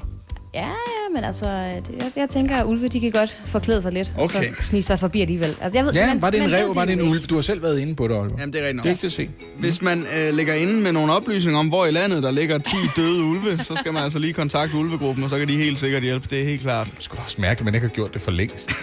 Ja, 0.55 0.61
ja, 0.67 1.15
men 1.15 1.25
altså, 1.25 1.47
det, 1.47 1.91
jeg, 1.99 2.13
jeg 2.17 2.29
tænker, 2.31 2.57
at 2.57 2.65
ulve, 2.67 2.89
de 2.89 3.01
kan 3.01 3.11
godt 3.11 3.39
forklæde 3.47 3.83
sig 3.83 3.93
lidt. 3.93 4.15
Og 4.17 4.23
Okay. 4.23 4.55
så 4.61 4.63
snige 4.63 4.83
sig 4.83 4.99
forbi 4.99 5.21
alligevel. 5.21 5.57
Altså, 5.61 5.79
jeg 5.79 5.85
ved, 5.85 5.93
Ja, 5.93 6.07
man- 6.07 6.23
var 6.23 6.31
det 6.31 6.43
en 6.43 6.53
rev, 6.53 6.75
var 6.75 6.85
det 6.85 6.93
en 6.93 7.03
ulv? 7.11 7.21
Du 7.23 7.35
har 7.35 7.43
selv 7.43 7.63
været 7.63 7.79
inde 7.79 7.95
på 7.95 8.09
det, 8.09 8.17
Oliver. 8.17 8.37
Jamen, 8.41 8.53
det 8.53 8.63
er 8.63 8.67
rigtigt 8.67 8.83
Det 8.85 8.91
er 8.91 8.91
nok. 8.91 8.91
ikke 8.91 9.01
til 9.01 9.07
at 9.07 9.13
se. 9.13 9.29
Hvis 9.59 9.83
man 9.83 9.99
øh, 10.19 10.35
lægger 10.35 10.55
inde 10.55 10.75
med 10.75 10.93
nogle 10.93 11.13
oplysninger 11.13 11.59
om, 11.61 11.69
hvor 11.69 11.87
i 11.87 11.91
landet 11.91 12.23
der 12.23 12.31
ligger 12.31 12.59
10 12.59 12.65
døde 12.97 13.25
ulve, 13.25 13.65
så 13.65 13.77
skal 13.77 13.93
man 13.93 14.03
altså 14.03 14.19
lige 14.19 14.33
kontakte 14.33 14.77
ulvegruppen, 14.77 15.25
og 15.25 15.31
så 15.31 15.39
kan 15.39 15.49
de 15.49 15.57
helt 15.57 15.79
sikkert 15.79 16.03
hjælpe. 16.03 16.27
Det 16.31 16.41
er 16.41 16.45
helt 16.45 16.61
klart. 16.63 16.87
Det 16.95 17.03
skulle 17.03 17.23
også 17.23 17.41
mærke, 17.41 17.59
at 17.59 17.65
man 17.65 17.75
ikke 17.75 17.87
har 17.87 17.95
gjort 17.95 18.15
det 18.15 18.23
for 18.23 18.31
længst. 18.31 18.71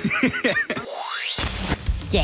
Ja. 2.14 2.24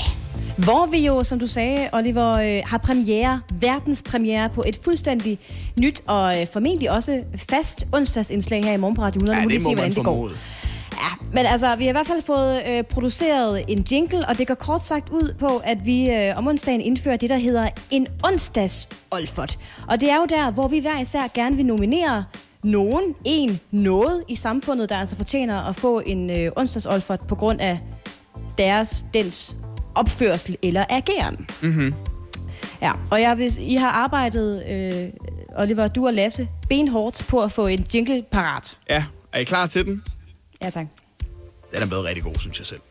Hvor 0.57 0.85
vi 0.85 1.05
jo, 1.05 1.23
som 1.23 1.39
du 1.39 1.47
sagde, 1.47 1.89
Oliver, 1.93 2.37
øh, 2.37 2.61
har 2.65 2.77
premiere, 2.77 3.41
verdens 3.51 4.01
premiere 4.01 4.49
på 4.49 4.63
et 4.67 4.79
fuldstændig 4.83 5.39
nyt 5.79 6.01
og 6.07 6.41
øh, 6.41 6.47
formentlig 6.53 6.91
også 6.91 7.23
fast 7.49 7.87
onsdagsindslag 7.91 8.63
her 8.63 8.73
i 8.73 8.77
morgen 8.77 8.95
på 8.95 9.01
Radio 9.01 9.19
100. 9.19 9.37
Ja, 9.37 9.43
Nu 9.43 9.49
det 9.49 9.61
se, 9.61 9.63
må 9.63 9.73
hvordan 9.73 9.93
man 9.95 10.03
formode. 10.03 10.33
Ja, 10.93 11.25
men 11.33 11.45
altså, 11.45 11.75
vi 11.75 11.83
har 11.83 11.89
i 11.89 11.91
hvert 11.91 12.07
fald 12.07 12.21
fået 12.21 12.63
øh, 12.69 12.83
produceret 12.83 13.63
en 13.67 13.85
jingle, 13.91 14.27
og 14.27 14.37
det 14.37 14.47
går 14.47 14.53
kort 14.53 14.83
sagt 14.83 15.09
ud 15.09 15.33
på, 15.39 15.61
at 15.63 15.85
vi 15.85 16.09
øh, 16.09 16.37
om 16.37 16.47
onsdagen 16.47 16.81
indfører 16.81 17.17
det, 17.17 17.29
der 17.29 17.37
hedder 17.37 17.69
en 17.89 18.07
onsdags 18.23 18.89
Olfert. 19.11 19.59
Og 19.87 20.01
det 20.01 20.09
er 20.09 20.15
jo 20.15 20.25
der, 20.25 20.51
hvor 20.51 20.67
vi 20.67 20.79
hver 20.79 20.99
især 20.99 21.21
gerne 21.33 21.55
vil 21.55 21.65
nominere 21.65 22.25
nogen, 22.63 23.15
en, 23.25 23.59
noget 23.71 24.23
i 24.27 24.35
samfundet, 24.35 24.89
der 24.89 24.97
altså 24.97 25.15
fortjener 25.15 25.61
at 25.61 25.75
få 25.75 26.01
en 26.05 26.29
øh, 26.29 26.51
onsdags 26.55 26.85
Olfert 26.85 27.19
på 27.27 27.35
grund 27.35 27.61
af 27.61 27.79
deres, 28.57 29.05
dens 29.13 29.55
opførsel 29.99 30.57
eller 30.63 30.85
ageren. 30.89 31.49
Mm-hmm. 31.61 31.93
Ja, 32.81 32.91
og 33.11 33.21
jeg 33.21 33.37
vil, 33.37 33.53
I 33.59 33.75
har 33.75 33.91
arbejdet, 33.91 34.63
øh, 34.69 35.09
Oliver, 35.57 35.87
du 35.87 36.07
og 36.07 36.13
Lasse, 36.13 36.47
benhårdt 36.69 37.25
på 37.29 37.41
at 37.41 37.51
få 37.51 37.67
en 37.67 37.85
jingle 37.93 38.25
parat. 38.31 38.77
Ja, 38.89 39.05
er 39.33 39.39
I 39.39 39.43
klar 39.43 39.67
til 39.67 39.85
den? 39.85 40.03
Ja, 40.61 40.69
tak. 40.69 40.85
Den 41.73 41.83
er 41.83 41.87
blevet 41.87 42.05
rigtig 42.05 42.23
god, 42.23 42.35
synes 42.39 42.59
jeg 42.59 42.65
selv. 42.65 42.81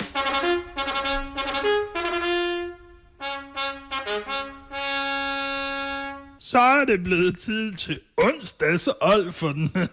Så 6.39 6.59
er 6.59 6.85
det 6.85 7.03
blevet 7.03 7.39
tid 7.39 7.75
til 7.75 7.99
onsdags 8.17 8.89
old 9.01 9.33
for 9.33 9.53
den. 9.53 9.73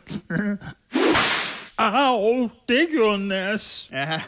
Au, 1.78 2.49
det 2.70 2.88
gjorde 2.91 3.28
nas. 3.28 3.89
Ja. 3.91 4.22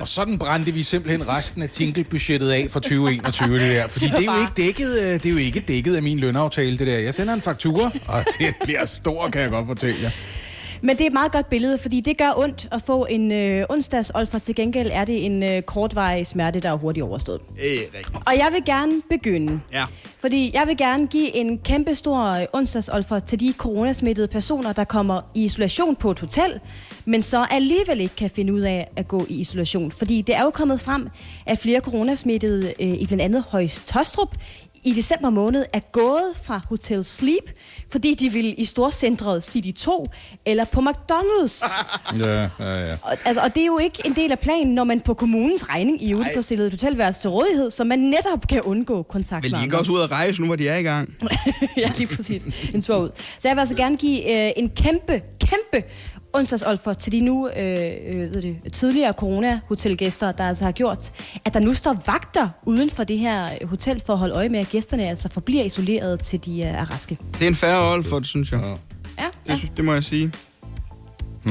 Og 0.00 0.08
sådan 0.08 0.38
brændte 0.38 0.72
vi 0.72 0.82
simpelthen 0.82 1.28
resten 1.28 1.62
af 1.62 1.70
tinkelbudgettet 1.70 2.50
af 2.50 2.66
for 2.70 2.80
2021, 2.80 3.58
det 3.58 3.76
der. 3.76 3.88
Fordi 3.88 4.06
det 4.16 4.28
er 4.28 4.34
jo 4.34 4.40
ikke 4.40 4.52
dækket, 4.56 4.98
øh, 4.98 5.12
det 5.12 5.26
er 5.26 5.30
jo 5.30 5.36
ikke 5.36 5.60
dækket 5.60 5.96
af 5.96 6.02
min 6.02 6.18
lønaftale, 6.18 6.78
det 6.78 6.86
der. 6.86 6.98
Jeg 6.98 7.14
sender 7.14 7.34
en 7.34 7.42
faktura, 7.42 7.90
og 8.14 8.24
det 8.38 8.54
bliver 8.62 8.84
stor, 8.84 9.28
kan 9.28 9.42
jeg 9.42 9.50
godt 9.50 9.66
fortælle 9.66 10.02
jer. 10.02 10.10
Men 10.80 10.96
det 10.96 11.02
er 11.02 11.06
et 11.06 11.12
meget 11.12 11.32
godt 11.32 11.48
billede, 11.50 11.78
fordi 11.78 12.00
det 12.00 12.18
gør 12.18 12.32
ondt 12.36 12.68
at 12.72 12.82
få 12.86 13.06
en 13.10 13.32
øh, 13.32 13.64
onsdags 13.68 14.12
olfer. 14.14 14.38
Til 14.38 14.54
gengæld 14.54 14.90
er 14.92 15.04
det 15.04 15.24
en 15.24 15.42
øh, 15.42 15.62
kortvarig 15.62 16.26
smerte, 16.26 16.60
der 16.60 16.68
er 16.68 16.76
hurtigt 16.76 17.04
overstået. 17.04 17.40
Øh, 17.40 17.64
rigtigt. 17.98 18.16
Og 18.26 18.36
jeg 18.36 18.48
vil 18.52 18.64
gerne 18.66 18.92
begynde. 19.10 19.60
Ja. 19.72 19.84
Fordi 20.20 20.50
jeg 20.54 20.66
vil 20.66 20.76
gerne 20.76 21.06
give 21.06 21.36
en 21.36 21.58
kæmpe 21.58 21.94
stor 21.94 22.36
onsdagsolfer 22.52 23.18
til 23.18 23.40
de 23.40 23.52
coronasmittede 23.58 24.28
personer, 24.28 24.72
der 24.72 24.84
kommer 24.84 25.20
i 25.34 25.44
isolation 25.44 25.96
på 25.96 26.10
et 26.10 26.20
hotel, 26.20 26.60
men 27.08 27.22
så 27.22 27.46
alligevel 27.50 28.00
ikke 28.00 28.16
kan 28.16 28.30
finde 28.30 28.52
ud 28.52 28.60
af 28.60 28.88
at 28.96 29.08
gå 29.08 29.26
i 29.28 29.34
isolation. 29.34 29.92
Fordi 29.92 30.22
det 30.22 30.36
er 30.36 30.42
jo 30.42 30.50
kommet 30.50 30.80
frem, 30.80 31.08
at 31.46 31.58
flere 31.58 31.80
coronasmittede 31.80 32.72
øh, 32.80 32.88
i 32.88 33.06
blandt 33.06 33.22
andet 33.22 33.44
Højst 33.48 33.88
Tostrup 33.88 34.36
i 34.84 34.92
december 34.92 35.30
måned 35.30 35.64
er 35.72 35.80
gået 35.92 36.32
fra 36.42 36.60
Hotel 36.68 37.04
Sleep, 37.04 37.50
fordi 37.90 38.14
de 38.14 38.32
ville 38.32 38.54
i 38.54 38.64
storcentret 38.64 39.44
City 39.44 39.82
2 39.82 40.08
eller 40.46 40.64
på 40.64 40.80
McDonald's. 40.80 41.64
Ja, 42.18 42.48
ja, 42.58 42.86
ja. 42.86 42.96
Og, 43.02 43.16
altså, 43.24 43.42
og 43.42 43.54
det 43.54 43.62
er 43.62 43.66
jo 43.66 43.78
ikke 43.78 44.02
en 44.04 44.12
del 44.12 44.32
af 44.32 44.38
planen, 44.38 44.74
når 44.74 44.84
man 44.84 45.00
på 45.00 45.14
kommunens 45.14 45.68
regning 45.68 46.02
i 46.02 46.12
øvrigt 46.12 46.30
får 46.34 46.40
stillet 46.40 46.66
et 46.66 46.72
hotelværelse 46.72 47.20
til 47.20 47.30
rådighed, 47.30 47.70
så 47.70 47.84
man 47.84 47.98
netop 47.98 48.48
kan 48.48 48.60
undgå 48.60 49.02
kontakt 49.02 49.44
Vil 49.44 49.52
med 49.52 49.58
de 49.58 49.64
ikke 49.64 49.78
også 49.78 49.92
ud 49.92 50.00
at 50.00 50.10
rejse 50.10 50.40
nu, 50.40 50.46
hvor 50.46 50.56
de 50.56 50.68
er 50.68 50.76
i 50.76 50.82
gang? 50.82 51.14
ja, 51.76 51.92
lige 51.96 52.16
præcis. 52.16 52.44
En 52.74 52.82
tur 52.82 52.96
ud. 52.96 53.10
Så 53.38 53.48
jeg 53.48 53.56
vil 53.56 53.60
altså 53.60 53.74
gerne 53.74 53.96
give 53.96 54.46
øh, 54.46 54.52
en 54.56 54.70
kæmpe, 54.70 55.22
kæmpe 55.40 55.88
onsdagsolfer 56.32 56.92
til 56.92 57.12
de 57.12 57.20
nu 57.20 57.48
øh, 57.48 57.88
øh, 58.08 58.34
ved 58.34 58.42
det, 58.42 58.72
tidligere 58.72 59.12
corona-hotelgæster, 59.12 60.32
der 60.32 60.44
altså 60.44 60.64
har 60.64 60.72
gjort, 60.72 61.10
at 61.44 61.54
der 61.54 61.60
nu 61.60 61.74
står 61.74 62.02
vagter 62.06 62.48
uden 62.66 62.90
for 62.90 63.04
det 63.04 63.18
her 63.18 63.48
øh, 63.62 63.68
hotel 63.68 64.02
for 64.06 64.12
at 64.12 64.18
holde 64.18 64.34
øje 64.34 64.48
med, 64.48 64.60
at 64.60 64.68
gæsterne 64.68 65.08
altså 65.08 65.28
forbliver 65.32 65.64
isoleret 65.64 66.20
til 66.20 66.44
de 66.44 66.60
øh, 66.60 66.66
er 66.66 66.92
raske. 66.92 67.18
Det 67.34 67.42
er 67.42 67.48
en 67.48 67.54
færre 67.54 67.96
det, 68.18 68.26
synes 68.26 68.52
jeg. 68.52 68.60
Ja, 68.60 68.66
Det, 69.24 69.30
ja. 69.48 69.56
synes, 69.56 69.72
det 69.76 69.84
må 69.84 69.92
jeg 69.92 70.04
sige. 70.04 70.32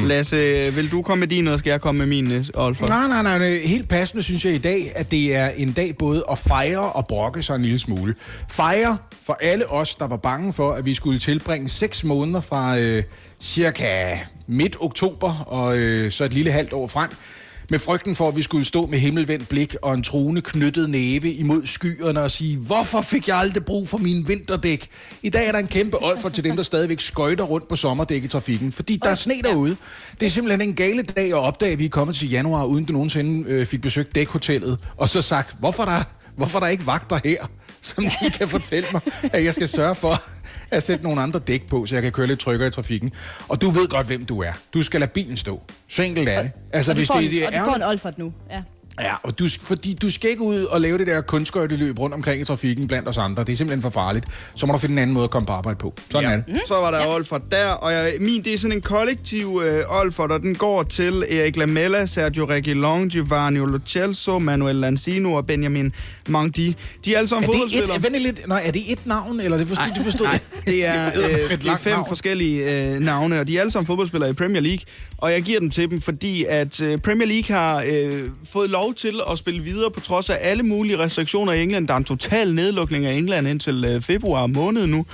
Lasse, 0.05 0.37
vil 0.75 0.91
du 0.91 1.01
komme 1.01 1.19
med 1.19 1.27
din, 1.27 1.43
eller 1.43 1.57
skal 1.57 1.69
jeg 1.71 1.81
komme 1.81 1.99
med 1.99 2.05
min 2.05 2.45
Olfer? 2.53 2.87
Nej, 2.87 3.07
nej, 3.07 3.23
nej, 3.23 3.37
nej. 3.37 3.59
Helt 3.65 3.89
passende 3.89 4.23
synes 4.23 4.45
jeg 4.45 4.53
i 4.53 4.57
dag, 4.57 4.91
at 4.95 5.11
det 5.11 5.35
er 5.35 5.47
en 5.49 5.71
dag 5.71 5.95
både 5.97 6.23
at 6.31 6.37
fejre 6.37 6.91
og 6.91 7.07
brokke 7.07 7.43
sig 7.43 7.55
en 7.55 7.61
lille 7.61 7.79
smule. 7.79 8.15
Fejre 8.49 8.97
for 9.25 9.37
alle 9.41 9.71
os, 9.71 9.95
der 9.95 10.07
var 10.07 10.17
bange 10.17 10.53
for, 10.53 10.71
at 10.71 10.85
vi 10.85 10.93
skulle 10.93 11.19
tilbringe 11.19 11.69
seks 11.69 12.03
måneder 12.03 12.39
fra 12.39 12.77
øh, 12.77 13.03
cirka 13.39 14.17
midt 14.47 14.77
oktober 14.79 15.43
og 15.47 15.77
øh, 15.77 16.11
så 16.11 16.23
et 16.23 16.33
lille 16.33 16.51
halvt 16.51 16.73
år 16.73 16.87
frem. 16.87 17.09
Med 17.69 17.79
frygten 17.79 18.15
for, 18.15 18.27
at 18.27 18.35
vi 18.35 18.41
skulle 18.41 18.65
stå 18.65 18.85
med 18.85 18.99
himmelvendt 18.99 19.49
blik 19.49 19.75
og 19.81 19.93
en 19.93 20.03
truende 20.03 20.41
knyttet 20.41 20.89
næve 20.89 21.31
imod 21.33 21.65
skyerne 21.65 22.21
og 22.21 22.31
sige, 22.31 22.57
hvorfor 22.57 23.01
fik 23.01 23.27
jeg 23.27 23.37
aldrig 23.37 23.65
brug 23.65 23.87
for 23.87 23.97
mine 23.97 24.27
vinterdæk? 24.27 24.87
I 25.23 25.29
dag 25.29 25.47
er 25.47 25.51
der 25.51 25.59
en 25.59 25.67
kæmpe 25.67 26.03
olfer 26.03 26.29
til 26.29 26.43
dem, 26.43 26.55
der 26.55 26.63
stadigvæk 26.63 26.99
skøjter 26.99 27.43
rundt 27.43 27.67
på 27.67 27.75
sommerdæk 27.75 28.23
i 28.23 28.27
trafikken, 28.27 28.71
fordi 28.71 28.99
der 29.03 29.09
er 29.09 29.13
sne 29.13 29.33
derude. 29.43 29.77
Det 30.19 30.25
er 30.25 30.29
simpelthen 30.29 30.69
en 30.69 30.75
gale 30.75 31.03
dag 31.03 31.27
at 31.27 31.33
opdage, 31.33 31.71
at 31.71 31.79
vi 31.79 31.85
er 31.85 31.89
kommet 31.89 32.15
til 32.15 32.29
januar, 32.29 32.65
uden 32.65 32.85
du 32.85 32.93
nogensinde 32.93 33.49
øh, 33.49 33.65
fik 33.65 33.81
besøgt 33.81 34.15
dækhotellet, 34.15 34.79
og 34.97 35.09
så 35.09 35.21
sagt, 35.21 35.55
hvorfor 35.59 35.83
er 35.83 35.89
der, 35.89 36.03
hvorfor 36.35 36.59
er 36.59 36.63
der 36.63 36.67
ikke 36.67 36.87
vagter 36.87 37.19
her, 37.23 37.45
som 37.81 38.05
I 38.05 38.29
kan 38.37 38.47
fortælle 38.47 38.87
mig, 38.91 39.01
at 39.23 39.43
jeg 39.43 39.53
skal 39.53 39.67
sørge 39.67 39.95
for 39.95 40.21
at 40.71 40.83
sætte 40.83 41.03
nogle 41.03 41.21
andre 41.21 41.39
dæk 41.39 41.67
på, 41.69 41.85
så 41.85 41.95
jeg 41.95 42.03
kan 42.03 42.11
køre 42.11 42.27
lidt 42.27 42.39
tryggere 42.39 42.67
i 42.67 42.71
trafikken. 42.71 43.11
Og 43.47 43.61
du 43.61 43.69
ved 43.69 43.87
godt, 43.87 44.07
hvem 44.07 44.25
du 44.25 44.41
er. 44.41 44.51
Du 44.73 44.83
skal 44.83 44.99
lade 44.99 45.11
bilen 45.11 45.37
stå. 45.37 45.61
Så 45.87 46.03
enkelt 46.03 46.29
er 46.29 46.41
det. 46.41 46.51
Altså, 46.73 46.91
og, 46.91 46.95
hvis 46.95 47.07
får 47.07 47.19
det, 47.19 47.31
det 47.31 47.43
er 47.43 47.47
og 47.47 47.53
du 47.53 47.71
får 47.71 47.75
en 47.75 47.83
olfert 47.83 48.17
nu. 48.17 48.33
Ja. 48.51 48.61
Ja, 49.01 49.13
og 49.23 49.39
du, 49.39 49.47
fordi 49.61 49.93
du 50.01 50.11
skal 50.11 50.29
ikke 50.29 50.41
ud 50.41 50.63
og 50.63 50.81
lave 50.81 50.97
det 50.97 51.07
der 51.07 51.21
kunstskøjteløb 51.21 51.99
rundt 51.99 52.13
omkring 52.15 52.41
i 52.41 52.45
trafikken 52.45 52.87
blandt 52.87 53.09
os 53.09 53.17
andre. 53.17 53.43
Det 53.43 53.51
er 53.53 53.57
simpelthen 53.57 53.81
for 53.81 53.89
farligt. 53.89 54.25
Så 54.55 54.65
må 54.65 54.73
du 54.73 54.79
finde 54.79 54.93
en 54.93 54.99
anden 54.99 55.13
måde 55.13 55.23
at 55.23 55.29
komme 55.29 55.45
på 55.45 55.51
arbejde 55.51 55.77
på. 55.77 55.93
Sådan 56.11 56.29
ja. 56.29 56.35
er 56.35 56.41
det. 56.53 56.61
Så 56.67 56.73
var 56.73 56.91
der 56.91 56.97
ja. 56.99 57.13
Olfer 57.15 57.37
der, 57.51 57.67
og 57.71 57.93
jeg, 57.93 58.13
min 58.19 58.43
det 58.43 58.53
er 58.53 58.57
sådan 58.57 58.75
en 58.77 58.81
kollektiv 58.81 59.61
øh, 59.65 59.83
Olfer, 60.01 60.23
og 60.23 60.39
den 60.39 60.55
går 60.55 60.83
til 60.83 61.23
Erik 61.29 61.55
Lamella, 61.57 62.05
Sergio 62.05 62.45
Reguilon, 62.45 63.09
Giovanni 63.09 63.59
Lo 63.59 63.79
Celso, 63.85 64.39
Manuel 64.39 64.75
Lanzino 64.75 65.33
og 65.33 65.47
Benjamin 65.47 65.93
Mangdi. 66.29 66.75
De 67.05 67.13
er 67.13 67.17
alle 67.17 67.27
sammen 67.27 67.43
Er 67.43 67.51
det, 67.51 67.59
fodboldspillere. 67.61 67.97
et, 67.97 68.11
lige 68.11 68.23
lidt, 68.23 68.47
nej, 68.47 68.61
er 68.65 68.71
det 68.71 68.91
et 68.91 69.05
navn, 69.05 69.39
eller 69.39 69.57
det 69.57 69.67
forstod, 69.67 69.85
du 69.97 70.03
forstod 70.03 70.25
Nej, 70.27 70.39
det 70.65 70.85
er, 70.87 71.05
øh, 71.45 71.51
Et 71.53 71.61
det 71.63 71.69
er 71.71 71.75
fem 71.75 71.93
navn. 71.93 72.05
forskellige 72.07 72.85
øh, 72.93 72.99
navne, 72.99 73.39
og 73.39 73.47
de 73.47 73.57
er 73.57 73.61
alle 73.61 73.71
sammen 73.71 73.87
fodboldspillere 73.87 74.29
i 74.29 74.33
Premier 74.33 74.61
League. 74.61 74.79
Og 75.17 75.31
jeg 75.31 75.41
giver 75.41 75.59
dem 75.59 75.69
til 75.69 75.89
dem, 75.89 76.01
fordi 76.01 76.45
at 76.49 76.81
øh, 76.81 76.97
Premier 76.97 77.27
League 77.27 77.55
har 77.57 77.83
øh, 77.91 78.23
fået 78.51 78.69
lov 78.69 78.86
til 78.93 79.21
at 79.31 79.37
spille 79.37 79.63
videre 79.63 79.91
på 79.91 79.99
trods 79.99 80.29
af 80.29 80.37
alle 80.41 80.63
mulige 80.63 80.97
restriktioner 80.97 81.53
i 81.53 81.63
England. 81.63 81.87
Der 81.87 81.93
er 81.93 81.97
en 81.97 82.03
total 82.03 82.53
nedlukning 82.53 83.05
af 83.05 83.13
England 83.13 83.47
indtil 83.47 83.85
øh, 83.85 84.01
februar 84.01 84.47
måned 84.47 84.87
nu. 84.87 85.05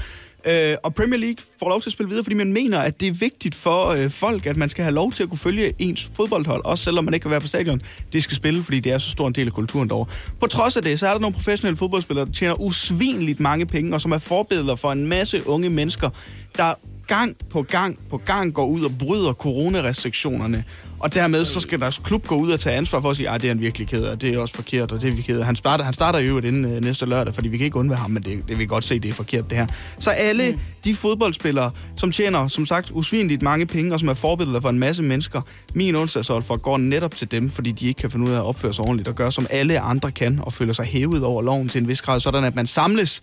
Øh, 0.48 0.76
og 0.84 0.96
Premier 0.96 1.20
League 1.20 1.38
får 1.60 1.70
lov 1.70 1.82
til 1.82 1.90
at 1.90 1.94
spille 1.94 2.10
videre, 2.10 2.24
fordi 2.24 2.36
man 2.36 2.54
mener, 2.54 2.80
at 2.80 3.00
det 3.00 3.08
er 3.08 3.14
vigtigt 3.14 3.56
for 3.56 3.88
øh, 3.88 4.10
folk, 4.10 4.46
at 4.46 4.58
man 4.58 4.70
skal 4.70 4.84
have 4.84 4.94
lov 4.94 5.12
til 5.12 5.24
at 5.24 5.30
kunne 5.30 5.40
følge 5.40 5.72
ens 5.80 6.12
fodboldhold, 6.16 6.66
også 6.66 6.84
selvom 6.84 7.06
man 7.06 7.14
ikke 7.14 7.24
kan 7.24 7.32
være 7.32 7.42
på 7.42 7.48
stadion. 7.48 7.82
Det 8.14 8.24
skal 8.24 8.36
spille, 8.36 8.64
fordi 8.64 8.80
det 8.80 8.92
er 8.92 8.98
så 8.98 9.10
stor 9.10 9.28
en 9.28 9.34
del 9.34 9.48
af 9.48 9.54
kulturen 9.54 9.90
derovre. 9.90 10.12
På 10.40 10.48
trods 10.48 10.78
af 10.78 10.84
det, 10.84 11.00
så 11.00 11.08
er 11.08 11.12
der 11.12 11.20
nogle 11.20 11.34
professionelle 11.34 11.78
fodboldspillere, 11.78 12.26
der 12.26 12.32
tjener 12.32 12.62
usvinligt 12.62 13.40
mange 13.40 13.66
penge, 13.66 13.94
og 13.94 14.02
som 14.02 14.12
er 14.12 14.18
forbilleder 14.18 14.76
for 14.76 14.92
en 14.92 15.08
masse 15.08 15.48
unge 15.48 15.70
mennesker, 15.70 16.10
der 16.58 16.74
gang 17.08 17.36
på 17.50 17.62
gang 17.62 18.00
på 18.10 18.18
gang 18.18 18.54
går 18.54 18.66
ud 18.66 18.84
og 18.84 18.92
bryder 19.00 19.34
coronarestriktionerne. 19.34 20.64
Og 21.04 21.14
dermed 21.14 21.46
så 21.46 21.60
skal 21.60 21.80
deres 21.80 22.02
klub 22.04 22.28
gå 22.28 22.36
ud 22.36 22.52
og 22.52 22.60
tage 22.60 22.76
ansvar 22.76 23.02
for 23.02 23.10
at 23.10 23.18
sige, 23.18 23.30
at 23.30 23.42
det 23.42 23.48
er 23.48 23.54
han 23.54 23.60
virkelig 23.60 23.88
ked 23.88 24.04
af, 24.04 24.20
det 24.20 24.34
er 24.34 24.40
også 24.40 24.56
forkert, 24.56 24.92
og 24.92 25.02
det 25.02 25.10
er 25.10 25.16
vi 25.16 25.22
ked 25.22 25.40
af. 25.40 25.46
Han 25.46 25.56
starter, 25.56 25.84
han 25.84 25.94
starter 25.94 26.20
jo 26.20 26.38
inden 26.38 26.66
øh, 26.66 26.82
næste 26.82 27.06
lørdag, 27.06 27.34
fordi 27.34 27.48
vi 27.48 27.58
kan 27.58 27.66
ikke 27.66 27.78
undvære 27.78 28.00
ham, 28.00 28.12
men 28.12 28.24
det, 28.24 28.38
det 28.38 28.50
vil 28.50 28.60
vi 28.60 28.66
godt 28.66 28.84
se, 28.84 29.00
det 29.00 29.10
er 29.10 29.14
forkert 29.14 29.50
det 29.50 29.58
her. 29.58 29.68
Så 30.00 30.10
alle 30.10 30.52
mm. 30.52 30.60
de 30.84 30.96
fodboldspillere, 30.96 31.72
som 31.96 32.12
tjener, 32.12 32.48
som 32.48 32.66
sagt, 32.66 32.92
usvinligt 32.94 33.42
mange 33.42 33.66
penge, 33.66 33.94
og 33.94 34.00
som 34.00 34.10
er 34.10 34.14
forbilleder 34.14 34.60
for 34.60 34.70
en 34.70 34.80
masse 34.80 35.04
mennesker, 35.04 35.42
min 35.74 35.96
onsdagsholfer 35.96 36.58
går 36.58 36.78
netop 36.78 37.16
til 37.16 37.32
dem, 37.32 37.50
fordi 37.50 37.72
de 37.72 37.88
ikke 37.88 38.02
kan 38.02 38.12
finde 38.12 38.26
ud 38.26 38.32
af 38.32 38.38
at 38.38 38.44
opføre 38.44 38.74
sig 38.74 38.86
ordentligt 38.86 39.08
og 39.08 39.16
gøre, 39.16 39.32
som 39.32 39.48
alle 39.50 39.80
andre 39.80 40.12
kan, 40.12 40.40
og 40.42 40.54
føler 40.54 40.74
sig 40.74 40.86
hævet 40.86 41.24
over 41.24 41.42
loven 41.42 41.70
til 41.70 41.82
en 41.82 41.88
vis 41.88 42.02
grad, 42.02 42.20
sådan 42.20 42.44
at 42.44 42.56
man 42.56 42.68
samles 42.68 43.22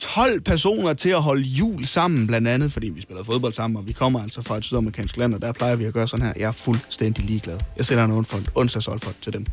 12 0.00 0.40
personer 0.40 0.92
til 0.94 1.08
at 1.08 1.22
holde 1.22 1.42
jul 1.42 1.84
sammen, 1.86 2.26
blandt 2.26 2.48
andet, 2.48 2.72
fordi 2.72 2.88
vi 2.88 3.00
spiller 3.02 3.24
fodbold 3.24 3.52
sammen, 3.52 3.76
og 3.76 3.86
vi 3.86 3.92
kommer 3.92 4.22
altså 4.22 4.42
fra 4.42 4.56
et 4.56 4.64
sydamerikansk 4.64 5.16
land, 5.16 5.34
og 5.34 5.42
der 5.42 5.52
plejer 5.52 5.76
vi 5.76 5.84
at 5.84 5.92
gøre 5.94 6.08
sådan 6.08 6.26
her. 6.26 6.32
Jeg 6.36 6.46
er 6.46 6.52
fuldstændig 6.52 7.24
ligeglad. 7.24 7.58
Jeg 7.76 7.84
sender 7.84 8.04
en 8.04 8.26
onsdagsholfer 8.54 9.10
til 9.22 9.32
dem. 9.32 9.46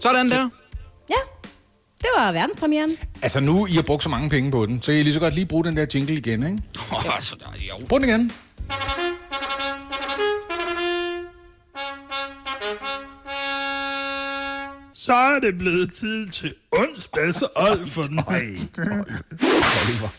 Sådan 0.00 0.30
der. 0.30 0.48
ja, 1.10 1.14
det 1.98 2.08
var 2.16 2.32
verdenspremieren. 2.32 2.90
Altså 3.22 3.40
nu, 3.40 3.66
I 3.66 3.72
har 3.72 3.82
brugt 3.82 4.02
så 4.02 4.08
mange 4.08 4.30
penge 4.30 4.50
på 4.50 4.66
den, 4.66 4.82
så 4.82 4.92
kan 4.92 5.00
I 5.00 5.02
lige 5.02 5.12
så 5.14 5.20
godt 5.20 5.34
lige 5.34 5.46
bruge 5.46 5.64
den 5.64 5.76
der 5.76 5.86
jingle 5.94 6.14
igen, 6.14 6.42
ikke? 6.42 6.58
Jo. 7.68 7.86
Brug 7.88 8.00
den 8.00 8.08
igen. 8.08 8.30
Så 15.04 15.12
er 15.14 15.38
det 15.42 15.58
blevet 15.58 15.92
tid 15.92 16.28
til 16.28 16.54
onsdags 16.72 17.42
for 17.86 18.02
den. 18.02 18.18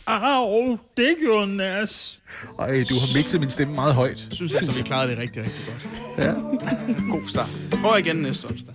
Au, 0.08 0.78
det 0.98 1.16
gjorde 1.22 1.56
nas. 1.56 2.20
Ej, 2.60 2.68
du 2.68 2.94
har 2.96 3.18
mixet 3.18 3.40
min 3.40 3.50
stemme 3.50 3.76
meget 3.76 3.94
højt. 3.94 4.28
Jeg 4.30 4.36
synes 4.36 4.54
altså, 4.54 4.72
vi 4.72 4.82
klarede 4.82 5.12
det 5.12 5.18
rigtig, 5.20 5.42
rigtig 5.44 5.62
godt. 5.68 6.26
Ja. 6.26 6.32
God 7.12 7.30
start. 7.30 7.50
Prøv 7.82 7.98
igen 8.00 8.16
næste 8.16 8.46
onsdag. 8.46 8.74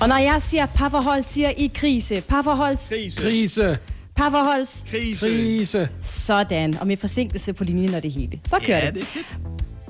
Og 0.00 0.08
når 0.08 0.16
jeg 0.16 0.42
siger 0.42 0.66
parforhold, 0.66 1.22
siger 1.22 1.48
I 1.50 1.70
krise. 1.74 2.20
Parforholds, 2.28 2.88
Krise. 2.88 3.20
Krise, 3.22 3.78
parforholds, 4.16 4.84
Krise. 4.90 5.26
krise. 5.28 5.88
sådan. 6.04 6.78
Og 6.78 6.86
med 6.86 6.96
forsinkelse 6.96 7.52
på 7.52 7.64
linjen 7.64 7.94
og 7.94 8.02
det 8.02 8.12
hele. 8.12 8.40
Så 8.44 8.58
kører 8.66 8.78
Ja, 8.78 8.86
det. 8.86 8.94
det 8.94 9.02
er 9.02 9.06
fedt. 9.06 9.34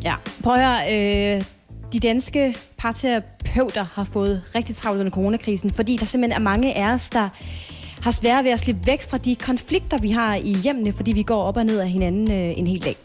Ja, 0.04 0.14
prøv 0.42 0.54
at 0.54 0.60
høre, 0.66 1.36
øh, 1.36 1.42
de 1.92 2.00
danske 2.00 2.56
parterapeuter 2.78 3.84
har 3.94 4.04
fået 4.04 4.42
rigtig 4.54 4.76
travlt 4.76 5.00
under 5.00 5.10
coronakrisen, 5.10 5.70
fordi 5.70 5.96
der 5.96 6.06
simpelthen 6.06 6.42
er 6.42 6.44
mange 6.44 6.74
af 6.74 6.92
os, 6.94 7.10
der 7.10 7.28
har 8.02 8.10
svært 8.10 8.44
ved 8.44 8.50
at 8.50 8.60
slippe 8.60 8.86
væk 8.86 9.10
fra 9.10 9.18
de 9.18 9.36
konflikter, 9.36 9.98
vi 9.98 10.10
har 10.10 10.34
i 10.34 10.54
hjemmene, 10.54 10.92
fordi 10.92 11.12
vi 11.12 11.22
går 11.22 11.42
op 11.42 11.56
og 11.56 11.66
ned 11.66 11.80
af 11.80 11.88
hinanden 11.88 12.30
øh, 12.30 12.58
en 12.58 12.66
hel 12.66 12.84
dag. 12.84 12.96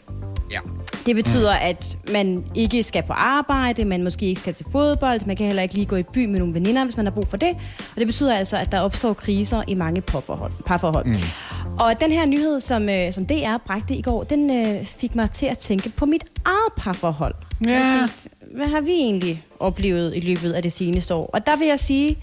Ja. 0.50 0.58
Det 1.06 1.16
betyder, 1.16 1.52
at 1.52 1.96
man 2.12 2.44
ikke 2.54 2.82
skal 2.82 3.02
på 3.02 3.12
arbejde, 3.12 3.84
man 3.84 4.04
måske 4.04 4.26
ikke 4.26 4.40
skal 4.40 4.54
til 4.54 4.66
fodbold, 4.72 5.20
man 5.26 5.36
kan 5.36 5.46
heller 5.46 5.62
ikke 5.62 5.74
lige 5.74 5.86
gå 5.86 5.96
i 5.96 6.02
by 6.02 6.26
med 6.26 6.38
nogle 6.38 6.54
veninder, 6.54 6.84
hvis 6.84 6.96
man 6.96 7.06
har 7.06 7.10
brug 7.10 7.28
for 7.28 7.36
det. 7.36 7.50
Og 7.78 7.96
det 7.96 8.06
betyder 8.06 8.34
altså, 8.34 8.56
at 8.56 8.72
der 8.72 8.80
opstår 8.80 9.12
kriser 9.12 9.62
i 9.66 9.74
mange 9.74 10.00
parforhold. 10.00 10.52
parforhold. 10.66 11.06
Mm. 11.06 11.14
Og 11.78 12.00
den 12.00 12.12
her 12.12 12.26
nyhed, 12.26 12.60
som, 12.60 12.88
øh, 12.88 13.12
som 13.12 13.26
DR 13.26 13.56
bragte 13.66 13.94
i 13.94 14.02
går, 14.02 14.24
den 14.24 14.66
øh, 14.66 14.84
fik 14.84 15.14
mig 15.14 15.30
til 15.30 15.46
at 15.46 15.58
tænke 15.58 15.90
på 15.90 16.06
mit 16.06 16.24
eget 16.44 16.72
parforhold. 16.76 17.34
Ja. 17.64 17.70
Jeg 17.70 17.98
tænkte, 17.98 18.37
hvad 18.54 18.66
har 18.66 18.80
vi 18.80 18.90
egentlig 18.90 19.44
oplevet 19.60 20.16
i 20.16 20.20
løbet 20.20 20.52
af 20.52 20.62
det 20.62 20.72
seneste 20.72 21.14
år? 21.14 21.30
Og 21.32 21.46
der 21.46 21.56
vil 21.56 21.68
jeg 21.68 21.78
sige, 21.78 22.18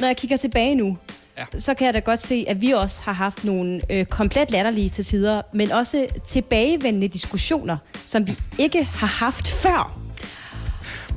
når 0.00 0.06
jeg 0.06 0.16
kigger 0.16 0.36
tilbage 0.36 0.74
nu, 0.74 0.98
ja. 1.38 1.58
så 1.58 1.74
kan 1.74 1.86
jeg 1.86 1.94
da 1.94 1.98
godt 1.98 2.22
se, 2.22 2.44
at 2.48 2.60
vi 2.60 2.70
også 2.70 3.02
har 3.02 3.12
haft 3.12 3.44
nogle 3.44 3.80
øh, 3.90 4.06
komplet 4.06 4.50
latterlige 4.50 4.88
til 4.88 5.04
tider, 5.04 5.42
men 5.54 5.72
også 5.72 6.06
tilbagevendende 6.26 7.08
diskussioner, 7.08 7.76
som 8.06 8.26
vi 8.26 8.36
ikke 8.58 8.84
har 8.84 9.06
haft 9.06 9.48
før. 9.48 10.00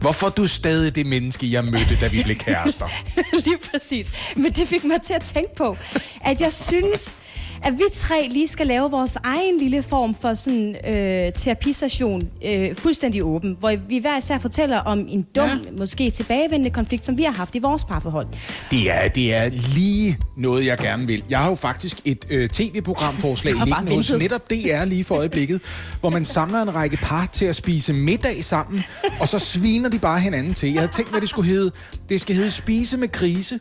Hvorfor 0.02 0.30
du 0.30 0.48
stadig 0.48 0.96
det 0.96 1.06
menneske, 1.06 1.52
jeg 1.52 1.66
mødte, 1.66 1.98
da 2.02 2.08
vi 2.08 2.24
blev 2.24 2.36
kærester? 2.36 2.86
Lige 3.46 3.58
præcis. 3.72 4.12
Men 4.36 4.52
det 4.52 4.68
fik 4.68 4.84
mig 4.84 5.02
til 5.02 5.14
at 5.14 5.22
tænke 5.22 5.56
på, 5.56 5.78
at 6.26 6.42
jeg 6.42 6.54
synes, 6.54 7.18
at 7.64 7.74
vi 7.74 7.84
tre 7.94 8.28
lige 8.32 8.48
skal 8.48 8.68
lave 8.68 8.92
vores 8.92 9.18
egen 9.24 9.58
lille 9.58 9.84
form 9.84 10.16
for 10.16 10.34
sådan 10.34 10.76
øh, 10.88 11.34
terapistation 11.34 12.30
øh, 12.46 12.76
fuldstændig 12.76 13.24
åben, 13.24 13.56
hvor 13.60 13.74
vi 13.90 13.98
hver 13.98 14.18
især 14.18 14.38
fortæller 14.38 14.78
om 14.78 15.00
en 15.10 15.28
dum, 15.36 15.50
ja. 15.50 15.72
måske 15.78 16.10
tilbagevendende 16.10 16.70
konflikt, 16.70 17.06
som 17.06 17.18
vi 17.18 17.24
har 17.24 17.32
haft 17.32 17.56
i 17.56 17.60
vores 17.60 17.86
parforhold. 17.86 18.28
Det 18.72 18.92
er, 18.92 19.08
det 19.08 19.34
er 19.34 19.50
lige 19.76 20.18
noget, 20.38 20.66
jeg 20.66 20.78
gerne 20.78 21.08
vil. 21.08 21.24
Jeg 21.30 21.40
har 21.40 21.50
jo 21.50 21.56
faktisk 21.56 22.02
et 22.06 22.26
øh, 22.30 22.50
tv-programforslag 22.50 23.54
liggende 23.66 23.96
hos 23.96 24.14
netop 24.14 24.50
DR 24.50 24.86
lige 24.86 25.04
for 25.04 25.16
øjeblikket, 25.16 25.62
hvor 26.00 26.10
man 26.10 26.26
samler 26.26 26.62
en 26.62 26.76
række 26.76 26.98
par 26.98 27.26
til 27.26 27.46
at 27.46 27.56
spise 27.56 27.94
middag 27.94 28.44
sammen, 28.44 28.84
og 29.20 29.28
så 29.28 29.40
sviner 29.40 29.90
de 29.90 30.00
bare 30.00 30.20
hinanden 30.20 30.54
til. 30.54 30.72
Jeg 30.72 30.82
havde 30.82 30.92
tænkt, 30.92 31.12
hvad 31.12 31.22
det 31.22 31.30
skulle 31.30 31.48
hedde. 31.48 31.72
Det 32.10 32.22
skal 32.22 32.36
hedde 32.36 32.52
Spise 32.52 32.98
med 32.98 33.08
krise. 33.08 33.60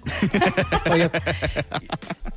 og 0.86 0.98
jeg, 0.98 1.10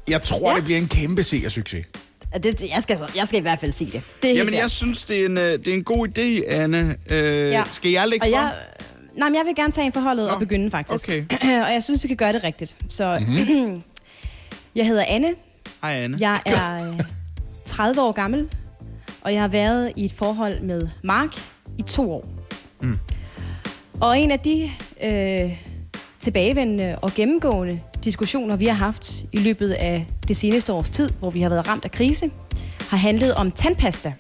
jeg 0.08 0.24
tror, 0.24 0.50
ja. 0.50 0.56
det 0.56 0.64
bliver 0.64 0.80
en 0.80 0.88
kæmpe 0.88 1.24
seersucces. 1.54 1.86
Og 2.34 2.44
Det, 2.44 2.62
jeg, 2.70 2.84
skal, 2.84 2.98
så- 2.98 3.12
jeg 3.16 3.28
skal 3.28 3.40
i 3.40 3.42
hvert 3.42 3.60
fald 3.60 3.72
sige 3.72 3.92
det. 3.92 4.04
det 4.22 4.32
er 4.32 4.36
Jamen, 4.36 4.54
jeg 4.54 4.70
synes, 4.70 5.06
det 5.06 5.22
er 5.22 5.26
en, 5.26 5.38
øh, 5.38 5.44
det 5.44 5.68
er 5.68 5.74
en 5.74 5.84
god 5.84 6.08
idé, 6.08 6.52
Anne. 6.54 6.96
Øh, 7.10 7.18
Ja. 7.52 7.64
Skal 7.72 7.92
jeg 7.92 8.08
lægge 8.08 8.26
Og 8.26 8.30
for? 8.30 8.38
jeg, 8.38 8.54
nej, 9.18 9.30
men 9.30 9.36
jeg 9.36 9.46
vil 9.46 9.56
gerne 9.56 9.72
tage 9.72 9.86
en 9.86 9.94
forholdet 9.94 10.26
Nå, 10.28 10.34
og 10.34 10.40
begynde, 10.40 10.72
faktisk. 10.72 11.10
okay. 11.10 11.26
og 11.66 11.74
jeg 11.74 11.84
synes, 11.84 12.04
vi 12.04 12.08
kan 12.08 12.18
gøre 12.18 12.34
det 12.34 12.44
rigtigt. 12.44 12.76
Så 12.90 13.20
mm-hmm. 13.20 13.82
jeg 14.76 14.88
hedder 14.88 15.04
Anne. 15.08 15.28
Hej, 15.82 15.92
Anne. 15.94 16.18
Jeg 16.20 16.40
er 16.46 16.92
øh, 16.92 17.00
30 17.66 18.02
år 18.02 18.12
gammel, 18.12 18.50
og 19.22 19.34
jeg 19.34 19.42
har 19.42 19.48
været 19.48 19.94
i 19.96 20.06
et 20.06 20.12
forhold 20.14 20.62
med 20.62 20.88
Mark 21.04 21.30
i 21.78 21.82
to 21.82 22.12
år. 22.12 22.30
Mm. 22.82 22.96
Og 24.02 24.20
en 24.20 24.32
af 24.32 24.40
de 24.40 24.72
øh, 25.04 25.58
tilbagevendende 26.20 26.96
og 27.02 27.12
gennemgående 27.16 27.80
diskussioner, 28.04 28.56
vi 28.56 28.66
har 28.66 28.74
haft 28.76 29.26
i 29.32 29.38
løbet 29.38 29.72
af 29.72 30.08
det 30.28 30.38
seneste 30.38 30.74
års 30.74 30.90
tid, 30.90 31.10
hvor 31.20 31.30
vi 31.30 31.42
har 31.42 31.50
været 31.50 31.68
ramt 31.68 31.86
af 31.86 31.92
krise, 31.92 32.32
har 32.90 32.98
handlet 32.98 33.34
om 33.34 33.52
tandpasta. 33.52 34.14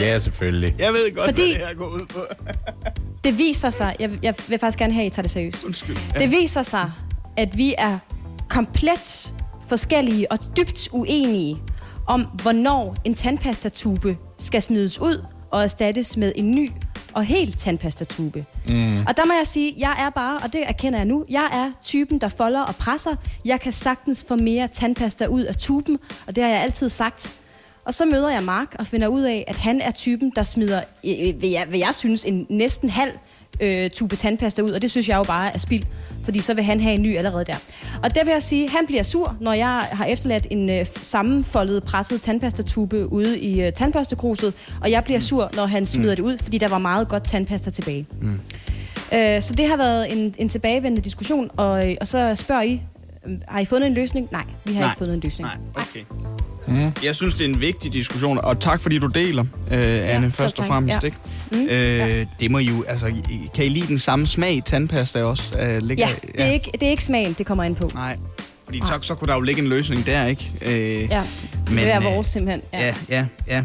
Ja, 0.00 0.18
selvfølgelig. 0.18 0.74
Jeg 0.78 0.92
ved 0.92 1.14
godt, 1.14 1.24
Fordi- 1.24 1.42
hvad 1.42 1.60
det 1.60 1.66
her 1.68 1.74
går 1.74 1.86
ud 1.86 2.06
på. 2.08 2.18
Det 3.24 3.38
viser 3.38 3.70
sig, 3.70 3.96
jeg, 4.00 4.10
jeg 4.22 4.34
vil 4.48 4.58
faktisk 4.58 4.78
gerne 4.78 4.92
have, 4.92 5.06
at 5.06 5.12
I 5.12 5.14
tager 5.14 5.22
det 5.22 5.30
seriøst. 5.30 5.64
Undskyld. 5.64 5.96
Det 6.18 6.30
viser 6.30 6.62
sig, 6.62 6.92
at 7.36 7.58
vi 7.58 7.74
er 7.78 7.98
komplet 8.48 9.34
forskellige 9.68 10.32
og 10.32 10.38
dybt 10.56 10.88
uenige 10.92 11.56
om, 12.06 12.20
hvornår 12.42 12.96
en 13.04 13.14
tandpastatube 13.14 14.16
skal 14.38 14.62
smides 14.62 14.98
ud 14.98 15.24
og 15.50 15.62
erstattes 15.62 16.16
med 16.16 16.32
en 16.36 16.50
ny 16.50 16.70
og 17.14 17.24
helt 17.24 17.58
tandpastatube. 17.58 18.44
Mm. 18.68 19.00
Og 19.00 19.16
der 19.16 19.26
må 19.26 19.32
jeg 19.32 19.46
sige, 19.46 19.74
jeg 19.78 19.96
er 19.98 20.10
bare, 20.10 20.38
og 20.44 20.52
det 20.52 20.68
erkender 20.68 20.98
jeg 20.98 21.06
nu, 21.06 21.24
jeg 21.28 21.48
er 21.52 21.72
typen, 21.84 22.18
der 22.18 22.28
folder 22.28 22.60
og 22.60 22.76
presser. 22.76 23.16
Jeg 23.44 23.60
kan 23.60 23.72
sagtens 23.72 24.24
få 24.28 24.36
mere 24.36 24.68
tandpasta 24.68 25.26
ud 25.26 25.42
af 25.42 25.56
tuben, 25.56 25.98
og 26.26 26.36
det 26.36 26.44
har 26.44 26.50
jeg 26.50 26.60
altid 26.60 26.88
sagt. 26.88 27.32
Og 27.84 27.94
så 27.94 28.04
møder 28.04 28.30
jeg 28.30 28.42
Mark 28.42 28.76
og 28.78 28.86
finder 28.86 29.08
ud 29.08 29.22
af, 29.22 29.44
at 29.48 29.56
han 29.56 29.80
er 29.80 29.90
typen, 29.90 30.32
der 30.36 30.42
smider, 30.42 30.82
øh, 31.04 31.38
hvad, 31.38 31.48
jeg, 31.48 31.66
hvad 31.68 31.78
jeg 31.78 31.94
synes, 31.94 32.24
en 32.24 32.46
næsten 32.50 32.90
halv 32.90 33.12
øh, 33.60 33.90
tube 33.90 34.16
tandpasta 34.16 34.62
ud, 34.62 34.70
og 34.70 34.82
det 34.82 34.90
synes 34.90 35.08
jeg 35.08 35.16
jo 35.16 35.22
bare 35.22 35.54
er 35.54 35.58
spild, 35.58 35.84
fordi 36.24 36.40
så 36.40 36.54
vil 36.54 36.64
han 36.64 36.80
have 36.80 36.94
en 36.94 37.02
ny 37.02 37.16
allerede 37.16 37.44
der. 37.44 37.56
Og 38.02 38.14
der 38.14 38.24
vil 38.24 38.32
jeg 38.32 38.42
sige, 38.42 38.64
at 38.64 38.70
han 38.70 38.86
bliver 38.86 39.02
sur, 39.02 39.36
når 39.40 39.52
jeg 39.52 39.88
har 39.92 40.04
efterladt 40.04 40.46
en 40.50 40.70
øh, 40.70 40.86
sammenfoldet, 41.02 41.84
presset 41.84 42.22
tandpastatube 42.22 43.12
ude 43.12 43.38
i 43.40 43.60
øh, 43.60 43.72
tandpastakruset, 43.72 44.54
og 44.80 44.90
jeg 44.90 45.04
bliver 45.04 45.20
sur, 45.20 45.50
når 45.56 45.66
han 45.66 45.86
smider 45.86 46.14
det 46.14 46.22
ud, 46.22 46.38
fordi 46.38 46.58
der 46.58 46.68
var 46.68 46.78
meget 46.78 47.08
godt 47.08 47.24
tandpasta 47.24 47.70
tilbage. 47.70 48.06
Mm. 48.20 48.40
Øh, 49.12 49.42
så 49.42 49.54
det 49.54 49.68
har 49.68 49.76
været 49.76 50.12
en, 50.12 50.34
en 50.38 50.48
tilbagevendende 50.48 51.04
diskussion, 51.04 51.50
og, 51.56 51.90
øh, 51.90 51.96
og 52.00 52.08
så 52.08 52.34
spørger 52.34 52.62
I, 52.62 52.80
har 53.48 53.60
I 53.60 53.64
fundet 53.64 53.86
en 53.86 53.94
løsning? 53.94 54.28
Nej, 54.32 54.44
vi 54.64 54.72
har 54.72 54.80
Nej. 54.80 54.90
ikke 54.90 54.98
fundet 54.98 55.14
en 55.14 55.20
løsning. 55.20 55.48
Nej, 55.74 55.82
okay. 55.88 56.00
Mm. 56.68 56.92
Jeg 57.04 57.16
synes, 57.16 57.34
det 57.34 57.44
er 57.44 57.48
en 57.48 57.60
vigtig 57.60 57.92
diskussion, 57.92 58.38
og 58.44 58.60
tak 58.60 58.80
fordi 58.80 58.98
du 58.98 59.06
deler, 59.06 59.42
øh, 59.72 60.14
Anne, 60.14 60.30
så 60.30 60.36
først 60.36 60.58
og 60.60 60.64
fremmest. 60.66 60.98
Ja. 61.02 61.06
Ikke? 61.06 61.16
Mm, 61.52 61.66
øh, 61.68 62.26
Det 62.40 62.50
må 62.50 62.58
I 62.58 62.64
jo, 62.64 62.84
altså, 62.88 63.06
I- 63.06 63.48
kan 63.54 63.64
I 63.64 63.68
lide 63.68 63.86
den 63.86 63.98
samme 63.98 64.26
smag 64.26 64.54
i 64.54 64.60
tandpasta 64.60 65.22
også? 65.22 65.58
Øh, 65.58 65.82
ligger, 65.82 66.08
Ja, 66.08 66.14
det 66.32 66.40
er, 66.40 66.44
ikke, 66.52 66.70
det 66.72 66.82
er 66.82 66.90
ikke 66.90 67.04
smagen, 67.04 67.34
det 67.38 67.46
kommer 67.46 67.64
ind 67.64 67.76
på. 67.76 67.90
Nej, 67.94 68.16
fordi 68.64 68.80
så, 68.80 68.98
så 69.02 69.14
kunne 69.14 69.28
der 69.28 69.34
jo 69.34 69.40
ligge 69.40 69.62
en 69.62 69.68
løsning 69.68 70.06
der, 70.06 70.26
ikke? 70.26 70.52
Øh, 70.62 71.02
Ja, 71.10 71.22
Men, 71.68 71.76
det 71.78 71.92
er 71.92 71.98
øh, 71.98 72.04
vores 72.04 72.26
simpelthen. 72.26 72.62
Ja, 72.72 72.94
ja, 73.08 73.26
ja. 73.48 73.64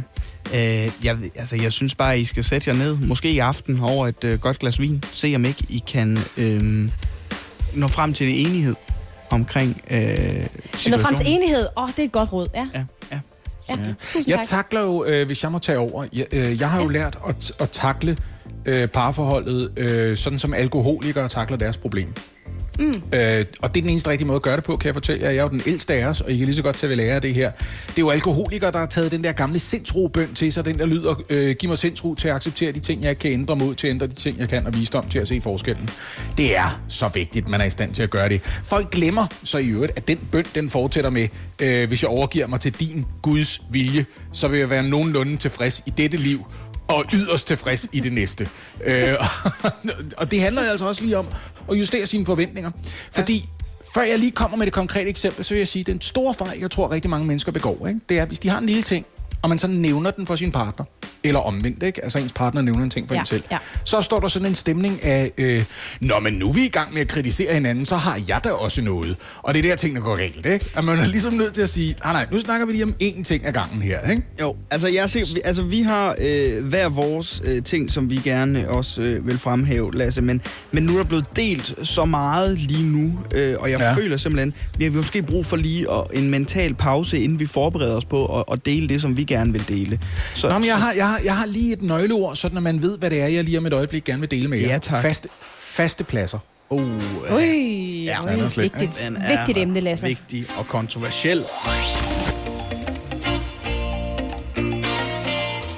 Øh, 0.54 0.92
jeg, 1.04 1.18
altså, 1.36 1.56
jeg 1.56 1.72
synes 1.72 1.96
bare, 1.96 2.14
at 2.14 2.20
I 2.20 2.26
skal 2.26 2.44
sætte 2.44 2.70
jer 2.70 2.76
ned, 2.78 2.98
måske 2.98 3.32
i 3.32 3.40
aften, 3.40 3.80
over 3.80 4.08
et 4.08 4.24
øh, 4.24 4.40
godt 4.40 4.60
glas 4.60 4.80
vin. 4.80 5.04
Se 5.14 5.34
om 5.36 5.46
ikke 5.46 5.64
I 5.70 5.84
kan 5.92 6.18
øh, 6.38 6.90
nå 7.76 7.88
frem 7.88 8.14
til 8.14 8.28
en 8.30 8.48
enighed 8.48 8.76
omkring 9.30 9.82
øh, 9.92 9.98
situationen. 10.00 11.00
frem 11.00 11.16
til 11.16 11.26
enighed, 11.28 11.68
åh, 11.78 11.84
oh, 11.84 11.90
det 11.90 12.00
er 12.00 12.04
et 12.04 12.12
godt 12.12 12.34
råd. 12.34 12.48
Ja, 12.54 12.68
Ja, 12.74 12.86
ja. 13.12 13.20
ja. 13.70 13.76
tusind 14.00 14.24
Jeg 14.28 14.36
tak. 14.38 14.46
takler 14.46 14.82
jo, 14.82 15.06
øh, 15.06 15.26
hvis 15.26 15.44
jeg 15.44 15.52
må 15.52 15.60
tage 15.60 15.80
over, 15.80 16.06
jeg, 16.14 16.26
øh, 16.32 16.62
jeg 16.62 16.70
har 16.70 16.82
jo 16.82 16.88
lært 16.88 17.18
at, 17.28 17.52
at 17.60 17.70
takle 17.70 18.18
øh, 18.66 18.88
parforholdet, 18.88 19.72
øh, 19.78 20.18
sådan 20.18 20.40
som 20.40 20.54
alkoholikere 20.54 21.30
takler 21.30 21.58
deres 21.58 21.78
problem. 21.78 22.14
Mm. 22.80 23.18
Øh, 23.18 23.46
og 23.62 23.76
det 23.76 23.80
er 23.80 23.82
den 23.82 23.90
eneste 23.90 24.10
rigtige 24.10 24.28
måde 24.28 24.36
at 24.36 24.42
gøre 24.42 24.56
det 24.56 24.64
på, 24.64 24.78
kan 24.78 24.86
jeg 24.86 24.96
fortælle 24.96 25.24
jer. 25.24 25.32
Jeg 25.32 25.40
er 25.40 25.44
jo 25.44 25.50
den 25.50 25.62
ældste 25.66 25.94
af 25.94 26.06
os, 26.06 26.22
og 26.22 26.32
I 26.32 26.38
kan 26.38 26.46
lige 26.46 26.56
så 26.56 26.62
godt 26.62 26.76
tage 26.76 26.90
ved 26.90 26.98
lære 26.98 27.16
af 27.16 27.22
det 27.22 27.34
her. 27.34 27.52
Det 27.88 27.98
er 27.98 28.02
jo 28.02 28.10
alkoholikere, 28.10 28.72
der 28.72 28.80
har 28.80 28.86
taget 28.86 29.12
den 29.12 29.24
der 29.24 29.32
gamle 29.32 29.60
sindsrobøn 29.60 30.34
til 30.34 30.54
sig, 30.54 30.66
den 30.66 30.80
der 30.80 30.86
lyder, 30.86 31.24
øh, 31.30 31.56
giv 31.60 31.70
mig 31.70 31.78
sindsro 31.78 32.16
til 32.16 32.28
at 32.28 32.36
acceptere 32.36 32.72
de 32.72 32.80
ting, 32.80 33.04
jeg 33.04 33.10
ikke 33.10 33.20
kan 33.20 33.32
ændre 33.32 33.56
mod, 33.56 33.76
til 33.76 33.88
at 33.88 33.92
ændre 33.92 34.08
de 34.08 34.16
ting, 34.16 34.40
jeg 34.40 34.50
kan, 34.50 34.66
og 34.68 34.74
visdom 34.74 35.10
til 35.10 35.20
at 35.20 35.28
se 35.28 35.42
forskellen. 35.42 35.90
Det 36.38 36.58
er 36.58 36.82
så 36.88 37.10
vigtigt, 37.14 37.48
man 37.48 37.62
er 37.62 37.66
i 37.66 37.70
stand 37.70 37.94
til 37.94 38.04
at 38.04 38.10
gøre 38.10 38.30
det. 38.30 38.42
Folk 38.64 38.92
glemmer 38.92 39.26
så 39.44 39.58
i 39.58 39.68
øvrigt, 39.68 39.94
at 39.96 40.08
den 40.08 40.20
bøn, 40.32 40.46
den 40.56 40.70
fortsætter 40.70 41.10
med, 41.10 41.28
øh, 41.62 41.88
hvis 41.88 42.02
jeg 42.02 42.10
overgiver 42.10 42.48
mig 42.48 42.60
til 42.60 42.74
din 42.80 43.06
Guds 43.22 43.62
vilje, 43.72 44.06
så 44.32 44.48
vil 44.48 44.60
jeg 44.60 44.70
være 44.70 44.84
nogenlunde 44.84 45.38
tilfreds 45.38 45.84
i 45.86 45.90
dette 45.90 46.18
liv, 46.18 46.46
og 46.88 47.06
yderst 47.14 47.48
tilfreds 47.48 47.88
i 47.92 48.00
det 48.00 48.14
næste. 48.14 48.50
Øh, 48.84 49.14
og 50.18 50.32
det 50.32 50.42
handler 50.42 50.62
altså 50.62 50.88
også 50.88 51.04
lige 51.04 51.18
om 51.18 51.28
at 51.72 51.80
justere 51.80 52.06
sine 52.06 52.26
forventninger. 52.26 52.72
Fordi 53.12 53.50
før 53.94 54.02
jeg 54.02 54.20
lige 54.20 54.32
kommer 54.32 54.58
med 54.58 54.66
det 54.66 54.74
konkrete 54.74 55.10
eksempel, 55.10 55.46
så 55.46 55.54
vil 55.54 55.58
jeg 55.58 55.68
sige, 55.68 55.82
at 55.82 55.88
den 55.88 56.02
store 56.02 56.34
fejl, 56.34 56.60
jeg 56.60 56.72
tror 56.72 56.92
rigtig 56.92 57.10
mange 57.10 57.28
mennesker 57.28 57.52
begår, 57.52 57.88
ikke? 57.88 58.00
det 58.10 58.20
er, 58.20 58.26
hvis 58.26 58.40
de 58.40 58.50
har 58.50 58.60
en 58.60 58.66
lille 58.66 58.84
ting, 58.84 59.06
og 59.42 59.50
man 59.50 59.60
så 59.60 59.68
nævner 59.68 60.12
den 60.12 60.28
for 60.28 60.36
sin 60.36 60.52
partner, 60.52 60.86
eller 61.24 61.40
omvendt, 61.40 61.84
ikke? 61.84 62.04
altså 62.04 62.20
ens 62.20 62.34
partner 62.34 62.62
nævner 62.62 62.84
en 62.84 62.90
ting 62.90 63.08
for 63.08 63.16
Ja, 63.16 63.20
en 63.20 63.26
selv, 63.26 63.44
ja. 63.52 63.58
så 63.84 64.02
står 64.02 64.20
der 64.20 64.28
sådan 64.28 64.48
en 64.48 64.56
stemning 64.56 65.04
af, 65.04 65.32
øh, 65.38 65.64
Nå, 66.02 66.20
men 66.20 66.34
nu 66.34 66.50
er 66.50 66.54
vi 66.54 66.66
i 66.66 66.70
gang 66.70 66.94
med 66.94 67.02
at 67.02 67.08
kritisere 67.08 67.54
hinanden, 67.54 67.86
så 67.86 67.96
har 67.96 68.20
jeg 68.28 68.42
da 68.44 68.50
også 68.50 68.82
noget. 68.82 69.16
Og 69.42 69.54
det 69.54 69.66
er 69.66 69.70
der 69.70 69.76
tingene 69.76 70.02
går 70.02 70.16
galt, 70.16 70.46
ikke? 70.46 70.66
At 70.76 70.84
man 70.84 71.00
er 71.00 71.06
ligesom 71.06 71.34
nødt 71.34 71.54
til 71.54 71.62
at 71.62 71.70
sige, 71.70 71.96
nej, 72.04 72.14
nej, 72.14 72.26
nu 72.32 72.40
snakker 72.40 72.66
vi 72.66 72.72
lige 72.72 72.84
om 72.84 72.96
én 73.04 73.24
ting 73.24 73.46
ad 73.46 73.54
gangen 73.54 73.82
her, 73.82 74.10
ikke? 74.10 74.24
Jo, 74.42 74.56
altså, 74.72 74.88
jeg 74.88 75.10
ser, 75.10 75.34
vi, 75.36 75.42
altså 75.46 75.64
vi 75.64 75.82
har 75.82 76.16
øh, 76.22 76.66
hver 76.66 76.90
vores 76.90 77.42
øh, 77.46 77.64
ting, 77.64 77.92
som 77.92 78.10
vi 78.10 78.16
gerne 78.24 78.70
også 78.70 79.02
øh, 79.02 79.28
vil 79.28 79.38
fremhæve, 79.38 79.96
Lasse, 79.96 80.22
men, 80.22 80.42
men 80.72 80.84
nu 80.84 80.94
er 80.94 80.98
der 80.98 81.04
blevet 81.04 81.26
delt 81.36 81.88
så 81.88 82.06
meget 82.06 82.60
lige 82.60 82.86
nu, 82.86 83.20
øh, 83.36 83.56
og 83.60 83.72
jeg 83.72 83.80
Ja. 83.80 83.86
ja. 83.90 83.94
føler 83.96 84.18
simpelthen, 84.18 84.54
vi 84.78 84.84
har 84.84 84.92
måske 84.92 85.22
brug 85.22 85.46
for 85.46 85.56
lige 85.58 85.92
at, 85.92 86.04
en 86.14 86.30
mental 86.30 86.74
pause, 86.74 87.20
inden 87.20 87.40
vi 87.40 87.46
forbereder 87.46 87.96
os 87.96 88.06
på 88.06 88.40
at, 88.40 88.44
at 88.52 88.66
dele 88.66 88.88
det, 88.90 89.02
som 89.02 89.18
vi 89.18 89.24
gerne 89.28 89.52
vil 89.52 89.68
dele. 89.68 90.00
Så, 90.36 90.48
Nå, 90.50 90.54
men 90.60 90.68
jeg 90.68 90.74
så- 90.74 90.80
har, 90.80 90.92
jeg, 90.94 91.08
har, 91.08 91.20
jeg 91.24 91.38
har 91.38 91.46
lige 91.46 91.74
et 91.74 91.82
nøgleord, 91.82 92.36
sådan 92.36 92.58
at 92.58 92.64
man 92.64 92.82
ved, 92.82 92.98
hvad 92.98 93.10
det 93.10 93.22
er, 93.22 93.28
jeg 93.28 93.44
lige 93.44 93.58
om 93.58 93.66
et 93.66 93.74
øjeblik 93.74 94.04
gerne 94.04 94.20
vil 94.20 94.32
dele 94.32 94.48
med 94.48 94.62
jer. 94.62 94.68
Ja, 94.72 94.78
tak. 94.78 95.02
Faste, 95.02 95.30
faste 95.60 96.04
pladser. 96.04 96.40
Oh, 96.70 96.82
Ui, 97.36 98.04
ja, 98.04 98.18
er 98.28 98.50
slem, 98.50 98.64
vigtigt, 98.64 99.10
er 99.22 99.38
vigtigt 99.38 99.58
emne, 99.58 99.80
Lasse. 99.80 100.08
Vigtig 100.08 100.46
og 100.58 100.68
kontroversiel. 100.68 101.44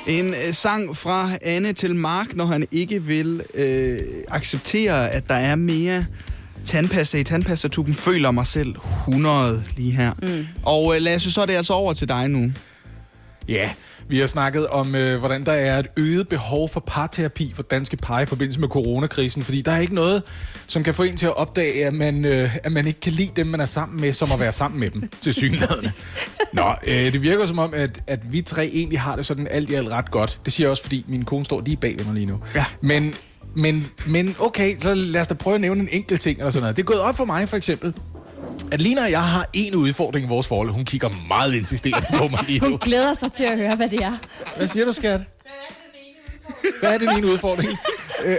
En 0.08 0.26
øh, 0.34 0.54
sang 0.54 0.98
fra 0.98 1.30
Anne 1.42 1.74
til 1.74 1.96
Mark, 1.96 2.36
når 2.36 2.46
han 2.46 2.68
ikke 2.72 3.04
vil 3.04 3.42
øh, 3.54 4.00
acceptere, 4.28 5.10
at 5.12 5.28
der 5.30 5.36
er 5.36 5.56
mere 5.56 6.06
tandpasta 6.66 7.18
i 7.18 7.24
tandpastatuben, 7.24 7.94
føler 7.94 8.32
mig 8.32 8.48
selv 8.48 8.76
100 9.08 9.64
lige 9.78 9.92
her. 9.92 10.14
Mm. 10.22 10.48
Og 10.64 10.96
øh, 10.96 11.02
Lasse, 11.02 11.32
så 11.32 11.42
er 11.42 11.46
det 11.46 11.54
altså 11.54 11.74
over 11.74 11.94
til 11.94 12.08
dig 12.10 12.28
nu. 12.28 12.52
Ja, 13.50 13.70
Vi 14.08 14.20
har 14.20 14.26
snakket 14.26 14.68
om, 14.68 14.96
øh, 14.96 15.20
hvordan 15.20 15.46
der 15.46 15.52
er 15.52 15.80
et 15.80 15.88
øget 15.98 16.28
behov 16.28 16.70
for 16.70 16.80
parterapi 16.80 17.54
for 17.56 17.64
danske 17.64 17.98
par 17.98 18.20
i 18.20 18.26
forbindelse 18.26 18.60
med 18.60 18.68
coronakrisen, 18.68 19.44
fordi 19.44 19.62
der 19.62 19.72
er 19.72 19.80
ikke 19.80 19.96
noget, 19.96 20.24
som 20.68 20.84
kan 20.84 20.94
få 20.94 21.04
en 21.04 21.16
til 21.18 21.26
at 21.26 21.38
opdage, 21.38 21.86
at 21.86 21.94
man, 21.94 22.26
øh, 22.26 22.58
at 22.64 22.72
man 22.72 22.88
ikke 22.88 23.00
kan 23.00 23.12
lide 23.12 23.32
dem, 23.36 23.48
man 23.48 23.60
er 23.60 23.66
sammen 23.66 24.02
med, 24.02 24.14
som 24.14 24.32
at 24.32 24.40
være 24.40 24.52
sammen 24.52 24.80
med 24.80 24.90
dem, 24.90 25.10
til 25.22 25.34
synligheden. 25.34 25.92
Nå, 26.54 26.72
øh, 26.88 27.14
det 27.14 27.22
virker 27.22 27.46
som 27.46 27.60
om, 27.60 27.74
at, 27.74 28.02
at 28.08 28.32
vi 28.32 28.42
tre 28.42 28.66
egentlig 28.74 29.00
har 29.00 29.16
det 29.16 29.26
sådan 29.26 29.48
alt 29.52 29.70
i 29.70 29.74
alt 29.74 29.90
ret 29.92 30.12
godt. 30.12 30.42
Det 30.46 30.54
siger 30.54 30.66
jeg 30.68 30.72
også, 30.72 30.84
fordi 30.84 31.06
min 31.08 31.26
kone 31.26 31.46
står 31.46 31.62
lige 31.62 31.78
bag 31.78 31.96
mig 32.06 32.14
lige 32.14 32.26
nu. 32.26 32.40
Ja. 32.56 32.66
Men, 32.82 33.14
men, 33.56 33.88
men 34.08 34.36
okay, 34.40 34.76
så 34.80 34.94
lad 34.94 35.22
os 35.22 35.28
da 35.28 35.34
prøve 35.34 35.56
at 35.56 35.62
nævne 35.62 35.82
en 35.82 35.90
enkelt 35.92 36.22
ting 36.22 36.38
eller 36.38 36.52
sådan 36.52 36.62
noget. 36.62 36.78
Det 36.78 36.84
er 36.84 36.88
gået 36.88 37.00
op 37.00 37.18
for 37.18 37.26
mig, 37.26 37.50
for 37.50 37.58
eksempel, 37.58 37.94
at 38.72 38.82
Lina 38.82 39.02
og 39.04 39.12
jeg 39.12 39.24
har 39.24 39.50
en 39.54 39.76
udfordring 39.76 40.26
i 40.26 40.30
vores 40.30 40.48
forhold. 40.48 40.70
Hun 40.70 40.86
kigger 40.86 41.10
meget 41.28 41.54
insisterende 41.54 42.08
på 42.18 42.28
mig 42.28 42.40
lige 42.48 42.60
nu. 42.64 42.70
Hun 42.70 42.78
glæder 42.80 43.14
sig 43.14 43.34
til 43.34 43.44
at 43.44 43.58
høre, 43.58 43.76
hvad 43.76 43.88
det 43.90 44.00
er. 44.04 44.18
Hvad 44.58 44.68
siger 44.68 44.86
du, 44.86 44.94
skat? 44.94 45.22
Hvad 46.80 46.94
er 46.94 46.98
den 46.98 47.10
ene 47.18 47.28
udfordring? 47.28 47.70
Øh, 48.26 48.32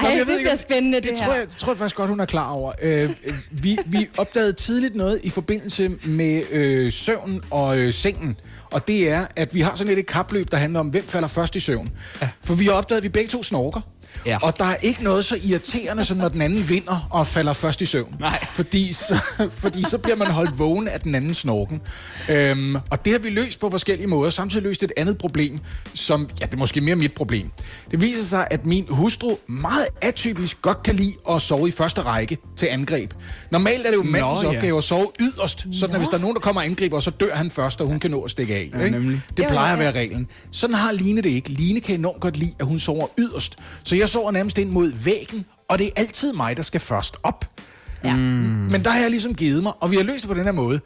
Ej, 0.00 0.10
jeg 0.10 0.18
det 0.18 0.26
ved 0.26 0.34
ikke, 0.34 0.42
bliver 0.44 0.52
om- 0.52 0.58
spændende, 0.58 1.00
det, 1.00 1.10
det, 1.10 1.18
her. 1.18 1.26
tror 1.26 1.34
jeg, 1.34 1.46
det 1.46 1.56
tror 1.56 1.72
jeg 1.72 1.78
faktisk 1.78 1.96
godt, 1.96 2.10
hun 2.10 2.20
er 2.20 2.24
klar 2.24 2.50
over. 2.50 2.72
Øh, 2.82 3.10
øh, 3.24 3.34
vi, 3.50 3.78
vi 3.86 4.08
opdagede 4.18 4.52
tidligt 4.52 4.94
noget 4.96 5.20
i 5.22 5.30
forbindelse 5.30 5.88
med 6.04 6.42
øh, 6.50 6.92
søvn 6.92 7.40
og 7.50 7.78
øh, 7.78 7.92
sengen. 7.92 8.36
Og 8.70 8.88
det 8.88 9.10
er, 9.10 9.26
at 9.36 9.54
vi 9.54 9.60
har 9.60 9.74
sådan 9.74 9.86
lidt 9.88 9.98
et 9.98 10.06
kapløb, 10.06 10.50
der 10.50 10.56
handler 10.56 10.80
om, 10.80 10.88
hvem 10.88 11.04
falder 11.06 11.28
først 11.28 11.56
i 11.56 11.60
søvn. 11.60 11.90
Ja. 12.22 12.28
For 12.44 12.54
vi 12.54 12.64
har 12.64 12.72
opdaget, 12.72 12.96
at 12.98 13.02
vi 13.02 13.08
begge 13.08 13.28
to 13.30 13.42
snorker. 13.42 13.80
Ja. 14.26 14.38
Og 14.42 14.58
der 14.58 14.64
er 14.64 14.76
ikke 14.76 15.02
noget 15.02 15.24
så 15.24 15.38
irriterende, 15.44 16.04
som 16.04 16.16
når 16.16 16.28
den 16.28 16.42
anden 16.42 16.68
vinder 16.68 17.08
og 17.10 17.26
falder 17.26 17.52
først 17.52 17.82
i 17.82 17.86
søvn. 17.86 18.14
Nej. 18.20 18.46
Fordi 18.52 18.92
så, 18.92 19.18
fordi 19.62 19.82
så 19.82 19.98
bliver 19.98 20.16
man 20.16 20.30
holdt 20.30 20.58
vågen 20.58 20.88
af 20.88 21.00
den 21.00 21.14
anden 21.14 21.34
snorken. 21.34 21.80
Øhm, 22.28 22.76
og 22.76 23.04
det 23.04 23.12
har 23.12 23.18
vi 23.18 23.30
løst 23.30 23.60
på 23.60 23.70
forskellige 23.70 24.06
måder. 24.06 24.30
Samtidig 24.30 24.62
løst 24.62 24.82
et 24.82 24.92
andet 24.96 25.18
problem, 25.18 25.58
som, 25.94 26.28
ja, 26.40 26.46
det 26.46 26.54
er 26.54 26.58
måske 26.58 26.80
mere 26.80 26.96
mit 26.96 27.12
problem. 27.12 27.50
Det 27.90 28.00
viser 28.00 28.24
sig, 28.24 28.48
at 28.50 28.66
min 28.66 28.86
hustru 28.88 29.36
meget 29.46 29.86
atypisk 30.02 30.62
godt 30.62 30.82
kan 30.82 30.94
lide 30.94 31.12
at 31.30 31.42
sove 31.42 31.68
i 31.68 31.70
første 31.70 32.02
række 32.02 32.38
til 32.56 32.66
angreb. 32.66 33.12
Normalt 33.50 33.86
er 33.86 33.90
det 33.90 33.96
jo 33.96 34.02
mandens 34.02 34.42
ja. 34.42 34.48
opgave 34.48 34.78
at 34.78 34.84
sove 34.84 35.06
yderst, 35.20 35.66
sådan 35.72 35.94
at 35.94 36.00
hvis 36.00 36.08
der 36.08 36.16
er 36.16 36.20
nogen, 36.20 36.34
der 36.34 36.40
kommer 36.40 36.60
og 36.60 36.66
angriber, 36.66 37.00
så 37.00 37.10
dør 37.10 37.34
han 37.34 37.50
først, 37.50 37.80
og 37.80 37.86
hun 37.86 38.00
kan 38.00 38.10
nå 38.10 38.20
at 38.20 38.30
stikke 38.30 38.54
af. 38.54 38.70
Ja, 38.74 38.84
ikke? 38.84 38.98
nemlig. 38.98 39.20
Det 39.36 39.46
plejer 39.48 39.72
at 39.72 39.78
være 39.78 39.92
reglen. 39.92 40.28
Sådan 40.50 40.74
har 40.74 40.92
Line 40.92 41.22
det 41.22 41.30
ikke. 41.30 41.48
Line 41.48 41.80
kan 41.80 41.94
enormt 41.98 42.20
godt 42.20 42.36
lide, 42.36 42.54
at 42.60 42.66
hun 42.66 42.78
sover 42.78 43.06
yderst. 43.18 43.56
Så 43.82 43.96
jeg 43.96 44.03
sover 44.08 44.30
nærmest 44.30 44.58
ind 44.58 44.70
mod 44.70 44.92
væggen, 45.04 45.46
og 45.68 45.78
det 45.78 45.86
er 45.86 45.90
altid 45.96 46.32
mig, 46.32 46.56
der 46.56 46.62
skal 46.62 46.80
først 46.80 47.16
op. 47.22 47.60
Ja. 48.04 48.16
Men 48.16 48.84
der 48.84 48.90
har 48.90 49.00
jeg 49.00 49.10
ligesom 49.10 49.34
givet 49.34 49.62
mig, 49.62 49.72
og 49.80 49.90
vi 49.90 49.96
har 49.96 50.02
løst 50.02 50.22
det 50.22 50.28
på 50.28 50.34
den 50.34 50.44
her 50.44 50.52
måde. 50.52 50.80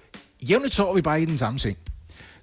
Jævnligt 0.50 0.74
sover 0.74 0.94
vi 0.94 1.02
bare 1.02 1.22
i 1.22 1.24
den 1.24 1.38
samme 1.38 1.58
seng. 1.58 1.76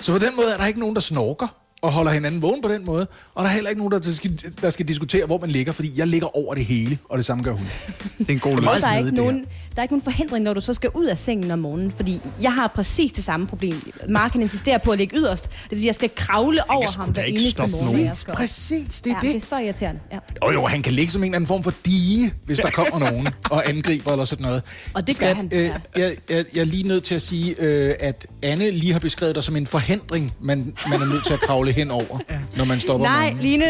Så 0.02 0.12
på 0.12 0.20
den 0.20 0.36
måde 0.36 0.54
er 0.54 0.58
der 0.58 0.66
ikke 0.66 0.80
nogen, 0.80 0.96
der 0.96 1.02
snorker 1.02 1.48
og 1.86 1.92
holder 1.92 2.12
hinanden 2.12 2.42
vågen 2.42 2.62
på 2.62 2.68
den 2.68 2.86
måde. 2.86 3.08
Og 3.36 3.44
der 3.44 3.50
er 3.50 3.54
heller 3.54 3.70
ikke 3.70 3.82
nogen, 3.82 4.02
der 4.04 4.12
skal, 4.12 4.40
der 4.62 4.70
skal 4.70 4.88
diskutere, 4.88 5.26
hvor 5.26 5.38
man 5.40 5.50
ligger, 5.50 5.72
fordi 5.72 5.92
jeg 5.98 6.08
ligger 6.08 6.38
over 6.38 6.54
det 6.56 6.66
hele, 6.66 6.98
og 7.10 7.18
det 7.18 7.26
samme 7.26 7.44
gør 7.44 7.52
hun. 7.52 7.68
Det 8.18 8.30
er 8.30 8.34
en 8.34 8.40
god 8.40 8.62
meget 8.62 8.76
løsning. 8.76 8.82
der, 8.84 8.90
er 8.90 8.98
ikke 9.06 9.12
nogen, 9.16 9.38
der 9.76 9.78
er 9.78 9.82
ikke 9.82 9.94
nogen 9.94 10.04
forhindring, 10.04 10.44
når 10.44 10.54
du 10.54 10.62
så 10.62 10.74
skal 10.74 10.90
ud 10.94 11.06
af 11.06 11.18
sengen 11.18 11.52
om 11.52 11.60
morgenen, 11.60 11.92
fordi 11.92 12.20
jeg 12.42 12.54
har 12.54 12.68
præcis 12.68 13.12
det 13.12 13.24
samme 13.24 13.48
problem. 13.48 13.92
Marken 14.10 14.42
insisterer 14.42 14.78
på 14.78 14.92
at 14.92 14.98
ligge 14.98 15.18
yderst. 15.18 15.44
Det 15.50 15.72
vil 15.72 15.80
sige, 15.80 15.86
at 15.86 15.88
jeg 15.88 15.96
skal 15.96 16.10
kravle 16.16 16.70
over 16.70 16.98
ham 16.98 17.10
hver 17.10 17.24
eneste 17.24 17.62
morgen. 17.62 18.10
op. 18.30 18.36
Præcis, 18.36 19.02
det 19.02 19.12
er 19.12 19.16
Ja, 19.24 19.28
det. 19.28 19.34
det 19.36 19.42
er 19.42 19.46
så 19.46 19.58
irriterende. 19.60 20.02
Ja. 20.12 20.18
Jo, 20.46 20.52
jo, 20.52 20.66
han 20.66 20.82
kan 20.82 20.94
ligge 20.94 21.12
som 21.12 21.24
en 21.24 21.26
eller 21.26 21.36
anden 21.36 21.48
form 21.48 21.64
for 21.64 21.74
dige, 21.86 22.34
hvis 22.46 22.58
der 22.58 22.70
kommer 22.72 23.00
nogen 23.00 23.28
og 23.50 23.70
angriber 23.70 24.12
eller 24.12 24.26
sådan 24.26 24.44
noget. 24.46 24.62
Og 24.94 25.08
det 25.08 25.20
gør 25.20 25.26
Skat, 25.26 25.38
han, 25.38 25.50
Øh, 25.54 25.64
ja. 25.64 25.74
jeg, 26.02 26.16
jeg, 26.30 26.46
jeg 26.54 26.62
er 26.62 26.66
lige 26.66 26.88
nødt 26.88 27.04
til 27.04 27.16
at 27.16 27.22
sige, 27.22 27.56
øh, 27.60 27.94
at 28.00 28.28
Anne 28.44 28.72
lige 28.72 28.94
har 28.94 29.00
beskrevet 29.00 29.36
dig 29.36 29.44
som 29.44 29.56
en 29.56 29.68
forhindring, 29.68 30.34
man, 30.42 30.74
man 30.90 31.02
er 31.02 31.06
nødt 31.06 31.26
til 31.26 31.34
at 31.34 31.40
kravle 31.42 31.72
hen 31.76 31.92
over, 31.92 32.20
når 32.58 32.66
man 32.66 32.80
stopper 32.80 33.08
Nej, 33.08 33.22
morgenen. 33.24 33.44
Line, 33.44 33.66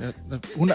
Ja, 0.00 0.06
hun 0.56 0.70
er, 0.70 0.74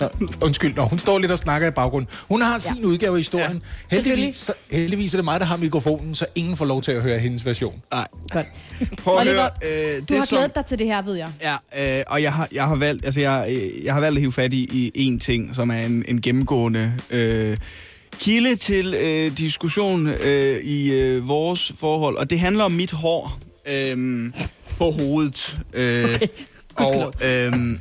Nå, 0.00 0.08
undskyld, 0.40 0.74
når 0.74 0.84
hun 0.84 0.98
står 0.98 1.18
lidt 1.18 1.32
og 1.32 1.38
snakker 1.38 1.68
i 1.68 1.70
baggrunden. 1.70 2.10
Hun 2.28 2.42
har 2.42 2.58
sin 2.58 2.84
udgave 2.84 3.12
af 3.12 3.18
historien. 3.18 3.62
Ja, 3.92 3.96
heldigvis, 3.96 4.36
så, 4.36 4.52
heldigvis 4.70 5.14
er 5.14 5.18
det 5.18 5.24
mig, 5.24 5.40
der 5.40 5.46
har 5.46 5.56
mikrofonen, 5.56 6.14
så 6.14 6.26
ingen 6.34 6.56
får 6.56 6.64
lov 6.64 6.82
til 6.82 6.92
at 6.92 7.02
høre 7.02 7.18
hendes 7.18 7.46
version. 7.46 7.82
Nej. 7.90 8.06
godt. 8.30 8.46
Prøv 8.98 9.14
at 9.14 9.20
Oliver, 9.20 9.48
høre. 9.62 9.94
Øh, 9.94 10.00
Du 10.00 10.04
det 10.08 10.16
har 10.18 10.24
som- 10.26 10.36
glædet 10.36 10.54
dig 10.54 10.66
til 10.66 10.78
det 10.78 10.86
her, 10.86 11.02
ved 11.02 11.14
jeg. 11.14 11.28
Ja, 11.74 11.98
øh, 11.98 12.04
og 12.06 12.22
jeg 12.22 12.32
har, 12.32 12.48
jeg 12.52 12.64
har 12.64 12.74
valgt, 12.74 13.04
altså 13.04 13.20
jeg, 13.20 13.46
øh, 13.50 13.84
jeg 13.84 13.94
har 13.94 14.00
valgt 14.00 14.16
at 14.16 14.20
hive 14.20 14.32
fat 14.32 14.52
i, 14.52 14.90
i 14.94 15.06
en 15.06 15.20
ting, 15.20 15.54
som 15.54 15.70
er 15.70 15.80
en, 15.82 16.04
en 16.08 16.20
gennemgående 16.20 16.92
øh, 17.10 17.56
kilde 18.20 18.56
til 18.56 18.94
øh, 18.94 19.38
diskussion 19.38 20.06
øh, 20.08 20.56
i 20.58 20.92
øh, 20.92 21.28
vores 21.28 21.72
forhold, 21.80 22.16
og 22.16 22.30
det 22.30 22.40
handler 22.40 22.64
om 22.64 22.72
mit 22.72 22.92
hår 22.92 23.38
øh, 23.72 24.32
på 24.78 24.90
hovedet. 24.90 25.58
Øh, 25.72 26.04
okay. 26.14 26.28
Og 26.76 27.12
øhm, 27.28 27.78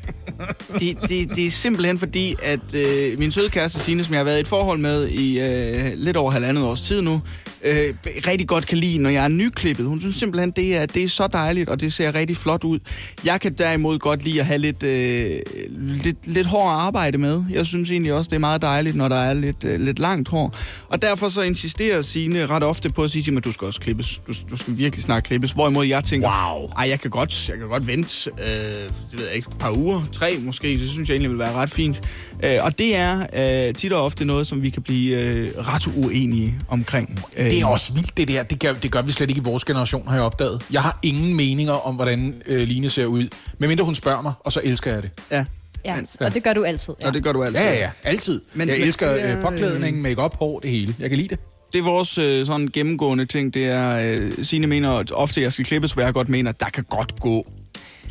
det, 0.80 0.98
det, 1.10 1.36
det 1.36 1.46
er 1.46 1.52
simpelthen 1.52 2.00
fordi, 2.00 2.36
at 2.44 2.74
øh, 2.74 3.20
min 3.20 3.32
søde 3.32 3.50
kæreste 3.50 3.80
Signe, 3.80 4.04
som 4.04 4.14
jeg 4.14 4.20
har 4.20 4.24
været 4.26 4.38
i 4.38 4.42
et 4.42 4.48
forhold 4.48 4.80
med 4.80 5.08
i 5.08 5.40
øh, 5.40 5.92
lidt 5.96 6.18
over 6.18 6.32
halvandet 6.32 6.64
års 6.64 6.82
tid 6.82 7.02
nu, 7.02 7.22
øh, 7.64 7.94
rigtig 8.28 8.48
godt 8.48 8.68
kan 8.68 8.78
lide, 8.78 8.98
når 8.98 9.10
jeg 9.10 9.24
er 9.24 9.28
nyklippet. 9.28 9.86
Hun 9.86 10.00
synes 10.00 10.16
simpelthen, 10.16 10.52
det 10.52 10.76
er, 10.78 10.86
det 10.86 11.04
er 11.04 11.08
så 11.08 11.28
dejligt, 11.28 11.70
og 11.70 11.82
det 11.82 11.94
ser 11.94 12.16
rigtig 12.16 12.38
flot 12.38 12.64
ud. 12.64 12.80
Jeg 13.26 13.42
kan 13.42 13.54
derimod 13.54 14.00
godt 14.00 14.24
lide 14.24 14.40
at 14.40 14.46
have 14.46 14.58
lidt, 14.58 14.84
øh, 14.84 15.40
lidt, 15.80 16.18
lidt 16.28 16.48
hår 16.48 16.70
at 16.70 16.76
arbejde 16.80 17.18
med. 17.18 17.44
Jeg 17.50 17.66
synes 17.66 17.92
egentlig 17.92 18.14
også, 18.14 18.30
det 18.30 18.36
er 18.36 18.40
meget 18.40 18.62
dejligt, 18.62 18.96
når 18.96 19.08
der 19.08 19.16
er 19.20 19.34
lidt, 19.34 19.64
øh, 19.64 19.80
lidt 19.80 20.00
langt 20.00 20.30
hår. 20.30 20.56
Og 20.90 21.02
derfor 21.02 21.30
så 21.30 21.42
insisterer 21.42 22.02
Signe 22.02 22.46
ret 22.46 22.64
ofte 22.64 22.90
på 22.90 23.04
at 23.04 23.12
sige 23.12 23.38
at 23.38 23.44
du 23.44 23.52
skal 23.52 23.66
også 23.66 23.80
klippes. 23.80 24.22
Du, 24.28 24.34
du 24.52 24.58
skal 24.58 24.78
virkelig 24.78 25.04
snart 25.04 25.24
klippes. 25.24 25.52
Hvorimod 25.52 25.86
jeg 25.86 26.04
tænker, 26.04 26.28
Wow. 26.28 26.70
ej, 26.78 26.90
jeg 26.90 27.00
kan 27.00 27.12
godt, 27.12 27.50
jeg 27.50 27.58
kan 27.58 27.68
godt 27.68 27.88
vente, 27.88 28.30
øh, 28.30 28.81
det 29.12 29.20
ved 29.20 29.26
jeg 29.26 29.36
ikke, 29.36 29.48
et 29.52 29.58
par 29.58 29.72
uger, 29.72 30.04
tre 30.12 30.38
måske, 30.40 30.68
det 30.68 30.90
synes 30.90 31.10
jeg 31.10 31.14
egentlig 31.16 31.30
vil 31.32 31.40
være 31.40 31.54
ret 31.54 31.70
fint. 31.72 32.02
Øh, 32.44 32.52
og 32.62 32.78
det 32.78 32.96
er 32.96 33.68
øh, 33.68 33.74
tit 33.76 33.94
og 33.94 34.04
ofte 34.06 34.26
noget, 34.26 34.48
som 34.48 34.62
vi 34.62 34.70
kan 34.70 34.82
blive 34.84 35.18
øh, 35.22 35.52
ret 35.58 35.88
uenige 35.98 36.56
omkring. 36.70 37.20
Øh, 37.38 37.46
Det 37.46 37.62
er 37.62 37.66
også 37.66 37.94
vildt, 37.94 38.18
det 38.18 38.28
der. 38.28 38.44
Det 38.44 38.60
gør, 38.60 38.74
det 38.74 38.92
gør 38.92 39.02
vi 39.02 39.12
slet 39.12 39.30
ikke 39.30 39.40
i 39.40 39.44
vores 39.44 39.66
generation, 39.66 40.08
har 40.08 40.16
jeg 40.16 40.24
opdaget. 40.24 40.66
Jeg 40.72 40.82
har 40.82 41.00
ingen 41.04 41.34
meninger 41.36 41.74
om, 41.74 41.96
hvordan 41.96 42.42
øh, 42.46 42.68
Line 42.68 42.90
ser 42.90 43.06
ud. 43.06 43.28
Medmindre 43.60 43.86
hun 43.86 43.96
spørger 43.96 44.22
mig, 44.22 44.34
og 44.40 44.52
så 44.52 44.62
elsker 44.64 44.94
jeg 44.94 45.04
det. 45.04 45.12
Ja, 45.32 45.46
Ja, 45.86 45.96
Men- 45.96 46.06
og 46.20 46.34
det 46.34 46.44
gør 46.44 46.54
du 46.54 46.64
altid. 46.64 46.94
Ja. 47.02 47.08
og 47.08 47.14
det 47.14 47.24
gør 47.24 47.32
du 47.32 47.44
altid. 47.44 47.62
Ja, 47.62 47.74
ja, 47.74 47.80
ja. 47.80 47.90
Altid. 48.04 48.42
Men- 48.54 48.70
jeg 48.70 48.78
men 48.78 48.88
elsker 48.88 49.08
er, 49.08 49.38
øh, 49.38 49.44
påklædning, 49.44 50.02
make-up, 50.02 50.38
hår, 50.38 50.60
det 50.60 50.70
hele. 50.72 50.96
Jeg 51.00 51.10
kan 51.10 51.18
lide 51.18 51.28
det. 51.30 51.40
Det 51.74 51.80
er 51.80 51.84
vores 51.84 52.18
øh, 52.18 52.46
sådan 52.46 52.68
gennemgående 52.74 53.26
ting, 53.26 53.54
det 53.54 53.66
er, 53.66 54.14
øh, 54.16 54.32
Signe 54.44 54.68
mener 54.68 55.04
ofte, 55.14 55.40
at 55.42 55.44
jeg 55.44 55.54
skal 55.54 55.66
klippes, 55.66 55.92
hvor 55.94 56.04
jeg 56.04 56.14
godt 56.14 56.30
mener, 56.30 56.50
at 56.50 56.60
der 56.60 56.66
kan 56.66 56.84
godt 56.90 57.20
gå 57.20 57.52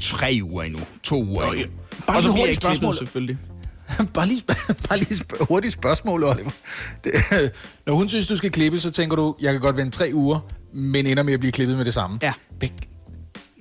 tre 0.00 0.40
uger 0.42 0.62
endnu, 0.62 0.80
to 1.02 1.24
uger 1.24 1.44
endnu. 1.52 1.66
Bare 2.06 2.16
og 2.16 2.22
så 2.22 2.32
bliver 2.32 2.46
jeg 2.46 2.56
spørgsmål. 2.56 2.96
selvfølgelig. 2.96 3.38
bare 4.14 4.26
lige, 4.26 4.42
bare 4.88 4.98
lige 4.98 5.14
sp- 5.14 5.44
hurtigt 5.44 5.74
spørgsmål, 5.74 6.24
Oliver. 6.24 6.50
Det, 7.04 7.12
når 7.86 7.94
hun 7.94 8.08
synes, 8.08 8.26
du 8.26 8.36
skal 8.36 8.50
klippe, 8.50 8.78
så 8.78 8.90
tænker 8.90 9.16
du, 9.16 9.36
jeg 9.40 9.52
kan 9.52 9.60
godt 9.60 9.76
vente 9.76 9.98
tre 9.98 10.10
uger, 10.14 10.40
men 10.74 11.06
ender 11.06 11.22
med 11.22 11.34
at 11.34 11.40
blive 11.40 11.52
klippet 11.52 11.76
med 11.76 11.84
det 11.84 11.94
samme. 11.94 12.18
Ja. 12.22 12.32
Beg- 12.64 12.86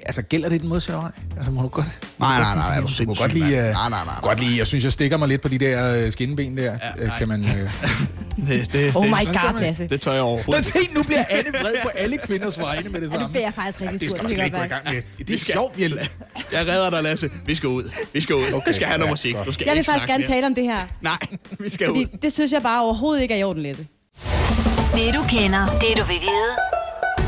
altså, 0.06 0.22
gælder 0.22 0.50
det 0.50 0.62
den 0.62 0.70
modsatte 0.70 1.02
vej? 1.02 1.12
Altså, 1.38 1.52
må 1.52 1.62
du 1.62 1.68
godt... 1.68 1.86
Nej, 2.20 2.40
nej, 2.40 2.56
nej, 2.56 2.70
er 2.70 2.76
du 2.76 2.82
Du 2.82 2.82
må 2.82 2.88
sindssyg, 2.88 3.22
godt 3.22 3.34
mand. 3.40 3.54
øh, 3.54 3.60
Nej, 3.64 3.72
nej, 3.74 3.90
nej, 3.90 4.00
nej. 4.06 4.16
Godt 4.22 4.40
lide, 4.40 4.58
jeg 4.58 4.68
synes, 4.68 4.84
jeg 4.84 4.92
stikker 4.92 5.18
mig 5.18 5.28
lidt 5.28 5.42
på 5.42 5.48
de 5.48 5.58
der 5.60 5.94
øh, 5.94 6.12
skinben 6.12 6.58
der. 6.58 6.64
Ja, 6.64 7.06
nej. 7.06 7.18
kan 7.18 7.28
man... 7.28 7.40
Øh... 7.60 7.72
Det, 8.48 8.74
det, 8.74 8.96
Oh 8.96 9.04
det, 9.04 9.12
my 9.12 9.26
god, 9.26 9.60
Lasse. 9.62 9.88
det 9.88 10.02
tør 10.02 10.12
jeg 10.12 10.22
Men 10.22 10.26
overhovedet. 10.30 10.66
se, 10.66 10.80
nu 10.96 11.04
bliver 11.04 11.24
Anne 11.30 11.50
vred 11.62 11.74
på 11.84 11.90
alle 11.90 12.18
kvinders 12.18 12.60
vegne 12.60 12.90
med 12.90 13.02
det 13.02 13.08
Ja, 13.08 13.12
samme. 13.12 13.24
det 13.24 13.32
bliver 13.32 13.46
jeg 13.46 13.54
faktisk 13.54 13.82
rigtig 13.82 14.00
det 14.02 14.10
sur. 14.10 14.16
skal 14.18 14.24
du 14.24 14.28
Det 14.28 14.36
slet 14.36 14.46
ikke 14.46 14.58
gå 14.58 14.64
i 14.64 14.68
godt 14.68 14.84
gang 14.86 14.96
med. 15.18 15.26
Det 15.26 15.34
er 15.34 15.38
sjovt, 15.38 15.78
vi 15.78 15.84
er... 15.84 15.90
Jeg 16.52 16.68
redder 16.68 16.90
dig, 16.90 17.04
Lasse. 17.04 17.30
Vi 17.46 17.56
skal 17.56 17.70
ud. 17.70 17.84
Vi 18.14 18.22
skal 18.22 18.36
ud. 18.36 18.54
Okay, 18.54 18.68
vi 18.68 18.74
skal 18.74 18.88
have 18.88 18.98
noget 18.98 19.08
ja, 19.08 19.12
musik. 19.12 19.36
Du 19.46 19.52
skal 19.52 19.66
Jeg 19.68 19.76
vil 19.76 19.84
faktisk 19.86 20.08
gerne 20.08 20.26
tale 20.28 20.46
om 20.48 20.56
det 20.56 20.64
her. 20.64 20.80
Nej, 21.02 21.18
vi 21.64 21.70
skal 21.70 21.92
ud. 21.92 22.06
det 22.22 22.34
synes 22.34 22.52
jeg 22.52 22.62
bare 22.62 22.82
overhovedet 22.82 23.22
ikke 23.22 23.34
er 23.34 23.38
i 23.38 23.44
orden, 23.44 23.64
Lasse. 23.64 23.88
Det 24.96 25.14
du 25.14 25.24
kender, 25.30 25.66
det 25.66 25.98
du 25.98 26.04
vil 26.04 26.20
vide. 26.22 26.79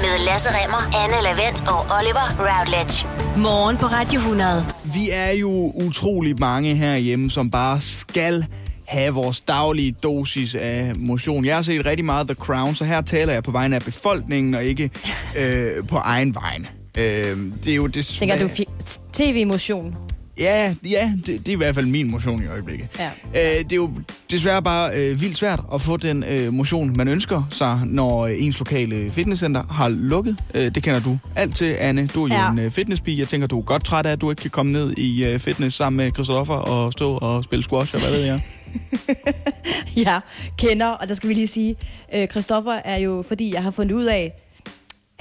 Med 0.02 0.26
Lasse 0.26 0.50
Remmer, 0.50 1.04
Anne 1.04 1.24
Lavendt 1.24 1.62
og 1.68 1.80
Oliver 1.98 2.28
Routledge. 2.40 3.08
Morgen 3.38 3.78
på 3.78 3.86
Radio 3.86 4.20
100. 4.20 4.64
Vi 4.94 5.10
er 5.12 5.32
jo 5.32 5.72
utrolig 5.76 6.40
mange 6.40 6.76
herhjemme, 6.76 7.32
som 7.32 7.52
bare 7.52 7.82
skal 7.82 8.46
have 8.88 9.14
vores 9.14 9.40
daglige 9.40 9.92
dosis 9.92 10.56
af 10.56 10.92
motion. 10.96 11.46
Jeg 11.46 11.56
har 11.56 11.62
set 11.62 11.86
rigtig 11.86 12.06
meget 12.06 12.28
The 12.28 12.36
Crown, 12.36 12.76
så 12.76 12.86
her 12.86 13.02
taler 13.02 13.34
jeg 13.34 13.44
på 13.44 13.52
vegne 13.52 13.76
af 13.76 13.82
befolkningen 13.82 14.56
og 14.56 14.64
ikke 14.64 14.84
øh, 15.42 15.88
på 15.88 15.96
egen 15.96 16.36
vegne. 16.36 16.68
Øh, 16.98 17.54
det 17.64 17.72
er 17.72 17.76
jo 17.76 17.88
desværre... 17.88 18.38
Tænker 18.38 18.66
du 18.66 18.72
tv-motion? 19.14 19.96
Ja, 20.42 20.76
ja 20.90 21.14
det, 21.26 21.28
det 21.28 21.48
er 21.48 21.52
i 21.52 21.56
hvert 21.56 21.76
fald 21.76 21.86
min 21.86 22.12
motion 22.12 22.44
i 22.44 22.48
øjeblikket. 22.48 22.88
Ja. 23.00 23.08
Øh, 23.08 23.64
det 23.64 23.72
er 23.72 23.76
jo 23.76 23.92
desværre 24.32 24.62
bare 24.64 24.92
øh, 24.96 25.22
vildt 25.22 25.38
svært 25.38 25.62
at 25.74 25.82
få 25.82 25.98
den 25.98 26.24
øh, 26.24 26.54
motion, 26.54 26.98
man 26.98 27.08
ønsker 27.08 27.48
sig, 27.50 27.80
når 27.86 28.26
øh, 28.26 28.34
ens 28.38 28.60
lokale 28.60 29.12
fitnesscenter 29.12 29.64
har 29.72 29.90
lukket. 29.90 30.38
Øh, 30.54 30.76
det 30.76 30.84
kender 30.84 31.00
du 31.00 31.18
alt 31.36 31.56
til, 31.56 31.76
Anne. 31.80 32.08
Du 32.08 32.24
er 32.24 32.28
jo 32.28 32.34
Ja. 32.34 32.52
en 32.52 32.60
øh, 32.60 32.72
fitnesspige. 32.72 33.20
Jeg 33.20 33.28
tænker, 33.28 33.48
du 33.48 33.58
er 33.60 33.64
godt 33.64 33.86
træt 33.86 34.06
af, 34.06 34.12
at 34.12 34.22
du 34.22 34.30
ikke 34.30 34.42
kan 34.42 34.52
komme 34.52 34.72
ned 34.72 34.94
i 34.98 35.26
øh, 35.26 35.40
fitness 35.40 35.76
sammen 35.78 35.98
med 35.98 36.12
Christoffer 36.14 36.54
og 36.56 36.92
stå 36.92 37.18
og 37.18 37.44
spille 37.44 37.64
squash, 37.64 37.96
og 37.96 38.02
hvad 38.02 38.12
ved 38.12 38.22
jeg. 38.24 38.42
Ja, 39.96 40.20
kender. 40.58 40.86
Og 40.88 41.08
der 41.08 41.16
skal 41.16 41.30
vi 41.30 41.34
lige 41.34 41.48
sige, 41.48 41.76
øh, 42.16 42.28
Christoffer 42.28 42.72
er 42.86 42.98
jo, 42.98 43.24
fordi 43.28 43.54
jeg 43.54 43.64
har 43.64 43.72
fundet 43.72 43.96
ud 43.96 44.06
af, 44.06 44.34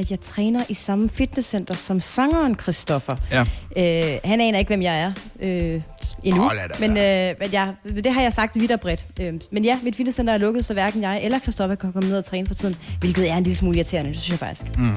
at 0.00 0.10
jeg 0.10 0.20
træner 0.20 0.60
i 0.68 0.74
samme 0.74 1.08
fitnesscenter 1.08 1.74
som 1.74 2.00
sangeren 2.00 2.56
Christoffer. 2.62 3.16
Ja. 3.32 3.40
Øh, 3.76 4.18
han 4.24 4.40
aner 4.40 4.58
ikke, 4.58 4.68
hvem 4.68 4.82
jeg 4.82 5.00
er 5.00 5.12
øh, 5.42 5.82
endnu, 6.24 6.44
Åh, 6.44 6.50
lad 6.54 6.88
men, 6.88 6.90
øh, 6.90 7.34
men 7.40 7.52
jeg, 7.52 7.74
det 8.04 8.12
har 8.12 8.22
jeg 8.22 8.32
sagt 8.32 8.60
vidt 8.60 8.70
og 8.70 8.80
bredt. 8.80 9.04
Øh, 9.20 9.32
men 9.50 9.64
ja, 9.64 9.78
mit 9.82 9.96
fitnesscenter 9.96 10.34
er 10.34 10.38
lukket, 10.38 10.64
så 10.64 10.72
hverken 10.72 11.02
jeg 11.02 11.20
eller 11.22 11.38
Christoffer 11.38 11.74
kan 11.74 11.92
komme 11.92 12.08
ned 12.08 12.18
og 12.18 12.24
træne 12.24 12.46
for 12.46 12.54
tiden, 12.54 12.76
hvilket 13.00 13.30
er 13.30 13.36
en 13.36 13.42
lille 13.42 13.56
smule 13.56 13.76
irriterende, 13.76 14.10
det 14.10 14.20
synes 14.20 14.30
jeg 14.30 14.38
faktisk. 14.38 14.78
Mm. 14.78 14.90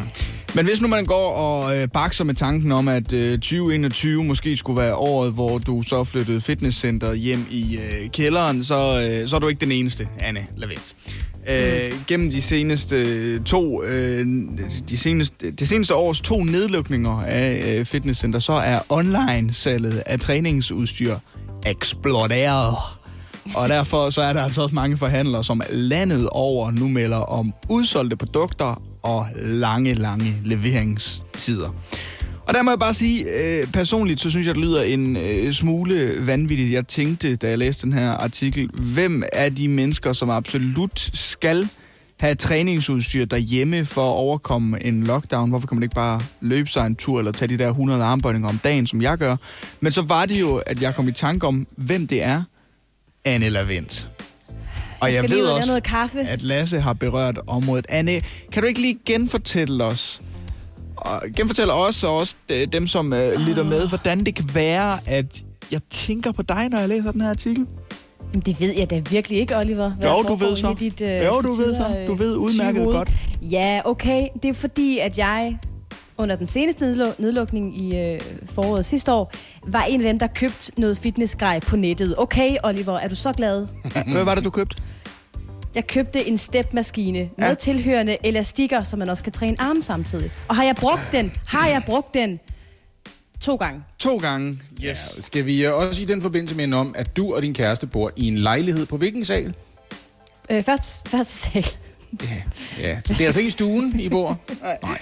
Men 0.56 0.66
hvis 0.66 0.82
nu 0.82 0.88
man 0.88 1.06
går 1.06 1.32
og 1.32 1.78
øh, 1.78 1.88
bakser 1.88 2.24
med 2.24 2.36
tanken 2.36 2.72
om, 2.72 2.88
at 2.88 3.14
øh, 3.14 3.32
2021 3.32 4.24
måske 4.24 4.58
skulle 4.58 4.82
være 4.82 4.96
året, 4.96 5.34
hvor 5.34 5.58
du 5.58 5.82
så 5.82 6.04
flyttede 6.04 6.42
fitnesscenter 6.42 7.14
hjem 7.14 7.48
i 7.50 7.78
øh, 7.78 8.10
kælderen, 8.10 8.64
så, 8.64 8.76
øh, 8.76 9.28
så 9.28 9.36
er 9.36 9.40
du 9.40 9.48
ikke 9.48 9.60
den 9.60 9.72
eneste, 9.72 10.08
Anne 10.20 10.40
Lavendt. 10.58 10.96
Øh, 11.50 12.06
gennem 12.08 12.32
de 12.32 12.42
seneste 12.42 12.96
øh, 12.96 13.44
to, 13.44 13.84
øh, 13.84 14.28
de 14.90 14.98
seneste, 14.98 15.52
det 15.52 15.68
seneste 15.68 15.96
års 15.96 16.22
to 16.22 16.44
nedlukninger 16.44 17.24
af 17.28 17.76
øh, 17.80 17.86
fitnesscenter, 17.86 18.40
så 18.40 18.54
er 18.54 18.80
online-salget 18.90 20.04
af 20.06 20.20
træningsudstyr 20.20 21.16
eksploderet. 21.66 22.76
Og 23.56 23.70
derfor 23.70 24.10
så 24.10 24.22
er 24.22 24.34
der 24.34 24.44
altså 24.44 24.62
også 24.62 24.76
mange 24.76 24.98
forhandlere, 24.98 25.44
som 25.44 25.62
landet 25.70 26.30
over 26.30 26.72
nu 26.72 26.88
melder 26.88 27.18
om 27.18 27.54
udsolgte 27.70 28.16
produkter 28.16 28.82
og 29.04 29.26
lange, 29.36 29.94
lange 29.94 30.36
leveringstider. 30.46 31.70
Og 32.48 32.54
der 32.54 32.62
må 32.62 32.72
jeg 32.72 32.80
bare 32.80 32.94
sige, 32.94 33.26
øh, 33.26 33.68
personligt 33.68 34.20
så 34.20 34.30
synes 34.30 34.48
jeg, 34.48 34.56
det 34.56 34.64
lyder 34.64 34.84
en 34.84 35.18
øh, 35.18 35.54
smule 35.54 36.28
vanvittigt. 36.28 36.72
Jeg 36.72 36.88
tænkte, 36.88 37.36
da 37.36 37.50
jeg 37.50 37.58
læste 37.58 37.86
den 37.86 37.94
her 37.94 38.12
artikel, 38.12 38.70
hvem 38.74 39.24
er 39.34 39.50
de 39.50 39.68
mennesker, 39.68 40.14
som 40.14 40.30
absolut 40.30 41.10
skal 41.14 41.70
have 42.20 42.36
træningsudstyr 42.36 43.26
derhjemme 43.26 43.86
for 43.86 44.02
at 44.02 44.16
overkomme 44.16 44.84
en 44.84 45.04
lockdown? 45.04 45.50
Hvorfor 45.50 45.68
kan 45.68 45.76
man 45.76 45.84
ikke 45.84 45.96
bare 45.96 46.22
løbe 46.42 46.70
sig 46.70 46.86
en 46.86 46.96
tur 46.96 47.20
eller 47.20 47.32
tage 47.32 47.50
de 47.50 47.58
der 47.58 47.70
100 47.70 48.04
armbøjninger 48.04 48.50
om 48.50 48.60
dagen, 48.64 48.88
som 48.88 49.02
jeg 49.02 49.18
gør? 49.18 49.36
Men 49.80 49.92
så 49.92 50.02
var 50.02 50.26
det 50.26 50.40
jo, 50.40 50.56
at 50.56 50.82
jeg 50.82 50.96
kom 50.96 51.08
i 51.08 51.12
tanke 51.12 51.48
om, 51.48 51.68
hvem 51.76 52.08
det 52.08 52.24
er. 52.24 52.44
Anne 53.26 53.50
Lavendt. 53.50 54.10
Og 55.00 55.14
jeg, 55.14 55.24
lige 55.30 55.40
ved 55.40 55.46
også, 55.46 55.68
noget 55.68 55.84
kaffe. 55.84 56.20
at 56.20 56.42
Lasse 56.42 56.80
har 56.80 56.94
berørt 56.94 57.40
området. 57.48 57.86
Anne, 57.90 58.22
kan 58.52 58.64
du 58.64 58.68
ikke 58.68 58.82
lige 58.82 59.00
genfortælle 59.06 59.84
os, 59.84 60.22
og 61.06 61.22
genfortælle 61.38 61.74
os 61.74 62.04
og 62.04 62.18
også 62.18 62.36
øh, 62.50 62.68
dem, 62.74 62.88
som 62.88 63.14
øh, 63.14 63.40
lytter 63.48 63.64
med, 63.64 63.88
hvordan 63.88 64.24
det 64.24 64.36
kan 64.36 64.50
være, 64.54 65.00
at 65.08 65.44
jeg 65.72 65.82
tænker 65.90 66.32
på 66.32 66.42
dig, 66.42 66.70
når 66.70 66.80
jeg 66.80 66.90
læser 66.90 67.12
den 67.12 67.22
her 67.22 67.30
artikel? 67.30 67.68
Men 68.34 68.42
det 68.42 68.60
ved 68.60 68.74
jeg 68.78 68.90
da 68.90 69.02
virkelig 69.10 69.38
ikke, 69.40 69.58
Oliver. 69.58 69.90
hvad 69.90 70.10
Jo, 70.10 70.22
du 70.22 70.36
ved 70.36 70.56
så. 70.56 70.76
Dit, 70.80 71.02
øh, 71.02 71.08
Jo, 71.26 71.42
du 71.42 71.52
ved 71.52 71.76
så. 71.76 71.98
øh, 72.00 72.08
Du 72.08 72.14
ved 72.14 72.36
udmærket 72.36 72.86
godt. 72.86 73.12
Ja, 73.42 73.82
okay. 73.86 74.28
Det 74.44 74.50
er 74.50 74.54
fordi, 74.54 75.00
at 75.00 75.18
jeg 75.18 75.58
under 76.18 76.36
den 76.36 76.46
seneste 76.46 76.92
nedlu- 76.92 77.22
nedlukning 77.22 77.82
i 77.84 77.96
øh, 77.98 78.20
foråret 78.46 78.86
sidste 78.86 79.14
år, 79.14 79.32
var 79.68 79.84
en 79.84 80.02
af 80.02 80.08
dem, 80.08 80.20
der 80.20 80.28
købte 80.28 80.72
noget 80.78 80.98
fitnessgrej 80.98 81.60
på 81.60 81.76
nettet. 81.76 82.16
Okay, 82.18 82.56
Oliver, 82.64 83.00
er 83.00 83.08
du 83.08 83.16
så 83.16 83.32
glad? 83.34 83.68
Hvad 84.14 84.24
var 84.24 84.36
det, 84.36 84.44
du 84.44 84.50
købte? 84.50 84.78
Jeg 85.76 85.88
købte 85.88 86.28
en 86.28 86.38
stepmaskine 86.38 87.20
ja. 87.20 87.28
med 87.38 87.48
Ja. 87.48 87.54
tilhørende 87.54 88.18
elastikker, 88.24 88.84
så 88.84 88.98
man 88.98 89.10
også 89.10 89.24
kan 89.24 89.32
træne 89.34 89.62
arme 89.62 89.84
samtidig. 89.84 90.32
Og 90.48 90.56
har 90.56 90.64
jeg 90.64 90.76
brugt 90.76 91.10
den? 91.12 91.32
Har 91.48 91.68
jeg 91.68 91.82
brugt 91.86 92.14
den? 92.14 92.40
To 93.42 93.56
gange. 93.56 93.84
To 94.00 94.18
gange. 94.18 94.60
Yes. 94.84 94.98
Skal 95.20 95.46
vi 95.46 95.66
øh, 95.66 95.74
også 95.74 96.02
i 96.02 96.06
den 96.06 96.22
forbindelse 96.22 96.56
minde 96.56 96.78
om, 96.78 96.96
at 96.98 97.18
du 97.18 97.36
og 97.36 97.42
din 97.42 97.54
kæreste 97.54 97.88
bor 97.88 98.12
i 98.16 98.28
en 98.28 98.38
lejlighed 98.38 98.86
på 98.86 98.98
hvilken 98.98 99.26
sal? 99.26 99.54
Øh, 100.50 100.64
først, 100.64 101.08
første 101.10 101.34
sal. 101.34 101.66
Ja, 102.24 102.28
ja. 102.88 103.00
Så 103.06 103.14
det 103.14 103.22
er 103.22 103.26
altså 103.26 103.40
ikke 103.40 103.48
i 103.48 103.52
stuen, 103.52 104.00
I 104.00 104.10
bor? 104.10 104.40
Nej. 104.84 104.98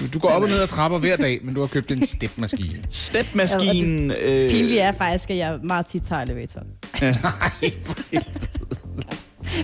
Du, 0.00 0.04
du 0.12 0.18
går 0.18 0.28
op 0.28 0.42
og 0.42 0.48
ned 0.48 0.60
ad 0.60 0.66
trapper 0.66 0.98
hver 0.98 1.16
dag, 1.16 1.38
men 1.42 1.54
du 1.54 1.60
har 1.60 1.66
købt 1.66 1.90
en 1.90 2.06
stepmaskine. 2.06 2.82
Stepmaskinen... 2.90 4.10
Øh, 4.10 4.50
Pinligt 4.50 4.80
er 4.80 4.92
faktisk, 4.92 5.30
at 5.30 5.36
jeg 5.36 5.58
meget 5.62 5.86
tit 5.86 6.02
tager 6.02 6.22
elevatoren. 6.22 6.66
Nej, 7.02 7.72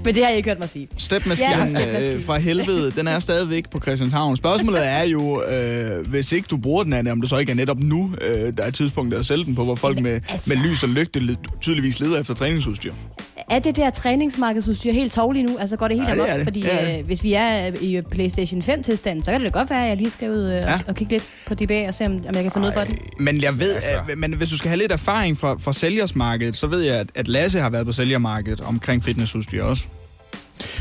Men 0.05 0.15
det 0.15 0.23
har 0.23 0.29
jeg 0.29 0.37
ikke 0.37 0.49
hørt 0.49 0.59
mig 0.59 0.69
sige. 0.69 0.89
Stepmaskinen 0.99 1.77
Ja, 1.77 2.15
øh, 2.15 2.23
fra 2.25 2.39
helvede, 2.39 2.91
den 2.91 3.09
er 3.09 3.19
stadigvæk 3.19 3.71
på 3.71 3.81
Christianshavn. 3.81 4.37
Spørgsmålet 4.37 4.87
er 4.87 5.03
jo, 5.03 5.43
øh, 5.43 6.07
hvis 6.07 6.33
ikke 6.33 6.47
du 6.51 6.57
bruger 6.57 6.85
den, 6.85 6.93
Anne, 6.93 7.13
om 7.13 7.21
det 7.21 7.31
så 7.31 7.39
ikke 7.39 7.53
er 7.53 7.57
netop 7.57 7.81
nu, 7.81 8.13
øh, 8.21 8.53
der 8.57 8.63
er 8.63 8.69
et 8.69 8.75
tidspunkt 8.75 9.15
at 9.15 9.27
sælge 9.27 9.45
den 9.45 9.55
på, 9.55 9.65
hvor 9.65 9.75
folk 9.75 9.99
med, 10.01 10.21
altså- 10.29 10.51
med 10.55 10.57
lys 10.57 10.83
og 10.83 10.89
lygte 10.89 11.37
tydeligvis 11.61 12.01
leder 12.01 12.21
efter 12.21 12.35
træningsudstyr. 12.35 12.93
Er 13.51 13.59
det 13.59 13.77
der 13.77 13.91
træningsmarkedsudstyr 13.91 14.93
helt 14.93 15.13
tov 15.13 15.33
lige 15.33 15.43
nu? 15.43 15.57
Altså 15.59 15.77
går 15.77 15.89
det 15.89 15.97
helt 15.97 16.09
Ja, 16.09 16.13
amok? 16.15 16.29
er 16.29 16.37
det. 16.37 16.45
Fordi 16.45 16.61
Ja, 16.61 16.85
ja. 16.91 16.99
øh, 16.99 17.07
hvis 17.07 17.23
vi 17.25 17.33
er 17.33 17.71
i 17.81 18.01
PlayStation 18.11 18.63
5-tilstanden, 18.63 19.25
så 19.25 19.31
kan 19.31 19.41
det 19.41 19.55
da 19.55 19.59
godt 19.59 19.71
være, 19.71 19.83
at 19.83 19.89
jeg 19.89 19.97
lige 19.97 20.11
skal 20.11 20.31
ud 20.31 20.43
øh, 20.45 20.53
Ja. 20.53 20.81
og, 20.87 20.95
kigge 20.95 21.13
lidt 21.13 21.27
på 21.47 21.55
DBA 21.55 21.89
og 21.89 21.95
se, 21.95 22.07
om, 22.07 22.13
om 22.29 22.35
jeg 22.35 22.43
kan 22.43 22.53
få 22.53 22.59
noget 22.59 22.75
for 22.75 22.81
den. 22.81 22.99
Men 23.19 23.43
jeg 23.43 23.61
ved, 23.61 23.75
Altså. 23.75 23.91
altså. 23.91 24.13
at, 24.13 24.19
men 24.19 24.33
hvis 24.37 24.51
du 24.51 24.57
skal 24.57 24.69
have 24.69 24.79
lidt 24.79 24.93
erfaring 24.93 25.39
fra, 25.39 25.57
fra 25.59 25.73
sælgersmarkedet, 25.73 26.57
så 26.57 26.67
ved 26.67 26.81
jeg, 26.81 26.95
at, 26.97 27.07
at 27.15 27.29
Lasse 27.29 27.61
har 27.61 27.71
været 27.71 27.87
på 27.87 27.93
sælgermarkedet 27.93 28.61
omkring 28.61 29.05
fitnessudstyr 29.05 29.63
også. 29.63 29.85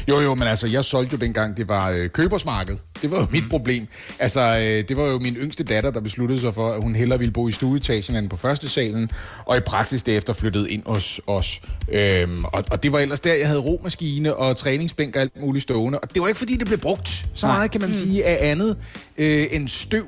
Jo, 0.09 0.19
jo, 0.19 0.35
men 0.35 0.47
altså, 0.47 0.67
jeg 0.67 0.83
solgte 0.83 1.13
jo 1.13 1.17
dengang, 1.17 1.57
det 1.57 1.67
var 1.67 1.89
øh, 1.89 2.09
købersmarked. 2.09 2.77
Det 3.01 3.11
var 3.11 3.19
jo 3.19 3.27
mit 3.31 3.43
problem. 3.49 3.87
Altså, 4.19 4.41
øh, 4.41 4.83
det 4.89 4.97
var 4.97 5.03
jo 5.03 5.19
min 5.19 5.35
yngste 5.35 5.63
datter, 5.63 5.91
der 5.91 5.99
besluttede 5.99 6.41
sig 6.41 6.53
for, 6.53 6.71
at 6.71 6.81
hun 6.81 6.95
hellere 6.95 7.19
ville 7.19 7.31
bo 7.31 7.47
i 7.47 7.51
stueetagen 7.51 8.15
end 8.15 8.29
på 8.29 8.35
første 8.35 8.69
salen, 8.69 9.11
og 9.45 9.57
i 9.57 9.59
praksis 9.59 10.03
derefter 10.03 10.33
flyttede 10.33 10.71
ind 10.71 10.83
hos 10.85 11.21
os. 11.27 11.61
Øhm, 11.91 12.45
og, 12.45 12.63
og 12.71 12.83
det 12.83 12.91
var 12.91 12.99
ellers 12.99 13.19
der, 13.21 13.33
jeg 13.33 13.47
havde 13.47 13.59
romaskine 13.59 14.35
og 14.35 14.55
træningsbænk 14.57 15.15
og 15.15 15.21
alt 15.21 15.41
muligt 15.41 15.63
stående. 15.63 15.99
Og 15.99 16.13
det 16.13 16.21
var 16.21 16.27
ikke, 16.27 16.37
fordi 16.37 16.57
det 16.57 16.67
blev 16.67 16.79
brugt 16.79 17.25
så 17.33 17.47
Nej. 17.47 17.55
meget, 17.55 17.71
kan 17.71 17.81
man 17.81 17.93
sige, 17.93 18.25
af 18.25 18.51
andet 18.51 18.77
øh, 19.17 19.47
end 19.51 19.67
støv. 19.67 20.05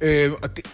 Øh, 0.00 0.32
og 0.42 0.56
det, 0.56 0.66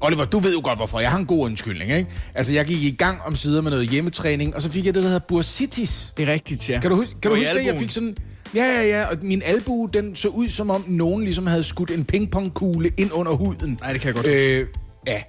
Oliver, 0.00 0.24
du 0.24 0.38
ved 0.38 0.54
jo 0.54 0.60
godt, 0.64 0.78
hvorfor. 0.78 1.00
Jeg 1.00 1.10
har 1.10 1.18
en 1.18 1.26
god 1.26 1.44
undskyldning, 1.44 1.92
ikke? 1.92 2.10
Altså, 2.34 2.52
jeg 2.52 2.64
gik 2.64 2.82
i 2.82 2.90
gang 2.90 3.22
om 3.22 3.36
sider 3.36 3.60
med 3.60 3.70
noget 3.70 3.88
hjemmetræning, 3.88 4.54
og 4.54 4.62
så 4.62 4.70
fik 4.70 4.86
jeg 4.86 4.94
det, 4.94 5.02
der 5.02 5.08
hedder 5.08 5.24
bursitis. 5.28 6.12
Det 6.16 6.28
er 6.28 6.32
rigtigt, 6.32 6.70
ja. 6.70 6.80
Kan 6.80 6.90
du, 6.90 6.96
huske, 6.96 7.20
kan 7.22 7.30
du 7.30 7.36
huske 7.36 7.54
det? 7.54 7.66
Jeg 7.66 7.76
fik 7.78 7.90
sådan... 7.90 8.16
Ja, 8.54 8.64
ja, 8.64 8.82
ja. 8.82 9.04
Og 9.04 9.16
min 9.22 9.42
albue, 9.44 9.90
den 9.92 10.16
så 10.16 10.28
ud, 10.28 10.48
som 10.48 10.70
om 10.70 10.84
nogen 10.88 11.24
ligesom 11.24 11.46
havde 11.46 11.62
skudt 11.62 11.90
en 11.90 12.04
pingpongkugle 12.04 12.90
ind 12.98 13.10
under 13.12 13.32
huden. 13.32 13.78
Nej, 13.80 13.92
det 13.92 14.00
kan 14.00 14.06
jeg 14.06 14.14
godt 14.14 14.26
øh, 14.26 14.66
Ja, 15.06 15.22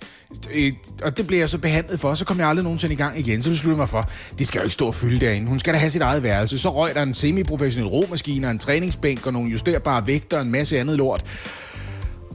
Øh, 0.53 0.71
og 1.03 1.17
det 1.17 1.27
blev 1.27 1.39
jeg 1.39 1.49
så 1.49 1.57
behandlet 1.57 1.99
for, 1.99 2.13
så 2.13 2.25
kom 2.25 2.39
jeg 2.39 2.47
aldrig 2.47 2.63
nogensinde 2.63 2.93
i 2.93 2.97
gang 2.97 3.19
igen. 3.19 3.41
Så 3.41 3.49
besluttede 3.49 3.71
jeg 3.71 3.77
mig 3.77 3.89
for, 3.89 4.09
det 4.39 4.47
skal 4.47 4.59
jo 4.59 4.63
ikke 4.63 4.73
stå 4.73 4.87
og 4.87 4.95
fylde 4.95 5.25
derinde. 5.25 5.47
Hun 5.47 5.59
skal 5.59 5.73
da 5.73 5.79
have 5.79 5.89
sit 5.89 6.01
eget 6.01 6.23
værelse. 6.23 6.59
Så 6.59 6.69
røg 6.69 6.95
der 6.95 7.03
en 7.03 7.13
semi-professionel 7.13 7.89
romaskine, 7.89 8.51
en 8.51 8.59
træningsbænk 8.59 9.25
og 9.25 9.33
nogle 9.33 9.51
justerbare 9.51 10.07
vægter 10.07 10.37
og 10.37 10.43
en 10.43 10.51
masse 10.51 10.79
andet 10.79 10.97
lort. 10.97 11.25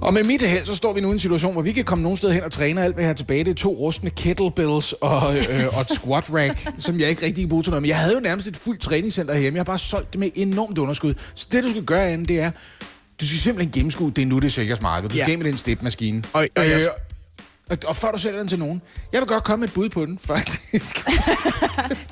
Og 0.01 0.15
med 0.15 0.25
mit 0.25 0.43
held, 0.43 0.65
så 0.65 0.75
står 0.75 0.93
vi 0.93 1.01
nu 1.01 1.09
i 1.09 1.13
en 1.13 1.19
situation, 1.19 1.53
hvor 1.53 1.63
vi 1.63 1.73
kan 1.73 1.85
komme 1.85 2.03
nogen 2.03 2.17
sted 2.17 2.33
hen 2.33 2.43
og 2.43 2.53
træne, 2.53 2.85
alt 2.85 2.95
hvad 2.95 3.05
jeg 3.05 3.09
har 3.09 3.15
tilbage, 3.15 3.45
det 3.45 3.51
er 3.51 3.55
to 3.55 3.69
rustne 3.73 4.11
kettlebells 4.11 4.93
og, 4.93 5.37
øh, 5.39 5.67
og 5.77 5.81
et 5.81 5.91
squat 5.91 6.25
rack, 6.35 6.69
som 6.79 7.01
jeg 7.01 7.09
ikke 7.11 7.27
rigtig 7.27 7.43
kan 7.43 7.49
bruge 7.49 7.63
til 7.63 7.71
noget. 7.71 7.83
Men 7.83 7.89
jeg 7.89 7.97
havde 7.99 8.15
jo 8.15 8.21
nærmest 8.21 8.49
et 8.49 8.57
fuldt 8.57 8.81
træningscenter 8.81 9.39
hjemme. 9.39 9.57
Jeg 9.57 9.61
har 9.61 9.65
bare 9.65 9.79
solgt 9.79 10.13
det 10.13 10.21
med 10.21 10.31
enormt 10.35 10.79
underskud. 10.79 11.15
Så 11.35 11.49
det, 11.53 11.65
du 11.65 11.71
skal 11.71 11.83
gøre, 11.85 12.09
Anne, 12.09 12.27
det 12.27 12.41
er, 12.41 12.51
du 13.21 13.27
skal 13.27 13.39
simpelthen 13.39 13.73
gennemskue, 13.73 14.13
det 14.17 14.23
er 14.23 14.27
nu, 14.27 14.39
det 14.39 14.45
er 14.45 14.51
sælgers 14.51 14.83
marked. 14.83 15.09
Du 15.09 15.17
skal 15.17 15.31
ja. 15.31 15.37
med 15.37 15.45
den 15.47 15.57
stepmaskine. 15.59 16.23
Og- 16.33 16.47
og 16.57 16.69
jeg- 16.71 16.89
og, 17.71 17.79
og 17.87 17.97
før 17.97 18.13
du 18.13 18.19
sælger 18.19 18.39
den 18.39 18.49
til 18.49 18.59
nogen. 18.59 18.83
Jeg 19.13 19.21
vil 19.21 19.29
godt 19.29 19.45
komme 19.45 19.61
med 19.61 19.69
et 19.69 19.75
bud 19.75 19.89
på 19.89 20.07
den, 20.07 20.19
faktisk. 20.19 20.97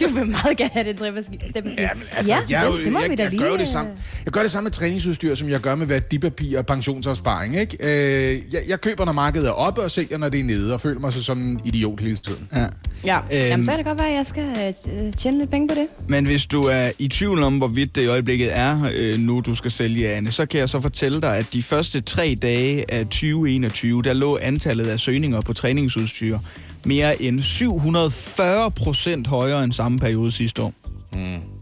Du 0.01 0.09
vil 0.09 0.27
meget 0.27 0.57
gerne 0.57 0.71
have 0.73 0.89
den 0.89 0.97
træmaskine. 0.97 1.39
Ja, 1.55 1.61
men 1.95 2.03
altså, 2.13 2.33
ja, 2.33 2.63
jeg, 2.63 2.73
det, 2.73 2.85
det 2.85 2.93
må 2.93 3.01
jeg, 3.01 3.11
vi 3.11 3.15
da 3.15 3.23
jeg, 3.23 3.31
lige... 3.31 3.43
gør 3.43 3.51
det 3.53 3.61
øh, 3.61 3.67
samme. 3.67 3.91
Jeg 4.25 4.33
gør 4.33 4.43
det 4.43 4.51
samme 4.51 4.65
med 4.65 4.71
træningsudstyr, 4.71 5.35
som 5.35 5.49
jeg 5.49 5.61
gør 5.61 5.75
med 5.75 5.87
værdipapir 5.87 6.59
og 6.59 6.67
pensionsopsparing. 6.67 7.57
Ikke? 7.57 7.77
Øh, 7.81 8.43
jeg, 8.53 8.63
jeg 8.69 8.81
køber, 8.81 9.05
når 9.05 9.13
markedet 9.13 9.49
er 9.49 9.53
oppe, 9.53 9.83
og 9.83 9.91
sælger, 9.91 10.19
når 10.19 10.29
det 10.29 10.41
er 10.41 10.45
nede, 10.45 10.75
og 10.75 10.81
føler 10.81 11.01
mig 11.01 11.13
så 11.13 11.23
som 11.23 11.43
en 11.43 11.61
idiot 11.65 12.01
hele 12.01 12.17
tiden. 12.17 12.49
Ja. 12.55 12.67
Ja, 13.05 13.19
Øhm. 13.19 13.27
Jamen, 13.33 13.67
så 13.67 13.73
kan 13.73 13.79
det 13.79 13.87
godt 13.87 13.99
være, 13.99 14.09
at 14.09 14.15
jeg 14.17 14.27
skal 14.27 14.75
øh, 14.87 15.13
tjene 15.13 15.39
lidt 15.39 15.51
penge 15.51 15.69
på 15.69 15.75
det. 15.75 15.87
Men 16.09 16.25
hvis 16.25 16.47
du 16.47 16.63
er 16.63 16.91
i 16.99 17.09
tvivl 17.09 17.43
om, 17.43 17.59
hvorvidt 17.59 17.95
det 17.95 18.03
i 18.03 18.07
øjeblikket 18.07 18.57
er 18.57 18.91
øh, 18.95 19.19
nu, 19.19 19.41
du 19.41 19.55
skal 19.55 19.71
sælge, 19.71 20.09
Anne, 20.09 20.31
så 20.33 20.47
kan 20.47 20.61
jeg 20.61 20.69
så 20.69 20.81
fortælle 20.81 21.21
dig, 21.21 21.37
at 21.37 21.47
de 21.53 21.63
første 21.63 22.01
tre 22.01 22.39
dage 22.43 22.91
af 22.93 23.05
2021, 23.05 24.03
der 24.03 24.13
lå 24.13 24.39
antallet 24.43 24.87
af 24.87 25.01
søgninger 25.01 25.41
på 25.45 25.53
træningsudstyr 25.53 26.39
mere 26.85 27.23
end 27.23 27.41
740 27.41 28.71
procent 28.71 29.27
højere 29.27 29.65
end 29.65 29.73
samme 29.73 29.99
periode 29.99 30.31
sidste 30.31 30.63
år. 30.63 30.73
Mm. 31.15 31.54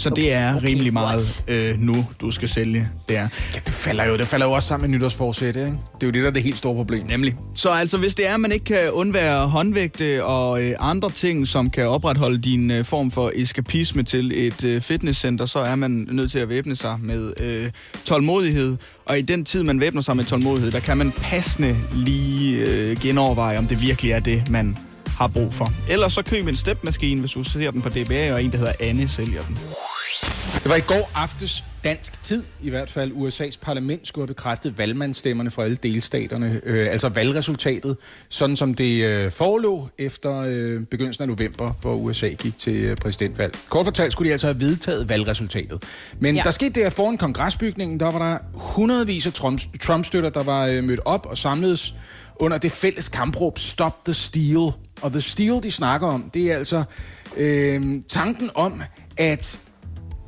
Så 0.00 0.10
det 0.10 0.32
er 0.32 0.56
okay, 0.56 0.66
rimelig 0.66 0.92
meget 0.92 1.44
øh, 1.48 1.78
nu, 1.78 2.06
du 2.20 2.30
skal 2.30 2.48
sælge. 2.48 2.88
Det 3.08 3.16
er. 3.16 3.28
Ja, 3.54 3.60
det 3.66 3.74
falder 3.74 4.04
jo, 4.04 4.16
det 4.16 4.26
falder 4.26 4.46
jo 4.46 4.52
også 4.52 4.68
sammen 4.68 4.90
med 4.90 4.98
nytårsforsæt, 4.98 5.56
ikke? 5.56 5.66
Det 5.66 6.02
er 6.02 6.06
jo 6.06 6.10
det, 6.10 6.22
der 6.22 6.28
er 6.28 6.32
det 6.32 6.42
helt 6.42 6.58
store 6.58 6.74
problem. 6.74 7.06
Nemlig. 7.06 7.36
Så 7.54 7.68
altså, 7.68 7.98
hvis 7.98 8.14
det 8.14 8.28
er, 8.28 8.34
at 8.34 8.40
man 8.40 8.52
ikke 8.52 8.64
kan 8.64 8.90
undvære 8.90 9.48
håndvægte 9.48 10.24
og 10.24 10.62
øh, 10.62 10.74
andre 10.78 11.10
ting, 11.10 11.48
som 11.48 11.70
kan 11.70 11.88
opretholde 11.88 12.38
din 12.38 12.70
øh, 12.70 12.84
form 12.84 13.10
for 13.10 13.32
eskapisme 13.34 14.02
til 14.02 14.46
et 14.46 14.64
øh, 14.64 14.80
fitnesscenter, 14.80 15.46
så 15.46 15.58
er 15.58 15.74
man 15.74 16.08
nødt 16.10 16.30
til 16.30 16.38
at 16.38 16.48
væbne 16.48 16.76
sig 16.76 16.98
med 17.02 17.32
øh, 17.40 17.70
tålmodighed. 18.04 18.76
Og 19.06 19.18
i 19.18 19.22
den 19.22 19.44
tid, 19.44 19.62
man 19.62 19.80
væbner 19.80 20.02
sig 20.02 20.16
med 20.16 20.24
tålmodighed, 20.24 20.70
der 20.70 20.80
kan 20.80 20.96
man 20.96 21.12
passende 21.12 21.76
lige 21.94 22.66
øh, 22.66 23.00
genoverveje, 23.00 23.58
om 23.58 23.66
det 23.66 23.82
virkelig 23.82 24.12
er 24.12 24.20
det, 24.20 24.50
man 24.50 24.76
har 25.20 25.28
brug 25.28 25.52
for. 25.54 25.72
Ellers 25.90 26.12
så 26.12 26.22
køb 26.22 26.46
en 26.46 26.56
stepmaskine, 26.56 27.20
hvis 27.20 27.30
du 27.30 27.42
ser 27.42 27.70
den 27.70 27.82
på 27.82 27.88
DBA, 27.88 28.32
og 28.32 28.44
en, 28.44 28.52
der 28.52 28.58
hedder 28.58 28.72
Anne, 28.80 29.08
sælger 29.08 29.42
den. 29.42 29.58
Det 30.54 30.68
var 30.68 30.76
i 30.76 30.80
går 30.80 31.10
aftes 31.14 31.64
dansk 31.84 32.22
tid, 32.22 32.42
i 32.62 32.70
hvert 32.70 32.90
fald 32.90 33.12
USA's 33.12 33.58
parlament, 33.62 34.08
skulle 34.08 34.22
have 34.22 34.34
bekræftet 34.34 34.78
valgmandsstemmerne 34.78 35.50
fra 35.50 35.64
alle 35.64 35.76
delstaterne, 35.82 36.60
øh, 36.64 36.90
altså 36.90 37.08
valgresultatet, 37.08 37.96
sådan 38.28 38.56
som 38.56 38.74
det 38.74 39.04
øh, 39.04 39.30
forelå 39.30 39.88
efter 39.98 40.44
øh, 40.46 40.86
begyndelsen 40.86 41.22
af 41.22 41.28
november, 41.28 41.72
hvor 41.80 41.94
USA 41.94 42.28
gik 42.28 42.58
til 42.58 42.76
øh, 42.76 42.96
præsidentvalg. 42.96 43.54
Kort 43.68 43.86
fortalt 43.86 44.12
skulle 44.12 44.28
de 44.28 44.32
altså 44.32 44.46
have 44.46 44.60
vedtaget 44.60 45.08
valgresultatet. 45.08 45.82
Men 46.18 46.36
ja. 46.36 46.42
Der 46.42 46.50
skete 46.50 46.80
der 46.80 46.90
foran 46.90 47.18
kongresbygningen, 47.18 48.00
der 48.00 48.10
var 48.10 48.18
der 48.18 48.38
hundredvis 48.54 49.26
af 49.26 49.32
Trump, 49.32 49.60
Trump-støtter, 49.80 50.30
der 50.30 50.42
var 50.42 50.66
øh, 50.66 50.84
mødt 50.84 51.00
op 51.04 51.26
og 51.26 51.38
samledes 51.38 51.94
under 52.40 52.58
det 52.58 52.72
fælles 52.72 53.08
kampråb 53.08 53.58
Stop 53.58 54.04
the 54.04 54.14
Steal. 54.14 54.72
Og 55.02 55.10
the 55.10 55.20
Steal, 55.20 55.62
de 55.62 55.70
snakker 55.70 56.06
om, 56.08 56.30
det 56.34 56.52
er 56.52 56.56
altså 56.56 56.84
øh, 57.36 58.02
tanken 58.08 58.50
om, 58.54 58.82
at 59.16 59.60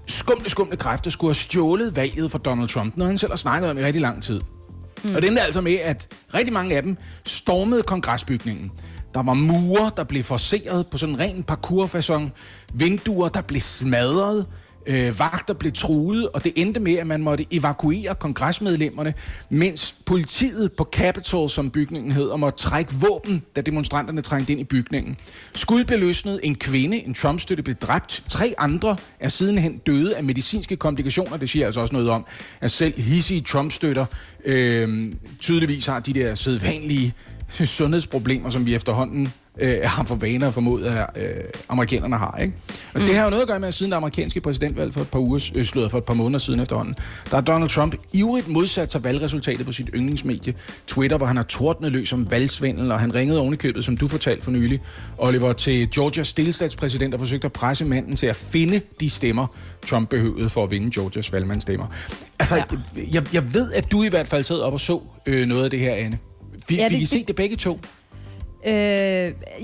skumle, 0.06 0.50
skumle 0.50 0.76
kræfter 0.76 1.10
skulle 1.10 1.28
have 1.28 1.34
stjålet 1.34 1.96
valget 1.96 2.30
for 2.30 2.38
Donald 2.38 2.68
Trump, 2.68 2.96
noget 2.96 3.10
han 3.10 3.18
selv 3.18 3.32
har 3.32 3.36
snakket 3.36 3.70
om 3.70 3.78
i 3.78 3.82
rigtig 3.82 4.02
lang 4.02 4.22
tid. 4.22 4.40
Mm. 5.04 5.14
Og 5.14 5.22
det 5.22 5.28
endte 5.28 5.42
altså 5.42 5.60
med, 5.60 5.74
at 5.74 6.08
rigtig 6.34 6.52
mange 6.52 6.76
af 6.76 6.82
dem 6.82 6.96
stormede 7.26 7.82
kongresbygningen. 7.82 8.70
Der 9.14 9.22
var 9.22 9.34
mure, 9.34 9.90
der 9.96 10.04
blev 10.04 10.24
forseret 10.24 10.86
på 10.86 10.98
sådan 10.98 11.14
en 11.14 11.20
ren 11.20 11.42
parkourfasson, 11.42 12.32
vinduer, 12.74 13.28
der 13.28 13.40
blev 13.40 13.60
smadret, 13.60 14.46
øh, 14.86 15.18
vagter 15.18 15.54
blev 15.54 15.72
truet, 15.72 16.28
og 16.28 16.44
det 16.44 16.52
endte 16.56 16.80
med, 16.80 16.94
at 16.94 17.06
man 17.06 17.22
måtte 17.22 17.46
evakuere 17.50 18.14
kongresmedlemmerne, 18.14 19.14
mens 19.50 19.94
politiet 20.06 20.72
på 20.72 20.88
Capitol, 20.92 21.48
som 21.48 21.70
bygningen 21.70 22.12
hedder, 22.12 22.36
måtte 22.36 22.58
trække 22.58 22.92
våben, 22.94 23.42
da 23.56 23.60
demonstranterne 23.60 24.20
trængte 24.20 24.52
ind 24.52 24.60
i 24.60 24.64
bygningen. 24.64 25.16
Skud 25.54 25.84
blev 25.84 25.98
løsnet, 25.98 26.40
en 26.42 26.54
kvinde, 26.54 27.06
en 27.06 27.14
Trump-støtte, 27.14 27.62
blev 27.62 27.76
dræbt. 27.76 28.24
Tre 28.28 28.54
andre 28.58 28.96
er 29.20 29.28
sidenhen 29.28 29.78
døde 29.78 30.16
af 30.16 30.24
medicinske 30.24 30.76
komplikationer. 30.76 31.36
Det 31.36 31.50
siger 31.50 31.66
altså 31.66 31.80
også 31.80 31.94
noget 31.94 32.10
om, 32.10 32.26
at 32.60 32.70
selv 32.70 33.00
hissige 33.00 33.40
Trump-støtter 33.40 34.06
øh, 34.44 35.14
tydeligvis 35.40 35.86
har 35.86 36.00
de 36.00 36.12
der 36.12 36.34
sædvanlige 36.34 37.14
sundhedsproblemer, 37.64 38.50
som 38.50 38.66
vi 38.66 38.74
efterhånden 38.74 39.32
øh, 39.58 39.78
har 39.84 40.04
for 40.04 40.14
vaner 40.14 40.46
og 40.46 40.54
formod, 40.54 40.84
at 40.84 41.06
øh, 41.16 41.26
amerikanerne 41.68 42.16
har. 42.16 42.38
Ikke? 42.42 42.54
Og 42.94 43.00
mm. 43.00 43.06
det 43.06 43.16
har 43.16 43.24
jo 43.24 43.30
noget 43.30 43.42
at 43.42 43.48
gøre 43.48 43.60
med, 43.60 43.68
at 43.68 43.74
siden 43.74 43.92
det 43.92 43.96
amerikanske 43.96 44.40
præsidentvalg 44.40 44.94
for 44.94 45.00
et 45.00 45.08
par 45.08 45.18
uger, 45.18 45.50
øh, 45.54 45.64
slået 45.64 45.90
for 45.90 45.98
et 45.98 46.04
par 46.04 46.14
måneder 46.14 46.38
siden 46.38 46.60
efterhånden, 46.60 46.94
der 47.30 47.36
har 47.36 47.40
Donald 47.40 47.70
Trump 47.70 47.94
ivrigt 48.12 48.48
modsat 48.48 48.92
sig 48.92 49.04
valgresultatet 49.04 49.66
på 49.66 49.72
sit 49.72 49.90
yndlingsmedie 49.94 50.54
Twitter, 50.86 51.16
hvor 51.16 51.26
han 51.26 51.36
har 51.36 51.42
tordnet 51.44 51.92
løs 51.92 52.12
om 52.12 52.30
valgsvindel, 52.30 52.92
og 52.92 53.00
han 53.00 53.14
ringede 53.14 53.40
ovenikøbet, 53.40 53.84
som 53.84 53.96
du 53.96 54.08
fortalte 54.08 54.44
for 54.44 54.50
nylig, 54.50 54.80
Oliver, 55.18 55.52
til 55.52 55.90
Georgias 55.90 56.32
delstatspræsident 56.32 57.14
og 57.14 57.20
forsøgte 57.20 57.44
at 57.46 57.52
presse 57.52 57.84
manden 57.84 58.16
til 58.16 58.26
at 58.26 58.36
finde 58.36 58.80
de 59.00 59.10
stemmer, 59.10 59.46
Trump 59.86 60.08
behøvede 60.08 60.48
for 60.48 60.64
at 60.64 60.70
vinde 60.70 60.90
Georgias 60.90 61.32
valgmandstemmer. 61.32 61.86
Altså, 62.38 62.56
ja. 62.56 62.62
jeg, 63.12 63.34
jeg 63.34 63.54
ved, 63.54 63.72
at 63.72 63.92
du 63.92 64.02
i 64.02 64.08
hvert 64.08 64.28
fald 64.28 64.44
sad 64.44 64.58
op 64.60 64.72
og 64.72 64.80
så 64.80 65.00
øh, 65.26 65.46
noget 65.48 65.64
af 65.64 65.70
det 65.70 65.78
her, 65.80 65.94
Anne. 65.94 66.18
Fik, 66.68 66.78
Ja, 66.78 66.82
det- 66.84 66.90
fik 66.92 67.02
I 67.02 67.06
set 67.06 67.28
det 67.28 67.36
begge 67.36 67.56
to? 67.56 67.80
Øh, 68.66 68.74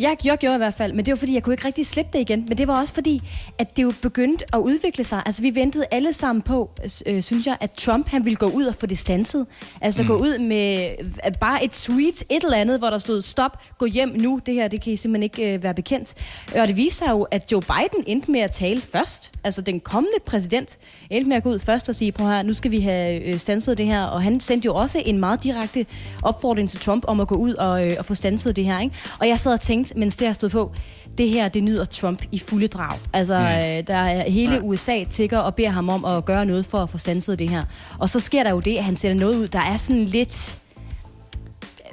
jeg, 0.00 0.16
jeg 0.24 0.36
gjorde 0.38 0.54
i 0.54 0.58
hvert 0.58 0.74
fald, 0.74 0.92
men 0.92 1.06
det 1.06 1.12
var 1.12 1.16
fordi, 1.16 1.34
jeg 1.34 1.42
kunne 1.42 1.52
ikke 1.52 1.66
rigtig 1.66 1.86
slippe 1.86 2.10
det 2.12 2.20
igen. 2.20 2.44
Men 2.48 2.58
det 2.58 2.68
var 2.68 2.80
også 2.80 2.94
fordi, 2.94 3.20
at 3.58 3.76
det 3.76 3.82
jo 3.82 3.92
begyndte 4.02 4.44
at 4.54 4.58
udvikle 4.58 5.04
sig. 5.04 5.22
Altså, 5.26 5.42
vi 5.42 5.54
ventede 5.54 5.84
alle 5.90 6.12
sammen 6.12 6.42
på, 6.42 6.70
øh, 7.06 7.22
synes 7.22 7.46
jeg, 7.46 7.56
at 7.60 7.70
Trump 7.72 8.08
han 8.08 8.24
ville 8.24 8.36
gå 8.36 8.46
ud 8.46 8.64
og 8.64 8.74
få 8.74 8.86
det 8.86 8.98
stanset. 8.98 9.46
Altså 9.80 10.02
mm. 10.02 10.08
gå 10.08 10.16
ud 10.16 10.38
med 10.38 10.90
øh, 11.00 11.32
bare 11.40 11.64
et 11.64 11.70
tweet, 11.70 12.24
et 12.30 12.44
eller 12.44 12.56
andet, 12.56 12.78
hvor 12.78 12.90
der 12.90 12.98
stod, 12.98 13.22
stop, 13.22 13.58
gå 13.78 13.86
hjem 13.86 14.08
nu, 14.08 14.40
det 14.46 14.54
her, 14.54 14.68
det 14.68 14.80
kan 14.80 14.92
I 14.92 14.96
simpelthen 14.96 15.22
ikke 15.22 15.54
øh, 15.54 15.62
være 15.62 15.74
bekendt. 15.74 16.14
Og 16.60 16.68
det 16.68 16.76
viser 16.76 16.98
sig 16.98 17.10
jo, 17.10 17.22
at 17.22 17.52
Joe 17.52 17.62
Biden 17.62 18.04
endte 18.06 18.30
med 18.30 18.40
at 18.40 18.50
tale 18.50 18.80
først. 18.80 19.32
Altså, 19.44 19.62
den 19.62 19.80
kommende 19.80 20.18
præsident 20.26 20.78
endte 21.10 21.28
med 21.28 21.36
at 21.36 21.42
gå 21.42 21.50
ud 21.50 21.58
først 21.58 21.88
og 21.88 21.94
sige, 21.94 22.12
prøv 22.12 22.26
her, 22.26 22.42
nu 22.42 22.52
skal 22.52 22.70
vi 22.70 22.80
have 22.80 23.20
øh, 23.22 23.38
stanset 23.38 23.78
det 23.78 23.86
her. 23.86 24.04
Og 24.04 24.22
han 24.22 24.40
sendte 24.40 24.66
jo 24.66 24.74
også 24.74 25.02
en 25.06 25.20
meget 25.20 25.42
direkte 25.42 25.86
opfordring 26.22 26.70
til 26.70 26.80
Trump 26.80 27.04
om 27.06 27.20
at 27.20 27.28
gå 27.28 27.34
ud 27.34 27.54
og, 27.54 27.86
øh, 27.86 27.92
og 27.98 28.04
få 28.04 28.14
stanset 28.14 28.56
det 28.56 28.64
her. 28.64 28.80
Ikke? 28.80 28.87
Og 29.18 29.28
jeg 29.28 29.38
sad 29.38 29.52
og 29.52 29.60
tænkte, 29.60 29.98
mens 29.98 30.16
det 30.16 30.26
her 30.26 30.32
stod 30.32 30.48
på, 30.48 30.72
det 31.18 31.28
her, 31.28 31.48
det 31.48 31.64
nyder 31.64 31.84
Trump 31.84 32.22
i 32.32 32.38
fulde 32.38 32.68
drag. 32.68 32.98
Altså, 33.12 33.38
mm. 33.38 33.44
øh, 33.44 33.86
der 33.86 33.96
er 33.96 34.30
hele 34.30 34.62
USA 34.62 35.04
tigger 35.04 35.38
og 35.38 35.54
beder 35.54 35.70
ham 35.70 35.88
om 35.88 36.04
at 36.04 36.24
gøre 36.24 36.46
noget 36.46 36.66
for 36.66 36.78
at 36.78 36.90
få 36.90 36.98
stanset 36.98 37.38
det 37.38 37.48
her. 37.48 37.62
Og 37.98 38.08
så 38.08 38.20
sker 38.20 38.42
der 38.42 38.50
jo 38.50 38.60
det, 38.60 38.76
at 38.76 38.84
han 38.84 38.96
sætter 38.96 39.18
noget 39.18 39.36
ud, 39.36 39.48
der 39.48 39.60
er 39.60 39.76
sådan 39.76 40.04
lidt 40.04 40.58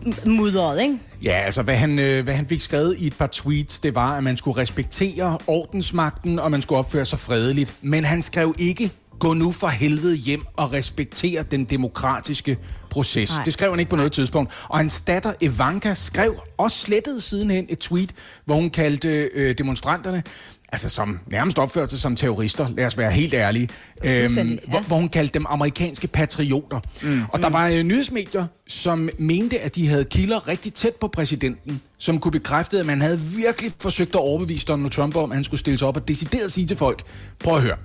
øh, 0.05 0.13
mudret, 0.25 0.81
ikke? 0.81 0.97
Ja, 1.23 1.31
altså 1.31 1.61
hvad 1.61 1.75
han, 1.75 1.99
øh, 1.99 2.23
hvad 2.23 2.33
han 2.33 2.47
fik 2.47 2.61
skrevet 2.61 2.95
i 2.99 3.07
et 3.07 3.15
par 3.17 3.27
tweets, 3.27 3.79
det 3.79 3.95
var, 3.95 4.17
at 4.17 4.23
man 4.23 4.37
skulle 4.37 4.61
respektere 4.61 5.37
ordensmagten, 5.47 6.39
og 6.39 6.51
man 6.51 6.61
skulle 6.61 6.79
opføre 6.79 7.05
sig 7.05 7.19
fredeligt. 7.19 7.73
Men 7.81 8.03
han 8.03 8.21
skrev 8.21 8.55
ikke, 8.59 8.91
gå 9.19 9.33
nu 9.33 9.51
for 9.51 9.67
helvede 9.67 10.15
hjem 10.15 10.43
og 10.53 10.73
respektere 10.73 11.43
den 11.43 11.65
demokratiske 11.65 12.57
proces. 12.89 13.31
Nej. 13.31 13.43
Det 13.43 13.53
skrev 13.53 13.69
han 13.69 13.79
ikke 13.79 13.89
på 13.89 13.95
noget 13.95 14.11
tidspunkt. 14.11 14.53
Og 14.69 14.77
hans 14.77 15.01
datter 15.01 15.33
Ivanka 15.41 15.93
skrev 15.93 16.39
og 16.57 16.71
slettede 16.71 17.21
sidenhen 17.21 17.65
et 17.69 17.79
tweet, 17.79 18.11
hvor 18.45 18.55
hun 18.55 18.69
kaldte 18.69 19.09
øh, 19.09 19.57
demonstranterne, 19.57 20.23
altså 20.71 20.89
som 20.89 21.19
nærmest 21.27 21.59
opførte 21.59 21.91
sig 21.91 21.99
som 21.99 22.15
terrorister, 22.15 22.69
lad 22.77 22.85
os 22.85 22.97
være 22.97 23.11
helt 23.11 23.33
ærlige, 23.33 23.69
øhm, 24.03 24.35
ja. 24.37 24.43
hvor, 24.67 24.79
hvor 24.79 24.95
hun 24.95 25.09
kaldte 25.09 25.33
dem 25.33 25.45
amerikanske 25.49 26.07
patrioter. 26.07 26.79
Mm. 27.01 27.21
Og 27.29 27.41
der 27.41 27.49
var 27.49 27.67
øh, 27.67 27.83
nyhedsmedier, 27.83 28.45
som 28.67 29.09
mente, 29.17 29.59
at 29.59 29.75
de 29.75 29.87
havde 29.87 30.03
kilder 30.03 30.47
rigtig 30.47 30.73
tæt 30.73 30.95
på 31.01 31.07
præsidenten, 31.07 31.81
som 31.97 32.19
kunne 32.19 32.31
bekræfte, 32.31 32.79
at 32.79 32.85
man 32.85 33.01
havde 33.01 33.19
virkelig 33.37 33.71
forsøgt 33.79 34.15
at 34.15 34.21
overbevise 34.21 34.65
Donald 34.65 34.91
Trump 34.91 35.15
om, 35.15 35.31
at 35.31 35.35
han 35.35 35.43
skulle 35.43 35.59
stille 35.59 35.77
sig 35.77 35.87
op 35.87 35.97
og 35.97 36.07
decideret 36.07 36.51
sige 36.51 36.67
til 36.67 36.77
folk, 36.77 37.03
prøv 37.39 37.55
at 37.55 37.61
høre, 37.61 37.77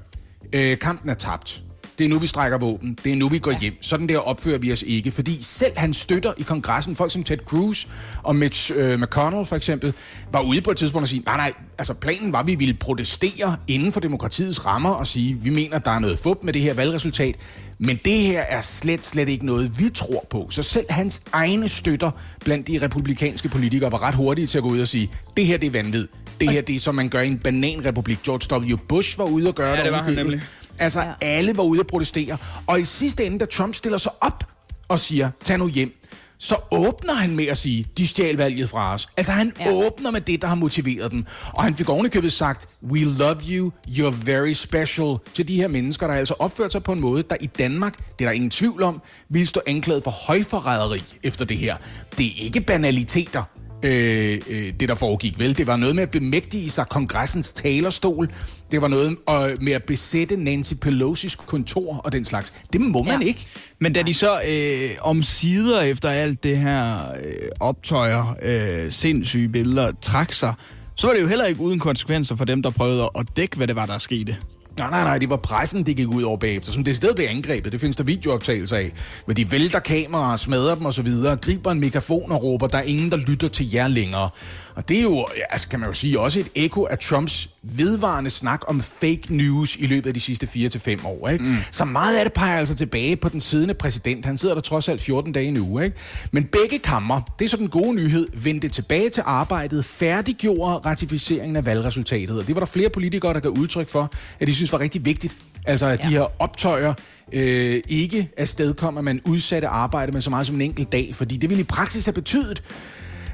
øh, 0.52 0.78
kampen 0.78 1.10
er 1.10 1.14
tabt. 1.14 1.62
Det 2.00 2.06
er 2.06 2.08
nu, 2.08 2.18
vi 2.18 2.26
strækker 2.26 2.58
våben. 2.58 2.98
Det 3.04 3.12
er 3.12 3.16
nu, 3.16 3.28
vi 3.28 3.38
går 3.38 3.60
hjem. 3.60 3.74
Sådan 3.80 4.08
der 4.08 4.18
opfører 4.18 4.58
vi 4.58 4.72
os 4.72 4.84
ikke. 4.86 5.10
Fordi 5.10 5.42
selv 5.42 5.72
han 5.76 5.94
støtter 5.94 6.32
i 6.38 6.42
kongressen, 6.42 6.96
folk 6.96 7.12
som 7.12 7.22
Ted 7.22 7.36
Cruz 7.36 7.86
og 8.22 8.36
Mitch 8.36 8.72
øh, 8.74 9.00
McConnell 9.00 9.46
for 9.46 9.56
eksempel, 9.56 9.92
var 10.32 10.42
ude 10.42 10.60
på 10.60 10.70
et 10.70 10.76
tidspunkt 10.76 11.02
og 11.02 11.08
sige, 11.08 11.22
nej, 11.26 11.36
nej, 11.36 11.52
altså 11.78 11.94
planen 11.94 12.32
var, 12.32 12.40
at 12.40 12.46
vi 12.46 12.54
ville 12.54 12.74
protestere 12.74 13.56
inden 13.68 13.92
for 13.92 14.00
demokratiets 14.00 14.66
rammer 14.66 14.90
og 14.90 15.06
sige, 15.06 15.34
vi 15.34 15.50
mener, 15.50 15.78
der 15.78 15.90
er 15.90 15.98
noget 15.98 16.18
fup 16.18 16.38
med 16.42 16.52
det 16.52 16.62
her 16.62 16.74
valgresultat. 16.74 17.36
Men 17.78 17.98
det 18.04 18.12
her 18.12 18.40
er 18.40 18.60
slet, 18.60 19.04
slet 19.04 19.28
ikke 19.28 19.46
noget, 19.46 19.78
vi 19.78 19.88
tror 19.88 20.26
på. 20.30 20.46
Så 20.50 20.62
selv 20.62 20.86
hans 20.90 21.22
egne 21.32 21.68
støtter 21.68 22.10
blandt 22.44 22.68
de 22.68 22.78
republikanske 22.82 23.48
politikere 23.48 23.92
var 23.92 24.02
ret 24.02 24.14
hurtige 24.14 24.46
til 24.46 24.58
at 24.58 24.64
gå 24.64 24.70
ud 24.70 24.80
og 24.80 24.88
sige, 24.88 25.10
det 25.36 25.46
her 25.46 25.58
det 25.58 25.66
er 25.66 25.70
vanvittigt. 25.70 26.12
Det 26.40 26.50
her 26.50 26.60
det 26.60 26.74
er, 26.74 26.80
som 26.80 26.94
man 26.94 27.08
gør 27.08 27.20
i 27.20 27.26
en 27.26 27.38
bananrepublik. 27.38 28.22
George 28.22 28.74
W. 28.74 28.76
Bush 28.88 29.18
var 29.18 29.24
ude 29.24 29.48
og 29.48 29.54
gøre 29.54 29.76
Ja, 29.76 29.84
det 29.84 29.92
var 29.92 30.02
han 30.02 30.14
nemlig. 30.14 30.42
Altså, 30.78 31.00
ja. 31.00 31.12
alle 31.20 31.56
var 31.56 31.62
ude 31.62 31.80
at 31.80 31.86
protestere. 31.86 32.36
Og 32.66 32.80
i 32.80 32.84
sidste 32.84 33.26
ende, 33.26 33.38
da 33.38 33.44
Trump 33.44 33.74
stiller 33.74 33.98
sig 33.98 34.12
op 34.20 34.44
og 34.88 34.98
siger, 34.98 35.30
tag 35.44 35.58
nu 35.58 35.68
hjem, 35.68 35.92
så 36.38 36.56
åbner 36.70 37.14
han 37.14 37.36
med 37.36 37.46
at 37.46 37.56
sige, 37.56 37.86
de 37.98 38.06
stjal 38.06 38.36
valget 38.36 38.68
fra 38.68 38.94
os. 38.94 39.08
Altså, 39.16 39.32
han. 39.32 39.52
Ja. 39.60 39.72
åbner 39.72 40.10
med 40.10 40.20
det, 40.20 40.42
der 40.42 40.48
har 40.48 40.54
motiveret 40.54 41.10
dem. 41.10 41.24
Og 41.52 41.64
han 41.64 41.74
fik 41.74 41.88
ovenikøbet 41.88 42.32
sagt, 42.32 42.68
we 42.90 43.04
love 43.04 43.40
you, 43.50 43.70
you're 43.88 44.14
very 44.24 44.52
special, 44.52 45.16
til 45.34 45.48
de 45.48 45.56
her 45.56 45.68
mennesker, 45.68 46.06
der 46.06 46.14
altså 46.14 46.34
opført 46.38 46.72
sig 46.72 46.82
på 46.82 46.92
en 46.92 47.00
måde, 47.00 47.22
der 47.30 47.36
i 47.40 47.46
Danmark, 47.46 47.96
det 48.18 48.24
er 48.24 48.28
der 48.28 48.32
ingen 48.32 48.50
tvivl 48.50 48.82
om, 48.82 49.02
vil 49.28 49.46
stå 49.46 49.60
anklaget 49.66 50.04
for 50.04 50.10
højforræderi 50.10 51.02
efter 51.22 51.44
det 51.44 51.56
her. 51.56 51.76
Det 52.18 52.26
er 52.26 52.44
ikke 52.44 52.60
banaliteter 52.60 53.42
øh, 53.82 54.40
øh, 54.50 54.72
det, 54.80 54.88
der 54.88 54.94
foregik, 54.94 55.38
vel? 55.38 55.58
Det 55.58 55.66
var 55.66 55.76
noget 55.76 55.94
med 55.94 56.02
at 56.02 56.10
bemægtige 56.10 56.70
sig 56.70 56.86
kongressens 56.88 57.52
talerstol. 57.52 58.28
Det 58.70 58.82
var 58.82 58.88
noget 58.88 59.10
øh, 59.10 59.62
med 59.62 59.72
at 59.72 59.84
besætte 59.84 60.36
Nancy 60.36 60.72
Pelosi's 60.86 61.46
kontor 61.46 61.96
og 61.96 62.12
den 62.12 62.24
slags. 62.24 62.52
Det 62.72 62.80
må 62.80 63.02
man 63.02 63.22
Ja. 63.22 63.26
ikke. 63.26 63.46
Men 63.78 63.92
da 63.92 64.02
de 64.02 64.14
så 64.14 64.32
øh, 64.48 64.90
om 65.00 65.22
sider 65.22 65.80
efter 65.80 66.08
alt 66.10 66.42
det 66.44 66.56
her 66.56 66.94
øh, 67.12 67.32
optøjer, 67.60 68.36
øh, 68.42 68.92
sindssyge 68.92 69.48
billeder, 69.48 69.92
trak 70.02 70.32
sig, 70.32 70.54
så 70.96 71.06
var 71.06 71.14
det 71.14 71.22
jo 71.22 71.26
heller 71.26 71.44
ikke 71.46 71.60
uden 71.60 71.78
konsekvenser 71.78 72.36
for 72.36 72.44
dem, 72.44 72.62
der 72.62 72.70
prøvede 72.70 73.08
at 73.18 73.26
dække, 73.36 73.56
hvad 73.56 73.66
det 73.66 73.76
var, 73.76 73.86
der 73.86 73.98
skete. 73.98 74.36
Nej, 74.80 74.90
nej, 74.90 75.04
nej, 75.04 75.18
det 75.18 75.30
var 75.30 75.36
pressen, 75.36 75.86
det 75.86 75.96
gik 75.96 76.08
ud 76.08 76.22
over 76.22 76.36
bagefter, 76.36 76.72
som 76.72 76.84
det 76.84 76.96
sted 76.96 77.14
blev 77.14 77.26
angrebet. 77.28 77.72
Det 77.72 77.80
findes 77.80 77.96
der 77.96 78.04
videooptagelser 78.04 78.76
af. 78.76 78.92
Hvor 79.24 79.34
de 79.34 79.50
vælter 79.50 79.78
kameraer, 79.78 80.36
smadrer 80.36 80.74
dem 80.74 80.86
osv., 80.86 81.08
griber 81.42 81.70
en 81.70 81.80
megafon 81.80 82.32
og 82.32 82.42
råber, 82.42 82.66
der 82.66 82.78
er 82.78 82.82
ingen, 82.82 83.10
der 83.10 83.16
lytter 83.16 83.48
til 83.48 83.70
jer 83.72 83.88
længere. 83.88 84.30
Og 84.74 84.88
det 84.88 84.98
er 84.98 85.02
jo, 85.02 85.26
altså 85.50 85.68
kan 85.68 85.80
man 85.80 85.88
jo 85.88 85.92
sige, 85.92 86.20
også 86.20 86.40
et 86.40 86.48
ekko 86.54 86.86
af 86.90 86.98
Trumps 86.98 87.48
vedvarende 87.62 88.30
snak 88.30 88.60
om 88.66 88.82
fake 88.82 89.22
news 89.28 89.76
i 89.76 89.86
løbet 89.86 90.08
af 90.08 90.14
de 90.14 90.20
sidste 90.20 90.46
4-5 90.46 91.06
år. 91.06 91.28
Ikke? 91.28 91.44
Mm. 91.44 91.56
Så 91.70 91.84
meget 91.84 92.16
af 92.16 92.24
det 92.24 92.32
peger 92.32 92.58
altså 92.58 92.76
tilbage 92.76 93.16
på 93.16 93.28
den 93.28 93.40
siddende 93.40 93.74
præsident. 93.74 94.24
Han 94.24 94.36
sidder 94.36 94.54
der 94.54 94.62
trods 94.62 94.88
alt 94.88 95.00
14 95.00 95.32
dage 95.32 95.50
nu. 95.50 95.78
Ikke? 95.78 95.96
Men 96.32 96.44
begge 96.44 96.78
kammer, 96.78 97.20
det 97.38 97.44
er 97.44 97.48
så 97.48 97.56
den 97.56 97.68
gode 97.68 97.94
nyhed, 97.94 98.28
vendte 98.34 98.68
tilbage 98.68 99.08
til 99.08 99.22
arbejdet, 99.26 99.84
færdiggjorde 99.84 100.88
ratificeringen 100.88 101.56
af 101.56 101.66
valgresultatet. 101.66 102.38
Og 102.38 102.46
det 102.46 102.54
var 102.54 102.60
der 102.60 102.66
flere 102.66 102.90
politikere, 102.90 103.34
der 103.34 103.40
gav 103.40 103.50
udtryk 103.50 103.88
for, 103.88 104.12
at 104.40 104.46
de 104.46 104.54
synes 104.54 104.72
var 104.72 104.80
rigtig 104.80 105.04
vigtigt. 105.04 105.36
Altså 105.66 105.86
at 105.86 106.04
ja. 106.04 106.08
de 106.08 106.14
her 106.14 106.42
optøjer 106.42 106.94
øh, 107.32 107.80
ikke 107.88 108.28
afstedkom, 108.36 108.98
at 108.98 109.04
man 109.04 109.20
udsatte 109.24 109.68
arbejde 109.68 110.12
med 110.12 110.20
så 110.20 110.30
meget 110.30 110.46
som 110.46 110.54
en 110.56 110.60
enkelt 110.60 110.92
dag. 110.92 111.14
Fordi 111.14 111.36
det 111.36 111.50
ville 111.50 111.60
i 111.60 111.64
praksis 111.64 112.04
have 112.04 112.14
betydet, 112.14 112.62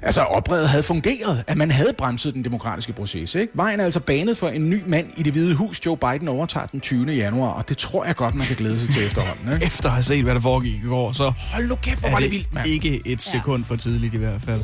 Altså, 0.06 0.20
opredet 0.20 0.68
havde 0.68 0.82
fungeret, 0.82 1.44
at 1.46 1.56
man 1.56 1.70
havde 1.70 1.92
bremset 1.98 2.34
den 2.34 2.44
demokratiske 2.44 2.92
proces. 2.92 3.34
Ikke? 3.34 3.52
Vejen 3.54 3.80
er 3.80 3.84
altså 3.84 4.00
banet 4.00 4.36
for 4.36 4.48
en 4.48 4.70
ny 4.70 4.82
mand 4.86 5.06
i 5.16 5.22
det 5.22 5.32
hvide 5.32 5.54
hus. 5.54 5.86
Joe 5.86 5.96
Biden 5.96 6.28
overtager 6.28 6.66
den 6.66 6.80
20. 6.80 7.12
januar, 7.12 7.48
og 7.48 7.68
det 7.68 7.78
tror 7.78 8.04
jeg 8.04 8.16
godt, 8.16 8.34
man 8.34 8.46
kan 8.46 8.56
glæde 8.56 8.78
sig 8.78 8.94
til 8.94 9.06
efterhånden. 9.06 9.52
Ikke? 9.52 9.66
Efter 9.76 9.88
at 9.88 9.94
have 9.94 10.02
set, 10.02 10.22
hvad 10.24 10.34
der 10.34 10.40
foregik 10.40 10.74
i 10.74 10.88
går, 10.88 11.12
så 11.12 11.32
Hold 11.54 11.68
nu 11.68 11.74
kæft, 11.74 12.00
hvor 12.00 12.10
var 12.10 12.16
det 12.16 12.24
det 12.24 12.32
vildt, 12.32 12.54
mand. 12.54 12.66
ikke 12.66 13.00
et 13.04 13.22
sekund 13.22 13.64
for 13.64 13.76
tidligt 13.76 14.14
i 14.14 14.16
hvert 14.16 14.42
fald. 14.42 14.60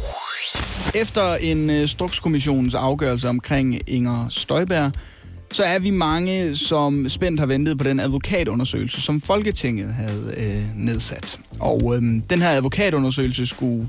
Efter 0.95 1.35
en 1.35 1.71
uh, 1.71 1.89
Strukskommissionens 1.89 2.75
afgørelse 2.75 3.29
omkring 3.29 3.79
Inger 3.87 4.27
Støjberg, 4.31 4.93
så 5.53 5.65
er 5.65 5.79
vi 5.79 5.91
mange, 5.91 6.57
som 6.57 7.09
spændt 7.09 7.41
har 7.41 7.47
ventet 7.47 7.79
på 7.79 7.85
den 7.85 8.01
advokatundersøgelse, 8.01 9.01
som 9.01 9.21
Folketinget 9.21 9.95
havde 9.95 10.35
øh, 10.37 10.63
nedsat. 10.77 11.39
Og 11.61 11.93
øh, 11.97 12.03
den 12.31 12.43
her 12.43 12.51
advokatundersøgelse 12.51 13.47
skulle 13.47 13.89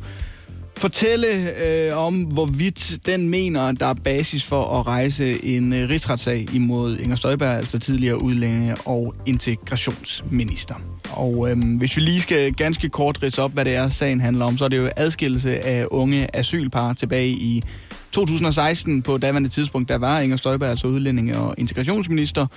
fortælle 0.78 1.28
øh, 1.66 1.98
om, 1.98 2.22
hvorvidt 2.22 3.00
den 3.06 3.30
mener, 3.30 3.72
der 3.72 3.86
er 3.86 3.94
basis 3.94 4.44
for 4.44 4.80
at 4.80 4.88
rejse 4.88 5.46
en 5.46 5.74
øh, 5.74 5.90
rigsretssag 5.90 6.48
imod 6.54 6.98
Inger 6.98 7.16
Støjberg, 7.16 7.58
altså 7.58 7.80
tidligere 7.80 8.22
udlændinge- 8.22 8.76
og 8.86 9.16
integrationsminister. 9.26 10.76
Og 11.12 11.52
øh, 11.52 11.78
hvis 11.78 11.98
vi 11.98 12.02
lige 12.02 12.22
skal 12.22 12.54
ganske 12.54 12.90
kort 12.90 13.24
ridse 13.24 13.42
op, 13.42 13.52
hvad 13.52 13.66
det 13.66 13.76
er, 13.76 13.90
sagen 13.90 14.22
handler 14.22 14.46
om, 14.46 14.58
så 14.58 14.66
er 14.66 14.70
det 14.70 14.78
jo 14.78 14.90
adskillelse 14.96 15.66
af 15.66 15.88
unge 15.92 16.36
asylpar 16.36 16.94
tilbage 16.94 17.30
i 17.30 17.64
2016. 18.12 19.02
På 19.02 19.18
daværende 19.18 19.50
tidspunkt, 19.50 19.90
der 19.90 19.98
var 19.98 20.20
Inger 20.20 20.38
Støjberg 20.38 20.70
altså 20.70 20.88
udlændinge- 20.88 21.38
og 21.38 21.56
integrationsminister. 21.58 22.48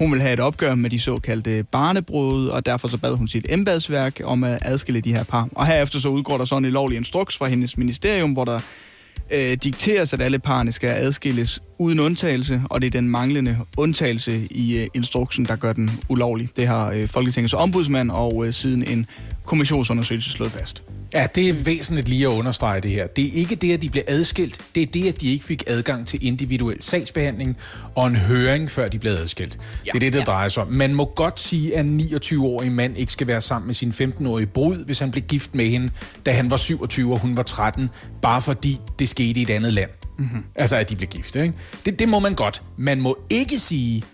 Hun 0.00 0.10
ville 0.10 0.22
have 0.22 0.32
et 0.32 0.40
opgør 0.40 0.74
med 0.74 0.90
de 0.90 1.00
såkaldte 1.00 1.64
barnebrud, 1.72 2.46
og 2.46 2.66
derfor 2.66 2.88
så 2.88 2.98
bad 2.98 3.14
hun 3.14 3.28
sit 3.28 3.46
embedsværk 3.48 4.20
om 4.24 4.44
at 4.44 4.58
adskille 4.62 5.00
de 5.00 5.12
her 5.12 5.24
par. 5.24 5.48
Og 5.54 5.66
herefter 5.66 5.98
så 5.98 6.08
udgår 6.08 6.38
der 6.38 6.44
sådan 6.44 6.64
en 6.64 6.70
lovlig 6.70 6.96
instruks 6.96 7.36
fra 7.38 7.46
hendes 7.46 7.76
ministerium, 7.76 8.32
hvor 8.32 8.44
der 8.44 8.60
øh, 9.30 9.56
dikteres, 9.62 10.12
at 10.12 10.20
alle 10.20 10.38
parerne 10.38 10.72
skal 10.72 10.88
adskilles 10.88 11.62
uden 11.80 12.00
undtagelse, 12.00 12.62
og 12.64 12.80
det 12.80 12.86
er 12.86 12.90
den 12.90 13.08
manglende 13.08 13.58
undtagelse 13.76 14.48
i 14.50 14.78
øh, 14.78 14.86
instruksen, 14.94 15.44
der 15.44 15.56
gør 15.56 15.72
den 15.72 15.90
ulovlig. 16.08 16.48
Det 16.56 16.66
har 16.66 16.90
øh, 16.90 17.08
Folketingets 17.08 17.54
ombudsmand 17.54 18.10
og 18.10 18.46
øh, 18.46 18.54
siden 18.54 18.82
en 18.82 19.06
kommissionsundersøgelse 19.44 20.30
slået 20.30 20.50
fast. 20.50 20.82
Ja, 21.14 21.26
det 21.34 21.48
er 21.48 21.54
væsentligt 21.64 22.08
lige 22.08 22.26
at 22.26 22.32
understrege 22.32 22.80
det 22.80 22.90
her. 22.90 23.06
Det 23.06 23.24
er 23.24 23.30
ikke 23.34 23.54
det, 23.54 23.74
at 23.74 23.82
de 23.82 23.90
blev 23.90 24.02
adskilt. 24.08 24.60
Det 24.74 24.82
er 24.82 24.86
det, 24.86 25.08
at 25.08 25.20
de 25.20 25.32
ikke 25.32 25.44
fik 25.44 25.64
adgang 25.66 26.06
til 26.06 26.26
individuel 26.26 26.82
sagsbehandling 26.82 27.56
og 27.96 28.06
en 28.06 28.16
høring, 28.16 28.70
før 28.70 28.88
de 28.88 28.98
blev 28.98 29.12
adskilt. 29.12 29.58
Ja. 29.86 29.90
Det 29.90 29.96
er 29.96 30.00
det, 30.00 30.12
det 30.12 30.26
drejer 30.26 30.48
sig 30.48 30.62
om. 30.62 30.72
Man 30.72 30.94
må 30.94 31.04
godt 31.04 31.40
sige, 31.40 31.76
at 31.76 31.84
en 31.84 32.00
29-årig 32.00 32.72
mand 32.72 32.98
ikke 32.98 33.12
skal 33.12 33.26
være 33.26 33.40
sammen 33.40 33.66
med 33.66 33.74
sin 33.74 33.90
15-årige 33.90 34.46
brud, 34.46 34.84
hvis 34.84 34.98
han 34.98 35.10
blev 35.10 35.22
gift 35.22 35.54
med 35.54 35.66
hende, 35.66 35.90
da 36.26 36.32
han 36.32 36.50
var 36.50 36.56
27 36.56 37.12
og 37.12 37.18
hun 37.18 37.36
var 37.36 37.42
13, 37.42 37.90
bare 38.22 38.42
fordi 38.42 38.78
det 38.98 39.08
skete 39.08 39.40
i 39.40 39.42
et 39.42 39.50
andet 39.50 39.72
land. 39.72 39.90
Mm-hmm. 40.20 40.44
Altså, 40.54 40.76
at 40.76 40.90
de 40.90 40.96
blev 40.96 41.08
gift. 41.08 41.36
Ikke? 41.36 41.54
Det, 41.84 41.98
det 41.98 42.08
må 42.08 42.18
man 42.18 42.34
godt. 42.34 42.62
Man 42.76 43.00
må 43.00 43.18
ikke 43.30 43.58
sige, 43.58 44.04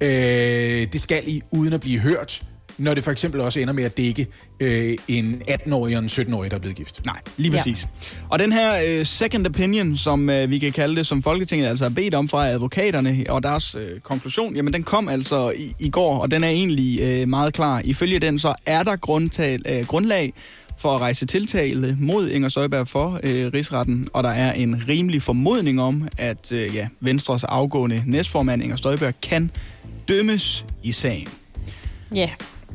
øh, 0.00 0.86
det 0.92 1.00
skal 1.00 1.22
I 1.26 1.40
uden 1.50 1.72
at 1.72 1.80
blive 1.80 2.00
hørt, 2.00 2.42
når 2.78 2.94
det 2.94 3.04
for 3.04 3.10
eksempel 3.10 3.40
også 3.40 3.60
ender 3.60 3.72
med 3.72 3.84
at 3.84 3.96
dække 3.96 4.26
øh, 4.60 4.96
en 5.08 5.42
18-årig 5.48 5.96
og 5.96 6.02
en 6.02 6.08
17-årig, 6.08 6.50
der 6.50 6.56
er 6.56 6.60
blevet 6.60 6.76
gift. 6.76 7.06
Nej, 7.06 7.20
lige 7.36 7.50
præcis. 7.50 7.82
Ja. 7.82 7.88
Og 8.28 8.38
den 8.38 8.52
her 8.52 8.74
øh, 8.74 9.06
second 9.06 9.46
opinion, 9.46 9.96
som 9.96 10.30
øh, 10.30 10.50
vi 10.50 10.58
kan 10.58 10.72
kalde 10.72 10.96
det, 10.96 11.06
som 11.06 11.22
Folketinget 11.22 11.66
altså 11.66 11.84
har 11.84 11.90
bedt 11.90 12.14
om 12.14 12.28
fra 12.28 12.48
advokaterne, 12.48 13.24
og 13.28 13.42
deres 13.42 13.74
øh, 13.74 14.00
konklusion, 14.00 14.56
jamen 14.56 14.72
den 14.72 14.82
kom 14.82 15.08
altså 15.08 15.50
i, 15.50 15.72
i 15.80 15.90
går, 15.90 16.18
og 16.18 16.30
den 16.30 16.44
er 16.44 16.48
egentlig 16.48 17.00
øh, 17.02 17.28
meget 17.28 17.54
klar. 17.54 17.82
Ifølge 17.84 18.18
den, 18.18 18.38
så 18.38 18.54
er 18.66 18.82
der 18.82 18.96
grundtal, 18.96 19.62
øh, 19.66 19.86
grundlag 19.86 20.32
for 20.78 20.94
at 20.94 21.00
rejse 21.00 21.26
tiltale 21.26 21.96
mod 22.00 22.28
Inger 22.28 22.48
Støjberg 22.48 22.88
for 22.88 23.20
øh, 23.22 23.52
rigsretten, 23.54 24.08
og 24.12 24.24
der 24.24 24.30
er 24.30 24.52
en 24.52 24.82
rimelig 24.88 25.22
formodning 25.22 25.80
om, 25.80 26.08
at 26.18 26.52
øh, 26.52 26.74
ja, 26.74 26.88
Venstres 27.00 27.44
afgående 27.44 28.02
næstformand 28.06 28.62
Inger 28.62 28.76
Støjberg 28.76 29.14
kan 29.22 29.50
dømmes 30.08 30.66
i 30.82 30.92
sagen. 30.92 31.28
Ja. 32.14 32.30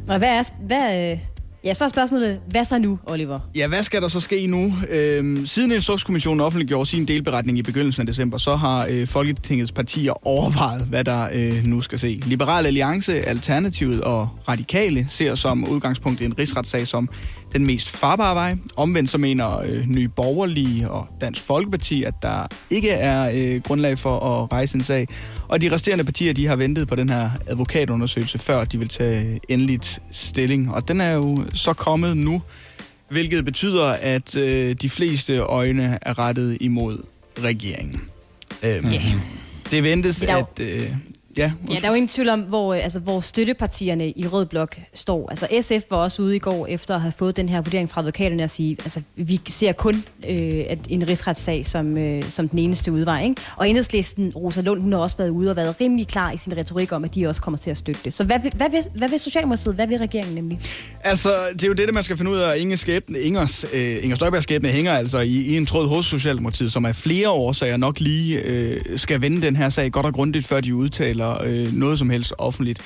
Og 0.07 0.17
hvad 0.17 0.29
er... 0.29 0.43
Hvad, 0.67 1.11
øh, 1.11 1.19
ja, 1.63 1.73
så 1.73 1.83
er 1.83 1.87
spørgsmålet, 1.87 2.39
hvad 2.47 2.65
så 2.65 2.79
nu, 2.79 2.99
Oliver? 3.05 3.39
Ja, 3.55 3.67
hvad 3.67 3.83
skal 3.83 4.01
der 4.01 4.07
så 4.07 4.19
ske 4.19 4.47
nu? 4.47 4.73
Øhm, 4.89 5.45
siden 5.45 5.71
Instrukskommissionen 5.71 6.41
offentliggjorde 6.41 6.89
sin 6.89 7.07
delberetning 7.07 7.57
i 7.57 7.61
begyndelsen 7.61 8.01
af 8.01 8.07
december, 8.07 8.37
så 8.37 8.55
har 8.55 8.87
øh, 8.89 9.07
Folketingets 9.07 9.71
partier 9.71 10.27
overvejet, 10.27 10.85
hvad 10.85 11.03
der 11.03 11.29
øh, 11.33 11.63
nu 11.63 11.81
skal 11.81 11.99
se. 11.99 12.19
Liberal 12.25 12.65
Alliance, 12.65 13.21
Alternativet 13.21 14.01
og 14.01 14.29
Radikale 14.49 15.05
ser 15.09 15.35
som 15.35 15.67
udgangspunkt 15.67 16.21
en 16.21 16.39
rigsretssag 16.39 16.87
som 16.87 17.09
den 17.53 17.65
mest 17.65 17.89
farbare 17.89 18.35
vej. 18.35 18.55
Omvendt 18.75 19.09
så 19.09 19.17
mener 19.17 19.59
øh, 19.59 19.85
Nye 19.87 20.07
Borgerlige 20.07 20.89
og 20.89 21.07
Dansk 21.21 21.41
Folkeparti, 21.41 22.03
at 22.03 22.13
der 22.21 22.47
ikke 22.69 22.89
er 22.89 23.31
øh, 23.33 23.61
grundlag 23.61 23.99
for 23.99 24.19
at 24.19 24.51
rejse 24.51 24.75
en 24.75 24.83
sag. 24.83 25.07
Og 25.47 25.61
de 25.61 25.71
resterende 25.71 26.03
partier, 26.03 26.33
de 26.33 26.47
har 26.47 26.55
ventet 26.55 26.87
på 26.87 26.95
den 26.95 27.09
her 27.09 27.29
advokatundersøgelse, 27.47 28.37
før 28.37 28.65
de 28.65 28.79
vil 28.79 28.87
tage 28.87 29.39
endeligt 29.49 29.99
stilling. 30.11 30.73
Og 30.73 30.87
den 30.87 31.01
er 31.01 31.13
jo 31.13 31.45
så 31.53 31.73
kommet 31.73 32.17
nu, 32.17 32.41
hvilket 33.09 33.45
betyder, 33.45 33.85
at 33.85 34.35
øh, 34.37 34.75
de 34.81 34.89
fleste 34.89 35.37
øjne 35.37 35.97
er 36.01 36.19
rettet 36.19 36.57
imod 36.61 37.03
regeringen. 37.43 38.01
Øhm, 38.65 38.87
Ja. 38.87 39.01
Det 39.71 39.83
ventes, 39.83 40.21
at... 40.21 40.45
Øh, 40.61 40.81
ja, 41.39 41.51
Ja, 41.69 41.75
der 41.75 41.83
er 41.83 41.87
jo 41.87 41.93
ingen 41.93 42.07
tvivl 42.07 42.29
om, 42.29 42.39
hvor, 42.39 42.73
øh, 42.73 42.83
altså, 42.83 42.99
hvor 42.99 43.19
støttepartierne 43.21 44.09
i 44.09 44.27
Rød 44.27 44.45
Blok 44.45 44.75
står. 44.93 45.29
Altså 45.29 45.47
SF 45.61 45.91
var 45.91 45.97
også 45.97 46.21
ude 46.21 46.35
i 46.35 46.39
går 46.39 46.67
efter 46.67 46.95
at 46.95 47.01
have 47.01 47.11
fået 47.17 47.37
den 47.37 47.49
her 47.49 47.61
vurdering 47.61 47.89
fra 47.89 48.01
advokaterne 48.01 48.43
og 48.43 48.49
sige, 48.49 48.77
altså 48.83 49.01
vi 49.15 49.39
ser 49.47 49.71
kun 49.71 50.03
øh, 50.29 50.59
at 50.69 50.77
en 50.89 51.07
rigsretssag 51.09 51.65
som, 51.65 51.97
øh, 51.97 52.23
som 52.23 52.49
den 52.49 52.59
eneste 52.59 52.91
udvej. 52.91 53.23
Ikke? 53.23 53.41
Og 53.55 53.69
enhedslisten, 53.69 54.31
Rosa 54.35 54.61
Lund, 54.61 54.81
hun 54.81 54.91
har 54.93 54.99
også 54.99 55.17
været 55.17 55.29
ude 55.29 55.49
og 55.49 55.55
været 55.55 55.75
rimelig 55.81 56.07
klar 56.07 56.31
i 56.31 56.37
sin 56.37 56.57
retorik 56.57 56.91
om, 56.91 57.03
at 57.03 57.15
de 57.15 57.27
også 57.27 57.41
kommer 57.41 57.57
til 57.57 57.69
at 57.69 57.77
støtte 57.77 58.01
det. 58.05 58.13
Så 58.13 58.23
hvad, 58.23 58.39
vil- 58.43 58.53
hvad, 58.55 58.69
vil, 58.69 58.79
hvad 58.95 59.09
vil 59.09 59.19
Socialdemokratiet, 59.19 59.75
hvad 59.75 59.87
vil 59.87 59.97
regeringen 59.97 60.35
nemlig? 60.35 60.59
Altså, 61.03 61.31
det 61.53 61.63
er 61.63 61.67
jo 61.67 61.73
det, 61.73 61.93
man 61.93 62.03
skal 62.03 62.17
finde 62.17 62.31
ud 62.31 62.37
af. 62.37 62.57
Inge 62.57 62.77
skæbne, 62.77 63.19
Ingers, 63.19 63.65
øh, 63.73 63.95
Inger 64.03 64.15
Støjbergs 64.15 64.43
skæbne 64.43 64.69
hænger 64.69 64.93
altså 64.93 65.19
i, 65.19 65.31
i 65.35 65.57
en 65.57 65.65
tråd 65.65 65.87
hos 65.87 66.05
Socialdemokratiet, 66.05 66.71
som 66.71 66.85
af 66.85 66.95
flere 66.95 67.29
årsager 67.29 67.77
nok 67.77 67.99
lige 67.99 68.41
øh, 68.45 68.77
skal 68.95 69.21
vende 69.21 69.41
den 69.41 69.55
her 69.55 69.69
sag 69.69 69.91
godt 69.91 70.05
og 70.05 70.13
grundigt, 70.13 70.45
før 70.45 70.61
de 70.61 70.75
udtaler 70.75 71.25
øh, 71.37 71.73
noget 71.73 71.99
som 71.99 72.09
helst 72.09 72.33
offentligt. 72.37 72.81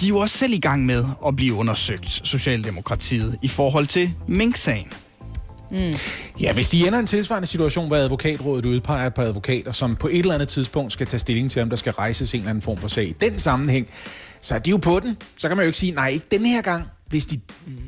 De 0.00 0.06
er 0.06 0.08
jo 0.08 0.18
også 0.18 0.38
selv 0.38 0.52
i 0.52 0.58
gang 0.58 0.86
med 0.86 1.04
at 1.26 1.36
blive 1.36 1.54
undersøgt, 1.54 2.10
Socialdemokratiet, 2.24 3.38
i 3.42 3.48
forhold 3.48 3.86
til 3.86 4.12
Mink-sagen. 4.28 4.92
Ja, 6.40 6.52
hvis 6.52 6.70
de 6.70 6.86
ender 6.86 6.98
i 6.98 7.00
en 7.00 7.06
tilsvarende 7.06 7.46
situation, 7.46 7.86
hvor 7.86 7.96
advokatrådet 7.96 8.66
udpeger 8.66 9.06
et 9.06 9.14
par 9.14 9.22
advokater, 9.22 9.72
som 9.72 9.96
på 9.96 10.08
et 10.08 10.18
eller 10.18 10.34
andet 10.34 10.48
tidspunkt 10.48 10.92
skal 10.92 11.06
tage 11.06 11.20
stilling 11.20 11.50
til, 11.50 11.62
om 11.62 11.68
der 11.68 11.76
skal 11.76 11.92
rejses 11.92 12.34
en 12.34 12.40
eller 12.40 12.50
anden 12.50 12.62
form 12.62 12.76
for 12.76 12.88
sag 12.88 13.08
i 13.08 13.12
den 13.20 13.38
sammenhæng, 13.38 13.86
så 14.40 14.54
er 14.54 14.58
de 14.58 14.70
jo 14.70 14.76
på 14.76 15.00
den. 15.02 15.16
Så 15.36 15.48
kan 15.48 15.56
man 15.56 15.64
jo 15.64 15.66
ikke 15.66 15.78
sige, 15.78 15.92
nej, 15.92 16.08
ikke 16.08 16.26
den 16.30 16.46
her 16.46 16.62
gang. 16.62 16.84
Hvis 17.10 17.26
de 17.26 17.40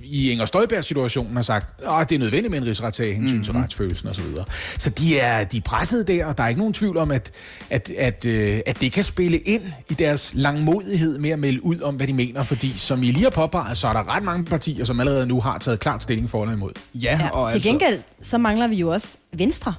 i 0.04 0.30
Inger 0.30 0.44
Støjbergs 0.44 0.86
situationen 0.86 1.34
har 1.34 1.42
sagt, 1.42 1.80
at 2.00 2.08
det 2.08 2.14
er 2.14 2.18
nødvendigt 2.18 2.50
med 2.50 2.58
en 2.58 2.66
rigsretssag 2.66 3.08
af 3.08 3.14
hensyn 3.14 3.44
til 3.44 3.52
retsfølelsen 3.52 4.08
osv. 4.08 4.22
Så, 4.36 4.44
så 4.78 4.90
de 4.90 5.18
er, 5.18 5.44
de 5.44 5.56
er 5.56 5.60
presset 5.64 6.08
der, 6.08 6.24
og 6.26 6.38
der 6.38 6.44
er 6.44 6.48
ikke 6.48 6.58
nogen 6.58 6.74
tvivl 6.74 6.96
om, 6.96 7.10
at, 7.10 7.30
at, 7.70 7.90
at, 7.98 8.26
øh, 8.26 8.60
at 8.66 8.80
det 8.80 8.92
kan 8.92 9.04
spille 9.04 9.38
ind 9.38 9.62
i 9.90 9.94
deres 9.94 10.32
langmodighed 10.34 11.18
med 11.18 11.30
at 11.30 11.38
melde 11.38 11.64
ud 11.64 11.80
om, 11.80 11.94
hvad 11.94 12.06
de 12.06 12.12
mener. 12.12 12.42
Fordi 12.42 12.72
som 12.76 13.02
I 13.02 13.06
lige 13.10 13.22
har 13.22 13.30
påpeget, 13.30 13.76
så 13.76 13.88
er 13.88 13.92
der 13.92 14.16
ret 14.16 14.22
mange 14.22 14.44
partier, 14.44 14.84
som 14.84 15.00
allerede 15.00 15.26
nu 15.26 15.40
har 15.40 15.58
taget 15.58 15.80
klart 15.80 16.02
stilling 16.02 16.30
for 16.30 16.42
eller 16.42 16.54
imod. 16.54 16.72
Ja, 16.94 17.28
og 17.32 17.50
Til 17.50 17.56
altså, 17.56 17.68
gengæld, 17.68 18.00
så 18.22 18.38
mangler 18.38 18.68
vi 18.68 18.76
jo 18.76 18.92
også 18.92 19.18
Venstre. 19.32 19.74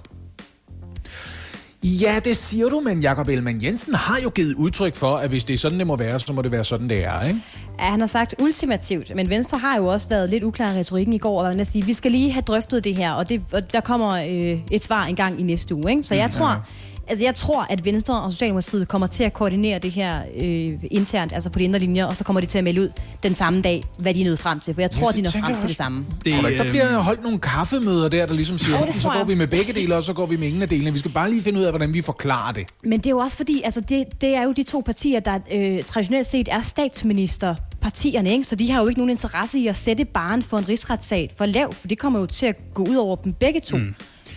Ja, 1.83 2.19
det 2.25 2.37
siger 2.37 2.69
du, 2.69 2.79
men 2.79 2.99
Jakob 2.99 3.27
Ellemann 3.27 3.63
Jensen 3.63 3.95
har 3.95 4.19
jo 4.23 4.29
givet 4.29 4.55
udtryk 4.55 4.95
for, 4.95 5.17
at 5.17 5.29
hvis 5.29 5.43
det 5.43 5.53
er 5.53 5.57
sådan, 5.57 5.79
det 5.79 5.87
må 5.87 5.95
være, 5.95 6.19
så 6.19 6.33
må 6.33 6.41
det 6.41 6.51
være 6.51 6.63
sådan, 6.63 6.89
det 6.89 7.05
er, 7.05 7.27
ikke? 7.27 7.39
Ja, 7.79 7.83
han 7.83 7.99
har 7.99 8.07
sagt 8.07 8.35
ultimativt, 8.39 9.15
men 9.15 9.29
Venstre 9.29 9.57
har 9.57 9.77
jo 9.77 9.85
også 9.85 10.09
været 10.09 10.29
lidt 10.29 10.43
uklar 10.43 10.73
i 10.73 10.79
retorikken 10.79 11.13
i 11.13 11.17
går, 11.17 11.43
og 11.43 11.51
at 11.51 11.67
sige, 11.67 11.85
vi 11.85 11.93
skal 11.93 12.11
lige 12.11 12.31
have 12.31 12.41
drøftet 12.41 12.83
det 12.83 12.95
her, 12.95 13.11
og, 13.11 13.29
det, 13.29 13.41
og 13.51 13.73
der 13.73 13.79
kommer 13.79 14.11
øh, 14.11 14.59
et 14.71 14.83
svar 14.83 15.05
en 15.05 15.15
gang 15.15 15.39
i 15.39 15.43
næste 15.43 15.75
uge. 15.75 15.91
Ikke? 15.91 16.03
Så 16.03 16.15
jeg 16.15 16.31
tror, 16.31 16.65
altså 17.07 17.23
jeg 17.23 17.35
tror, 17.35 17.65
at 17.69 17.85
Venstre 17.85 18.21
og 18.21 18.31
Socialdemokratiet 18.31 18.87
kommer 18.87 19.07
til 19.07 19.23
at 19.23 19.33
koordinere 19.33 19.79
det 19.79 19.91
her 19.91 20.21
øh, 20.37 20.73
internt, 20.91 21.33
altså 21.33 21.49
på 21.49 21.59
de 21.59 21.63
indre 21.63 21.79
linjer, 21.79 22.05
og 22.05 22.15
så 22.17 22.23
kommer 22.23 22.39
de 22.39 22.45
til 22.45 22.57
at 22.57 22.63
melde 22.63 22.81
ud 22.81 22.89
den 23.23 23.35
samme 23.35 23.61
dag, 23.61 23.83
hvad 23.97 24.13
de 24.13 24.21
er 24.21 24.25
nået 24.25 24.39
frem 24.39 24.59
til. 24.59 24.73
For 24.73 24.81
jeg 24.81 24.91
tror, 24.91 25.07
Jeg 25.09 25.15
de 25.17 25.21
når 25.21 25.29
frem 25.47 25.57
til 25.59 25.67
det 25.67 25.75
samme. 25.75 26.05
det, 26.25 26.33
Tror 26.33 26.41
du 26.41 26.47
ikke, 26.47 26.57
der 26.59 26.65
øh, 26.65 26.71
bliver 26.71 26.99
holdt 26.99 27.23
nogle 27.23 27.39
kaffemøder 27.39 28.09
der, 28.09 28.25
der 28.25 28.33
ligesom 28.33 28.57
siger, 28.57 28.77
"Enten 28.77 29.01
så 29.01 29.07
går 29.09 29.17
jeg." 29.17 29.27
vi 29.27 29.35
med 29.35 29.47
begge 29.47 29.73
dele, 29.73 29.95
og 29.95 30.03
så 30.03 30.13
går 30.13 30.25
vi 30.25 30.37
med 30.37 30.47
ingen 30.47 30.61
af 30.61 30.69
delene. 30.69 30.93
Vi 30.93 30.99
skal 30.99 31.11
bare 31.11 31.29
lige 31.29 31.41
finde 31.41 31.59
ud 31.59 31.63
af, 31.63 31.71
hvordan 31.71 31.93
vi 31.93 32.01
forklarer 32.01 32.51
det. 32.53 32.63
Men 32.83 32.99
det 32.99 33.05
er 33.05 33.09
jo 33.11 33.17
også 33.17 33.37
fordi, 33.37 33.61
altså 33.65 33.81
det, 33.81 34.03
det 34.21 34.35
er 34.35 34.43
jo 34.43 34.51
de 34.51 34.63
to 34.63 34.81
partier, 34.85 35.19
der 35.19 35.39
øh, 35.51 35.83
traditionelt 35.83 36.27
set 36.27 36.47
er 36.51 36.61
statsministerpartierne, 36.61 38.31
ikke? 38.31 38.43
så 38.43 38.55
de 38.55 38.71
har 38.71 38.81
jo 38.81 38.87
ikke 38.87 38.99
nogen 38.99 39.09
interesse 39.09 39.59
i 39.59 39.67
at 39.67 39.75
sætte 39.75 40.05
baren 40.05 40.43
for 40.43 40.57
en 40.57 40.69
rigsretssag 40.69 41.31
for 41.37 41.45
lav, 41.45 41.73
for 41.73 41.87
det 41.87 41.99
kommer 41.99 42.19
jo 42.19 42.25
til 42.25 42.45
at 42.45 42.55
gå 42.73 42.83
ud 42.83 42.95
over 42.95 43.15
dem 43.15 43.33
begge 43.33 43.59
to. 43.59 43.77
Mm. 43.77 43.95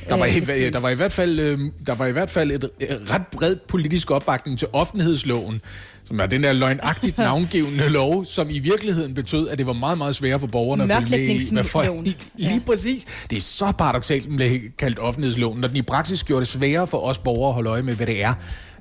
Der 0.09 0.17
var, 0.17 0.27
i, 0.27 0.71
der 0.71 0.81
var 0.81 0.89
i 0.89 0.95
hvert 0.95 1.13
fald, 1.13 1.41
øh, 1.41 1.59
der 1.87 1.95
var 1.95 2.07
i 2.07 2.13
hvert 2.13 2.31
fald 2.31 2.51
et 2.51 2.71
øh, 2.81 2.89
ret 3.11 3.27
bred 3.27 3.57
politisk 3.69 4.11
opbakning 4.11 4.59
til 4.59 4.69
offentlighedsloven, 4.73 5.61
som 6.05 6.21
er 6.21 6.27
den 6.27 6.43
der 6.43 6.53
løgnagtigt 6.53 7.19
navngivende 7.29 7.89
lov, 7.89 8.25
som 8.25 8.51
i 8.51 8.59
virkeligheden 8.59 9.15
betød, 9.15 9.49
at 9.49 9.59
det 9.59 9.67
var 9.67 9.73
meget, 9.73 9.99
meget 9.99 10.15
sværere 10.15 10.41
for 10.41 10.47
borgerne 10.47 10.83
at 10.83 11.09
følge 11.09 11.11
med 11.11 11.37
i, 11.37 11.53
hvad 11.53 11.65
folk... 11.65 11.89
Lige 12.37 12.63
præcis. 12.67 13.05
Det 13.31 13.37
er 13.37 13.41
så 13.41 13.73
paradoxalt, 13.79 14.29
den 14.29 14.37
blev 14.37 14.61
kaldt 14.79 14.99
offentlighedsloven, 14.99 15.61
når 15.61 15.69
den 15.69 15.77
i 15.77 15.83
praksis 15.83 16.25
gjorde 16.25 16.41
det 16.41 16.49
sværere 16.49 16.87
for 16.87 16.99
os 16.99 17.19
borgere 17.19 17.49
at 17.49 17.55
holde 17.55 17.71
øje 17.71 17.83
med, 17.83 17.95
hvad 17.95 18.07
det 18.07 18.23
er, 18.23 18.35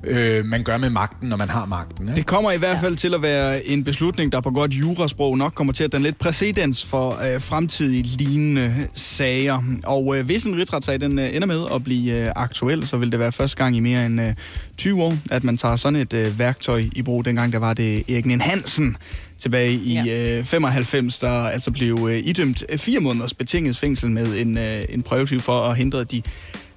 øh, 0.03 0.45
man 0.45 0.63
gør 0.63 0.77
med 0.77 0.89
magten, 0.89 1.29
når 1.29 1.37
man 1.37 1.49
har 1.49 1.65
magten. 1.65 2.07
Ikke? 2.07 2.15
Det 2.15 2.25
kommer 2.25 2.51
i 2.51 2.57
hvert 2.57 2.77
fald 2.81 2.95
til 2.95 3.13
at 3.13 3.21
være 3.21 3.65
en 3.67 3.83
beslutning, 3.83 4.31
der 4.31 4.41
på 4.41 4.51
godt 4.51 4.73
jurasprog 4.73 5.37
nok 5.37 5.53
kommer 5.55 5.73
til 5.73 5.83
at 5.83 5.91
danne 5.91 6.03
lidt 6.03 6.17
præcedens 6.17 6.85
for 6.85 7.09
øh, 7.09 7.41
fremtidige 7.41 8.03
lignende 8.03 8.73
sager. 8.95 9.63
Og 9.83 10.17
øh, 10.17 10.25
hvis 10.25 10.43
en 10.43 10.55
rigsretssag 10.57 10.99
den 11.01 11.19
øh, 11.19 11.35
ender 11.35 11.47
med 11.47 11.65
at 11.75 11.83
blive 11.83 12.25
øh, 12.25 12.31
aktuel, 12.35 12.87
så 12.87 12.97
vil 12.97 13.11
det 13.11 13.19
være 13.19 13.31
første 13.31 13.57
gang 13.57 13.75
i 13.75 13.79
mere 13.79 14.05
end 14.05 14.21
øh, 14.21 14.33
20 14.77 15.03
år, 15.03 15.13
at 15.31 15.43
man 15.43 15.57
tager 15.57 15.75
sådan 15.75 15.99
et 15.99 16.13
øh, 16.13 16.39
værktøj 16.39 16.83
i 16.95 17.01
brug. 17.01 17.25
Dengang 17.25 17.53
der 17.53 17.59
var 17.59 17.73
det 17.73 18.11
Erik 18.11 18.25
Nien 18.25 18.41
Hansen 18.41 18.97
tilbage 19.39 19.73
i 19.73 19.93
Ja. 20.05 20.37
øh, 20.39 20.43
95, 20.45 21.19
der 21.19 21.29
altså 21.29 21.71
blev 21.71 22.07
øh, 22.11 22.17
idømt 22.23 22.63
øh, 22.69 22.77
fire 22.79 22.99
måneders 22.99 23.33
betinget 23.33 23.77
fængsel 23.77 24.11
med 24.11 24.37
en, 24.41 24.57
øh, 24.57 24.79
en 24.89 25.03
prøvetid 25.03 25.39
for 25.39 25.61
at 25.61 25.77
hindre 25.77 26.03
de 26.03 26.21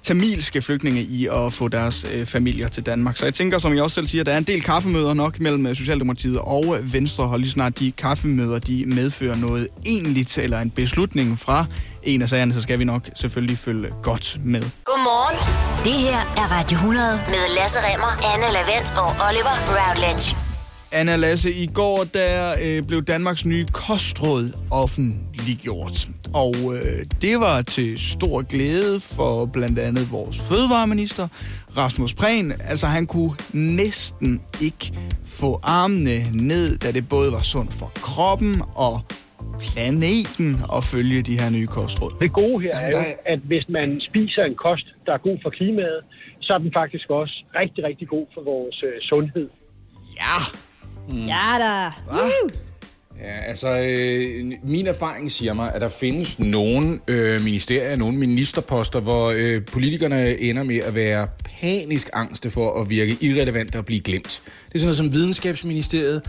tamilske 0.09 0.63
flygtninge 0.63 1.03
i 1.03 1.27
at 1.27 1.53
få 1.53 1.69
deres 1.69 2.07
øh, 2.15 2.27
familier 2.27 2.69
til 2.69 2.87
Danmark. 2.87 3.17
Så 3.17 3.25
jeg 3.25 3.35
tænker, 3.35 3.59
som 3.59 3.75
jeg 3.75 3.83
også 3.83 3.95
selv 3.95 4.07
siger, 4.07 4.25
der 4.25 4.33
er 4.33 4.39
en 4.39 4.45
del 4.45 4.63
kaffemøder 4.63 5.15
nok 5.15 5.41
mellem 5.41 5.67
øh, 5.67 5.77
Socialdemokratiet 5.77 6.39
og 6.39 6.77
Venstre, 6.93 7.25
og 7.25 7.39
lige 7.39 7.51
snart 7.51 7.79
de 7.79 7.93
kaffemøder, 7.93 8.59
de 8.59 8.87
medfører 8.87 9.37
noget 9.37 9.69
egentligt 9.87 10.39
eller 10.39 10.61
en 10.61 10.71
beslutning 10.71 11.39
fra 11.39 11.65
en 12.03 12.23
af 12.23 12.29
sagerne, 12.29 12.55
så 12.55 12.63
skal 12.63 12.79
vi 12.79 12.85
nok 12.85 13.09
selvfølgelig 13.17 13.59
følge 13.59 13.89
godt 14.03 14.37
med. 14.45 14.63
Godmorgen. 14.85 15.37
Det 15.85 15.93
her 15.93 16.19
er 16.37 16.59
Radio 16.59 16.77
100 16.77 17.21
med 17.29 17.57
Lasse 17.57 17.79
Remmer, 17.81 18.35
Anne 18.35 18.53
Lavendt 18.53 18.93
og 18.99 19.09
Oliver 19.29 19.57
Routledge. 19.69 20.37
Anna 20.93 21.17
Lasse, 21.17 21.53
i 21.53 21.67
går 21.67 22.05
der 22.05 22.55
øh, 22.63 22.83
blev 22.83 23.03
Danmarks 23.03 23.45
nye 23.45 23.67
kostråd 23.73 24.53
offentliggjort. 24.71 26.09
Og 26.35 26.55
øh, 26.75 27.05
det 27.23 27.41
var 27.41 27.63
til 27.63 27.99
stor 27.99 28.43
glæde 28.43 29.01
for 29.01 29.47
blandt 29.47 29.79
andet 29.79 30.13
vores 30.13 30.41
fødevareminister, 30.49 31.29
Rasmus 31.77 32.15
Prehn. 32.15 32.53
Altså 32.71 32.87
han 32.87 33.07
kunne 33.07 33.33
næsten 33.53 34.43
ikke 34.63 34.93
få 35.25 35.61
armene 35.63 36.19
ned, 36.33 36.79
da 36.79 36.93
det 36.93 37.09
både 37.09 37.33
var 37.33 37.43
sundt 37.43 37.73
for 37.73 37.91
kroppen 37.95 38.63
og 38.75 39.01
planeten 39.61 40.57
at 40.77 40.85
følge 40.85 41.23
de 41.23 41.41
her 41.41 41.51
nye 41.51 41.67
kostråd. 41.67 42.13
Det 42.21 42.33
gode 42.33 42.63
her 42.63 42.77
er 42.77 42.91
jo, 42.91 42.99
at 43.27 43.39
hvis 43.39 43.69
man 43.69 44.01
spiser 44.01 44.43
en 44.45 44.55
kost, 44.55 44.87
der 45.07 45.13
er 45.13 45.19
god 45.19 45.39
for 45.43 45.51
klimaet, 45.51 46.01
så 46.41 46.55
er 46.55 46.59
den 46.59 46.73
faktisk 46.77 47.11
også 47.11 47.45
rigtig, 47.61 47.85
rigtig 47.85 48.09
god 48.09 48.27
for 48.35 48.43
vores 48.43 48.83
øh, 48.83 48.93
sundhed. 49.01 49.49
Ja, 50.23 50.39
Ja 51.33 51.59
da. 51.65 51.93
Woo! 52.11 52.68
Ja, 53.23 53.39
altså, 53.49 53.81
øh, 53.81 54.53
min 54.63 54.87
erfaring 54.87 55.31
siger 55.31 55.53
mig, 55.53 55.75
at 55.75 55.81
der 55.81 55.89
findes 55.89 56.39
nogle 56.39 57.01
øh, 57.09 57.43
ministerier, 57.43 57.97
nogle 57.97 58.19
ministerposter, 58.19 59.01
hvor 59.01 59.33
øh, 59.37 59.65
politikerne 59.65 60.41
ender 60.41 60.63
med 60.63 60.77
at 60.77 60.95
være 60.95 61.29
panisk 61.61 62.11
angste 62.13 62.51
for 62.51 62.81
at 62.81 62.91
virke 62.91 63.17
irrelevant 63.21 63.77
og 63.77 63.85
blive 63.85 64.01
glemt. 64.01 64.43
Det 64.45 64.75
er 64.75 64.79
sådan 64.79 64.87
noget 64.87 64.97
som 64.97 65.13
videnskabsministeriet, 65.13 66.23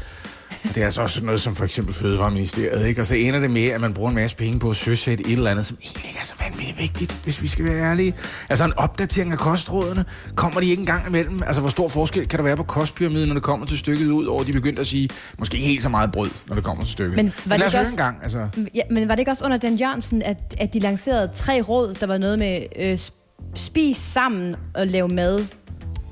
det 0.75 0.77
er 0.77 0.85
altså 0.85 1.01
også 1.01 1.25
noget 1.25 1.41
som 1.41 1.55
for 1.55 1.65
eksempel 1.65 1.93
Fødevareministeriet, 1.93 2.87
ikke? 2.87 3.01
Og 3.01 3.07
så 3.07 3.15
ender 3.15 3.39
det 3.39 3.51
med, 3.51 3.65
at 3.65 3.81
man 3.81 3.93
bruger 3.93 4.09
en 4.09 4.15
masse 4.15 4.37
penge 4.37 4.59
på 4.59 4.69
at 4.69 4.75
søsætte 4.75 5.25
et 5.27 5.31
eller 5.33 5.51
andet, 5.51 5.65
som 5.65 5.77
egentlig 5.83 6.05
ikke 6.09 6.19
er 6.21 6.25
så 6.25 6.33
vanvittigt 6.43 6.79
vigtigt, 6.79 7.19
hvis 7.23 7.41
vi 7.41 7.47
skal 7.47 7.65
være 7.65 7.81
ærlige. 7.91 8.13
Altså 8.49 8.65
en 8.65 8.73
opdatering 8.77 9.31
af 9.31 9.37
kostrådene, 9.37 10.05
kommer 10.35 10.59
de 10.59 10.65
ikke 10.67 10.79
engang 10.79 11.07
imellem? 11.07 11.43
Altså 11.43 11.61
hvor 11.61 11.69
stor 11.69 11.87
forskel 11.87 12.27
kan 12.27 12.37
der 12.39 12.43
være 12.43 12.57
på 12.57 12.63
kostpyramiden, 12.63 13.27
når 13.27 13.33
det 13.33 13.43
kommer 13.43 13.65
til 13.65 13.77
stykket 13.77 14.07
ud 14.07 14.25
over, 14.25 14.43
de 14.43 14.53
begyndte 14.53 14.79
at 14.79 14.87
sige, 14.87 15.09
måske 15.39 15.55
ikke 15.57 15.67
helt 15.67 15.81
så 15.83 15.89
meget 15.89 16.11
brød, 16.11 16.29
når 16.47 16.55
det 16.55 16.63
kommer 16.63 16.83
til 16.83 16.91
stykket. 16.91 17.15
Men 17.15 17.25
var 17.25 17.33
Men 17.45 17.59
lad 17.59 17.69
det 17.69 17.75
os 17.79 17.81
også- 17.81 17.93
en 17.93 17.97
gang, 17.97 18.19
altså. 18.23 18.47
Ja, 18.75 18.81
men 18.91 19.09
var 19.09 19.15
det 19.15 19.19
ikke 19.19 19.31
også 19.31 19.45
under 19.45 19.57
Dan 19.57 19.75
Jørgensen, 19.75 20.21
at, 20.21 20.37
at 20.57 20.73
de 20.73 20.79
lancerede 20.79 21.29
tre 21.35 21.61
råd, 21.61 21.93
der 21.93 22.05
var 22.07 22.17
noget 22.17 22.39
med 22.39 22.61
øh, 22.79 22.93
sp- 22.93 23.15
spis 23.55 23.97
sammen 23.97 24.55
og 24.75 24.87
lave 24.87 25.07
mad 25.07 25.45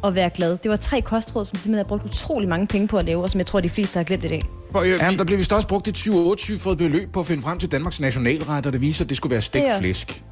og 0.01 0.15
være 0.15 0.29
glad. 0.29 0.57
Det 0.63 0.71
var 0.71 0.75
tre 0.77 1.01
kostråd, 1.01 1.45
som 1.45 1.55
simpelthen 1.55 1.77
har 1.77 1.83
brugt 1.83 2.03
utrolig 2.05 2.49
mange 2.49 2.67
penge 2.67 2.87
på 2.87 2.97
at 2.97 3.05
lave, 3.05 3.23
og 3.23 3.29
som 3.29 3.39
jeg 3.39 3.45
tror, 3.45 3.59
de 3.59 3.69
fleste 3.69 3.97
har 3.97 4.03
glemt 4.03 4.23
i 4.23 4.27
dag. 4.27 4.43
øh, 4.83 4.89
Jamen, 5.01 5.17
der 5.17 5.23
blev 5.25 5.37
vist 5.39 5.53
også 5.53 5.67
brugt 5.67 5.87
et 5.87 5.97
20-28 5.97 6.75
beløb 6.75 7.11
på 7.11 7.19
at 7.19 7.25
finde 7.25 7.43
frem 7.43 7.59
til 7.59 7.71
Danmarks 7.71 7.99
nationalret, 7.99 8.65
og 8.65 8.73
det 8.73 8.81
viser, 8.81 9.05
at 9.05 9.09
det 9.09 9.17
skulle 9.17 9.31
være 9.31 9.41
stegt. 9.41 9.65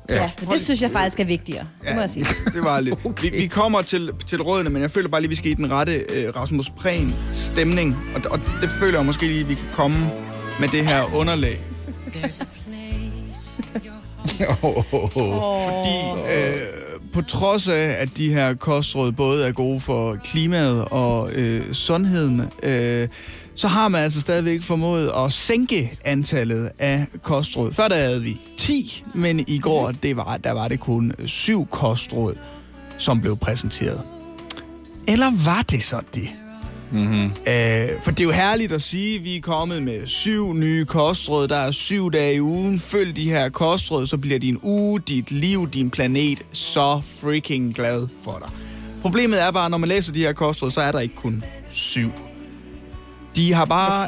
Ja, 0.09 0.15
ja 0.15 0.31
men 0.41 0.49
det 0.49 0.61
synes 0.61 0.81
jeg 0.81 0.91
faktisk 0.91 1.19
er 1.19 1.23
vigtigere. 1.23 1.63
Det 1.87 1.95
må 1.95 2.01
jeg 2.01 2.09
sige. 2.09 2.25
det 2.55 2.61
var 2.63 2.79
lidt. 2.79 2.95
Okay. 3.05 3.31
Vi, 3.31 3.37
vi 3.37 3.47
kommer 3.47 3.81
til, 3.81 4.11
til 4.27 4.41
rådene, 4.41 4.69
men 4.69 4.81
jeg 4.81 4.91
føler 4.91 5.09
bare 5.09 5.21
lige, 5.21 5.29
vi 5.29 5.35
skal 5.35 5.51
i 5.51 5.53
den 5.53 5.71
rette 5.71 5.93
øh, 5.93 6.35
Rasmus 6.35 6.69
Prehn 6.69 7.15
stemning. 7.33 7.97
Og, 8.15 8.21
og 8.31 8.39
det 8.61 8.71
føler 8.71 8.99
jeg 8.99 9.05
måske 9.05 9.27
lige, 9.27 9.47
vi 9.47 9.53
kan 9.55 9.67
komme 9.75 10.11
med 10.59 10.67
det 10.67 10.85
her 10.85 11.15
underlag. 11.15 11.59
Fordi 14.25 15.95
øh, 16.19 16.24
på 17.15 17.21
trods 17.21 17.67
af, 17.67 17.95
at 17.99 18.17
de 18.17 18.33
her 18.33 18.53
kostråd 18.53 19.11
både 19.11 19.47
er 19.47 19.51
gode 19.51 19.79
for 19.79 20.15
klimaet 20.23 20.85
og 20.85 21.31
øh, 21.31 21.73
sundheden, 21.73 22.41
øh, 22.63 23.07
så 23.55 23.67
har 23.67 23.87
man 23.87 24.03
altså 24.03 24.21
stadigvæk 24.21 24.61
formået 24.61 25.11
at 25.17 25.33
sænke 25.33 25.97
antallet 26.05 26.71
af 26.79 27.05
kostråd. 27.23 27.73
Før 27.73 27.87
der 27.87 27.95
havde 27.95 28.21
vi 28.21 28.37
10, 28.57 29.03
men 29.13 29.39
i 29.47 29.59
går 29.59 29.91
det 29.91 30.17
var, 30.17 30.37
der 30.37 30.51
var 30.51 30.67
det 30.67 30.79
kun 30.79 31.11
syv 31.25 31.67
kostråd, 31.67 32.35
som 32.97 33.21
blev 33.21 33.37
præsenteret. 33.41 34.01
Eller 35.07 35.31
var 35.45 35.61
det 35.61 35.83
så 35.83 36.01
det? 36.13 36.29
Mm-hmm. 36.91 37.23
Øh, 37.23 38.01
for 38.03 38.11
det 38.11 38.19
er 38.19 38.23
jo 38.23 38.31
herligt 38.31 38.71
at 38.71 38.81
sige, 38.81 39.15
at 39.17 39.23
vi 39.23 39.37
er 39.37 39.41
kommet 39.41 39.83
med 39.83 40.07
syv 40.07 40.53
nye 40.53 40.85
kostråd. 40.85 41.47
Der 41.47 41.57
er 41.57 41.71
syv 41.71 42.11
dage 42.11 42.35
i 42.35 42.41
ugen. 42.41 42.79
Følg 42.79 43.15
de 43.15 43.29
her 43.29 43.49
kostråd, 43.49 44.07
så 44.07 44.17
bliver 44.17 44.39
din 44.39 44.59
uge, 44.63 44.99
dit 44.99 45.31
liv, 45.31 45.69
din 45.69 45.89
planet 45.89 46.41
så 46.51 47.01
freaking 47.21 47.75
glad 47.75 48.07
for 48.23 48.37
dig. 48.41 48.49
Problemet 49.01 49.41
er 49.41 49.51
bare, 49.51 49.69
når 49.69 49.77
man 49.77 49.89
læser 49.89 50.13
de 50.13 50.19
her 50.19 50.33
kostråd, 50.33 50.71
så 50.71 50.81
er 50.81 50.91
der 50.91 50.99
ikke 50.99 51.15
kun 51.15 51.43
syv. 51.69 52.11
De 53.35 53.53
har 53.53 53.65
bare 53.65 54.07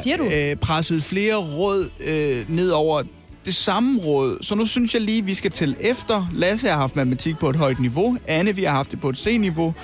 øh, 0.50 0.56
presset 0.56 1.02
flere 1.02 1.36
råd 1.36 1.90
øh, 2.06 2.50
ned 2.50 2.70
over 2.70 3.02
det 3.44 3.54
samme 3.54 4.00
råd. 4.00 4.38
Så 4.40 4.54
nu 4.54 4.66
synes 4.66 4.94
jeg 4.94 5.02
lige, 5.02 5.24
vi 5.24 5.34
skal 5.34 5.50
til 5.50 5.76
efter. 5.80 6.26
Lasse 6.32 6.68
har 6.68 6.76
haft 6.76 6.96
matematik 6.96 7.38
på 7.38 7.50
et 7.50 7.56
højt 7.56 7.80
niveau. 7.80 8.18
Anne, 8.26 8.56
vi 8.56 8.64
har 8.64 8.72
haft 8.72 8.90
det 8.90 9.00
på 9.00 9.08
et 9.08 9.18
C-niveau. 9.18 9.74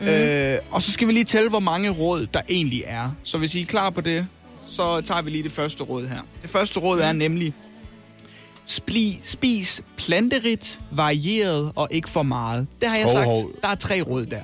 Mm. 0.00 0.06
Øh, 0.06 0.58
og 0.70 0.82
så 0.82 0.92
skal 0.92 1.08
vi 1.08 1.12
lige 1.12 1.24
tælle, 1.24 1.48
hvor 1.48 1.58
mange 1.60 1.90
råd 1.90 2.26
der 2.34 2.40
egentlig 2.48 2.82
er. 2.86 3.10
Så 3.22 3.38
hvis 3.38 3.54
I 3.54 3.60
er 3.60 3.66
klar 3.66 3.90
på 3.90 4.00
det, 4.00 4.26
så 4.68 5.00
tager 5.00 5.22
vi 5.22 5.30
lige 5.30 5.42
det 5.42 5.52
første 5.52 5.84
råd 5.84 6.06
her. 6.08 6.18
Det 6.42 6.50
første 6.50 6.80
råd 6.80 7.00
er 7.00 7.12
nemlig, 7.12 7.54
spli, 8.66 9.20
spis 9.22 9.82
planterigt, 9.96 10.80
varieret 10.90 11.72
og 11.76 11.88
ikke 11.90 12.08
for 12.08 12.22
meget. 12.22 12.66
Det 12.80 12.88
har 12.88 12.96
jeg 12.96 13.04
Hov, 13.04 13.12
sagt. 13.12 13.24
hov. 13.26 13.50
Der 13.62 13.68
er 13.68 13.74
tre 13.74 14.02
råd 14.02 14.26
der. 14.26 14.40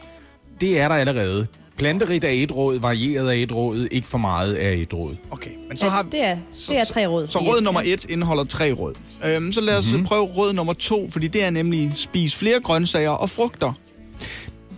Det 0.60 0.80
er 0.80 0.88
der 0.88 0.94
allerede. 0.94 1.46
Planterigt 1.76 2.24
er 2.24 2.28
et 2.28 2.52
råd, 2.52 2.80
varieret 2.80 3.28
er 3.38 3.42
et 3.42 3.52
råd, 3.52 3.88
ikke 3.90 4.06
for 4.06 4.18
meget 4.18 4.64
er 4.64 4.70
et 4.70 4.94
råd. 4.94 5.16
Okay, 5.30 5.50
men 5.68 5.76
så 5.76 5.84
Ja, 5.86 5.90
har 5.90 6.02
det 6.02 6.24
er, 6.24 6.38
det 6.68 6.78
er 6.78 6.84
tre 6.84 7.06
råd. 7.06 7.28
Så 7.28 7.38
råd 7.38 7.60
nummer 7.60 7.82
et 7.84 8.04
indeholder 8.04 8.44
tre 8.44 8.72
råd. 8.72 8.94
Øhm, 9.26 9.52
så 9.52 9.60
lad 9.60 9.76
os 9.76 9.86
mm-hmm. 9.86 10.06
prøve 10.06 10.24
råd 10.24 10.52
nummer 10.52 10.72
to, 10.72 11.10
fordi 11.10 11.28
det 11.28 11.44
er 11.44 11.50
nemlig 11.50 11.92
spis 11.96 12.34
flere 12.36 12.60
grøntsager 12.60 13.10
og 13.10 13.30
frugter. 13.30 13.72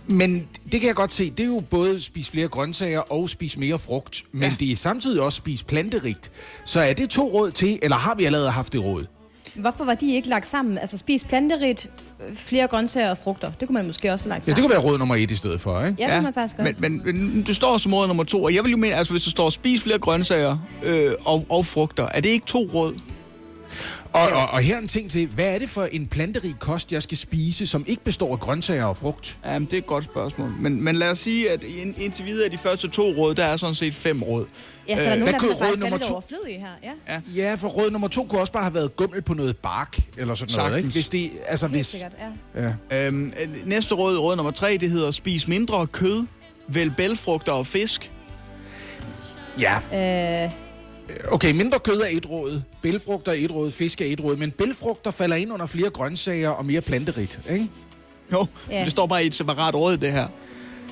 Men 0.07 0.47
det 0.71 0.81
kan 0.81 0.87
jeg 0.87 0.95
godt 0.95 1.11
se. 1.13 1.29
Det 1.29 1.39
er 1.39 1.47
jo 1.47 1.63
både 1.71 1.99
spise 1.99 2.31
flere 2.31 2.47
grøntsager 2.47 2.99
og 2.99 3.29
spise 3.29 3.59
mere 3.59 3.79
frugt. 3.79 4.23
Men 4.31 4.41
Ja. 4.41 4.47
ja. 4.47 4.53
det 4.59 4.71
er 4.71 4.75
samtidig 4.75 5.21
også 5.21 5.37
spise 5.37 5.65
planterigt. 5.65 6.31
Så 6.65 6.79
er 6.79 6.93
det 6.93 7.09
to 7.09 7.29
råd 7.33 7.51
til, 7.51 7.79
eller 7.81 7.97
har 7.97 8.15
vi 8.15 8.25
allerede 8.25 8.51
haft 8.51 8.73
det 8.73 8.83
råd? 8.83 9.05
Hvorfor 9.55 9.85
var 9.85 9.95
de 9.95 10.15
ikke 10.15 10.27
lagt 10.29 10.47
sammen? 10.47 10.77
Altså 10.77 10.97
spis 10.97 11.23
planterigt, 11.23 11.89
flere 12.33 12.67
grøntsager 12.67 13.09
og 13.09 13.17
frugter. 13.17 13.51
Det 13.59 13.67
kunne 13.67 13.73
man 13.73 13.85
måske 13.85 14.13
også 14.13 14.29
have 14.29 14.35
lagt 14.35 14.47
Ja, 14.47 14.51
det 14.51 14.57
sammen. 14.57 14.69
kunne 14.69 14.83
være 14.83 14.91
råd 14.93 14.97
nummer 14.97 15.15
et 15.15 15.31
i 15.31 15.35
stedet 15.35 15.61
for, 15.61 15.83
ikke? 15.85 15.95
Ja, 15.99 16.05
det 16.05 16.13
kunne 16.13 16.23
man 16.23 16.33
faktisk 16.33 16.57
godt. 16.57 16.79
men, 16.81 17.01
men, 17.05 17.21
men 17.33 17.43
det 17.47 17.55
står 17.55 17.77
som 17.77 17.93
råd 17.93 18.07
nummer 18.07 18.23
to, 18.23 18.43
og 18.43 18.53
jeg 18.55 18.63
vil 18.63 18.71
jo 18.71 18.77
mene, 18.77 18.95
altså 18.95 19.13
hvis 19.13 19.23
der 19.23 19.29
står 19.29 19.49
spis 19.49 19.81
flere 19.83 19.99
grøntsager 19.99 20.57
øh, 20.85 21.11
og, 21.25 21.45
og 21.49 21.65
frugter, 21.65 22.07
er 22.07 22.21
det 22.21 22.29
ikke 22.29 22.45
to 22.45 22.69
råd? 22.73 22.93
Og, 24.13 24.21
og, 24.29 24.47
og 24.51 24.59
her 24.59 24.77
en 24.77 24.87
ting 24.87 25.09
til. 25.09 25.27
Hvad 25.27 25.55
er 25.55 25.59
det 25.59 25.69
for 25.69 25.83
en 25.83 26.07
planterig 26.07 26.59
kost, 26.59 26.91
jeg 26.91 27.03
skal 27.03 27.17
spise, 27.17 27.67
som 27.67 27.83
ikke 27.87 28.03
består 28.03 28.31
af 28.31 28.39
grøntsager 28.39 28.85
og 28.85 28.97
frugt? 28.97 29.39
Jamen, 29.45 29.65
det 29.65 29.73
er 29.73 29.77
et 29.77 29.85
godt 29.87 30.03
spørgsmål. 30.03 30.51
Men, 30.59 30.83
men 30.83 30.95
lad 30.95 31.11
os 31.11 31.19
sige, 31.19 31.51
at 31.51 31.63
ind, 31.63 31.95
indtil 32.01 32.25
videre 32.25 32.45
af 32.45 32.51
de 32.51 32.57
første 32.57 32.87
to 32.87 33.01
råd, 33.03 33.35
der 33.35 33.45
er 33.45 33.57
sådan 33.57 33.75
set 33.75 33.95
fem 33.95 34.23
råd. 34.23 34.45
ja, 34.87 34.97
så 34.97 35.03
der 35.03 35.09
er 35.09 35.13
øh, 35.13 35.19
nogen, 35.19 35.33
hvad 35.39 35.49
der 35.49 35.65
råd 35.65 35.75
er 35.75 35.79
nummer 35.79 35.97
to? 35.97 36.13
overflødige 36.13 36.59
her. 36.59 36.91
Ja. 37.07 37.21
Ja, 37.35 37.55
for 37.55 37.67
råd 37.67 37.91
nummer 37.91 38.07
to 38.07 38.23
kunne 38.25 38.41
også 38.41 38.53
bare 38.53 38.63
have 38.63 38.73
været 38.73 38.95
gummel 38.95 39.21
på 39.21 39.33
noget 39.33 39.57
bark, 39.57 39.97
eller 40.17 40.33
sådan 40.33 40.55
noget, 40.55 40.71
Sagtens. 40.71 40.77
ikke? 40.77 40.93
Hvis 40.93 41.09
det, 41.09 41.31
altså 41.47 41.67
Helt 41.67 41.77
hvis... 41.77 41.87
sikkert, 41.87 42.11
ja. 42.55 42.73
Ja. 42.91 43.07
Øhm, 43.07 43.33
øh, 43.41 43.49
næste 43.67 43.95
råd, 43.95 44.17
råd 44.17 44.35
nummer 44.35 44.51
tre, 44.51 44.77
det 44.81 44.89
hedder 44.89 45.11
spis 45.11 45.47
mindre 45.47 45.87
kød, 45.87 46.25
vælg 46.67 46.95
bælfrugter 46.95 47.51
og 47.51 47.67
fisk. 47.67 48.11
ja. 49.59 50.43
Øh, 50.45 50.51
Okay, 51.31 51.51
mindre 51.51 51.79
kød 51.79 52.01
er 52.01 52.07
et 52.11 52.29
råd, 52.29 52.61
bælfrugter 52.81 53.31
er 53.31 53.35
et 53.35 53.51
råd, 53.51 53.71
fisk 53.71 54.01
er 54.01 54.05
et 54.05 54.23
råd, 54.23 54.35
men 54.37 54.51
bælfrugter 54.51 55.11
falder 55.11 55.35
ind 55.35 55.53
under 55.53 55.65
flere 55.65 55.89
grøntsager 55.89 56.49
og 56.49 56.65
mere 56.65 56.81
planterigt, 56.81 57.39
ikke? 57.51 57.67
Jo, 58.31 58.47
Ja. 58.69 58.77
ja. 58.79 58.83
det 58.83 58.91
står 58.91 59.07
bare 59.07 59.23
i 59.23 59.27
et 59.27 59.35
separat 59.35 59.75
råd, 59.75 59.97
det 59.97 60.11
her. 60.11 60.27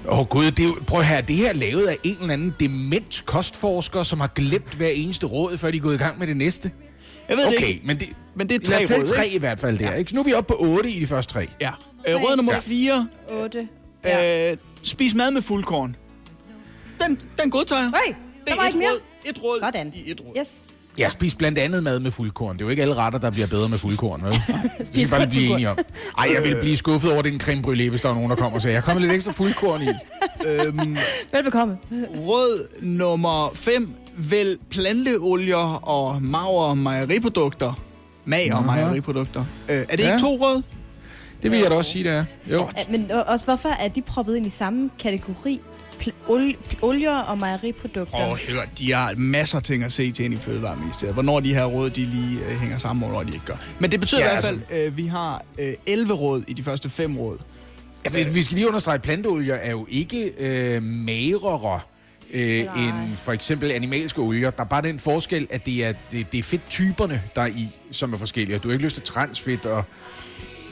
Åh 0.08 0.20
oh, 0.20 0.26
gud, 0.26 0.52
det 0.52 0.66
er 0.66 0.72
prøv 0.88 1.00
at 1.00 1.06
høre, 1.06 1.22
det 1.22 1.36
her 1.36 1.50
er 1.50 1.54
lavet 1.54 1.86
af 1.88 1.98
en 2.04 2.18
eller 2.22 2.34
anden 2.34 2.56
dement 2.60 3.24
kostforsker, 3.26 4.04
som 4.04 4.20
har 4.20 4.28
glemt 4.28 4.74
hver 4.74 4.88
eneste 4.88 5.26
råd, 5.26 5.58
før 5.58 5.72
de 5.72 5.78
er 5.78 5.82
gået 5.82 5.96
i 5.96 5.98
gang 5.98 6.20
med 6.20 6.28
det 6.28 6.38
næste. 6.38 6.72
Jeg 7.30 7.38
ved 7.38 7.46
det 7.46 7.58
Okay, 7.58 7.68
ikke. 7.68 7.82
men 7.86 8.00
det, 8.00 8.08
Men 8.36 8.50
det 8.50 8.56
er 8.56 8.70
lad 8.70 8.78
tre 8.78 8.84
os 8.84 8.90
tage 8.90 9.00
råd, 9.00 9.06
tre 9.16 9.28
i 9.30 9.38
hvert 9.38 9.60
fald 9.60 9.78
der. 9.80 9.94
Ikke? 9.94 10.10
Så 10.10 10.16
nu 10.16 10.22
er 10.22 10.26
vi 10.26 10.34
oppe 10.34 10.48
på 10.54 10.56
8 10.60 10.90
i 10.90 11.00
de 11.00 11.08
første 11.08 11.34
tre. 11.34 11.48
Ja. 11.62 11.72
Øh, 12.08 12.16
råd 12.16 12.36
nummer 12.36 12.54
Ja. 12.54 12.60
4. 12.60 13.08
8. 13.44 13.68
Øh, 14.52 14.58
spis 14.84 15.14
mad 15.14 15.32
med 15.32 15.42
fuldkorn. 15.42 15.96
Den, 17.08 17.20
den 17.42 17.52
godtager 17.52 17.82
jeg. 17.82 17.92
Hey, 18.06 18.14
Det 18.14 18.48
der 18.48 18.56
var 18.56 18.62
er 18.64 18.68
ikke 18.68 18.78
mere. 18.80 18.90
råd, 18.92 19.00
et 19.30 19.44
råd 19.44 19.60
Sådan. 19.60 19.92
i 19.96 20.12
et 20.12 20.22
råd. 20.28 20.34
Yes. 20.40 20.48
Jeg 20.98 21.12
spiser 21.12 21.38
blandt 21.38 21.58
andet 21.60 21.84
mad 21.84 22.00
med 22.00 22.12
fuldkorn. 22.12 22.56
Det 22.56 22.62
er 22.62 22.66
jo 22.66 22.70
ikke 22.70 22.82
alle 22.82 22.96
retter, 22.96 23.20
der 23.20 23.30
bliver 23.32 23.48
bedre 23.48 23.70
med 23.70 23.78
fuldkorn, 23.78 24.24
vel? 24.24 24.32
Det 24.34 24.42
skal 24.74 24.86
Spis 24.86 25.12
bare 25.12 25.28
blive 25.28 25.52
enige 25.52 25.70
om. 25.70 25.78
Ej, 26.18 26.28
jeg 26.36 26.44
vil 26.44 26.58
blive 26.62 26.78
skuffet 26.78 27.12
over 27.14 27.22
den 27.22 27.40
creme 27.40 27.62
brûlée, 27.68 27.90
hvis 27.90 28.02
der 28.02 28.10
er 28.10 28.14
nogen, 28.14 28.30
der 28.30 28.36
kommer 28.36 28.56
og 28.56 28.62
siger, 28.62 28.74
jeg 28.74 28.84
kommer 28.84 29.02
lidt 29.02 29.14
ekstra 29.14 29.32
fuldkorn 29.32 29.82
i. 29.82 29.86
Velbekomme. 31.34 31.78
Råd 32.18 32.68
nummer 32.82 33.52
5. 33.56 33.90
Vælg 34.18 34.58
planteolier 34.70 35.88
og 35.88 36.22
magre 36.22 36.76
mejeriprodukter. 36.76 37.80
Mager 38.26 38.62
mejeriprodukter. 38.62 39.46
Øh, 39.70 39.76
er 39.76 39.86
det 39.86 40.00
Ja. 40.00 40.12
ikke 40.14 40.22
to 40.24 40.36
råd? 40.36 40.62
Det 41.44 41.52
vil 41.52 41.60
jeg 41.60 41.72
da 41.72 41.76
også 41.76 41.92
sige, 41.92 42.04
det 42.04 42.12
er. 42.12 42.26
Jo. 42.52 42.70
Men 42.90 43.12
også 43.12 43.46
hvorfor 43.46 43.70
er 43.70 43.88
de 43.88 44.02
proppet 44.02 44.36
ind 44.36 44.46
i 44.46 44.50
samme 44.50 44.90
kategori? 45.00 45.62
Ol- 46.28 46.56
olier 46.82 47.18
og 47.18 47.38
mejeriprodukter. 47.38 48.18
Åh, 48.20 48.32
oh, 48.32 48.38
hør, 48.50 48.62
de 48.78 48.94
har 48.94 49.14
masser 49.18 49.58
af 49.58 49.64
ting 49.64 49.84
at 49.84 49.94
se 49.94 50.12
til 50.12 50.26
ind 50.26 50.34
i 50.34 50.38
Fødevareministeriet. 50.38 51.14
Hvornår 51.14 51.40
de 51.40 51.54
her 51.54 51.66
råd, 51.66 51.90
de 51.90 52.06
lige 52.06 52.40
øh, 52.50 52.60
hænger 52.60 52.78
sammen, 52.78 53.04
og 53.04 53.10
hvornår 53.10 53.24
de 53.24 53.34
ikke 53.34 53.46
gør. 53.46 53.56
Men 53.80 53.92
det 53.92 54.00
betyder 54.00 54.22
Ja, 54.22 54.28
i 54.28 54.34
hvert 54.34 54.44
fald, 54.44 54.60
at 54.70 54.88
øh, 54.88 54.98
vi 54.98 55.06
har 55.08 55.44
øh, 55.60 55.74
11 55.88 56.14
råd 56.14 56.44
i 56.48 56.54
de 56.54 56.64
første 56.64 56.90
fem 56.90 57.18
råd. 57.18 57.38
Ja, 58.06 58.10
fordi 58.10 58.30
vi 58.34 58.44
skal 58.44 58.56
lige 58.56 58.68
understrege, 58.68 58.96
at 58.96 59.02
planteolier 59.02 59.56
er 59.56 59.72
jo 59.72 59.86
ikke 59.90 60.32
øh, 60.38 60.84
magrere 60.84 61.80
øh, 62.34 62.60
end 62.60 63.16
for 63.16 63.32
eksempel 63.32 63.72
animalske 63.72 64.20
olier. 64.22 64.50
Der 64.52 64.64
er 64.64 64.68
bare 64.68 64.82
den 64.82 65.00
forskel, 65.00 65.48
at 65.50 65.66
det 65.66 65.86
er, 65.86 65.94
det, 66.12 66.32
det 66.32 66.38
er 66.38 66.44
fedttyperne, 66.44 67.22
der 67.36 67.42
er 67.42 67.48
i, 67.48 67.70
som 67.92 68.14
er 68.14 68.18
forskellige. 68.18 68.56
Og 68.58 68.64
du 68.64 68.68
har 68.68 68.74
ikke 68.74 68.86
lyst 68.86 68.96
til 68.96 69.04
transfedt 69.04 69.66
og... 69.66 69.84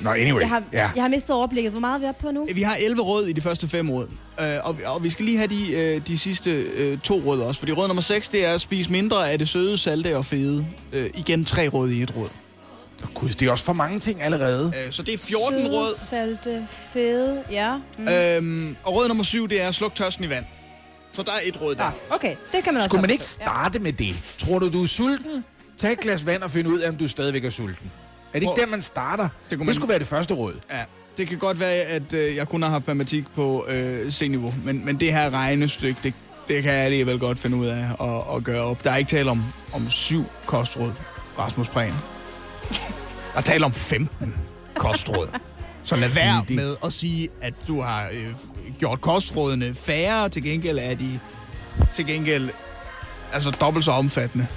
Nå, 0.04 0.10
anyway. 0.12 0.42
Jeg 0.42 0.50
har, 0.50 0.64
ja. 0.74 0.90
jeg 0.96 1.04
har 1.04 1.10
mistet 1.10 1.36
overblikket. 1.36 1.72
Hvor 1.72 1.80
meget 1.80 1.96
er 1.96 2.00
vi 2.00 2.06
oppe 2.06 2.22
på 2.22 2.32
nu? 2.32 2.48
Vi 2.54 2.62
har 2.62 2.78
11 2.82 3.02
råd 3.02 3.28
i 3.28 3.34
de 3.34 3.42
første 3.42 3.68
fem 3.68 3.90
råd. 3.90 4.08
Øh, 4.40 4.46
og, 4.64 4.76
og 4.86 5.04
vi 5.04 5.10
skal 5.10 5.26
lige 5.26 5.38
have 5.38 5.48
de, 5.48 5.74
øh, 5.74 6.02
de 6.08 6.18
sidste 6.18 6.52
øh, 6.52 6.98
to 6.98 7.22
råd 7.26 7.40
også. 7.40 7.60
Fordi 7.60 7.72
råd 7.72 7.88
nummer 7.88 8.02
6, 8.02 8.30
det 8.30 8.46
er 8.46 8.54
at 8.54 8.62
spise 8.62 8.92
mindre 8.92 9.32
af 9.32 9.38
det 9.38 9.50
søde, 9.50 9.78
salte 9.78 10.18
og 10.18 10.26
fede. 10.26 10.66
Øh, 10.94 11.10
igen 11.14 11.46
tre 11.46 11.68
råd 11.68 11.90
i 11.90 12.02
et 12.02 12.16
råd. 12.16 12.30
Gud, 13.14 13.30
det 13.30 13.48
er 13.48 13.52
også 13.52 13.64
for 13.64 13.74
mange 13.74 14.00
ting 14.00 14.22
allerede. 14.22 14.74
Øh, 14.86 14.92
så 14.92 15.04
det 15.04 15.14
er 15.14 15.18
14 15.18 15.68
råd. 15.68 15.96
Salte, 16.10 16.68
fede, 16.94 17.44
ja. 17.52 17.76
Mm. 17.98 18.08
Øhm, 18.08 18.76
og 18.84 18.96
råd 18.96 19.08
nummer 19.08 19.24
7, 19.24 19.50
det 19.50 19.62
er 19.62 19.68
at 19.68 19.76
slukke 19.76 19.98
tørsten 19.98 20.26
i 20.26 20.30
vand. 20.30 20.46
Så 21.14 21.24
der 21.24 21.32
er 21.32 21.40
et 21.44 21.62
råd 21.62 21.76
der. 21.76 21.84
Ah, 21.84 21.92
okay, 22.10 22.36
det 22.52 22.64
kan 22.64 22.74
man 22.74 22.76
også 22.76 22.88
Skulle 22.88 23.02
man 23.02 23.10
ikke 23.10 23.26
starte 23.26 23.80
med 23.80 23.94
det? 23.94 24.36
Tror 24.38 24.60
du, 24.60 24.70
du 24.70 24.84
er 24.84 24.88
sulten? 24.88 25.44
Tag 25.78 25.92
et 25.92 26.00
glas 26.00 26.26
vand 26.26 26.44
og 26.44 26.52
find 26.52 26.68
ud 26.68 26.80
af, 26.80 26.90
om 26.90 26.96
du 26.96 27.08
stadigvæk 27.08 27.46
er 27.46 27.50
sulten. 27.50 27.92
Er 28.34 28.40
det 28.40 28.42
ikke 28.42 28.62
der, 28.62 28.68
man 28.68 28.82
starter? 28.82 29.24
Det, 29.24 29.32
kunne 29.50 29.60
det 29.60 29.66
man- 29.66 29.74
skulle 29.76 29.90
være 29.90 30.00
det 30.00 30.08
første 30.08 30.34
råd. 30.34 30.54
Ja, 30.72 30.84
det 31.18 31.28
kan 31.28 31.38
godt 31.38 31.60
være, 31.60 31.72
at 31.74 32.14
øh, 32.14 32.36
jeg 32.36 32.48
kun 32.48 32.62
har 32.62 32.70
haft 32.70 32.88
matematik 32.88 33.24
på 33.36 33.66
øh, 33.68 34.12
C-niveau, 34.12 34.54
men, 34.66 34.86
men 34.86 35.00
det 35.00 35.14
her 35.14 35.30
regnestykke, 35.30 36.00
det, 36.04 36.14
det 36.48 36.64
kan 36.64 36.74
jeg 36.74 36.82
alligevel 36.86 37.20
godt 37.20 37.40
finde 37.40 37.58
ud 37.58 37.66
af 37.68 37.86
at, 38.02 38.36
at 38.38 38.44
gøre 38.44 38.62
op. 38.62 38.84
Der 38.84 38.92
er 38.92 38.96
ikke 38.98 39.10
tale 39.10 39.32
om, 39.32 39.44
om 39.74 39.90
syv 39.90 40.26
kostråd, 40.46 40.92
Rasmus 41.40 41.68
Prehn. 41.68 41.94
Der 43.34 43.38
er 43.40 43.42
tale 43.42 43.66
om 43.66 43.72
15 43.72 44.36
kostråd. 44.76 45.28
Så 45.84 45.96
lad 45.96 46.10
være 46.10 46.46
med 46.50 46.76
at 46.86 46.94
sige, 46.94 47.30
at 47.42 47.54
du 47.68 47.82
har 47.82 48.08
øh, 48.14 48.34
gjort 48.80 49.02
kostrådene 49.02 49.74
færre, 49.74 50.30
til 50.30 50.44
gengæld 50.44 50.80
er 50.82 50.94
de 50.96 51.20
til 51.96 52.06
gengæld 52.06 52.50
altså 53.34 53.52
dobbelt 53.52 53.86
så 53.86 53.92
omfattende. 53.92 54.48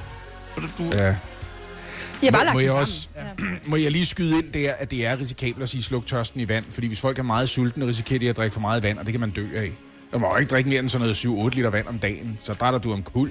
For 0.53 0.61
du, 0.61 0.69
Ja. 0.93 1.15
Har 2.25 2.31
bare 2.31 2.41
Må- 2.41 2.45
lagt 2.45 2.55
må 2.55 2.61
jeg 2.61 2.73
også- 2.73 3.09
Ja. 3.17 3.45
Må 3.71 3.77
jeg 3.77 3.91
lige 3.91 4.07
skyde 4.07 4.39
ind 4.39 4.53
der, 4.53 4.73
at 4.79 4.91
det 4.91 5.07
er 5.07 5.19
risikabelt 5.21 5.63
at 5.63 5.69
sige 5.69 5.83
sluk 5.83 6.07
tørsten 6.07 6.41
i 6.41 6.49
vand, 6.49 6.65
fordi 6.71 6.87
hvis 6.87 7.01
folk 7.01 7.19
er 7.19 7.23
meget 7.23 7.49
sultne, 7.49 7.87
risikerer 7.87 8.19
de 8.19 8.29
at 8.29 8.37
drikke 8.37 8.55
for 8.55 8.61
meget 8.61 8.83
vand, 8.83 8.99
og 8.99 9.07
det 9.07 9.13
kan 9.13 9.21
man 9.21 9.31
dø 9.31 9.47
af. 9.57 9.71
Du 10.13 10.19
må 10.19 10.29
jo 10.33 10.37
ikke 10.37 10.51
drikke 10.51 10.71
mere 10.71 10.81
end 10.81 10.89
sådan 10.89 11.01
noget 11.27 11.53
7-8 11.53 11.57
liter 11.57 11.71
vand 11.71 11.87
om 11.87 11.99
dagen, 11.99 12.37
så 12.41 12.55
der 12.61 12.67
er 12.67 12.71
der 12.71 12.79
du 12.79 12.93
om 12.93 13.03
kul. 13.03 13.31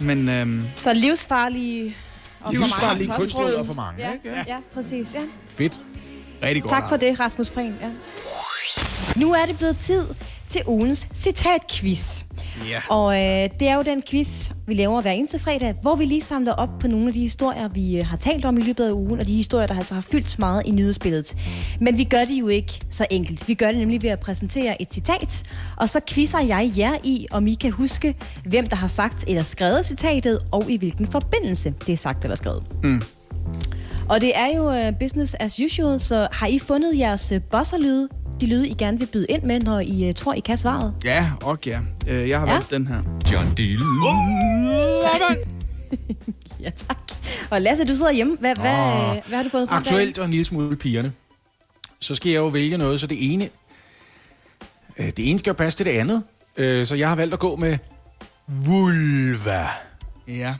men 0.00 0.28
øhm, 0.28 0.62
Så 0.76 0.92
livsfarlige 0.92 1.96
og 2.40 2.54
for 2.54 2.62
Livsfarlige 2.64 3.08
mange 3.08 3.20
kunstråd 3.20 3.42
kostråd. 3.44 3.54
og 3.60 3.66
for 3.66 3.74
mange, 3.74 4.02
Ja, 4.06 4.12
ikke? 4.12 4.28
ja. 4.28 4.44
ja, 4.48 4.56
præcis. 4.74 5.14
Ja. 5.14 5.20
Fedt. 5.46 5.80
rigtig 6.42 6.62
godt. 6.62 6.70
Tak 6.70 6.88
for 6.88 6.96
det, 6.96 7.20
Rasmus 7.20 7.48
Prehn. 7.50 7.74
Ja. 7.82 7.90
Nu 9.16 9.32
er 9.32 9.46
det 9.46 9.58
blevet 9.58 9.76
tid 9.78 10.06
til 10.48 10.60
ugens 10.66 11.08
citatquiz. 11.14 12.22
Ja. 12.68 12.80
Og 12.88 13.14
øh, 13.16 13.50
det 13.60 13.68
er 13.68 13.74
jo 13.74 13.82
den 13.82 14.02
quiz, 14.02 14.50
vi 14.66 14.74
laver 14.74 15.00
hver 15.00 15.10
eneste 15.10 15.38
fredag, 15.38 15.74
hvor 15.82 15.94
vi 15.94 16.04
lige 16.04 16.20
samler 16.20 16.52
op 16.52 16.68
på 16.80 16.88
nogle 16.88 17.06
af 17.06 17.12
de 17.12 17.20
historier, 17.20 17.68
vi 17.68 17.96
øh, 17.96 18.06
har 18.06 18.16
talt 18.16 18.44
om 18.44 18.58
i 18.58 18.60
løbet 18.60 18.84
af 18.84 18.92
ugen, 18.92 19.20
og 19.20 19.26
de 19.26 19.36
historier, 19.36 19.66
der 19.66 19.74
altså 19.76 19.94
har 19.94 20.00
fyldt 20.00 20.38
meget 20.38 20.62
i 20.66 20.70
nyhedsbilledet. 20.70 21.36
Men 21.80 21.98
vi 21.98 22.04
gør 22.04 22.24
det 22.24 22.34
jo 22.34 22.48
ikke 22.48 22.80
så 22.90 23.06
enkelt. 23.10 23.48
Vi 23.48 23.54
gør 23.54 23.68
det 23.68 23.78
nemlig 23.78 24.02
ved 24.02 24.10
at 24.10 24.20
præsentere 24.20 24.82
et 24.82 24.94
citat, 24.94 25.42
og 25.76 25.88
så 25.88 26.00
quizzer 26.08 26.40
jeg 26.40 26.72
jer 26.78 26.96
i, 27.04 27.26
om 27.30 27.46
I 27.46 27.54
kan 27.54 27.70
huske, 27.70 28.14
hvem 28.44 28.66
der 28.66 28.76
har 28.76 28.88
sagt 28.88 29.24
eller 29.28 29.42
skrevet 29.42 29.86
citatet, 29.86 30.38
og 30.50 30.70
i 30.70 30.76
hvilken 30.76 31.06
forbindelse 31.06 31.74
det 31.86 31.92
er 31.92 31.96
sagt 31.96 32.24
eller 32.24 32.36
skrevet. 32.36 32.62
Mm. 32.82 33.02
Og 34.08 34.20
det 34.20 34.36
er 34.36 34.56
jo 34.56 34.88
uh, 34.88 34.98
business 35.00 35.34
as 35.34 35.60
usual, 35.60 36.00
så 36.00 36.28
har 36.32 36.46
I 36.46 36.58
fundet 36.58 36.98
jeres 36.98 37.32
uh, 37.32 37.38
bosserlyde, 37.50 38.08
de 38.40 38.46
lyde, 38.46 38.68
I 38.68 38.74
gerne 38.74 38.98
vil 38.98 39.06
byde 39.06 39.26
ind 39.28 39.42
med, 39.42 39.60
når 39.60 39.80
I 39.80 40.08
uh, 40.08 40.14
tror, 40.14 40.32
I 40.34 40.40
kan 40.40 40.56
svaret? 40.56 40.94
Ja, 41.04 41.30
og 41.42 41.58
ja. 41.66 41.80
Øh, 42.06 42.28
jeg 42.28 42.40
har 42.40 42.46
Ja. 42.46 42.52
valgt 42.52 42.70
den 42.70 42.86
her. 42.86 43.02
John 43.32 43.54
Deal. 43.56 43.78
Ja, 46.60 46.70
tak. 46.70 46.98
Og 47.50 47.60
Lasse, 47.62 47.84
du 47.84 47.94
sidder 47.96 48.12
hjemme. 48.12 48.36
Hvad, 48.40 48.56
hvad, 48.56 48.70
Åh. 48.78 49.16
hvad 49.28 49.36
har 49.36 49.42
du 49.42 49.48
fået 49.48 49.68
fra 49.68 49.76
Aktuelt 49.76 50.18
og 50.18 50.24
en 50.24 50.30
lille 50.30 50.44
smule 50.44 50.76
pigerne. 50.76 51.12
Så 52.00 52.14
skal 52.14 52.30
jeg 52.30 52.38
jo 52.38 52.46
vælge 52.46 52.78
noget, 52.78 53.00
så 53.00 53.06
det 53.06 53.32
ene... 53.32 53.48
øh, 54.98 55.06
Det 55.06 55.30
ene 55.30 55.38
skal 55.38 55.50
jo 55.50 55.54
passe 55.54 55.78
til 55.78 55.86
det 55.86 55.92
andet. 55.92 56.22
Så 56.88 56.94
jeg 56.98 57.08
har 57.08 57.16
valgt 57.16 57.34
at 57.34 57.40
gå 57.40 57.56
med 57.56 57.78
vulva. 58.48 59.66
Ja. 60.28 60.54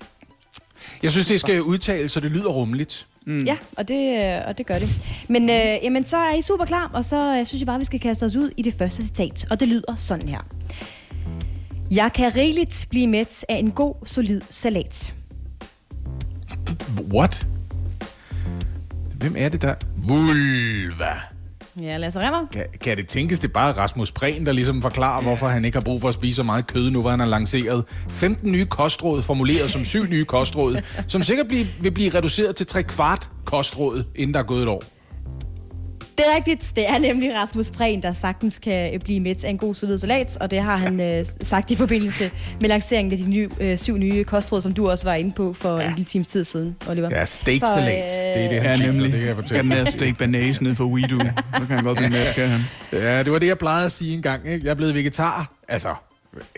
Jeg 1.02 1.10
synes, 1.10 1.26
det 1.26 1.40
skal 1.40 1.62
udtales, 1.62 2.12
så 2.12 2.20
det 2.20 2.30
lyder 2.30 2.48
rummeligt. 2.50 3.06
Mm. 3.26 3.44
Ja, 3.44 3.56
og 3.76 3.88
det, 3.88 4.24
øh, 4.24 4.40
og 4.46 4.58
det 4.58 4.66
gør 4.66 4.78
det. 4.78 4.88
Men 5.28 5.50
øh, 5.50 5.78
jamen, 5.82 6.04
så 6.04 6.16
er 6.16 6.34
I 6.34 6.42
super 6.42 6.64
klar, 6.64 6.90
og 6.92 7.04
så 7.04 7.36
øh, 7.38 7.46
synes 7.46 7.60
jeg 7.60 7.66
bare, 7.66 7.78
vi 7.78 7.84
skal 7.84 8.00
kaste 8.00 8.24
os 8.24 8.36
ud 8.36 8.50
i 8.56 8.62
det 8.62 8.74
første 8.74 9.02
citat. 9.06 9.46
Og 9.50 9.60
det 9.60 9.68
lyder 9.68 9.94
sådan 9.96 10.28
her. 10.28 10.40
Jeg 11.90 12.12
kan 12.14 12.36
rigeligt 12.36 12.86
blive 12.90 13.06
mæt 13.06 13.44
af 13.48 13.56
en 13.56 13.70
god, 13.70 13.94
solid 14.04 14.40
salat. 14.50 15.14
What? 17.12 17.46
Hvem 19.14 19.34
er 19.38 19.48
det 19.48 19.62
der? 19.62 19.74
Vulva. 19.96 21.33
Ja, 21.80 21.96
Lasse 21.96 22.20
Remmer. 22.20 22.46
Kan, 22.52 22.66
kan 22.80 22.96
det 22.96 23.06
tænkes, 23.08 23.40
det 23.40 23.48
er 23.48 23.52
bare 23.52 23.72
Rasmus 23.72 24.12
Prehn, 24.12 24.46
der 24.46 24.52
ligesom 24.52 24.82
forklarer, 24.82 25.22
hvorfor 25.22 25.48
han 25.48 25.64
ikke 25.64 25.76
har 25.76 25.82
brug 25.82 26.00
for 26.00 26.08
at 26.08 26.14
spise 26.14 26.36
så 26.36 26.42
meget 26.42 26.66
kød, 26.66 26.90
nu 26.90 27.00
hvor 27.00 27.10
han 27.10 27.20
har 27.20 27.26
lanceret 27.26 27.84
15 28.08 28.52
nye 28.52 28.64
kostråd, 28.64 29.22
formuleret 29.22 29.70
som 29.70 29.84
syv 29.84 30.04
nye 30.04 30.24
kostråd, 30.24 30.76
som 31.06 31.22
sikkert 31.22 31.48
blive, 31.48 31.66
vil 31.80 31.90
blive 31.90 32.10
reduceret 32.14 32.56
til 32.56 32.66
tre 32.66 32.82
kvart 32.82 33.30
kostråd, 33.44 34.04
inden 34.14 34.34
der 34.34 34.40
er 34.40 34.44
gået 34.44 34.62
et 34.62 34.68
år. 34.68 34.82
Det 36.18 36.24
er 36.32 36.36
rigtigt. 36.36 36.72
Det 36.76 36.88
er 36.90 36.98
nemlig 36.98 37.34
Rasmus 37.34 37.70
Prehn, 37.70 38.02
der 38.02 38.12
sagtens 38.12 38.58
kan 38.58 38.94
øh, 38.94 39.00
blive 39.00 39.20
med 39.20 39.44
af 39.44 39.50
en 39.50 39.58
god 39.58 39.74
solid 39.74 39.98
salat, 39.98 40.36
og 40.40 40.50
det 40.50 40.60
har 40.62 40.76
han 40.76 41.00
øh, 41.00 41.24
sagt 41.42 41.70
i 41.70 41.76
forbindelse 41.76 42.30
med 42.60 42.68
lanceringen 42.68 43.12
af 43.12 43.18
de 43.18 43.30
nye, 43.30 43.48
øh, 43.60 43.78
syv 43.78 43.96
nye 43.96 44.24
kostråd, 44.24 44.60
som 44.60 44.72
du 44.72 44.90
også 44.90 45.04
var 45.04 45.14
inde 45.14 45.32
på 45.32 45.52
for 45.52 45.78
ja. 45.78 45.84
en 45.88 45.90
lille 45.94 46.04
times 46.04 46.26
tid 46.26 46.44
siden, 46.44 46.76
Oliver. 46.88 47.10
Ja, 47.10 47.24
steaksalat. 47.24 48.10
Så, 48.10 48.16
det 48.34 48.44
er 48.44 48.48
det, 48.48 48.56
Ja, 48.56 48.60
han 48.62 48.78
spiser, 48.78 48.92
nemlig. 48.92 49.12
det 49.12 49.18
kan 49.20 49.28
jeg 49.28 49.36
fortælle. 49.36 49.62
den 49.62 49.70
der 49.70 49.90
steak 49.90 50.18
banase 50.18 50.64
ned 50.64 50.74
for 50.74 50.84
WeDo. 50.84 51.18
Så 51.18 51.66
kan 51.66 51.76
han 51.76 51.84
godt 51.84 51.98
blive 51.98 52.10
med, 52.10 52.32
skal 52.32 52.48
han. 52.48 52.60
Ja, 52.92 53.22
det 53.22 53.32
var 53.32 53.38
det, 53.38 53.46
jeg 53.46 53.58
plejede 53.58 53.84
at 53.86 53.92
sige 53.92 54.14
engang. 54.14 54.48
Ikke? 54.48 54.64
Jeg 54.64 54.70
er 54.70 54.74
blevet 54.74 54.94
vegetar. 54.94 55.52
Altså, 55.68 55.88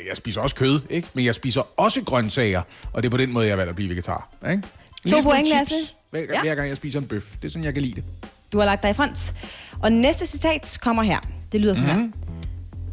jeg 0.08 0.16
spiser 0.16 0.40
også 0.40 0.56
kød, 0.56 0.80
ikke? 0.90 1.08
men 1.14 1.24
jeg 1.24 1.34
spiser 1.34 1.62
også 1.80 2.02
grøntsager, 2.04 2.62
og 2.92 3.02
det 3.02 3.08
er 3.08 3.10
på 3.10 3.16
den 3.16 3.32
måde, 3.32 3.46
jeg 3.46 3.52
har 3.52 3.56
valgt 3.56 3.68
at 3.70 3.76
blive 3.76 3.90
vegetar. 3.90 4.28
Ikke? 4.50 4.62
Smule 5.06 5.22
point, 5.22 5.48
Lasse. 5.48 5.74
Hver, 6.10 6.20
Ja. 6.20 6.40
hver 6.42 6.54
gang 6.54 6.68
jeg 6.68 6.76
spiser 6.76 7.00
en 7.00 7.06
bøf. 7.06 7.24
Det 7.42 7.48
er 7.48 7.52
sådan, 7.52 7.64
jeg 7.64 7.72
kan 7.74 7.82
lide 7.82 7.94
det. 7.94 8.04
Du 8.52 8.58
har 8.58 8.64
lagt 8.64 8.82
dig 8.82 8.90
i 8.90 8.94
front. 8.94 9.34
Og 9.80 9.92
næste 9.92 10.26
citat 10.26 10.78
kommer 10.82 11.02
her. 11.02 11.18
Det 11.52 11.60
lyder 11.60 11.74
sådan 11.74 11.96
mm-hmm. 11.96 12.12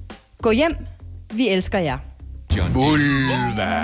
her. 0.09 0.17
Gå 0.41 0.51
hjem. 0.51 0.75
Vi 1.33 1.49
elsker 1.49 1.79
jer. 1.79 1.97
Vulva. 2.73 3.81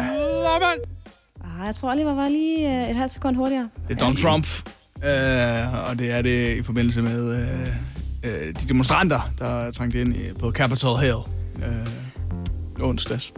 Ah, 1.59 1.65
jeg 1.65 1.75
tror, 1.75 1.91
Oliver 1.91 2.13
var 2.13 2.29
lige 2.29 2.81
øh, 2.81 2.89
et 2.89 2.95
halvt 2.95 3.11
sekund 3.11 3.35
hurtigere. 3.35 3.69
Det 3.87 3.93
er 3.93 3.99
Donald 3.99 4.17
Trump. 4.17 4.47
Øh, 5.03 5.89
og 5.89 5.99
det 5.99 6.11
er 6.11 6.21
det 6.21 6.57
i 6.57 6.63
forbindelse 6.63 7.01
med 7.01 7.41
øh, 7.41 7.67
øh, 8.23 8.47
de 8.47 8.67
demonstranter, 8.67 9.31
der 9.39 9.71
trængte 9.71 10.01
ind 10.01 10.15
i, 10.15 10.33
på 10.39 10.51
Capitol 10.51 10.97
Hill 10.99 11.17
øh, 11.57 12.89
onsdags. 12.89 13.33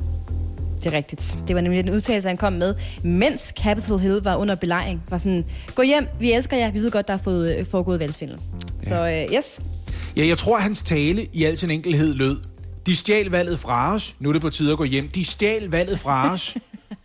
Det 0.84 0.94
er 0.94 0.98
rigtigt. 0.98 1.36
Det 1.48 1.56
var 1.56 1.62
nemlig 1.62 1.84
den 1.84 1.94
udtalelse, 1.94 2.28
han 2.30 2.38
kom 2.38 2.53
med, 2.53 2.76
mens 3.03 3.53
Capitol 3.64 3.99
Hill 3.99 4.20
var 4.24 4.36
under 4.36 4.56
belejring. 4.56 5.03
Var 5.10 5.18
sådan, 5.18 5.45
gå 5.76 5.82
hjem, 5.82 6.08
vi 6.20 6.34
elsker 6.34 6.58
jer, 6.58 6.72
vi 6.72 6.80
ved 6.80 6.91
godt, 6.91 7.08
der 7.08 7.14
er 7.14 7.18
fået, 7.18 7.58
øh, 7.58 7.66
foregået 7.66 7.99
valgsvindel. 7.99 8.38
Så 8.84 9.08
øh, 9.08 9.36
yes, 9.36 9.60
Ja, 10.18 10.26
jeg 10.28 10.38
tror, 10.38 10.58
at 10.58 10.64
hans 10.64 10.84
tale 10.84 11.26
i 11.34 11.44
al 11.44 11.58
sin 11.58 11.72
enkelhed 11.72 12.14
lød, 12.14 12.38
De 12.86 12.95
stjal 12.95 13.26
valget 13.26 13.60
fra 13.60 13.94
os. 13.94 14.16
Nu 14.20 14.30
er 14.30 14.34
det 14.34 14.41
på 14.41 14.49
tide 14.49 14.72
at 14.72 14.78
gå 14.78 14.84
hjem. 14.84 15.08
De 15.08 15.26
stjal 15.26 15.70
valget 15.70 15.99
fra 15.99 16.34
os. 16.34 16.58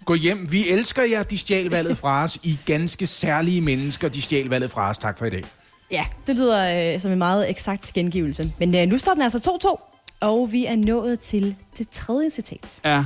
Gå 0.05 0.15
hjem. 0.15 0.53
Vi 0.53 0.69
elsker 0.69 1.03
jer. 1.03 1.23
De 1.23 1.39
stjal 1.39 1.66
valget 1.70 1.98
fra 1.98 2.23
os. 2.24 2.39
I 2.43 2.59
ganske 2.66 3.07
særlige 3.07 3.61
mennesker. 3.61 4.09
De 4.09 4.23
stjal 4.23 4.47
valget 4.47 4.70
fra 4.70 4.90
os. 4.90 4.98
Tak 4.98 5.19
for 5.19 5.24
i 5.27 5.31
dag. 5.31 5.43
Ja, 5.90 6.05
det 6.27 6.36
lyder 6.36 6.94
øh, 6.94 7.01
som 7.01 7.12
en 7.12 7.19
meget 7.19 7.51
eksakt 7.51 7.93
gengivelse. 7.94 8.53
Men 8.59 8.74
øh, 8.74 8.86
nu 8.86 8.98
står 8.98 9.12
den 9.12 9.23
altså 9.23 9.59
2-2, 9.65 10.19
og 10.20 10.53
vi 10.53 10.66
er 10.66 10.77
nået 10.77 11.20
til 11.20 11.55
det 11.78 11.89
tredje 11.89 12.31
citat. 12.31 12.81
Ja. 12.85 13.05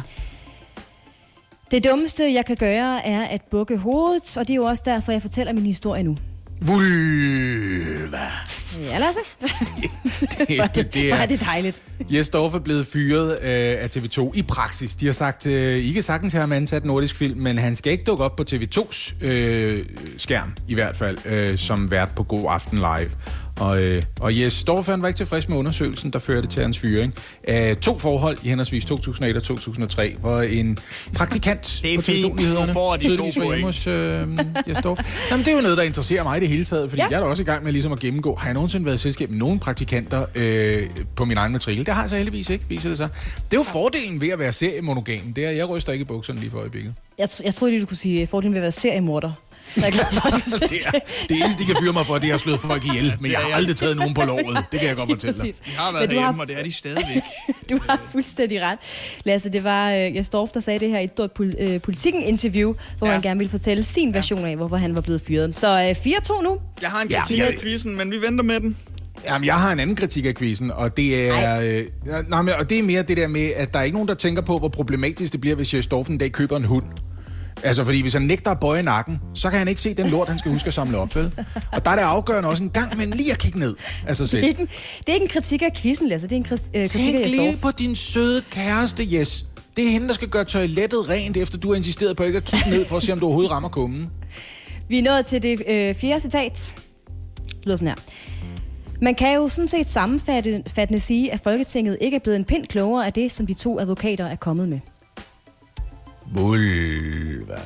Det 1.70 1.84
dummeste, 1.84 2.32
jeg 2.34 2.46
kan 2.46 2.56
gøre, 2.56 3.06
er 3.06 3.24
at 3.24 3.40
bukke 3.50 3.76
hovedet, 3.76 4.36
og 4.36 4.46
det 4.48 4.52
er 4.52 4.56
jo 4.56 4.64
også 4.64 4.82
derfor, 4.86 5.12
jeg 5.12 5.22
fortæller 5.22 5.52
min 5.52 5.66
historie 5.66 6.02
nu. 6.02 6.16
Vulva. 6.60 8.18
Ja, 8.90 8.98
Lasse. 8.98 9.20
Det, 10.20 10.56
Hvor 10.56 10.64
er 10.64 10.66
det, 10.66 10.94
det 10.94 11.12
er 11.12 11.16
er 11.16 11.26
det 11.26 11.40
dejligt. 11.40 11.82
Jes 12.12 12.28
Dorf 12.28 12.54
er 12.54 12.58
blevet 12.58 12.86
fyret 12.86 13.32
øh, 13.42 13.48
af 13.82 13.88
TV2 13.96 14.30
i 14.34 14.42
praksis. 14.42 14.96
De 14.96 15.06
har 15.06 15.12
sagt, 15.12 15.46
øh, 15.46 15.78
I 15.78 15.92
kan 15.92 16.02
sagtens 16.02 16.32
have 16.32 16.40
ham 16.40 16.52
ansat 16.52 16.84
nordisk 16.84 17.16
film, 17.16 17.40
men 17.40 17.58
han 17.58 17.76
skal 17.76 17.92
ikke 17.92 18.04
dukke 18.04 18.24
op 18.24 18.36
på 18.36 18.44
TV2's 18.52 19.24
øh, 19.26 19.84
skærm, 20.16 20.56
i 20.68 20.74
hvert 20.74 20.96
fald, 20.96 21.26
øh, 21.26 21.58
som 21.58 21.90
vært 21.90 22.10
på 22.16 22.22
God 22.22 22.44
Aften 22.48 22.78
Live. 22.78 23.10
Og, 23.60 23.82
øh, 23.82 24.02
og 24.20 24.38
Jes 24.40 24.64
Dorf 24.64 24.86
han 24.86 25.02
var 25.02 25.08
ikke 25.08 25.18
tilfreds 25.18 25.48
med 25.48 25.56
undersøgelsen, 25.56 26.10
der 26.10 26.18
førte 26.18 26.46
til 26.48 26.62
hans 26.62 26.78
fyring. 26.78 27.14
Af 27.44 27.76
to 27.76 27.98
forhold 27.98 28.38
i 28.42 28.48
henholdsvis 28.48 28.84
2001 28.84 29.36
og 29.36 29.42
2003, 29.42 30.14
hvor 30.20 30.42
en 30.42 30.78
praktikant 31.14 31.80
Det 31.82 31.92
er 31.94 31.98
på 31.98 32.02
fint. 32.02 32.26
TV2-nyhederne 32.26 32.66
Nu 32.66 32.72
får 32.72 32.96
de 32.96 33.16
to 33.16 33.30
point. 33.42 33.64
hos 33.64 33.86
øh, 33.86 34.28
Jes 34.68 34.78
Dorf. 34.84 34.98
Jamen, 35.30 35.44
det 35.44 35.50
er 35.52 35.56
jo 35.56 35.62
noget, 35.62 35.76
der 35.76 35.82
interesserer 35.82 36.22
mig 36.22 36.36
i 36.36 36.40
det 36.40 36.48
hele 36.48 36.64
taget, 36.64 36.90
fordi 36.90 37.02
Ja. 37.02 37.08
jeg 37.10 37.16
er 37.16 37.20
da 37.20 37.26
også 37.26 37.42
i 37.42 37.46
gang 37.46 37.64
med 37.64 37.72
ligesom 37.72 37.92
at 37.92 37.98
gennemgå, 38.00 38.34
har 38.34 38.46
jeg 38.46 38.54
nogensinde 38.54 38.86
været 38.86 38.96
i 38.96 38.98
selskab 38.98 39.30
med 39.30 39.38
nogle 39.38 39.58
praktikanter 39.60 40.26
øh, 40.34 40.82
på 41.16 41.24
min 41.24 41.36
egen 41.36 41.52
matrikel? 41.52 41.86
Det 41.86 41.94
har 41.94 42.02
jeg 42.02 42.10
så 42.10 42.16
heldigvis 42.16 42.50
ikke, 42.50 42.64
viser 42.68 42.88
det 42.88 42.98
sig. 42.98 43.08
Det 43.34 43.56
er 43.56 43.60
jo 43.60 43.62
fordelen 43.62 44.20
ved 44.20 44.28
at 44.28 44.38
være 44.38 44.52
seriemonogam. 44.52 45.32
Det 45.36 45.44
er, 45.44 45.48
at 45.50 45.56
jeg 45.56 45.68
ryster 45.68 45.92
ikke 45.92 46.02
i 46.02 46.06
bukserne 46.06 46.40
lige 46.40 46.50
for 46.50 46.58
øjeblikket. 46.58 46.94
Jeg, 47.18 47.28
t- 47.30 47.40
jeg 47.44 47.54
troede 47.54 47.72
lige, 47.72 47.80
du 47.80 47.86
kunne 47.86 47.96
sige, 47.96 48.26
fordelen 48.26 48.52
ved 48.52 48.58
at 48.58 48.62
være 48.62 48.72
seriemorder. 48.72 49.32
Jeg 49.76 49.84
er 49.86 49.90
glad 49.90 50.04
for, 50.12 50.26
at 50.26 50.70
Det, 50.70 50.78
er, 50.86 50.90
det 51.28 51.36
eneste, 51.44 51.62
de 51.62 51.66
kan 51.66 51.76
fyre 51.82 51.92
mig 51.92 52.06
for, 52.06 52.18
det 52.18 52.30
er 52.30 52.34
at 52.34 52.40
slået 52.40 52.60
folk 52.60 52.84
ihjel. 52.86 53.14
Men 53.20 53.30
jeg 53.30 53.40
har 53.40 53.56
aldrig 53.56 53.76
taget 53.76 53.96
nogen 53.96 54.14
på 54.14 54.22
lovet. 54.22 54.64
Det 54.72 54.80
kan 54.80 54.88
jeg 54.88 54.96
godt 54.96 55.10
fortælle 55.14 55.34
dig. 55.34 55.40
Præcis. 55.50 55.60
De 55.66 55.70
har 55.70 55.92
været 55.92 56.08
herhjemme, 56.08 56.32
har- 56.34 56.40
og 56.40 56.48
det 56.48 56.58
er 56.58 56.64
de 56.64 56.72
stadigvæk. 56.72 57.22
Du 57.70 57.78
har 57.88 58.00
fuldstændig 58.12 58.60
ret. 58.62 58.78
Lasse, 59.24 59.48
det 59.50 59.64
var 59.64 59.90
øh, 59.90 60.16
Jes 60.16 60.28
Dorf, 60.28 60.50
der 60.50 60.60
sagde 60.60 60.78
det 60.80 60.88
her 60.90 60.98
i 60.98 61.04
et 61.04 61.10
stort 61.10 61.30
øh, 61.58 61.80
politikken-interview, 61.80 62.74
hvor 62.98 63.06
Ja. 63.06 63.12
han 63.12 63.22
gerne 63.22 63.38
ville 63.38 63.50
fortælle 63.50 63.84
sin 63.84 64.14
version 64.14 64.44
af, 64.44 64.56
hvorfor 64.56 64.76
han 64.76 64.94
var 64.94 65.00
blevet 65.00 65.22
fyret. 65.26 65.58
Så 65.60 65.94
øh, 66.06 66.12
4-2 66.14 66.42
nu. 66.42 66.58
Jeg 66.82 66.90
har 66.90 67.02
en 67.02 67.08
Ja, 67.10 67.20
kritik 67.20 67.38
jeg- 67.38 67.46
af 67.46 67.54
quizzen, 67.62 67.96
men 67.96 68.10
vi 68.10 68.16
venter 68.28 68.44
med 68.44 68.60
den. 68.60 68.76
Jamen, 69.24 69.46
jeg 69.46 69.54
har 69.54 69.72
en 69.72 69.80
anden 69.80 69.96
kritik 69.96 70.26
af 70.26 70.34
quizzen, 70.34 70.70
og 70.70 70.96
det 70.96 71.28
er, 71.28 71.60
øh, 71.60 71.84
nej, 72.28 72.42
men, 72.42 72.54
og 72.54 72.70
det 72.70 72.78
er 72.78 72.82
mere 72.82 73.02
det 73.02 73.16
der 73.16 73.28
med, 73.28 73.50
at 73.56 73.72
der 73.74 73.78
er 73.80 73.84
ikke 73.84 73.94
nogen, 73.96 74.08
der 74.08 74.14
tænker 74.14 74.42
på, 74.42 74.58
hvor 74.58 74.68
problematisk 74.68 75.32
det 75.32 75.40
bliver, 75.40 75.56
hvis 75.56 75.74
Jes 75.74 75.86
Dorf 75.86 76.08
en 76.08 76.18
dag 76.18 76.32
køber 76.32 76.56
en 76.56 76.64
hund. 76.64 76.84
Altså, 77.62 77.84
fordi 77.84 78.02
hvis 78.02 78.12
han 78.12 78.22
nægter 78.22 78.50
at 78.50 78.60
bøje 78.60 78.82
nakken, 78.82 79.18
så 79.34 79.50
kan 79.50 79.58
han 79.58 79.68
ikke 79.68 79.80
se 79.80 79.94
den 79.94 80.08
lort, 80.08 80.28
han 80.28 80.38
skal 80.38 80.52
huske 80.52 80.66
at 80.66 80.74
samle 80.74 80.98
op, 80.98 81.16
vel? 81.16 81.32
Og 81.72 81.84
der 81.84 81.90
er 81.90 81.96
det 81.96 82.02
afgørende 82.02 82.48
også 82.48 82.62
en 82.62 82.70
gang, 82.70 82.96
men 82.96 83.10
lige 83.10 83.32
at 83.32 83.38
kigge 83.38 83.58
ned 83.58 83.76
af 84.06 84.16
sig 84.16 84.24
Det 84.24 84.34
er 84.34 84.38
selv. 84.38 84.44
ikke 84.48 84.60
en, 84.62 84.68
det 84.98 85.08
er 85.08 85.12
ikke 85.14 85.24
en 85.24 85.28
kritik 85.30 85.62
af 85.62 85.72
quizzen, 85.76 86.08
Lasse. 86.08 86.26
Det 86.28 86.32
er 86.32 86.36
en 86.36 86.46
kri- 86.46 86.70
øh, 86.74 86.82
kritik 86.82 87.14
af 87.14 87.22
Tænk 87.22 87.26
lige 87.26 87.56
på 87.56 87.70
din 87.70 87.94
søde 87.96 88.42
kæreste, 88.50 89.06
Jes. 89.12 89.46
Det 89.76 89.86
er 89.86 89.90
hende, 89.90 90.08
der 90.08 90.14
skal 90.14 90.28
gøre 90.28 90.44
toilettet 90.44 91.08
rent, 91.08 91.36
efter 91.36 91.58
du 91.58 91.68
har 91.68 91.76
insisteret 91.76 92.16
på 92.16 92.22
ikke 92.22 92.36
at 92.38 92.44
kigge 92.44 92.70
ned, 92.70 92.86
for 92.86 92.96
at 92.96 93.02
se, 93.02 93.12
om 93.12 93.20
du 93.20 93.26
overhovedet 93.26 93.50
rammer 93.52 93.68
kummen. 93.68 94.10
Vi 94.88 94.98
er 94.98 95.02
nået 95.02 95.26
til 95.26 95.42
det 95.42 95.62
øh, 95.68 95.94
fjerde 95.94 96.20
citat. 96.20 96.72
Det 97.46 97.56
lyder 97.66 97.76
sådan 97.76 97.88
her. 97.88 97.94
Man 99.02 99.14
kan 99.14 99.34
jo 99.34 99.48
sådan 99.48 99.68
set 99.68 99.90
sammenfattende 99.90 101.00
sige, 101.00 101.32
at 101.32 101.40
Folketinget 101.44 101.98
ikke 102.00 102.14
er 102.14 102.18
blevet 102.20 102.36
en 102.38 102.44
pind 102.44 102.66
klogere 102.66 103.06
af 103.06 103.12
det, 103.12 103.32
som 103.32 103.46
de 103.46 103.54
to 103.54 103.78
advokater 103.80 104.26
er 104.26 104.36
kommet 104.36 104.68
med. 104.68 104.78
Vulva. 106.30 107.60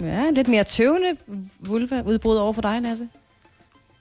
Ja, 0.00 0.30
lidt 0.34 0.48
mere 0.48 0.64
tøvende 0.64 1.16
vulva-udbrud 1.60 2.36
over 2.36 2.52
for 2.52 2.62
dig, 2.62 2.80
Lasse. 2.82 3.08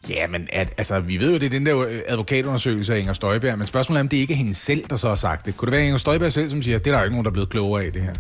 Ja, 0.10 0.28
men 0.28 0.48
at, 0.52 0.74
altså, 0.78 1.00
vi 1.00 1.18
ved 1.18 1.28
jo, 1.34 1.34
det 1.40 1.44
er 1.44 1.50
den 1.50 1.66
der 1.66 1.80
øh, 1.88 2.00
advokatundersøgelse 2.08 2.94
af 2.96 3.00
Inger 3.00 3.14
Støjberg, 3.14 3.58
men 3.58 3.68
spørgsmålet 3.68 4.00
er, 4.00 4.04
om 4.04 4.10
det 4.10 4.18
ikke 4.18 4.34
er 4.34 4.38
hende 4.38 4.54
selv, 4.54 4.84
der 4.90 4.96
så 4.96 5.08
har 5.08 5.16
sagt 5.16 5.46
det. 5.46 5.58
Kunne 5.58 5.66
det 5.66 5.72
være 5.78 5.86
Inger 5.86 5.98
Støjberg 5.98 6.32
selv, 6.34 6.50
som 6.50 6.62
siger, 6.62 6.78
at 6.78 6.86
det 6.86 6.92
er 6.92 6.96
der 6.96 7.00
jo 7.00 7.06
ikke 7.06 7.14
nogen, 7.16 7.26
der 7.26 7.32
er 7.32 7.34
blevet 7.34 7.50
klogere 7.50 7.84
af 7.86 7.92
det 7.92 8.02
her? 8.02 8.14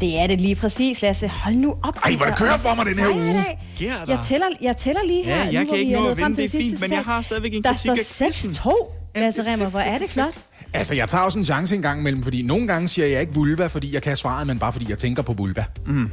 Det 0.00 0.18
er 0.20 0.26
det 0.26 0.40
lige 0.40 0.54
præcis, 0.54 1.02
Lasse. 1.02 1.28
Hold 1.28 1.54
nu 1.54 1.70
op. 1.82 1.96
Ej, 2.04 2.16
hvor 2.16 2.26
det 2.26 2.38
kører 2.38 2.56
for 2.56 2.74
mig 2.74 2.86
den 2.86 2.98
her 2.98 3.08
nej, 3.08 3.16
uge. 3.16 3.32
nej. 3.32 3.56
Der? 3.78 3.84
Jeg 4.08 4.18
tæller, 4.26 4.46
jeg 4.60 4.76
tæller 4.76 5.00
lige 5.06 5.24
her. 5.24 5.36
Ja, 5.36 5.48
jeg 5.52 5.64
nu, 5.64 5.70
kan 5.70 5.78
ikke 5.78 5.88
vi 5.88 5.94
er 5.94 5.96
nå 5.96 6.02
nået 6.02 6.12
at 6.12 6.18
frem 6.18 6.36
vinde, 6.36 6.48
til 6.48 6.52
det 6.52 6.58
er 6.58 6.62
sidste 6.62 6.78
fint, 6.78 6.90
men 6.90 6.96
jeg 6.96 7.04
har 7.04 7.22
stadigvæk 7.22 7.54
en 7.54 7.62
Der 7.62 7.70
kritik 7.70 7.90
af 7.90 7.96
står 8.04 8.26
quizzen. 8.26 8.52
6-2. 8.52 9.20
Lasse 9.20 9.42
Remmer, 9.46 9.68
hvor 9.68 9.80
er 9.80 9.98
det 9.98 10.10
flot. 10.10 10.34
Altså, 10.72 10.94
jeg 10.94 11.08
tager 11.08 11.24
også 11.24 11.38
en 11.38 11.44
chance 11.44 11.74
en 11.74 11.82
gang 11.82 12.00
imellem, 12.00 12.22
fordi 12.22 12.42
nogle 12.42 12.66
gange 12.66 12.88
siger 12.88 13.06
jeg 13.06 13.20
ikke 13.20 13.34
vulva, 13.34 13.66
fordi 13.66 13.94
jeg 13.94 14.02
kan 14.02 14.16
svaret, 14.16 14.46
men 14.46 14.58
bare 14.58 14.72
fordi 14.72 14.90
jeg 14.90 14.98
tænker 14.98 15.22
på 15.22 15.32
vulva. 15.32 15.64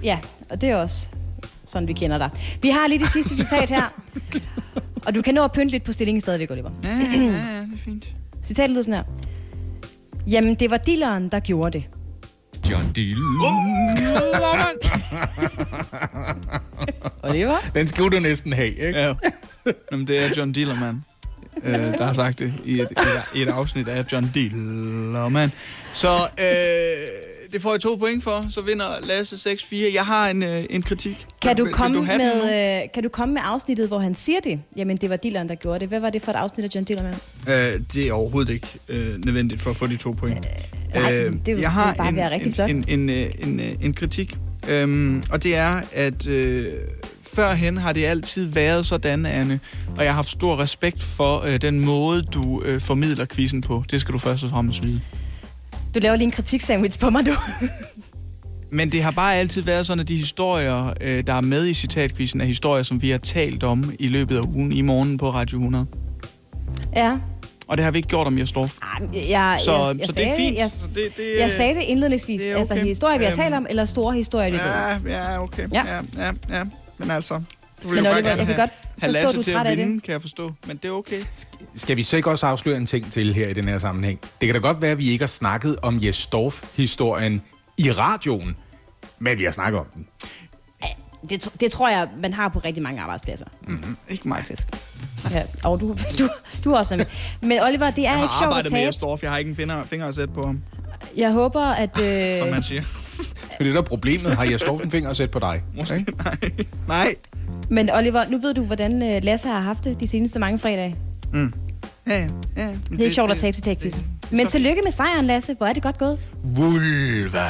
Ja, 0.04 0.20
og 0.50 0.62
det 0.62 0.70
er 0.70 0.76
også 0.76 1.08
sådan, 1.66 1.88
vi 1.88 1.94
kender 1.94 2.18
dig. 2.18 2.30
Vi 2.62 2.70
har 2.70 2.88
lige 2.88 3.00
det 3.00 3.08
sidste 3.08 3.36
citat 3.44 3.70
her. 3.70 3.84
Og 5.06 5.16
du 5.16 5.22
kan 5.22 5.34
nå 5.34 5.44
at 5.44 5.52
pynte 5.52 5.72
lidt 5.72 5.84
på 5.84 5.92
stillingen 5.92 6.22
stadigvæk, 6.22 6.52
Oliver. 6.52 6.70
Ja, 6.84 6.90
ja, 6.90 6.96
ja, 6.96 7.28
det 7.62 7.74
er 7.74 7.78
fint. 7.86 8.06
Citatet 8.44 8.70
lyder 8.70 8.82
sådan 8.82 8.94
her. 8.94 9.04
Jamen, 10.28 10.56
det 10.56 10.70
var 10.72 10.78
dealeren, 10.78 11.30
der 11.30 11.40
gjorde 11.40 11.80
det. 11.80 11.88
John 12.72 12.92
Deal. 12.96 13.18
Oliver? 17.24 17.56
Den 17.76 17.88
skulle 17.88 18.18
du 18.18 18.22
næsten 18.22 18.54
have, 18.54 18.68
ikke? 18.68 19.00
Ja. 19.00 19.14
Jamen, 19.92 20.08
det 20.08 20.26
er 20.26 20.30
John 20.38 20.52
Dillermand, 20.52 20.98
øh, 21.64 21.74
der 21.74 22.06
har 22.06 22.14
sagt 22.14 22.40
det 22.40 22.54
i 22.66 22.74
et, 22.80 22.88
et, 22.92 23.42
et 23.42 23.48
afsnit 23.48 23.88
af 23.88 24.06
John 24.12 24.32
Dillermand. 24.34 25.52
Så 25.94 26.10
øh, 26.40 26.46
det 27.54 27.62
får 27.62 27.72
jeg 27.74 27.82
to 27.82 27.96
point 27.96 28.24
for, 28.24 28.46
så 28.50 28.62
vinder 28.62 28.86
Lasse 29.04 29.36
6-4. 29.52 29.94
Jeg 29.94 30.06
har 30.06 30.30
en, 30.30 30.44
øh, 30.44 30.64
en 30.70 30.82
kritik. 30.82 31.26
Kan 31.42 31.56
du, 31.56 31.64
Vil- 31.64 31.68
vil 31.68 31.74
komme 31.76 31.98
nu? 31.98 32.04
med, 32.06 32.82
øh, 32.84 32.90
kan 32.94 33.04
du 33.04 33.10
komme 33.10 33.34
med 33.34 33.42
afsnittet, 33.46 33.88
hvor 33.88 34.00
han 34.00 34.14
siger 34.14 34.40
det? 34.40 34.60
Jamen, 34.78 34.98
det 34.98 35.10
var 35.10 35.16
dealeren, 35.16 35.50
der 35.50 35.56
gjorde 35.56 35.80
det. 35.80 35.88
Hvad 35.88 36.00
var 36.00 36.10
det 36.10 36.22
for 36.22 36.32
et 36.32 36.36
afsnit 36.36 36.64
af 36.64 36.70
John 36.76 36.84
Dillermand? 36.86 37.16
Øh, 37.50 37.82
det 37.94 38.08
er 38.08 38.14
overhovedet 38.14 38.54
ikke 38.54 38.68
øh, 38.90 39.26
nødvendigt 39.26 39.62
for 39.62 39.70
at 39.70 39.76
få 39.78 39.88
de 39.88 39.96
to 39.98 40.12
point. 40.12 40.46
nej, 40.94 41.12
det 41.12 41.48
vil- 41.48 41.58
jeg 41.60 41.72
har 41.72 41.90
det 41.90 41.98
bare 41.98 42.10
en, 42.10 42.16
være 42.16 42.32
rigtig 42.32 42.48
en, 42.48 42.54
flot. 42.56 42.70
En, 42.70 42.86
en, 42.88 43.10
øh, 43.10 43.26
en, 43.40 43.60
øh, 43.60 43.72
en 43.82 43.94
kritik, 43.94 44.38
øhm, 44.68 45.24
og 45.32 45.44
det 45.44 45.56
er, 45.56 45.82
at 45.94 46.28
øh, 46.28 46.74
førhen 47.36 47.78
har 47.78 47.94
det 47.94 48.06
altid 48.06 48.46
været 48.46 48.86
sådan, 48.86 49.26
Anne, 49.26 49.60
og 49.98 50.04
jeg 50.04 50.12
har 50.12 50.16
haft 50.16 50.30
stor 50.30 50.60
respekt 50.60 51.04
for 51.04 51.40
øh, 51.54 51.62
den 51.62 51.80
måde, 51.86 52.22
du 52.22 52.62
øh, 52.66 52.82
formidler 52.82 53.26
quizzen 53.26 53.62
på. 53.62 53.84
Det 53.92 54.02
skal 54.02 54.14
du 54.14 54.18
først 54.20 54.44
og 54.44 54.50
fremmest 54.50 54.84
vide. 54.84 55.02
Du 55.96 56.00
laver 56.00 56.16
lige 56.16 56.26
en 56.26 56.32
kritik-sandwich 56.32 57.00
på 57.00 57.10
mig 57.10 57.24
nu. 57.24 57.34
Men 58.72 58.92
det 58.92 59.04
har 59.04 59.12
bare 59.12 59.36
altid 59.36 59.62
været 59.62 59.86
sådan, 59.86 60.00
at 60.00 60.08
de 60.08 60.16
historier, 60.18 60.94
øh, 61.02 61.24
der 61.28 61.34
er 61.34 61.42
med 61.42 61.68
i 61.68 61.74
citatquizzen, 61.74 62.42
er 62.42 62.46
historier, 62.46 62.84
som 62.84 63.02
vi 63.02 63.10
har 63.10 63.18
talt 63.18 63.64
om 63.64 63.94
i 64.00 64.08
løbet 64.08 64.38
af 64.38 64.42
ugen 64.42 64.72
i 64.72 64.82
morgen 64.82 65.18
på 65.18 65.30
Radio 65.30 65.58
100. 65.58 65.86
ja. 66.96 67.18
Og 67.68 67.78
det 67.78 67.84
har 67.84 67.92
vi 67.92 67.98
ikke 67.98 68.10
gjort 68.10 68.28
om 68.28 68.38
Jesdorf. 68.40 68.78
Ej, 68.82 69.08
Jeg, 69.14 69.30
jeg, 69.30 69.58
Så- 69.60 69.72
jeg, 69.72 69.96
jeg 70.00 70.06
så 70.06 70.12
det 70.12 70.28
er 70.28 70.36
fint. 70.38 70.58
Jeg, 70.58 70.72
Så 70.72 70.88
det- 70.96 71.18
det- 71.18 71.40
jeg 71.40 71.52
sagde 71.52 71.76
det 71.76 71.82
indledningsvis. 71.82 72.42
det 72.42 72.54
Altså 72.56 72.74
okay. 72.74 72.84
historier, 72.86 73.20
vi 73.20 73.26
har 73.26 73.36
talt 73.36 73.54
om, 73.54 73.66
eller 73.70 73.86
store 73.86 74.14
historier, 74.16 74.50
vi 74.52 74.58
ved. 74.58 75.12
Ja, 75.14 75.32
ja, 75.34 75.44
okay. 75.44 75.68
Ja. 75.74 75.84
Ja, 75.88 76.26
ja, 76.26 76.32
ja. 76.58 76.64
Men 76.98 77.12
altså... 77.12 77.42
Du 77.84 77.88
vil 77.90 77.96
Men 77.96 78.06
jo 78.06 78.12
Oliver, 78.12 78.36
jeg 78.38 78.48
kan 78.48 78.56
godt 78.56 78.72
forstå, 79.00 79.08
Lasse 79.12 79.34
du 79.36 79.40
er 79.40 79.44
til 79.44 79.54
træt 79.54 79.68
at 79.68 79.72
af 79.80 79.88
det. 79.88 80.04
kan 80.04 80.12
jeg 80.12 80.22
forstå. 80.22 80.52
Men 80.68 80.78
det 80.78 80.88
er 80.88 80.92
okay. 80.92 81.22
Skal 81.76 81.98
vi 81.98 82.04
så 82.04 82.18
ikke 82.18 82.30
også 82.30 82.48
afsløre 82.48 82.78
en 82.78 82.86
ting 82.86 83.12
til 83.12 83.34
her 83.34 83.48
i 83.48 83.54
den 83.54 83.68
her 83.68 83.78
sammenhæng? 83.78 84.20
Det 84.42 84.48
kan 84.48 84.56
da 84.56 84.60
godt 84.68 84.82
være, 84.82 84.92
at 84.92 84.98
vi 84.98 85.10
ikke 85.10 85.22
har 85.22 85.28
snakket 85.28 85.78
om 85.82 86.00
Jes 86.04 86.28
Dorf-historien 86.28 87.42
i 87.78 87.92
radioen, 87.92 88.56
men 89.20 89.40
vi 89.40 89.44
har 89.44 89.52
snakket 89.52 89.80
om 89.80 89.86
den. 89.96 90.08
Det, 91.30 91.50
det 91.60 91.72
tror 91.72 91.90
jeg, 91.90 92.08
man 92.20 92.34
har 92.34 92.48
på 92.50 92.60
rigtig 92.60 92.84
mange 92.84 93.02
arbejdspladser. 93.02 93.46
Ikke 94.10 94.28
mig. 94.28 94.38
Faktisk. 94.38 94.68
Ja, 95.32 95.44
og 95.64 95.80
du, 95.80 95.88
du, 96.20 96.30
du 96.64 96.70
har 96.70 96.78
også 96.78 96.96
været 96.96 97.08
med. 97.42 97.50
Men 97.50 97.62
Oliver, 97.62 97.92
det 97.92 98.08
er 98.08 98.12
Jeg 98.12 98.22
ikke 98.22 98.28
har 98.28 98.42
sjovt 98.42 98.42
at 98.42 98.44
arbejdet 98.44 98.72
med. 98.72 98.82
Jesdorf. 98.82 99.24
Jeg 99.24 99.32
har 99.32 99.38
ikke 99.38 99.50
en 99.50 99.56
finger, 99.56 99.84
finger 99.84 100.08
at 100.08 100.16
sætte 100.16 100.34
på 100.34 100.46
ham, 100.46 100.62
Jeg 101.18 101.32
håber, 101.32 101.62
at... 101.62 101.98
som 102.40 102.48
Øh, 102.48 102.54
man 102.54 102.64
siger. 102.64 102.82
Det 103.18 103.60
er 103.60 103.64
det, 103.64 103.74
der 103.74 103.80
er 103.82 103.86
problemet. 103.86 104.36
Har 104.36 104.44
Jes 104.44 104.62
Dorf 104.62 104.82
en 104.82 104.92
finger 104.92 105.10
at 105.10 105.18
sætte 105.18 105.32
på 105.32 105.40
dig? 105.40 105.62
Måske. 105.76 106.06
Nej. 106.24 106.38
Nej. 106.88 107.16
men 107.70 107.90
Oliver, 107.90 108.30
nu 108.30 108.38
ved 108.38 108.54
du, 108.54 108.64
hvordan 108.64 109.04
øh, 109.04 109.24
Lasse 109.24 109.48
har 109.48 109.60
haft 109.60 109.84
det 109.84 110.00
de 110.00 110.08
seneste 110.08 110.40
mange 110.40 110.60
fredage. 110.60 110.96
Ja, 111.34 111.40
ja. 112.08 112.28
ja. 112.58 112.68
Det 112.90 113.00
er 113.00 113.04
ikke 113.04 113.16
sjovt 113.16 113.32
at 113.32 113.38
tabe 113.38 113.56
til 113.56 113.64
tagquizzen. 113.64 114.06
Men 114.32 114.48
tillykke 114.48 114.82
med 114.84 114.92
sejren, 114.92 115.26
Lasse. 115.26 115.54
Hvor 115.54 115.66
er 115.66 115.74
det 115.74 115.84
godt 115.84 115.98
gået. 115.98 116.20
Vulva. 116.44 117.48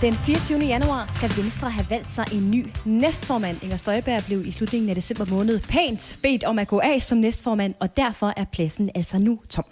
Den 0.00 0.14
24. 0.14 0.58
januar 0.58 1.10
skal 1.14 1.42
Venstre 1.42 1.70
have 1.70 1.86
valgt 1.90 2.10
sig 2.10 2.24
en 2.32 2.50
ny 2.50 2.66
næstformand. 2.84 3.62
Inger 3.62 3.76
Støjberg 3.76 4.22
blev 4.26 4.46
i 4.46 4.52
slutningen 4.52 4.88
af 4.88 4.94
december 4.94 5.24
måned 5.30 5.60
pænt 5.68 6.18
bedt 6.22 6.44
om 6.44 6.58
at 6.58 6.68
gå 6.68 6.80
af 6.80 7.02
som 7.02 7.18
næstformand, 7.18 7.74
og 7.80 7.96
derfor 7.96 8.32
er 8.36 8.44
pladsen 8.52 8.90
altså 8.94 9.18
nu 9.18 9.38
tom. 9.50 9.64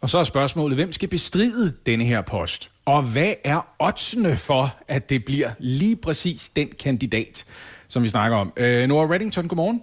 Og 0.00 0.10
så 0.10 0.18
er 0.18 0.24
spørgsmålet, 0.24 0.76
hvem 0.76 0.92
skal 0.92 1.08
bestride 1.08 1.72
denne 1.86 2.04
her 2.04 2.22
post? 2.22 2.70
Og 2.84 3.02
hvad 3.02 3.32
er 3.44 3.66
oddsene 3.78 4.36
for, 4.36 4.76
at 4.88 5.10
det 5.10 5.24
bliver 5.24 5.50
lige 5.58 5.96
præcis 5.96 6.48
den 6.48 6.68
kandidat, 6.80 7.44
som 7.88 8.02
vi 8.02 8.08
snakker 8.08 8.36
om? 8.38 8.52
Øh, 8.56 8.88
Nora 8.88 9.12
Reddington, 9.12 9.48
godmorgen. 9.48 9.80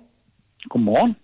Godmorgen. 0.69 1.15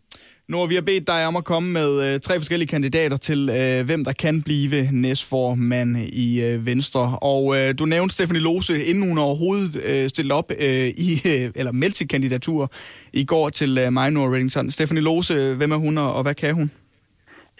Nu 0.47 0.57
har 0.57 0.65
vi 0.65 0.75
har 0.75 0.81
bedt 0.81 1.07
dig 1.07 1.27
om 1.27 1.35
at 1.35 1.45
komme 1.45 1.71
med 1.71 2.13
øh, 2.13 2.19
tre 2.19 2.39
forskellige 2.39 2.67
kandidater 2.67 3.17
til, 3.17 3.49
øh, 3.49 3.85
hvem 3.85 4.03
der 4.03 4.13
kan 4.13 4.41
blive 4.41 4.91
næstformand 4.91 5.97
i 5.97 6.41
øh, 6.41 6.65
Venstre. 6.65 7.19
Og 7.21 7.57
øh, 7.57 7.73
du 7.79 7.85
nævnte 7.85 8.13
Stephanie 8.13 8.41
Lose, 8.41 8.85
inden 8.85 9.07
hun 9.07 9.17
overhovedet 9.17 9.81
øh, 9.83 10.09
stillede 10.09 10.33
op 10.33 10.51
øh, 10.59 10.87
i, 10.87 11.21
øh, 11.25 11.51
eller 11.55 11.71
meldte 11.71 11.97
sit 11.97 12.09
kandidatur 12.09 12.71
i 13.13 13.25
går 13.25 13.49
til 13.49 13.77
øh, 13.77 13.93
Minor 13.93 14.33
Reddington. 14.33 14.71
Stephanie 14.71 15.03
Lose, 15.03 15.53
hvem 15.53 15.71
er 15.71 15.77
hun, 15.77 15.97
og, 15.97 16.13
og 16.13 16.21
hvad 16.23 16.35
kan 16.35 16.53
hun? 16.53 16.71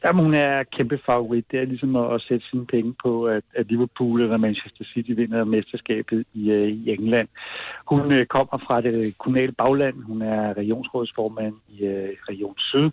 Jamen, 0.05 0.23
hun 0.23 0.33
er 0.33 0.63
kæmpe 0.63 0.99
favorit. 1.05 1.45
Det 1.51 1.59
er 1.59 1.65
ligesom 1.65 1.95
at, 1.95 2.13
at 2.13 2.21
sætte 2.21 2.45
sine 2.49 2.65
penge 2.65 2.95
på, 3.03 3.25
at, 3.25 3.43
at 3.55 3.67
Liverpool 3.67 4.21
eller 4.21 4.37
Manchester 4.37 4.85
City 4.93 5.11
vinder 5.11 5.43
mesterskabet 5.43 6.25
i, 6.33 6.51
uh, 6.51 6.67
i 6.67 6.91
England. 6.91 7.27
Hun 7.85 7.99
uh, 7.99 8.25
kommer 8.25 8.57
fra 8.67 8.81
det 8.81 9.17
kommunale 9.17 9.51
bagland. 9.51 9.95
Hun 10.03 10.21
er 10.21 10.57
regionsrådsformand 10.57 11.55
i 11.69 11.87
uh, 11.87 12.09
Region 12.29 12.57
Syd, 12.57 12.89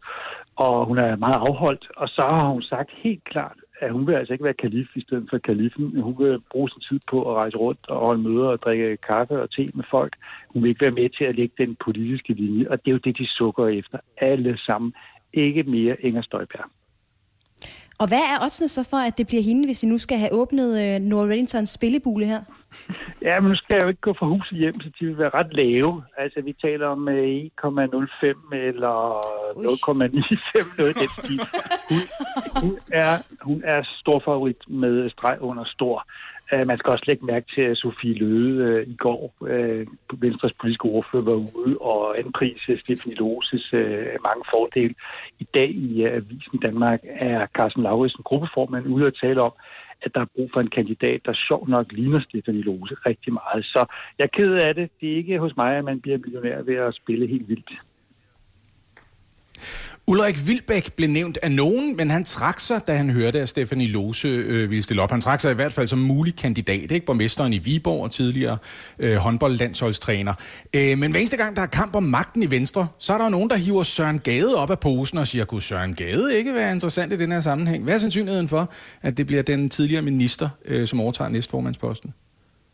og 0.57 0.87
hun 0.87 0.99
er 0.99 1.17
meget 1.17 1.41
afholdt. 1.49 1.89
Og 1.97 2.09
så 2.09 2.23
har 2.23 2.49
hun 2.49 2.63
sagt 2.63 2.91
helt 3.03 3.25
klart, 3.25 3.57
at 3.81 3.93
hun 3.93 4.07
vil 4.07 4.15
altså 4.15 4.33
ikke 4.33 4.45
være 4.45 4.63
kalif 4.65 4.89
i 4.95 5.01
stedet 5.01 5.27
for 5.31 5.39
kalifen. 5.39 6.01
Hun 6.01 6.19
vil 6.19 6.43
bruge 6.51 6.71
sin 6.71 6.81
tid 6.81 7.01
på 7.11 7.31
at 7.31 7.37
rejse 7.37 7.57
rundt 7.57 7.89
og 7.89 8.07
holde 8.07 8.23
møder 8.23 8.49
og 8.49 8.63
drikke 8.63 8.97
kaffe 8.97 9.43
og 9.43 9.51
te 9.51 9.71
med 9.75 9.85
folk. 9.91 10.17
Hun 10.49 10.63
vil 10.63 10.69
ikke 10.69 10.85
være 10.85 11.01
med 11.01 11.09
til 11.09 11.25
at 11.25 11.37
lægge 11.37 11.55
den 11.59 11.77
politiske 11.85 12.33
linje, 12.33 12.69
og 12.71 12.85
det 12.85 12.91
er 12.91 12.93
jo 12.93 12.99
det, 13.05 13.19
de 13.19 13.27
sukker 13.27 13.67
efter. 13.67 13.99
Alle 14.19 14.59
sammen. 14.59 14.93
Ikke 15.33 15.63
mere 15.63 15.97
Inger 16.01 16.23
Støjberg. 16.23 16.71
Og 18.01 18.09
hvad 18.09 18.25
er 18.33 18.45
oddsene 18.45 18.69
så 18.69 18.83
for, 18.91 18.97
at 18.97 19.19
det 19.19 19.27
bliver 19.27 19.43
hende, 19.43 19.65
hvis 19.67 19.79
de 19.79 19.89
nu 19.89 19.99
skal 19.99 20.19
have 20.19 20.33
åbnet 20.33 20.71
øh, 20.83 21.01
Nord 21.01 21.29
Reddingtons 21.29 21.71
spillebule 21.71 22.27
her? 22.27 22.41
Ja, 23.23 23.41
men 23.41 23.51
nu 23.51 23.57
skal 23.57 23.75
jeg 23.75 23.83
jo 23.83 23.89
ikke 23.89 24.01
gå 24.01 24.13
fra 24.19 24.27
huset 24.27 24.59
hjem, 24.59 24.81
så 24.81 24.89
de 25.01 25.07
vil 25.07 25.19
være 25.19 25.31
ret 25.35 25.53
lave. 25.53 26.03
Altså, 26.19 26.41
vi 26.45 26.53
taler 26.53 26.87
om 26.87 27.09
øh, 27.09 27.45
1,05 27.65 28.55
eller 28.69 28.97
0,95, 29.57 30.79
noget 30.79 30.97
den 30.97 31.09
stil. 31.19 31.41
Hun, 31.91 32.01
hun, 32.63 32.79
er, 32.93 33.13
hun 33.41 33.63
er 33.65 33.81
stor 34.01 34.23
favorit 34.25 34.63
med 34.69 35.11
streg 35.11 35.37
under 35.41 35.65
stor. 35.65 36.07
Øh, 36.53 36.67
man 36.67 36.79
skal 36.79 36.91
også 36.91 37.05
lægge 37.07 37.27
mærke 37.27 37.47
til, 37.55 37.63
at 37.63 37.77
Sofie 37.77 38.15
Løde 38.15 38.65
øh, 38.65 38.87
i 38.87 38.97
går, 38.97 39.35
øh, 39.47 39.87
Venstres 40.13 40.53
politiske 40.61 40.85
ordfører, 40.85 41.23
var 41.23 41.33
ude 41.33 41.77
og 41.81 42.19
anprise 42.19 42.79
Stefanie 42.79 43.17
Loses 43.17 43.73
øh, 43.73 44.07
mange 44.29 44.45
fordele. 44.51 44.95
I 45.39 45.47
dag 45.55 45.71
i 45.71 46.05
øh, 46.05 46.17
Avisen 46.17 46.59
Danmark 46.63 47.01
er 47.05 47.47
Carsten 47.47 47.83
Lauritsen, 47.83 48.23
gruppeformand, 48.23 48.87
ude 48.87 49.07
og 49.07 49.21
tale 49.21 49.43
om, 49.43 49.53
at 50.03 50.15
der 50.15 50.21
er 50.21 50.33
brug 50.37 50.51
for 50.53 50.61
en 50.61 50.71
kandidat, 50.71 51.21
der 51.27 51.33
sjov 51.49 51.69
nok 51.69 51.93
ligner 51.93 52.21
Stefanie 52.21 52.63
Lose 52.63 52.95
rigtig 53.07 53.33
meget. 53.33 53.65
Så 53.65 53.87
jeg 54.19 54.25
er 54.25 54.37
ked 54.37 54.53
af 54.55 54.75
det. 54.75 54.91
Det 55.01 55.13
er 55.13 55.17
ikke 55.17 55.39
hos 55.39 55.57
mig, 55.57 55.77
at 55.77 55.85
man 55.85 56.01
bliver 56.01 56.19
millionær 56.19 56.63
ved 56.63 56.75
at 56.75 56.95
spille 56.95 57.27
helt 57.27 57.49
vildt. 57.49 57.71
Ulrik 60.07 60.47
Vilbæk 60.47 60.93
blev 60.93 61.11
nævnt 61.11 61.39
af 61.43 61.53
nogen, 61.53 61.97
men 61.97 62.11
han 62.11 62.25
trak 62.25 62.61
sig, 62.61 62.81
da 62.87 62.95
han 62.95 63.11
hørte, 63.11 63.41
at 63.41 63.49
Stefanie 63.49 63.89
Lose 63.89 64.29
øh, 64.29 64.71
ville 64.71 64.83
stille 64.83 65.03
op. 65.03 65.11
Han 65.11 65.21
trak 65.21 65.41
sig 65.41 65.51
i 65.51 65.55
hvert 65.55 65.73
fald 65.73 65.87
som 65.87 65.99
mulig 65.99 66.37
kandidat, 66.37 66.91
ikke? 66.91 67.07
Borgmesteren 67.07 67.53
i 67.53 67.59
Viborg 67.59 68.03
og 68.03 68.11
tidligere 68.11 68.59
øh, 68.99 69.17
håndboldlandsholdstræner. 69.17 70.35
Øh, 70.77 70.99
men 70.99 71.11
hver 71.11 71.21
eneste 71.21 71.37
gang, 71.37 71.57
der 71.57 71.63
er 71.63 71.67
kamp 71.67 71.95
om 71.95 72.03
magten 72.03 72.43
i 72.43 72.51
Venstre, 72.51 72.89
så 72.99 73.13
er 73.13 73.19
der 73.19 73.29
nogen, 73.29 73.51
der 73.51 73.57
hiver 73.57 73.83
Søren 73.83 74.19
Gade 74.19 74.57
op 74.57 74.71
af 74.71 74.79
posen 74.79 75.19
og 75.19 75.27
siger, 75.27 75.45
kunne 75.45 75.63
Søren 75.63 75.95
Gade 75.95 76.39
ikke 76.39 76.55
være 76.55 76.73
interessant 76.73 77.13
i 77.13 77.17
den 77.17 77.33
her 77.33 77.41
sammenhæng? 77.41 77.85
Hvad 77.85 77.95
er 77.95 77.99
sandsynligheden 77.99 78.49
for, 78.49 78.73
at 79.03 79.17
det 79.17 79.27
bliver 79.27 79.43
den 79.43 79.69
tidligere 79.69 80.03
minister, 80.03 80.49
øh, 80.65 80.89
som 80.89 81.01
overtager 81.01 81.29
næstformandsposten? 81.29 82.15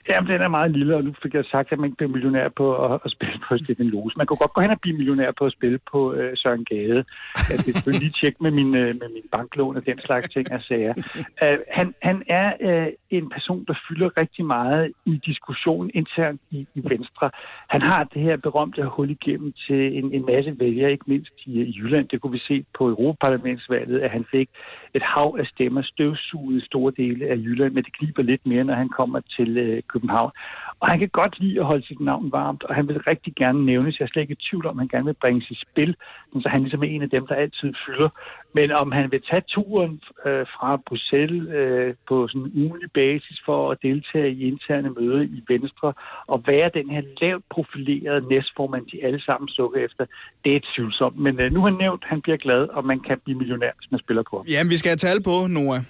Jamen, 0.08 0.30
den 0.30 0.40
er 0.42 0.48
meget 0.48 0.70
lille, 0.70 0.96
og 0.96 1.04
nu 1.04 1.14
fik 1.22 1.34
jeg 1.34 1.44
sagt, 1.44 1.72
at 1.72 1.78
man 1.78 1.88
ikke 1.88 1.96
bliver 1.96 2.12
millionær 2.12 2.48
på 2.48 2.84
at, 2.84 3.00
at 3.04 3.10
spille 3.10 3.38
på 3.48 3.58
Stefan 3.58 3.86
Lose. 3.86 4.18
Man 4.18 4.26
kunne 4.26 4.36
godt 4.36 4.52
gå 4.52 4.60
hen 4.60 4.70
og 4.70 4.80
blive 4.80 4.96
millionær 4.96 5.30
på 5.38 5.44
at 5.44 5.52
spille 5.52 5.78
på 5.92 6.12
uh, 6.12 6.18
Søren 6.34 6.64
Gade. 6.64 7.04
Jeg 7.50 7.58
skal 7.58 7.74
selvfølgelig 7.74 8.02
lige 8.02 8.18
tjekke 8.20 8.38
med 8.40 8.50
min, 8.50 8.66
uh, 8.66 8.90
med 9.00 9.08
min 9.16 9.26
banklån 9.32 9.76
og 9.76 9.86
den 9.86 9.98
slags 9.98 10.28
ting, 10.28 10.46
jeg 10.50 10.62
sager. 10.62 10.94
Uh, 11.42 11.58
han, 11.78 11.94
han 12.02 12.22
er 12.28 12.48
uh, 12.68 12.92
en 13.10 13.30
person, 13.30 13.64
der 13.68 13.74
fylder 13.88 14.20
rigtig 14.20 14.44
meget 14.44 14.92
i 15.06 15.20
diskussionen 15.26 15.90
internt 15.94 16.40
i, 16.50 16.66
i 16.74 16.80
Venstre. 16.84 17.30
Han 17.68 17.82
har 17.82 18.04
det 18.04 18.22
her 18.22 18.36
berømte 18.36 18.82
hul 18.84 19.10
igennem 19.10 19.52
til 19.66 19.98
en, 19.98 20.12
en 20.12 20.24
masse 20.26 20.56
vælgere, 20.58 20.90
ikke 20.92 21.04
mindst 21.06 21.32
i, 21.46 21.62
i 21.62 21.78
Jylland. 21.78 22.08
Det 22.08 22.20
kunne 22.20 22.32
vi 22.32 22.38
se 22.38 22.64
på 22.78 22.88
Europaparlamentsvalget, 22.88 24.00
at 24.00 24.10
han 24.10 24.24
fik 24.30 24.48
et 24.96 25.02
hav 25.02 25.36
af 25.40 25.46
stemmer 25.46 25.82
støvsuget 25.82 26.62
i 26.62 26.66
store 26.66 26.92
dele 26.96 27.26
af 27.32 27.36
Jylland, 27.36 27.72
men 27.74 27.84
det 27.84 27.96
kniber 27.98 28.22
lidt 28.22 28.46
mere, 28.46 28.64
når 28.64 28.74
han 28.74 28.88
kommer 28.88 29.20
til 29.36 29.58
øh, 29.58 29.82
København. 29.92 30.30
Og 30.80 30.88
han 30.88 30.98
kan 30.98 31.08
godt 31.08 31.40
lide 31.40 31.60
at 31.60 31.66
holde 31.66 31.86
sit 31.86 32.00
navn 32.00 32.32
varmt, 32.32 32.62
og 32.64 32.74
han 32.74 32.88
vil 32.88 32.98
rigtig 32.98 33.32
gerne 33.34 33.66
nævnes. 33.66 33.98
Jeg 33.98 34.04
er 34.04 34.08
slet 34.12 34.22
ikke 34.22 34.36
i 34.38 34.44
tvivl 34.50 34.66
om, 34.66 34.78
at 34.78 34.82
han 34.82 34.88
gerne 34.88 35.04
vil 35.04 35.22
bringe 35.22 35.42
sit 35.48 35.60
spil, 35.66 35.96
så 36.42 36.48
han 36.48 36.60
ligesom 36.62 36.82
er 36.82 36.86
en 36.86 37.02
af 37.02 37.10
dem, 37.10 37.26
der 37.26 37.34
altid 37.34 37.70
fylder. 37.86 38.08
Men 38.54 38.72
om 38.72 38.92
han 38.92 39.12
vil 39.12 39.22
tage 39.30 39.42
turen 39.48 40.00
øh, 40.26 40.46
fra 40.54 40.70
Bruxelles 40.86 41.42
øh, 41.58 41.94
på 42.08 42.28
sådan 42.28 42.42
en 42.46 42.52
ugenlig 42.62 42.90
basis 42.92 43.38
for 43.46 43.70
at 43.70 43.78
deltage 43.82 44.30
i 44.30 44.40
interne 44.50 44.90
møder 44.98 45.22
i 45.22 45.40
Venstre, 45.48 45.92
og 46.26 46.38
være 46.46 46.70
den 46.78 46.90
her 46.90 47.02
lavt 47.20 47.44
profilerede 47.54 48.28
næstformand, 48.28 48.86
de 48.92 49.04
alle 49.06 49.20
sammen 49.26 49.48
sukker 49.48 49.84
efter, 49.86 50.04
det 50.44 50.56
er 50.56 50.60
tvivlsomt. 50.74 51.18
Men 51.18 51.40
øh, 51.40 51.50
nu 51.52 51.60
har 51.60 51.68
han 51.70 51.78
nævnt, 51.78 52.02
at 52.04 52.08
han 52.08 52.20
bliver 52.22 52.36
glad, 52.36 52.62
og 52.76 52.84
man 52.84 53.00
kan 53.00 53.16
blive 53.24 53.38
millionær, 53.38 53.72
hvis 53.78 53.90
man 53.90 54.00
spiller 54.00 54.22
på 54.30 54.36
ham. 54.36 54.46
Jamen, 54.46 54.70
vi 54.70 54.76
skal 54.76 54.88
have 54.90 55.02
tal 55.06 55.22
på, 55.22 55.34
Noah. 55.56 55.80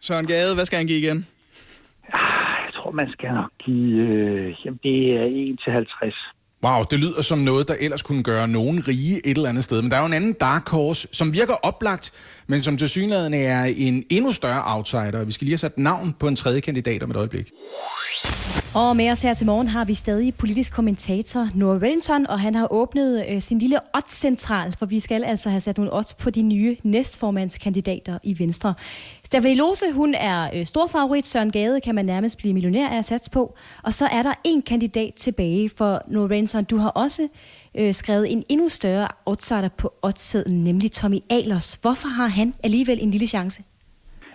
Søren 0.00 0.26
Gade, 0.26 0.54
hvad 0.54 0.64
skal 0.64 0.76
han 0.76 0.86
give 0.86 0.98
igen? 0.98 1.26
Tror, 2.84 2.92
man 2.92 3.10
skal 3.12 3.30
nok 3.40 3.50
give... 3.64 3.96
Øh, 4.08 4.54
jamen, 4.64 4.80
det 4.82 4.98
er 5.20 5.24
1 5.24 5.60
til 5.64 5.72
50. 5.72 6.14
Wow, 6.64 6.82
det 6.90 6.98
lyder 6.98 7.22
som 7.22 7.38
noget, 7.38 7.68
der 7.68 7.74
ellers 7.80 8.02
kunne 8.02 8.22
gøre 8.22 8.48
nogen 8.48 8.88
rige 8.88 9.16
et 9.26 9.36
eller 9.36 9.48
andet 9.48 9.64
sted. 9.64 9.82
Men 9.82 9.90
der 9.90 9.96
er 9.96 10.00
jo 10.00 10.06
en 10.06 10.12
anden 10.12 10.32
dark 10.32 10.68
horse, 10.68 11.08
som 11.12 11.32
virker 11.32 11.54
oplagt, 11.62 12.12
men 12.46 12.60
som 12.60 12.76
til 12.76 12.88
synligheden 12.88 13.34
er 13.34 13.64
en 13.76 14.02
endnu 14.10 14.32
større 14.32 14.62
outsider. 14.76 15.24
Vi 15.24 15.32
skal 15.32 15.44
lige 15.44 15.52
have 15.52 15.58
sat 15.58 15.78
navn 15.78 16.12
på 16.20 16.28
en 16.28 16.36
tredje 16.36 16.60
kandidat 16.60 17.02
om 17.02 17.10
et 17.10 17.16
øjeblik. 17.16 17.50
Og 18.76 18.96
med 18.96 19.10
os 19.10 19.22
her 19.22 19.34
til 19.34 19.46
morgen 19.46 19.68
har 19.68 19.84
vi 19.84 19.94
stadig 19.94 20.34
politisk 20.34 20.74
kommentator 20.74 21.46
Noah 21.54 21.82
Wellington, 21.82 22.26
og 22.26 22.40
han 22.40 22.54
har 22.54 22.72
åbnet 22.72 23.24
øh, 23.30 23.40
sin 23.40 23.58
lille 23.58 23.78
odds-central, 23.96 24.72
for 24.78 24.86
vi 24.86 25.00
skal 25.00 25.24
altså 25.24 25.50
have 25.50 25.60
sat 25.60 25.78
nogle 25.78 25.94
odds 25.94 26.14
på 26.14 26.30
de 26.30 26.42
nye 26.42 26.76
næstformandskandidater 26.82 28.18
i 28.24 28.36
Venstre. 28.38 28.74
Stephanie 29.24 29.56
Lose, 29.56 29.84
hun 29.94 30.14
er 30.14 30.50
øh, 30.56 30.64
stor 30.66 30.86
favorit. 30.86 31.26
Søren 31.26 31.50
Gade 31.50 31.80
kan 31.80 31.94
man 31.94 32.06
nærmest 32.06 32.38
blive 32.38 32.54
millionær 32.54 32.88
af 32.88 32.98
at 32.98 33.04
satse 33.04 33.30
på. 33.30 33.54
Og 33.84 33.92
så 33.92 34.04
er 34.06 34.22
der 34.22 34.32
en 34.44 34.62
kandidat 34.62 35.14
tilbage 35.14 35.70
for 35.78 36.00
Noah 36.08 36.30
Wellington, 36.30 36.64
Du 36.64 36.76
har 36.76 36.90
også 36.90 37.28
øh, 37.78 37.92
skrevet 37.92 38.32
en 38.32 38.44
endnu 38.48 38.68
større 38.68 39.08
outsider 39.26 39.68
på 39.78 39.94
oddssedlen, 40.02 40.64
nemlig 40.64 40.92
Tommy 40.92 41.18
Alers. 41.30 41.78
Hvorfor 41.82 42.08
har 42.08 42.28
han 42.28 42.54
alligevel 42.64 42.98
en 43.02 43.10
lille 43.10 43.26
chance? 43.26 43.62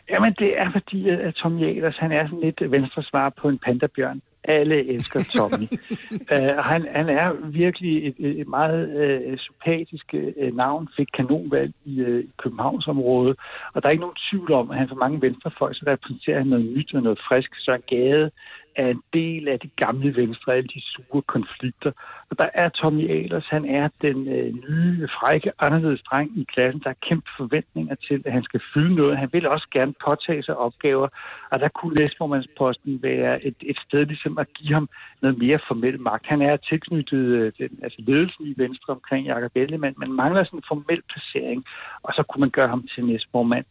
Jamen, 0.09 0.33
det 0.33 0.57
er 0.57 0.71
fordi, 0.71 1.09
at 1.09 1.33
Tommy 1.33 1.63
Ahlers, 1.63 1.97
han 1.97 2.11
er 2.11 2.19
sådan 2.19 2.39
lidt 2.39 2.71
venstre 2.71 3.03
svar 3.03 3.33
på 3.41 3.49
en 3.49 3.59
pandabjørn. 3.65 4.21
Alle 4.43 4.87
elsker 4.87 5.23
Tommy. 5.23 5.67
uh, 6.33 6.57
han, 6.69 6.87
han 6.95 7.09
er 7.09 7.49
virkelig 7.49 8.07
et, 8.07 8.39
et 8.39 8.47
meget 8.47 8.81
uh, 9.01 9.37
sympatisk 9.37 10.05
uh, 10.13 10.55
navn, 10.55 10.89
fik 10.97 11.07
kanonvalg 11.13 11.73
i, 11.85 12.01
uh, 12.01 12.23
Københavnsområdet, 12.37 13.37
og 13.73 13.81
der 13.81 13.87
er 13.87 13.91
ikke 13.91 14.07
nogen 14.07 14.23
tvivl 14.29 14.51
om, 14.51 14.71
at 14.71 14.77
han 14.77 14.87
for 14.87 14.95
mange 14.95 15.21
venstrefolk, 15.21 15.75
så 15.75 15.85
repræsenterer 15.91 16.37
han 16.37 16.47
noget 16.47 16.65
nyt 16.65 16.93
og 16.93 17.03
noget 17.03 17.19
frisk. 17.27 17.55
Så 17.55 17.77
Gade 17.87 18.31
er 18.75 18.87
en 18.87 19.01
del 19.13 19.47
af 19.47 19.59
de 19.59 19.69
gamle 19.75 20.15
venstre, 20.15 20.55
alle 20.55 20.67
de 20.67 20.81
sure 20.81 21.21
konflikter. 21.21 21.91
Og 22.29 22.39
der 22.39 22.49
er 22.53 22.69
Tommy 22.69 23.09
Ahlers, 23.09 23.47
han 23.49 23.65
er 23.65 23.89
den 24.01 24.27
øh, 24.27 24.53
nye, 24.69 25.07
frække, 25.19 25.51
anderledes 25.59 26.01
dreng 26.01 26.37
i 26.37 26.45
klassen. 26.53 26.81
Der 26.83 26.89
er 26.89 27.05
kæmpe 27.09 27.29
forventninger 27.37 27.95
til, 27.95 28.23
at 28.25 28.31
han 28.31 28.43
skal 28.43 28.61
fylde 28.73 28.95
noget. 28.95 29.17
Han 29.17 29.29
vil 29.33 29.47
også 29.47 29.67
gerne 29.71 29.93
påtage 30.05 30.43
sig 30.43 30.57
opgaver, 30.57 31.07
og 31.51 31.59
der 31.59 31.67
kunne 31.67 31.95
næstformandsposten 31.99 32.99
være 33.03 33.45
et, 33.45 33.55
et 33.61 33.77
sted 33.87 34.05
ligesom 34.05 34.37
at 34.37 34.47
give 34.53 34.73
ham 34.73 34.89
noget 35.21 35.37
mere 35.37 35.59
formel 35.67 35.99
magt. 36.01 36.25
Han 36.25 36.41
er 36.41 36.57
tilknyttet 36.57 37.25
øh, 37.39 37.51
den, 37.59 37.79
altså 37.83 38.01
ledelsen 38.07 38.45
i 38.47 38.53
Venstre 38.57 38.93
omkring 38.93 39.25
Jakob 39.27 39.51
Ellemann, 39.55 39.95
men 39.97 40.13
mangler 40.13 40.43
sådan 40.43 40.59
en 40.59 40.63
formel 40.67 41.01
placering, 41.09 41.65
og 42.03 42.13
så 42.13 42.23
kunne 42.23 42.39
man 42.39 42.49
gøre 42.49 42.67
ham 42.67 42.87
til 42.93 43.05
næstformand 43.05 43.65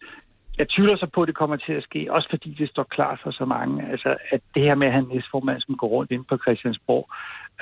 jeg 0.58 0.68
tvivler 0.68 0.96
så 0.96 1.06
på, 1.14 1.22
at 1.22 1.28
det 1.28 1.36
kommer 1.36 1.56
til 1.56 1.72
at 1.72 1.82
ske, 1.82 2.06
også 2.10 2.28
fordi 2.30 2.56
det 2.58 2.68
står 2.70 2.82
klart 2.82 3.20
for 3.22 3.30
så 3.30 3.44
mange. 3.44 3.90
Altså, 3.90 4.16
at 4.30 4.40
det 4.54 4.62
her 4.62 4.74
med 4.74 4.86
at 4.86 4.92
have 4.92 5.04
en 5.04 5.14
næstformand, 5.14 5.60
som 5.60 5.76
går 5.76 5.86
rundt 5.86 6.10
ind 6.10 6.24
på 6.24 6.36
Christiansborg, 6.44 7.04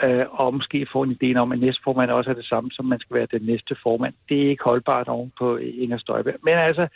øh, 0.04 0.26
og 0.30 0.54
måske 0.54 0.86
får 0.92 1.04
en 1.04 1.16
idé 1.16 1.38
om, 1.38 1.52
at 1.52 1.58
næstformand 1.58 2.10
også 2.10 2.30
er 2.30 2.34
det 2.34 2.44
samme, 2.44 2.70
som 2.72 2.84
man 2.84 3.00
skal 3.00 3.16
være 3.16 3.28
den 3.32 3.42
næste 3.42 3.76
formand, 3.82 4.14
det 4.28 4.42
er 4.42 4.50
ikke 4.50 4.64
holdbart 4.64 5.08
oven 5.08 5.32
på 5.38 5.56
Inger 5.56 5.98
Støjberg. 5.98 6.38
Men 6.42 6.54
altså, 6.54 6.88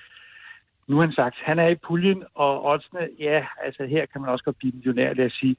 nu 0.89 0.97
har 0.97 1.03
han 1.03 1.13
sagt, 1.13 1.37
han 1.43 1.59
er 1.59 1.69
i 1.69 1.83
puljen, 1.87 2.25
og 2.35 2.65
oddsene, 2.65 3.09
ja, 3.19 3.47
altså 3.65 3.87
her 3.87 4.07
kan 4.07 4.21
man 4.21 4.31
også 4.31 4.45
godt 4.45 4.59
blive 4.59 4.73
millionær, 4.73 5.15
lad 5.15 5.27
os 5.27 5.33
sige, 5.33 5.57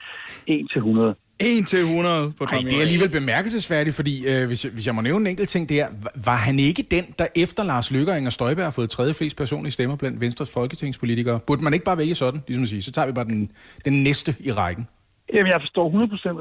1 0.48 0.68
til 0.72 0.78
100. 0.78 1.16
1 1.42 1.68
til 1.68 1.80
100 1.80 2.34
på 2.40 2.46
Tommy 2.46 2.64
Ej, 2.64 2.70
det 2.70 2.78
er 2.78 2.82
alligevel 2.82 3.10
bemærkelsesværdigt, 3.10 3.96
fordi 3.96 4.14
øh, 4.32 4.48
hvis, 4.48 4.62
hvis 4.64 4.86
jeg 4.88 4.96
må 4.96 5.02
nævne 5.02 5.22
en 5.26 5.28
enkelt 5.28 5.50
ting, 5.50 5.70
det 5.70 5.82
er, 5.82 5.88
var 6.26 6.40
han 6.48 6.60
ikke 6.60 6.84
den, 6.96 7.06
der 7.20 7.28
efter 7.36 7.64
Lars 7.64 7.92
Løkke 7.92 8.12
og 8.12 8.18
Inger 8.18 8.30
Støjberg 8.30 8.66
har 8.66 8.72
fået 8.72 8.90
tredje 8.90 9.14
flest 9.14 9.38
personlige 9.38 9.72
stemmer 9.72 9.96
blandt 9.96 10.22
Venstres 10.22 10.54
folketingspolitikere? 10.54 11.40
Burde 11.48 11.64
man 11.64 11.74
ikke 11.74 11.86
bare 11.86 11.98
vælge 11.98 12.16
sådan, 12.16 12.42
ligesom 12.48 12.64
at 12.64 12.70
sige, 12.70 12.82
så 12.82 12.92
tager 12.92 13.06
vi 13.06 13.14
bare 13.14 13.26
den, 13.26 13.52
den 13.86 14.04
næste 14.04 14.36
i 14.40 14.52
rækken? 14.52 14.88
Jamen, 15.34 15.52
jeg 15.52 15.62
forstår 15.62 15.86
100% 15.90 15.94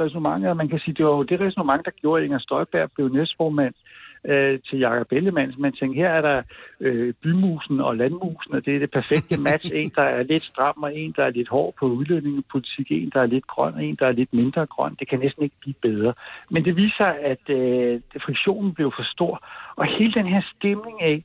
resonemanget, 0.05 0.51
og 0.51 0.57
man 0.57 0.69
kan 0.69 0.79
sige, 0.79 0.95
det 0.95 1.05
var 1.05 1.11
jo 1.11 1.23
det 1.23 1.41
resonemang, 1.41 1.85
der 1.85 1.91
gjorde, 2.01 2.21
at 2.21 2.25
Inger 2.25 2.39
Støjberg 2.39 2.91
blev 2.95 3.09
næstformand. 3.09 3.75
øh, 3.75 3.90
til 4.71 4.79
Jacob 4.79 5.13
Ellemann. 5.13 5.55
Man 5.59 5.73
tænkte, 5.73 5.97
her 5.97 6.09
er 6.09 6.21
der 6.21 6.43
øh, 6.81 7.15
bymusen 7.23 7.81
og 7.81 7.97
landmusen, 7.97 8.55
og 8.55 8.65
det 8.67 8.75
er 8.75 8.79
det 8.79 8.91
perfekte 8.91 9.37
match. 9.49 9.71
En, 9.75 9.93
der 9.97 10.03
er 10.03 10.23
lidt 10.23 10.43
stram, 10.43 10.83
og 10.83 10.97
en, 10.97 11.15
der 11.17 11.25
er 11.25 11.31
lidt 11.31 11.49
hård 11.49 11.75
på 11.79 11.87
udlændingepolitik, 11.87 12.87
en, 12.91 13.11
der 13.15 13.21
er 13.21 13.27
lidt 13.27 13.47
grøn, 13.47 13.75
og 13.75 13.85
en, 13.85 13.97
der 13.97 14.07
er 14.07 14.13
lidt 14.13 14.35
mindre 14.35 14.67
grøn. 14.67 14.97
Det 14.99 15.09
kan 15.09 15.19
næsten 15.19 15.43
ikke 15.43 15.57
blive 15.61 15.75
bedre. 15.83 16.15
Men 16.51 16.65
det 16.65 16.77
viser, 16.77 17.05
at 17.05 17.51
øh, 17.51 18.01
friktionen 18.25 18.75
blev 18.75 18.93
for 18.97 19.07
stor, 19.15 19.47
og 19.77 19.87
hele 19.99 20.13
den 20.13 20.27
her 20.27 20.43
stemning 20.57 21.03
af, 21.03 21.25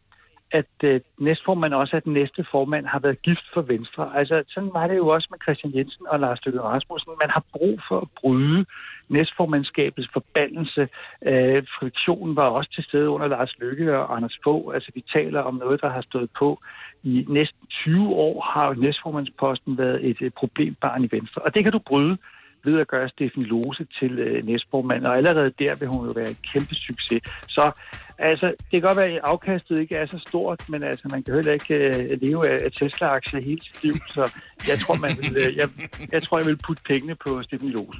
at 0.52 0.76
øh, 0.84 1.02
næstformand 1.20 1.74
også 1.74 1.96
er 1.96 2.00
den 2.00 2.14
næste 2.14 2.46
formand, 2.52 2.86
har 2.86 3.00
været 3.00 3.22
gift 3.22 3.46
for 3.54 3.62
Venstre. 3.62 4.18
Altså, 4.20 4.44
sådan 4.48 4.74
var 4.74 4.88
det 4.88 4.98
jo 4.98 5.08
også 5.08 5.28
med 5.32 5.40
Christian 5.44 5.76
Jensen 5.76 6.06
og 6.08 6.20
Lars 6.20 6.46
Løkke 6.46 6.62
Rasmussen. 6.62 7.12
Man 7.22 7.30
har 7.30 7.44
brug 7.54 7.80
for 7.88 8.00
at 8.00 8.08
bryde 8.20 8.66
næstformandskabets 9.10 10.10
forbandelse. 10.14 10.82
Øh, 11.26 11.64
friktionen 11.80 12.36
var 12.36 12.48
også 12.58 12.72
til 12.72 12.84
stede 12.84 13.10
under 13.10 13.28
Lars 13.28 13.54
Løkke 13.60 13.98
og 13.98 14.16
Anders 14.16 14.40
Fogh. 14.44 14.76
Altså, 14.76 14.92
vi 14.96 15.04
taler 15.14 15.42
om 15.42 15.56
noget, 15.56 15.82
der 15.82 15.90
har 15.90 16.02
stået 16.02 16.30
på 16.40 16.60
i 17.04 17.26
næsten 17.30 17.68
20 17.70 18.10
år, 18.10 18.42
har 18.42 18.74
næstformandsposten 18.74 19.78
været 19.78 20.10
et, 20.10 20.18
et 20.22 20.34
problembarn 20.34 21.04
i 21.04 21.10
Venstre. 21.12 21.42
Og 21.42 21.56
det 21.56 21.64
kan 21.64 21.72
du 21.72 21.80
bryde 21.80 22.18
ved 22.66 22.80
at 22.80 22.88
gøre 22.88 23.10
Stefanie 23.10 23.48
Lose 23.48 23.86
til 24.00 24.20
øh, 24.20 24.46
næstformand, 24.46 25.06
og 25.06 25.18
allerede 25.18 25.52
der 25.60 25.76
vil 25.80 25.88
hun 25.88 26.06
jo 26.06 26.12
være 26.12 26.30
en 26.30 26.38
kæmpe 26.54 26.76
succes. 26.76 27.22
Så 27.48 27.72
altså, 28.20 28.48
det 28.48 28.72
kan 28.72 28.82
godt 28.82 28.98
være, 28.98 29.08
at 29.08 29.20
afkastet 29.24 29.80
ikke 29.80 29.96
er 29.96 30.06
så 30.06 30.20
stort, 30.28 30.70
men 30.70 30.84
altså, 30.84 31.08
man 31.12 31.24
kan 31.24 31.34
heller 31.34 31.54
ikke 31.54 31.74
øh, 31.74 32.22
leve 32.22 32.50
af, 32.50 32.58
af 32.66 32.72
Tesla-aktier 32.72 33.42
hele 33.42 33.62
sit 33.64 33.84
liv, 33.84 33.94
så 33.94 34.32
jeg 34.68 34.80
tror, 34.80 34.96
man 34.96 35.18
vil, 35.22 35.38
øh, 35.38 35.56
jeg, 35.56 35.70
jeg 36.12 36.24
tror, 36.24 36.38
jeg 36.38 36.48
vil 36.48 36.58
putte 36.68 36.84
pengene 36.84 37.16
på 37.16 37.44
Stefanie 37.44 37.74
Lose. 37.74 38.00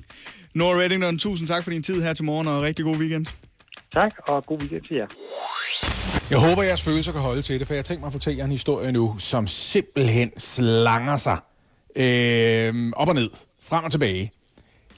Nora 0.54 0.80
Reddington, 0.80 1.18
tusind 1.18 1.48
tak 1.48 1.64
for 1.64 1.72
din 1.72 1.84
tid 1.84 2.02
her 2.04 2.14
til 2.14 2.26
morgen, 2.26 2.48
og 2.48 2.62
rigtig 2.62 2.86
god 2.86 2.98
weekend. 2.98 3.26
Tak, 3.94 4.12
og 4.28 4.46
god 4.46 4.60
weekend 4.62 4.82
til 4.82 4.96
jer. 4.96 5.08
Jeg 6.30 6.40
håber, 6.50 6.64
jeres 6.64 6.84
følelser 6.84 7.12
kan 7.12 7.22
holde 7.22 7.42
til 7.42 7.60
det, 7.60 7.68
for 7.68 7.74
jeg 7.74 7.86
tænker 7.86 8.00
mig 8.00 8.08
at 8.08 8.14
fortælle 8.14 8.38
jer 8.38 8.46
en 8.46 8.52
historie 8.52 8.92
nu, 8.92 9.16
som 9.18 9.48
simpelthen 9.48 10.40
slanger 10.40 11.18
sig 11.18 11.38
øh, 11.96 12.92
op 12.96 13.08
og 13.08 13.16
ned, 13.16 13.30
frem 13.62 13.84
og 13.84 13.92
tilbage. 13.92 14.32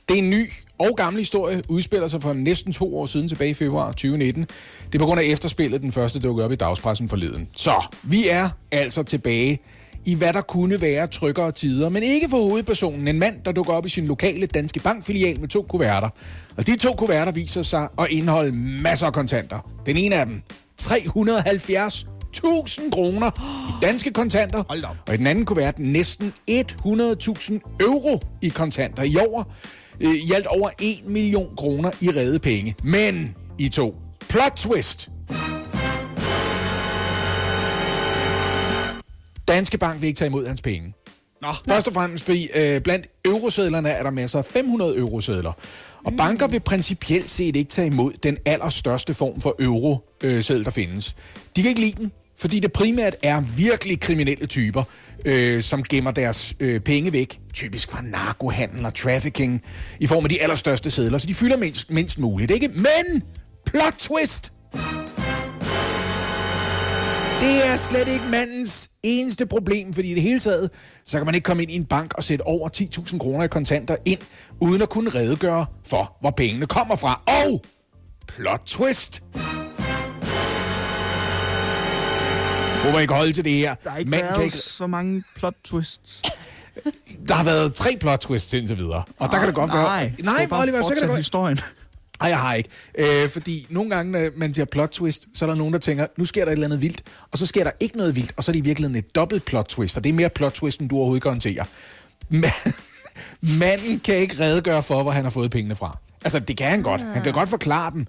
Det 0.09 0.13
er 0.13 0.23
en 0.23 0.29
ny 0.29 0.49
og 0.79 0.93
gammel 0.97 1.19
historie, 1.19 1.61
udspiller 1.69 2.07
sig 2.07 2.21
for 2.21 2.33
næsten 2.33 2.73
to 2.73 2.97
år 2.97 3.05
siden 3.05 3.27
tilbage 3.27 3.49
i 3.49 3.53
februar 3.53 3.87
2019. 3.91 4.43
Det 4.85 4.95
er 4.95 4.99
på 4.99 5.05
grund 5.05 5.19
af 5.19 5.25
efterspillet, 5.25 5.81
den 5.81 5.91
første 5.91 6.19
dukkede 6.19 6.45
op 6.45 6.51
i 6.51 6.55
dagspressen 6.55 7.09
forleden. 7.09 7.47
Så 7.57 7.97
vi 8.03 8.27
er 8.29 8.49
altså 8.71 9.03
tilbage 9.03 9.59
i 10.05 10.15
hvad 10.15 10.33
der 10.33 10.41
kunne 10.41 10.81
være 10.81 11.07
tryggere 11.07 11.51
tider, 11.51 11.89
men 11.89 12.03
ikke 12.03 12.29
for 12.29 12.37
hovedpersonen, 12.37 13.07
en 13.07 13.19
mand, 13.19 13.35
der 13.45 13.51
dukker 13.51 13.73
op 13.73 13.85
i 13.85 13.89
sin 13.89 14.07
lokale 14.07 14.45
Danske 14.45 14.79
Bankfilial 14.79 15.39
med 15.39 15.47
to 15.47 15.61
kuverter. 15.69 16.09
Og 16.57 16.67
de 16.67 16.75
to 16.75 16.93
kuverter 16.93 17.31
viser 17.31 17.63
sig 17.63 17.87
at 17.99 18.07
indeholde 18.09 18.51
masser 18.83 19.07
af 19.07 19.13
kontanter. 19.13 19.71
Den 19.85 19.97
ene 19.97 20.15
af 20.15 20.25
dem, 20.25 20.41
370 20.77 22.07
1000 22.29 22.91
kroner 22.91 23.31
i 23.69 23.85
danske 23.85 24.13
kontanter, 24.13 24.63
og 25.07 25.13
i 25.13 25.17
den 25.17 25.27
anden 25.27 25.45
kuvert 25.45 25.79
næsten 25.79 26.33
100.000 26.51 27.77
euro 27.79 28.19
i 28.41 28.49
kontanter 28.49 29.03
i 29.03 29.15
år. 29.17 29.53
Øh, 29.99 30.13
I 30.13 30.31
alt 30.35 30.45
over 30.45 30.69
1 30.81 31.05
million 31.05 31.55
kroner 31.57 31.91
i 32.01 32.09
redde 32.09 32.39
penge. 32.39 32.75
Men 32.83 33.35
I 33.57 33.69
to, 33.69 33.95
plot 34.29 34.51
twist. 34.55 35.09
Danske 39.47 39.77
Bank 39.77 40.01
vil 40.01 40.07
ikke 40.07 40.17
tage 40.17 40.27
imod 40.27 40.47
hans 40.47 40.61
penge. 40.61 40.93
Nå, 41.41 41.47
Først 41.67 41.87
og 41.87 41.93
fremmest, 41.93 42.25
fordi 42.25 42.47
øh, 42.55 42.81
blandt 42.81 43.07
eurosedlerne 43.25 43.89
er 43.89 44.03
der 44.03 44.11
masser 44.11 44.39
af 44.39 44.45
500 44.45 44.97
eurosedler. 44.97 45.51
Og 46.05 46.13
banker 46.17 46.47
vil 46.47 46.59
principielt 46.59 47.29
set 47.29 47.55
ikke 47.55 47.69
tage 47.69 47.87
imod 47.87 48.13
den 48.23 48.37
allerstørste 48.45 49.13
form 49.13 49.41
for 49.41 49.55
euroseddel, 49.59 50.65
der 50.65 50.71
findes. 50.71 51.15
De 51.55 51.61
kan 51.61 51.69
ikke 51.69 51.81
lide 51.81 52.01
den, 52.01 52.11
fordi 52.39 52.59
det 52.59 52.71
primært 52.71 53.15
er 53.23 53.41
virkelig 53.57 53.99
kriminelle 53.99 54.45
typer, 54.45 54.83
øh, 55.25 55.61
som 55.61 55.83
gemmer 55.83 56.11
deres 56.11 56.55
øh, 56.59 56.79
penge 56.79 57.13
væk, 57.13 57.39
typisk 57.53 57.91
fra 57.91 58.01
narkohandel 58.01 58.85
og 58.85 58.93
trafficking, 58.93 59.63
i 59.99 60.07
form 60.07 60.25
af 60.25 60.29
de 60.29 60.41
allerstørste 60.41 60.89
sedler, 60.89 61.17
så 61.17 61.27
de 61.27 61.33
fylder 61.33 61.57
mindst, 61.57 61.91
mindst 61.91 62.19
muligt, 62.19 62.51
ikke? 62.51 62.67
Men, 62.67 63.23
plot 63.65 63.93
twist! 63.97 64.53
Det 67.41 67.67
er 67.67 67.75
slet 67.75 68.07
ikke 68.07 68.25
mandens 68.31 68.89
eneste 69.03 69.45
problem, 69.45 69.93
fordi 69.93 70.11
i 70.11 70.13
det 70.13 70.21
hele 70.21 70.39
taget, 70.39 70.69
så 71.05 71.17
kan 71.17 71.25
man 71.25 71.35
ikke 71.35 71.45
komme 71.45 71.63
ind 71.63 71.71
i 71.71 71.75
en 71.75 71.85
bank 71.85 72.13
og 72.13 72.23
sætte 72.23 72.41
over 72.41 72.69
10.000 72.77 73.17
kroner 73.17 73.43
i 73.43 73.47
kontanter 73.47 73.95
ind, 74.05 74.19
uden 74.61 74.81
at 74.81 74.89
kunne 74.89 75.09
redegøre 75.09 75.65
for, 75.87 76.17
hvor 76.21 76.31
pengene 76.31 76.65
kommer 76.65 76.95
fra. 76.95 77.21
Og 77.27 77.61
plot 78.27 78.61
twist! 78.65 79.23
Håber 82.85 82.99
I 82.99 83.05
kan 83.05 83.15
holde 83.15 83.33
til 83.33 83.45
det 83.45 83.53
her. 83.53 83.75
der 83.83 83.89
har 83.89 83.97
ikke 83.97 84.11
Manden 84.11 84.27
kan 84.27 84.35
været 84.37 84.45
ikke, 84.45 84.57
så 84.57 84.87
mange 84.87 85.23
plot 85.35 85.53
twists. 85.63 86.21
der 87.27 87.33
har 87.35 87.43
været 87.43 87.73
tre 87.73 87.97
plot 87.99 88.19
twists 88.19 88.53
indtil 88.53 88.77
videre. 88.77 89.03
Og 89.19 89.31
der 89.31 89.37
kan 89.37 89.47
det 89.47 89.55
godt 89.55 89.73
være... 89.73 89.83
Nej, 89.83 90.13
Nej, 90.19 90.45
bare 90.47 90.61
Oliver, 90.61 90.81
så 90.81 90.87
kan 90.87 90.97
det 90.97 91.07
godt... 91.07 91.17
historien. 91.19 91.59
Nej, 92.19 92.29
jeg 92.29 92.39
har 92.39 92.53
ikke. 92.53 92.69
Øh, 92.97 93.29
fordi 93.29 93.67
nogle 93.69 93.89
gange, 93.89 94.11
når 94.11 94.29
man 94.37 94.53
siger 94.53 94.65
plot 94.65 94.89
twist, 94.89 95.25
så 95.33 95.45
er 95.45 95.49
der 95.49 95.55
nogen, 95.55 95.73
der 95.73 95.79
tænker, 95.79 96.07
nu 96.17 96.25
sker 96.25 96.45
der 96.45 96.51
et 96.51 96.53
eller 96.55 96.67
andet 96.67 96.81
vildt, 96.81 97.01
og 97.31 97.37
så 97.37 97.45
sker 97.45 97.63
der 97.63 97.71
ikke 97.79 97.97
noget 97.97 98.15
vildt, 98.15 98.31
og 98.37 98.43
så 98.43 98.51
er 98.51 98.53
det 98.53 98.59
i 98.59 98.63
virkeligheden 98.63 98.95
et 98.97 99.15
dobbelt 99.15 99.45
plot 99.45 99.65
twist, 99.65 99.97
og 99.97 100.03
det 100.03 100.09
er 100.09 100.13
mere 100.13 100.29
plot 100.29 100.51
twist, 100.53 100.79
end 100.79 100.89
du 100.89 100.95
overhovedet 100.95 101.23
kan 101.23 101.31
håndtere. 101.31 101.65
Men, 102.29 102.43
manden 103.59 103.99
kan 103.99 104.15
ikke 104.15 104.35
redegøre 104.39 104.83
for, 104.83 105.03
hvor 105.03 105.11
han 105.11 105.23
har 105.23 105.29
fået 105.29 105.51
pengene 105.51 105.75
fra. 105.75 105.97
Altså, 106.23 106.39
det 106.39 106.57
kan 106.57 106.67
han 106.69 106.81
godt. 106.83 107.01
Han 107.01 107.23
kan 107.23 107.33
godt 107.33 107.49
forklare 107.49 107.91
dem. 107.91 108.07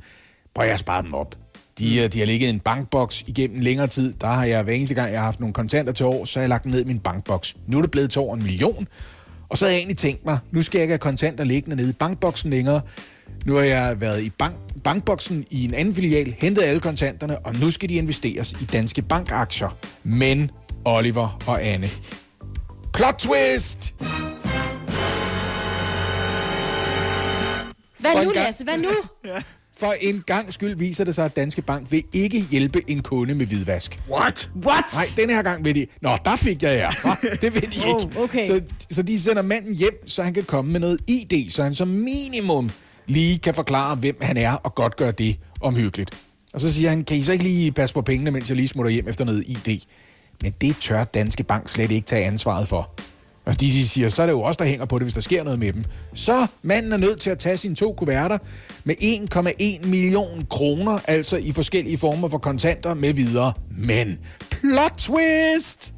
Prøv 0.55 0.65
at 0.65 0.71
jeg 0.71 0.79
sparet 0.79 1.05
dem 1.05 1.15
op. 1.15 1.35
De, 1.79 1.97
øh, 1.97 2.13
de 2.13 2.19
har 2.19 2.27
ligget 2.27 2.47
i 2.47 2.51
en 2.51 2.61
bankboks 2.61 3.25
igennem 3.27 3.61
længere 3.61 3.87
tid. 3.87 4.15
Der 4.21 4.27
har 4.27 4.45
jeg 4.45 4.63
hver 4.63 4.73
eneste 4.73 4.95
gang, 4.95 5.13
jeg 5.13 5.21
har 5.21 5.25
haft 5.25 5.41
nogle 5.41 5.53
kontanter 5.53 5.93
til 5.93 6.07
år, 6.07 6.25
så 6.25 6.39
har 6.39 6.43
jeg 6.43 6.49
lagt 6.49 6.65
dem 6.65 6.73
ned 6.73 6.81
i 6.81 6.85
min 6.85 6.99
bankboks. 6.99 7.57
Nu 7.67 7.79
er 7.79 7.83
det 7.83 7.91
blevet 7.91 8.11
til 8.11 8.21
over 8.21 8.37
en 8.37 8.43
million. 8.43 8.89
Og 9.49 9.59
så 9.59 9.65
havde 9.65 9.75
jeg 9.75 9.79
egentlig 9.79 9.97
tænkt 9.97 10.25
mig, 10.25 10.39
nu 10.51 10.63
skal 10.63 10.79
jeg 10.79 10.83
ikke 10.83 10.93
have 10.93 10.99
kontanter 10.99 11.45
liggende 11.45 11.77
nede 11.77 11.91
i 11.91 11.93
bankboksen 11.93 12.51
længere. 12.51 12.81
Nu 13.47 13.55
har 13.55 13.63
jeg 13.63 14.01
været 14.01 14.23
i 14.23 14.31
bank, 14.31 14.55
bankboksen 14.85 15.47
i 15.51 15.65
en 15.65 15.75
anden 15.75 15.95
filial, 15.95 16.35
hentet 16.39 16.63
alle 16.63 16.81
kontanterne, 16.81 17.39
og 17.39 17.55
nu 17.55 17.71
skal 17.71 17.89
de 17.89 17.95
investeres 17.95 18.53
i 18.53 18.65
danske 18.65 19.03
bankaktier. 19.03 19.77
Men 20.05 20.51
Oliver 20.85 21.39
og 21.47 21.65
Anne. 21.65 21.89
Plot 22.95 23.15
twist! 23.19 23.95
Hvad 27.99 28.25
nu, 28.25 28.31
Lasse? 28.35 28.65
Hvad 28.65 28.79
nu? 28.79 28.91
For 29.79 29.95
en 30.01 30.23
gang 30.27 30.53
skyld 30.53 30.77
viser 30.77 31.05
det 31.05 31.15
sig, 31.15 31.25
at 31.25 31.37
Danske 31.37 31.63
Bank 31.63 31.93
vil 31.93 32.05
ikke 32.13 32.41
hjælpe 32.41 32.91
en 32.91 33.03
kunde 33.03 33.35
med 33.35 33.47
hvidvask. 33.47 34.01
What? 34.11 34.51
What? 34.67 34.85
Nej, 34.95 35.05
denne 35.17 35.33
her 35.33 35.43
gang 35.43 35.65
vil 35.65 35.75
de... 35.75 35.87
Nå, 36.03 36.11
der 36.25 36.37
fik 36.37 36.63
jeg 36.63 36.79
jer. 36.79 36.91
Nå, 37.05 37.29
Det 37.43 37.55
vil 37.55 37.63
de 37.63 37.77
ikke. 37.77 38.19
Oh, 38.19 38.23
okay. 38.23 38.47
Så, 38.47 38.61
så 38.91 39.03
de 39.03 39.21
sender 39.21 39.43
manden 39.43 39.75
hjem, 39.75 40.09
så 40.09 40.23
han 40.23 40.35
kan 40.35 40.45
komme 40.45 40.73
med 40.73 40.81
noget 40.81 40.99
ID, 41.07 41.51
så 41.51 41.63
han 41.63 41.75
som 41.75 41.89
minimum 41.89 42.71
lige 43.07 43.39
kan 43.39 43.55
forklare, 43.55 43.97
hvem 43.97 44.17
han 44.23 44.37
er, 44.37 44.53
og 44.53 44.75
godt 44.75 44.97
gøre 44.97 45.13
det 45.13 45.39
omhyggeligt. 45.61 46.11
Og 46.55 46.61
så 46.61 46.73
siger 46.73 46.89
han, 46.89 47.05
kan 47.05 47.17
I 47.17 47.23
så 47.23 47.33
ikke 47.33 47.45
lige 47.45 47.73
passe 47.73 47.95
på 47.95 48.03
pengene, 48.03 48.31
mens 48.31 48.49
jeg 48.49 48.57
lige 48.57 48.69
smutter 48.69 48.91
hjem 48.93 49.09
efter 49.09 49.25
noget 49.25 49.45
ID? 49.47 49.81
Men 50.43 50.55
det 50.61 50.77
tør 50.81 51.05
Danske 51.05 51.43
Bank 51.43 51.69
slet 51.69 51.91
ikke 51.91 52.07
tage 52.07 52.25
ansvaret 52.25 52.69
for. 52.69 52.91
Og 53.49 53.61
de 53.61 53.89
siger, 53.89 54.09
så 54.09 54.23
er 54.23 54.27
det 54.27 54.33
jo 54.33 54.43
os, 54.43 54.57
der 54.57 54.65
hænger 54.65 54.87
på 54.87 54.99
det, 54.99 55.05
hvis 55.05 55.15
der 55.15 55.21
sker 55.21 55.45
noget 55.45 55.59
med 55.59 55.73
dem. 55.73 55.85
Så 56.15 56.47
manden 56.63 56.93
er 56.93 56.97
nødt 56.97 57.21
til 57.21 57.31
at 57.31 57.39
tage 57.39 57.57
sine 57.57 57.75
to 57.75 57.93
kuverter 57.93 58.39
med 58.85 58.95
1,1 59.83 59.87
million 59.87 60.47
kroner, 60.51 60.99
altså 61.05 61.37
i 61.37 61.53
forskellige 61.53 61.99
former 61.99 62.29
for 62.29 62.39
kontanter 62.39 62.95
med 62.95 63.13
videre. 63.13 63.53
Men 63.71 64.19
plot 64.51 64.93
twist! 64.99 65.95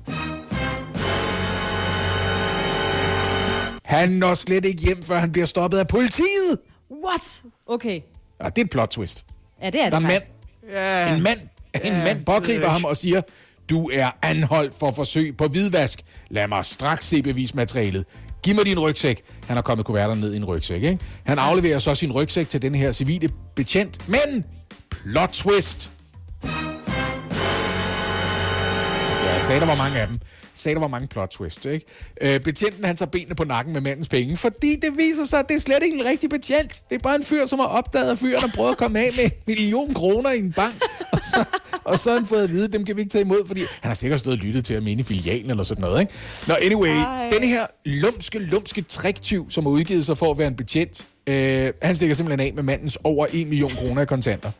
Han 3.84 4.10
når 4.10 4.34
slet 4.34 4.64
ikke 4.64 4.82
hjem, 4.82 5.02
før 5.02 5.18
han 5.18 5.32
bliver 5.32 5.46
stoppet 5.46 5.78
af 5.78 5.88
politiet. 5.88 6.58
What? 7.04 7.42
Okay. 7.66 8.00
Ja, 8.42 8.48
det 8.48 8.58
er 8.58 8.64
et 8.64 8.70
plot 8.70 8.88
twist. 8.88 9.24
Ja, 9.62 9.70
det 9.70 9.80
er 9.80 9.84
det 9.84 9.92
Der 9.92 9.98
er 9.98 10.02
mand. 10.02 10.22
Ja. 10.72 11.14
en 11.16 11.22
mand, 11.22 11.38
en 11.84 11.92
mand 11.92 12.24
pågriber 12.24 12.68
ham 12.68 12.84
og 12.84 12.96
siger, 12.96 13.22
du 13.70 13.90
er 13.92 14.10
anholdt 14.22 14.74
for 14.74 14.92
forsøg 14.92 15.36
på 15.36 15.46
hvidvask. 15.46 16.00
Lad 16.30 16.48
mig 16.48 16.64
straks 16.64 17.06
se 17.06 17.22
bevismaterialet. 17.22 18.04
Giv 18.42 18.54
mig 18.54 18.64
din 18.64 18.78
rygsæk. 18.78 19.22
Han 19.46 19.56
har 19.56 19.62
kommet 19.62 19.86
kuverterne 19.86 20.20
ned 20.20 20.34
i 20.34 20.36
en 20.36 20.44
rygsæk, 20.44 20.82
ikke? 20.82 20.98
Han 21.24 21.38
afleverer 21.38 21.78
så 21.78 21.94
sin 21.94 22.12
rygsæk 22.12 22.48
til 22.48 22.62
den 22.62 22.74
her 22.74 22.92
civile 22.92 23.30
betjent, 23.56 24.08
men 24.08 24.44
plot 24.90 25.28
twist. 25.28 25.90
Altså, 29.08 29.26
jeg 29.26 29.42
sagde, 29.42 29.60
der 29.60 29.66
var 29.66 29.76
mange 29.76 29.98
af 29.98 30.06
dem. 30.06 30.20
Sagde, 30.60 30.74
der 30.74 30.80
var 30.80 30.88
mange 30.88 31.08
plot 31.08 31.28
twists, 31.28 31.66
ikke? 31.66 31.86
Øh, 32.20 32.40
betjenten, 32.40 32.84
han 32.84 32.96
tager 32.96 33.10
benene 33.10 33.34
på 33.34 33.44
nakken 33.44 33.72
med 33.72 33.80
mandens 33.80 34.08
penge, 34.08 34.36
fordi 34.36 34.76
det 34.82 34.98
viser 34.98 35.24
sig, 35.24 35.38
at 35.38 35.48
det 35.48 35.54
er 35.54 35.60
slet 35.60 35.82
ikke 35.82 35.98
en 36.00 36.06
rigtig 36.06 36.30
betjent. 36.30 36.82
Det 36.90 36.94
er 36.94 36.98
bare 36.98 37.14
en 37.14 37.24
fyr, 37.24 37.46
som 37.46 37.58
har 37.58 37.66
opdaget, 37.66 38.10
at 38.10 38.18
fyren 38.18 38.40
har 38.40 38.50
prøvet 38.54 38.70
at 38.70 38.76
komme 38.76 38.98
af 38.98 39.10
med 39.16 39.24
en 39.24 39.30
million 39.46 39.94
kroner 39.94 40.30
i 40.30 40.38
en 40.38 40.52
bank. 40.52 40.74
Og 41.12 41.18
så, 41.22 41.44
og 41.84 41.98
så 41.98 42.10
har 42.10 42.18
han 42.18 42.26
fået 42.26 42.42
at 42.44 42.50
vide, 42.50 42.64
at 42.64 42.72
dem 42.72 42.84
kan 42.84 42.96
vi 42.96 43.00
ikke 43.00 43.12
tage 43.12 43.24
imod, 43.24 43.46
fordi 43.46 43.60
han 43.60 43.88
har 43.88 43.94
sikkert 43.94 44.20
stået 44.20 44.38
og 44.38 44.44
lyttet 44.44 44.64
til 44.64 44.74
at 44.74 44.82
mene 44.82 45.04
filialen 45.04 45.50
eller 45.50 45.64
sådan 45.64 45.82
noget, 45.82 46.00
ikke? 46.00 46.12
Nå, 46.46 46.54
anyway, 46.54 46.88
Ej. 46.88 47.28
den 47.28 47.42
her 47.48 47.66
lumske, 47.84 48.38
lumske 48.38 48.82
triktyv, 48.82 49.50
som 49.50 49.64
har 49.64 49.70
udgivet 49.70 50.06
sig 50.06 50.18
for 50.18 50.30
at 50.30 50.38
være 50.38 50.48
en 50.48 50.56
betjent, 50.56 51.06
øh, 51.26 51.72
han 51.82 51.94
stikker 51.94 52.14
simpelthen 52.14 52.48
af 52.48 52.54
med 52.54 52.62
mandens 52.62 52.98
over 53.04 53.26
1 53.32 53.46
million 53.48 53.72
kroner 53.76 54.02
i 54.02 54.06
kontanter. 54.06 54.50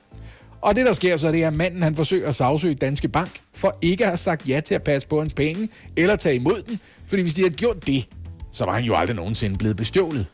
Og 0.63 0.77
det, 0.77 0.87
der 0.87 0.93
sker 0.93 1.17
så, 1.17 1.33
det 1.33 1.43
er, 1.43 1.47
at 1.47 1.55
manden 1.55 1.83
han 1.83 1.97
forsøger 1.97 2.29
at 2.29 2.35
sagsøge 2.35 2.75
Danske 2.75 3.09
Bank 3.09 3.41
for 3.55 3.79
ikke 3.83 4.05
at 4.05 4.11
have 4.11 4.17
sagt 4.17 4.49
ja 4.49 4.61
til 4.61 4.75
at 4.75 4.83
passe 4.83 5.09
på 5.09 5.19
hans 5.19 5.35
penge 5.35 5.69
eller 5.97 6.17
tage 6.17 6.35
imod 6.35 6.63
den. 6.69 6.81
Fordi 7.07 7.23
hvis 7.23 7.35
de 7.35 7.43
havde 7.43 7.55
gjort 7.55 7.87
det, 7.87 8.09
så 8.53 8.65
var 8.65 8.73
han 8.73 8.85
jo 8.85 8.95
aldrig 8.95 9.17
nogensinde 9.17 9.59
blevet 9.59 9.77
bestjålet. 9.77 10.27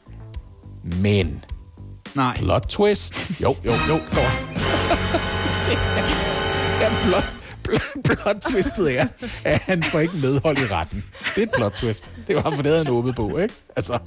Men 0.84 1.44
Nej. 2.14 2.36
plot 2.36 2.66
twist. 2.68 3.40
Jo, 3.40 3.56
jo, 3.64 3.72
jo. 3.88 3.94
jo. 3.94 3.98
det 5.66 5.72
er, 6.82 6.90
plot, 7.08 7.32
plot, 7.64 7.82
plot 8.04 8.36
twistet 8.50 8.98
er, 8.98 9.06
at 9.44 9.58
han 9.58 9.82
får 9.82 10.00
ikke 10.00 10.14
medhold 10.22 10.58
i 10.58 10.66
retten. 10.72 11.04
Det 11.34 11.42
er 11.42 11.46
et 11.46 11.52
plot 11.56 11.72
twist. 11.72 12.10
Det 12.26 12.36
var 12.36 12.52
for 12.54 12.62
det, 12.62 12.76
han 12.76 12.88
åbet 12.88 13.16
på, 13.16 13.38
ikke? 13.38 13.54
Altså, 13.76 13.98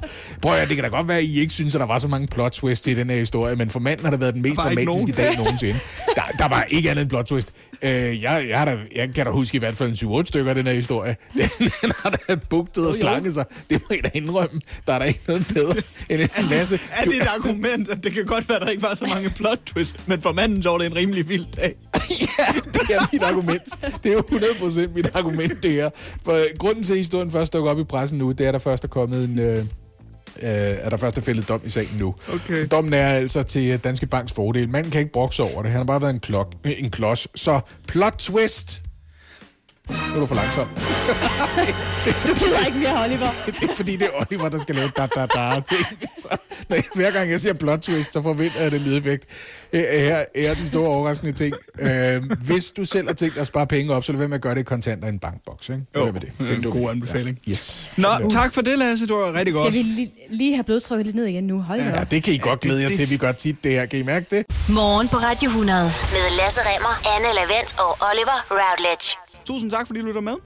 prøv 0.42 0.54
at, 0.54 0.70
det 0.70 0.78
kan 0.78 0.84
da 0.84 0.90
godt 0.90 1.08
være, 1.08 1.18
at 1.18 1.24
I 1.24 1.40
ikke 1.40 1.54
synes, 1.54 1.76
at 1.76 1.80
der 1.80 1.88
var 1.88 1.98
så 1.98 2.08
mange 2.08 2.28
plot 2.28 2.52
twists 2.52 2.88
i 2.88 2.94
den 2.94 3.10
her 3.10 3.18
historie, 3.18 3.56
men 3.56 3.70
for 3.70 3.80
manden 3.80 4.06
har 4.06 4.12
det 4.12 4.20
været 4.20 4.34
den 4.34 4.42
mest 4.42 4.58
dramatiske 4.58 4.86
nogen. 4.86 5.12
dag 5.12 5.38
nogensinde. 5.38 5.80
Der, 6.16 6.22
der 6.40 6.48
var 6.48 6.64
ikke 6.64 6.90
andet 6.92 7.02
end 7.02 7.10
plot 7.10 7.26
twist. 7.26 7.54
Øh, 7.82 8.22
jeg, 8.22 8.46
jeg, 8.50 8.68
da, 8.68 8.78
jeg 8.96 9.14
kan 9.16 9.26
da 9.26 9.32
huske 9.32 9.56
i 9.56 9.60
hvert 9.60 9.76
fald 9.76 10.04
en 10.04 10.20
7-8 10.20 10.26
stykker 10.26 10.50
af 10.50 10.56
den 10.56 10.68
her 10.68 10.74
historie. 10.74 11.16
Den, 11.34 11.50
den 11.82 11.92
har 12.04 12.10
da 12.10 12.36
bugtet 12.36 12.88
og 12.88 12.96
slanget 12.96 13.34
sig. 13.34 13.46
Det 13.70 13.82
må 13.82 13.96
jeg 13.96 14.04
da 14.04 14.10
indrømme. 14.14 14.62
Der 14.88 14.94
er 14.94 15.00
der 15.00 15.06
ikke 15.06 15.20
noget 15.28 15.48
bedre 15.54 15.76
end 16.10 16.22
en 16.22 16.50
masse... 16.50 16.80
Er 16.92 17.06
det 17.06 17.16
et 17.16 17.28
argument, 17.38 17.90
at 17.90 18.04
det 18.04 18.12
kan 18.12 18.26
godt 18.26 18.50
være, 18.50 18.56
at 18.56 18.64
der 18.64 18.70
ikke 18.70 18.84
var 18.84 18.96
så 18.96 19.06
mange 19.06 19.30
plot 19.30 19.60
twists, 19.66 19.96
men 20.06 20.22
for 20.22 20.32
manden 20.32 20.64
så 20.64 20.70
var 20.70 20.78
det 20.78 20.88
en 20.88 20.96
rimelig 20.96 21.30
vild 21.30 21.46
dag. 21.56 21.76
ja, 22.40 22.60
det 22.74 22.96
er 22.96 23.10
mit 23.14 23.24
argument. 23.24 23.70
Det 24.04 24.12
er 24.12 24.14
jo 24.14 24.20
100% 24.20 24.94
mit 24.96 25.16
argument, 25.16 25.64
det 25.64 25.72
her. 25.72 25.90
For 26.26 26.58
grunden 26.58 26.84
til, 26.84 26.94
at 26.94 26.98
historien 26.98 27.32
først 27.32 27.54
dukker 27.54 27.72
op 27.72 27.80
i 27.80 27.84
pressen 27.84 28.18
nu, 28.18 28.32
det 28.32 28.42
er, 28.42 28.48
at 28.48 28.54
der 28.54 28.60
først 28.60 28.84
er 28.84 28.88
kommet 28.88 29.24
en... 29.24 29.40
Øh, 29.40 29.59
øh, 30.42 30.78
at 30.86 30.92
der 30.92 30.98
først 30.98 31.18
er 31.18 31.22
fældet 31.22 31.50
dom 31.50 31.62
i 31.66 31.70
sagen 31.70 31.98
nu. 32.00 32.16
Okay. 32.34 32.68
Dommen 32.72 32.94
er 32.94 33.08
altså 33.08 33.44
til 33.44 33.80
Danske 33.80 34.06
Banks 34.06 34.34
fordel. 34.34 34.70
Manden 34.70 34.92
kan 34.92 35.02
ikke 35.02 35.12
brokse 35.12 35.44
over 35.44 35.62
det. 35.62 35.72
Han 35.72 35.80
har 35.80 35.86
bare 35.86 36.02
været 36.02 36.14
en, 36.14 36.20
klok, 36.20 36.54
øh, 36.64 36.72
en 36.78 36.92
klods. 36.92 37.28
Så 37.36 37.60
plot 37.88 38.16
twist. 38.18 38.84
Nu 39.90 40.16
er 40.16 40.20
du 40.20 40.26
for 40.26 40.36
langsom. 40.36 40.68
Du 42.28 42.34
gider 42.36 42.66
ikke 42.66 42.78
mere, 42.80 43.04
Oliver. 43.04 43.26
Det 43.60 43.70
er 43.70 43.76
fordi, 43.76 43.96
det 43.96 44.02
er 44.04 44.26
Oliver, 44.30 44.50
der 44.50 44.58
skal 44.58 44.76
lave 44.76 44.92
da 44.98 45.06
da 45.16 45.26
da 45.26 45.62
ting. 45.70 45.86
Så, 46.22 46.28
når 46.70 46.76
jeg, 46.76 46.84
hver 46.96 47.12
gang 47.12 47.32
jeg 47.32 47.40
siger 47.40 47.54
plot 47.54 47.80
twist, 47.80 48.14
så 48.14 48.22
forventer 48.22 48.62
jeg 48.62 48.72
det 48.72 48.82
lydeffekt. 48.82 49.26
Her 49.74 50.26
er 50.36 50.54
den 50.54 50.68
store 50.68 50.88
overraskende 50.90 51.32
ting. 51.32 51.56
Øh, 51.80 52.24
hvis 52.46 52.72
du 52.72 52.86
selv 52.86 53.08
har 53.08 53.14
tænkt 53.14 53.36
dig 53.36 53.42
at 53.42 53.48
spare 53.48 53.68
penge 53.68 53.94
op, 53.94 54.04
så 54.04 54.12
lad 54.12 54.20
være 54.20 54.28
med 54.28 54.36
at 54.36 54.42
gøre 54.42 54.56
det 54.56 54.60
i 54.62 54.64
kontanter 54.64 55.06
i 55.08 55.10
en 55.10 55.20
bankboks. 55.20 55.70
Ikke? 55.70 55.82
Jo, 55.96 56.06
det. 56.06 56.22
det 56.40 56.52
er 56.52 56.56
en 56.56 56.64
god 56.64 56.90
anbefaling. 56.90 57.40
Ja. 57.48 57.52
Yes. 57.52 57.92
Nå, 57.98 58.08
tak 58.32 58.54
for 58.54 58.62
det, 58.62 58.80
Lasse. 58.80 59.08
Det 59.08 59.16
var 59.16 59.34
rigtig 59.34 59.54
godt. 59.54 59.74
Skal 59.74 59.84
vi 59.84 59.90
lige, 59.90 60.12
lige 60.30 60.56
have 60.56 60.64
blodtrykket 60.64 61.06
lidt 61.06 61.16
ned 61.16 61.26
igen 61.26 61.44
nu? 61.44 61.62
Hold 61.62 61.80
Ja, 61.82 62.04
det 62.12 62.24
kan 62.24 62.34
I 62.34 62.38
godt 62.38 62.60
glæde 62.60 62.82
jer 62.82 62.88
det- 62.90 62.98
til. 62.98 63.10
Vi 63.10 63.18
gør 63.18 63.32
tit 63.32 63.64
det 63.64 63.72
her. 63.72 63.86
Kan 63.86 64.00
I 64.00 64.04
mærke 64.04 64.26
det? 64.32 64.46
Morgen 64.70 65.08
på 65.08 65.18
Radio 65.18 65.48
100. 65.50 65.84
Med 65.84 66.38
Lasse 66.38 66.62
Remmer, 66.62 67.02
Anne 67.16 67.28
Lavendt 67.36 67.76
og 67.80 67.98
Oliver 68.12 68.38
Routledge. 68.52 69.18
Tusind 69.50 69.72
tak, 69.72 69.88
fordi 69.88 70.00
du 70.00 70.06
lytter 70.06 70.22
med. 70.22 70.38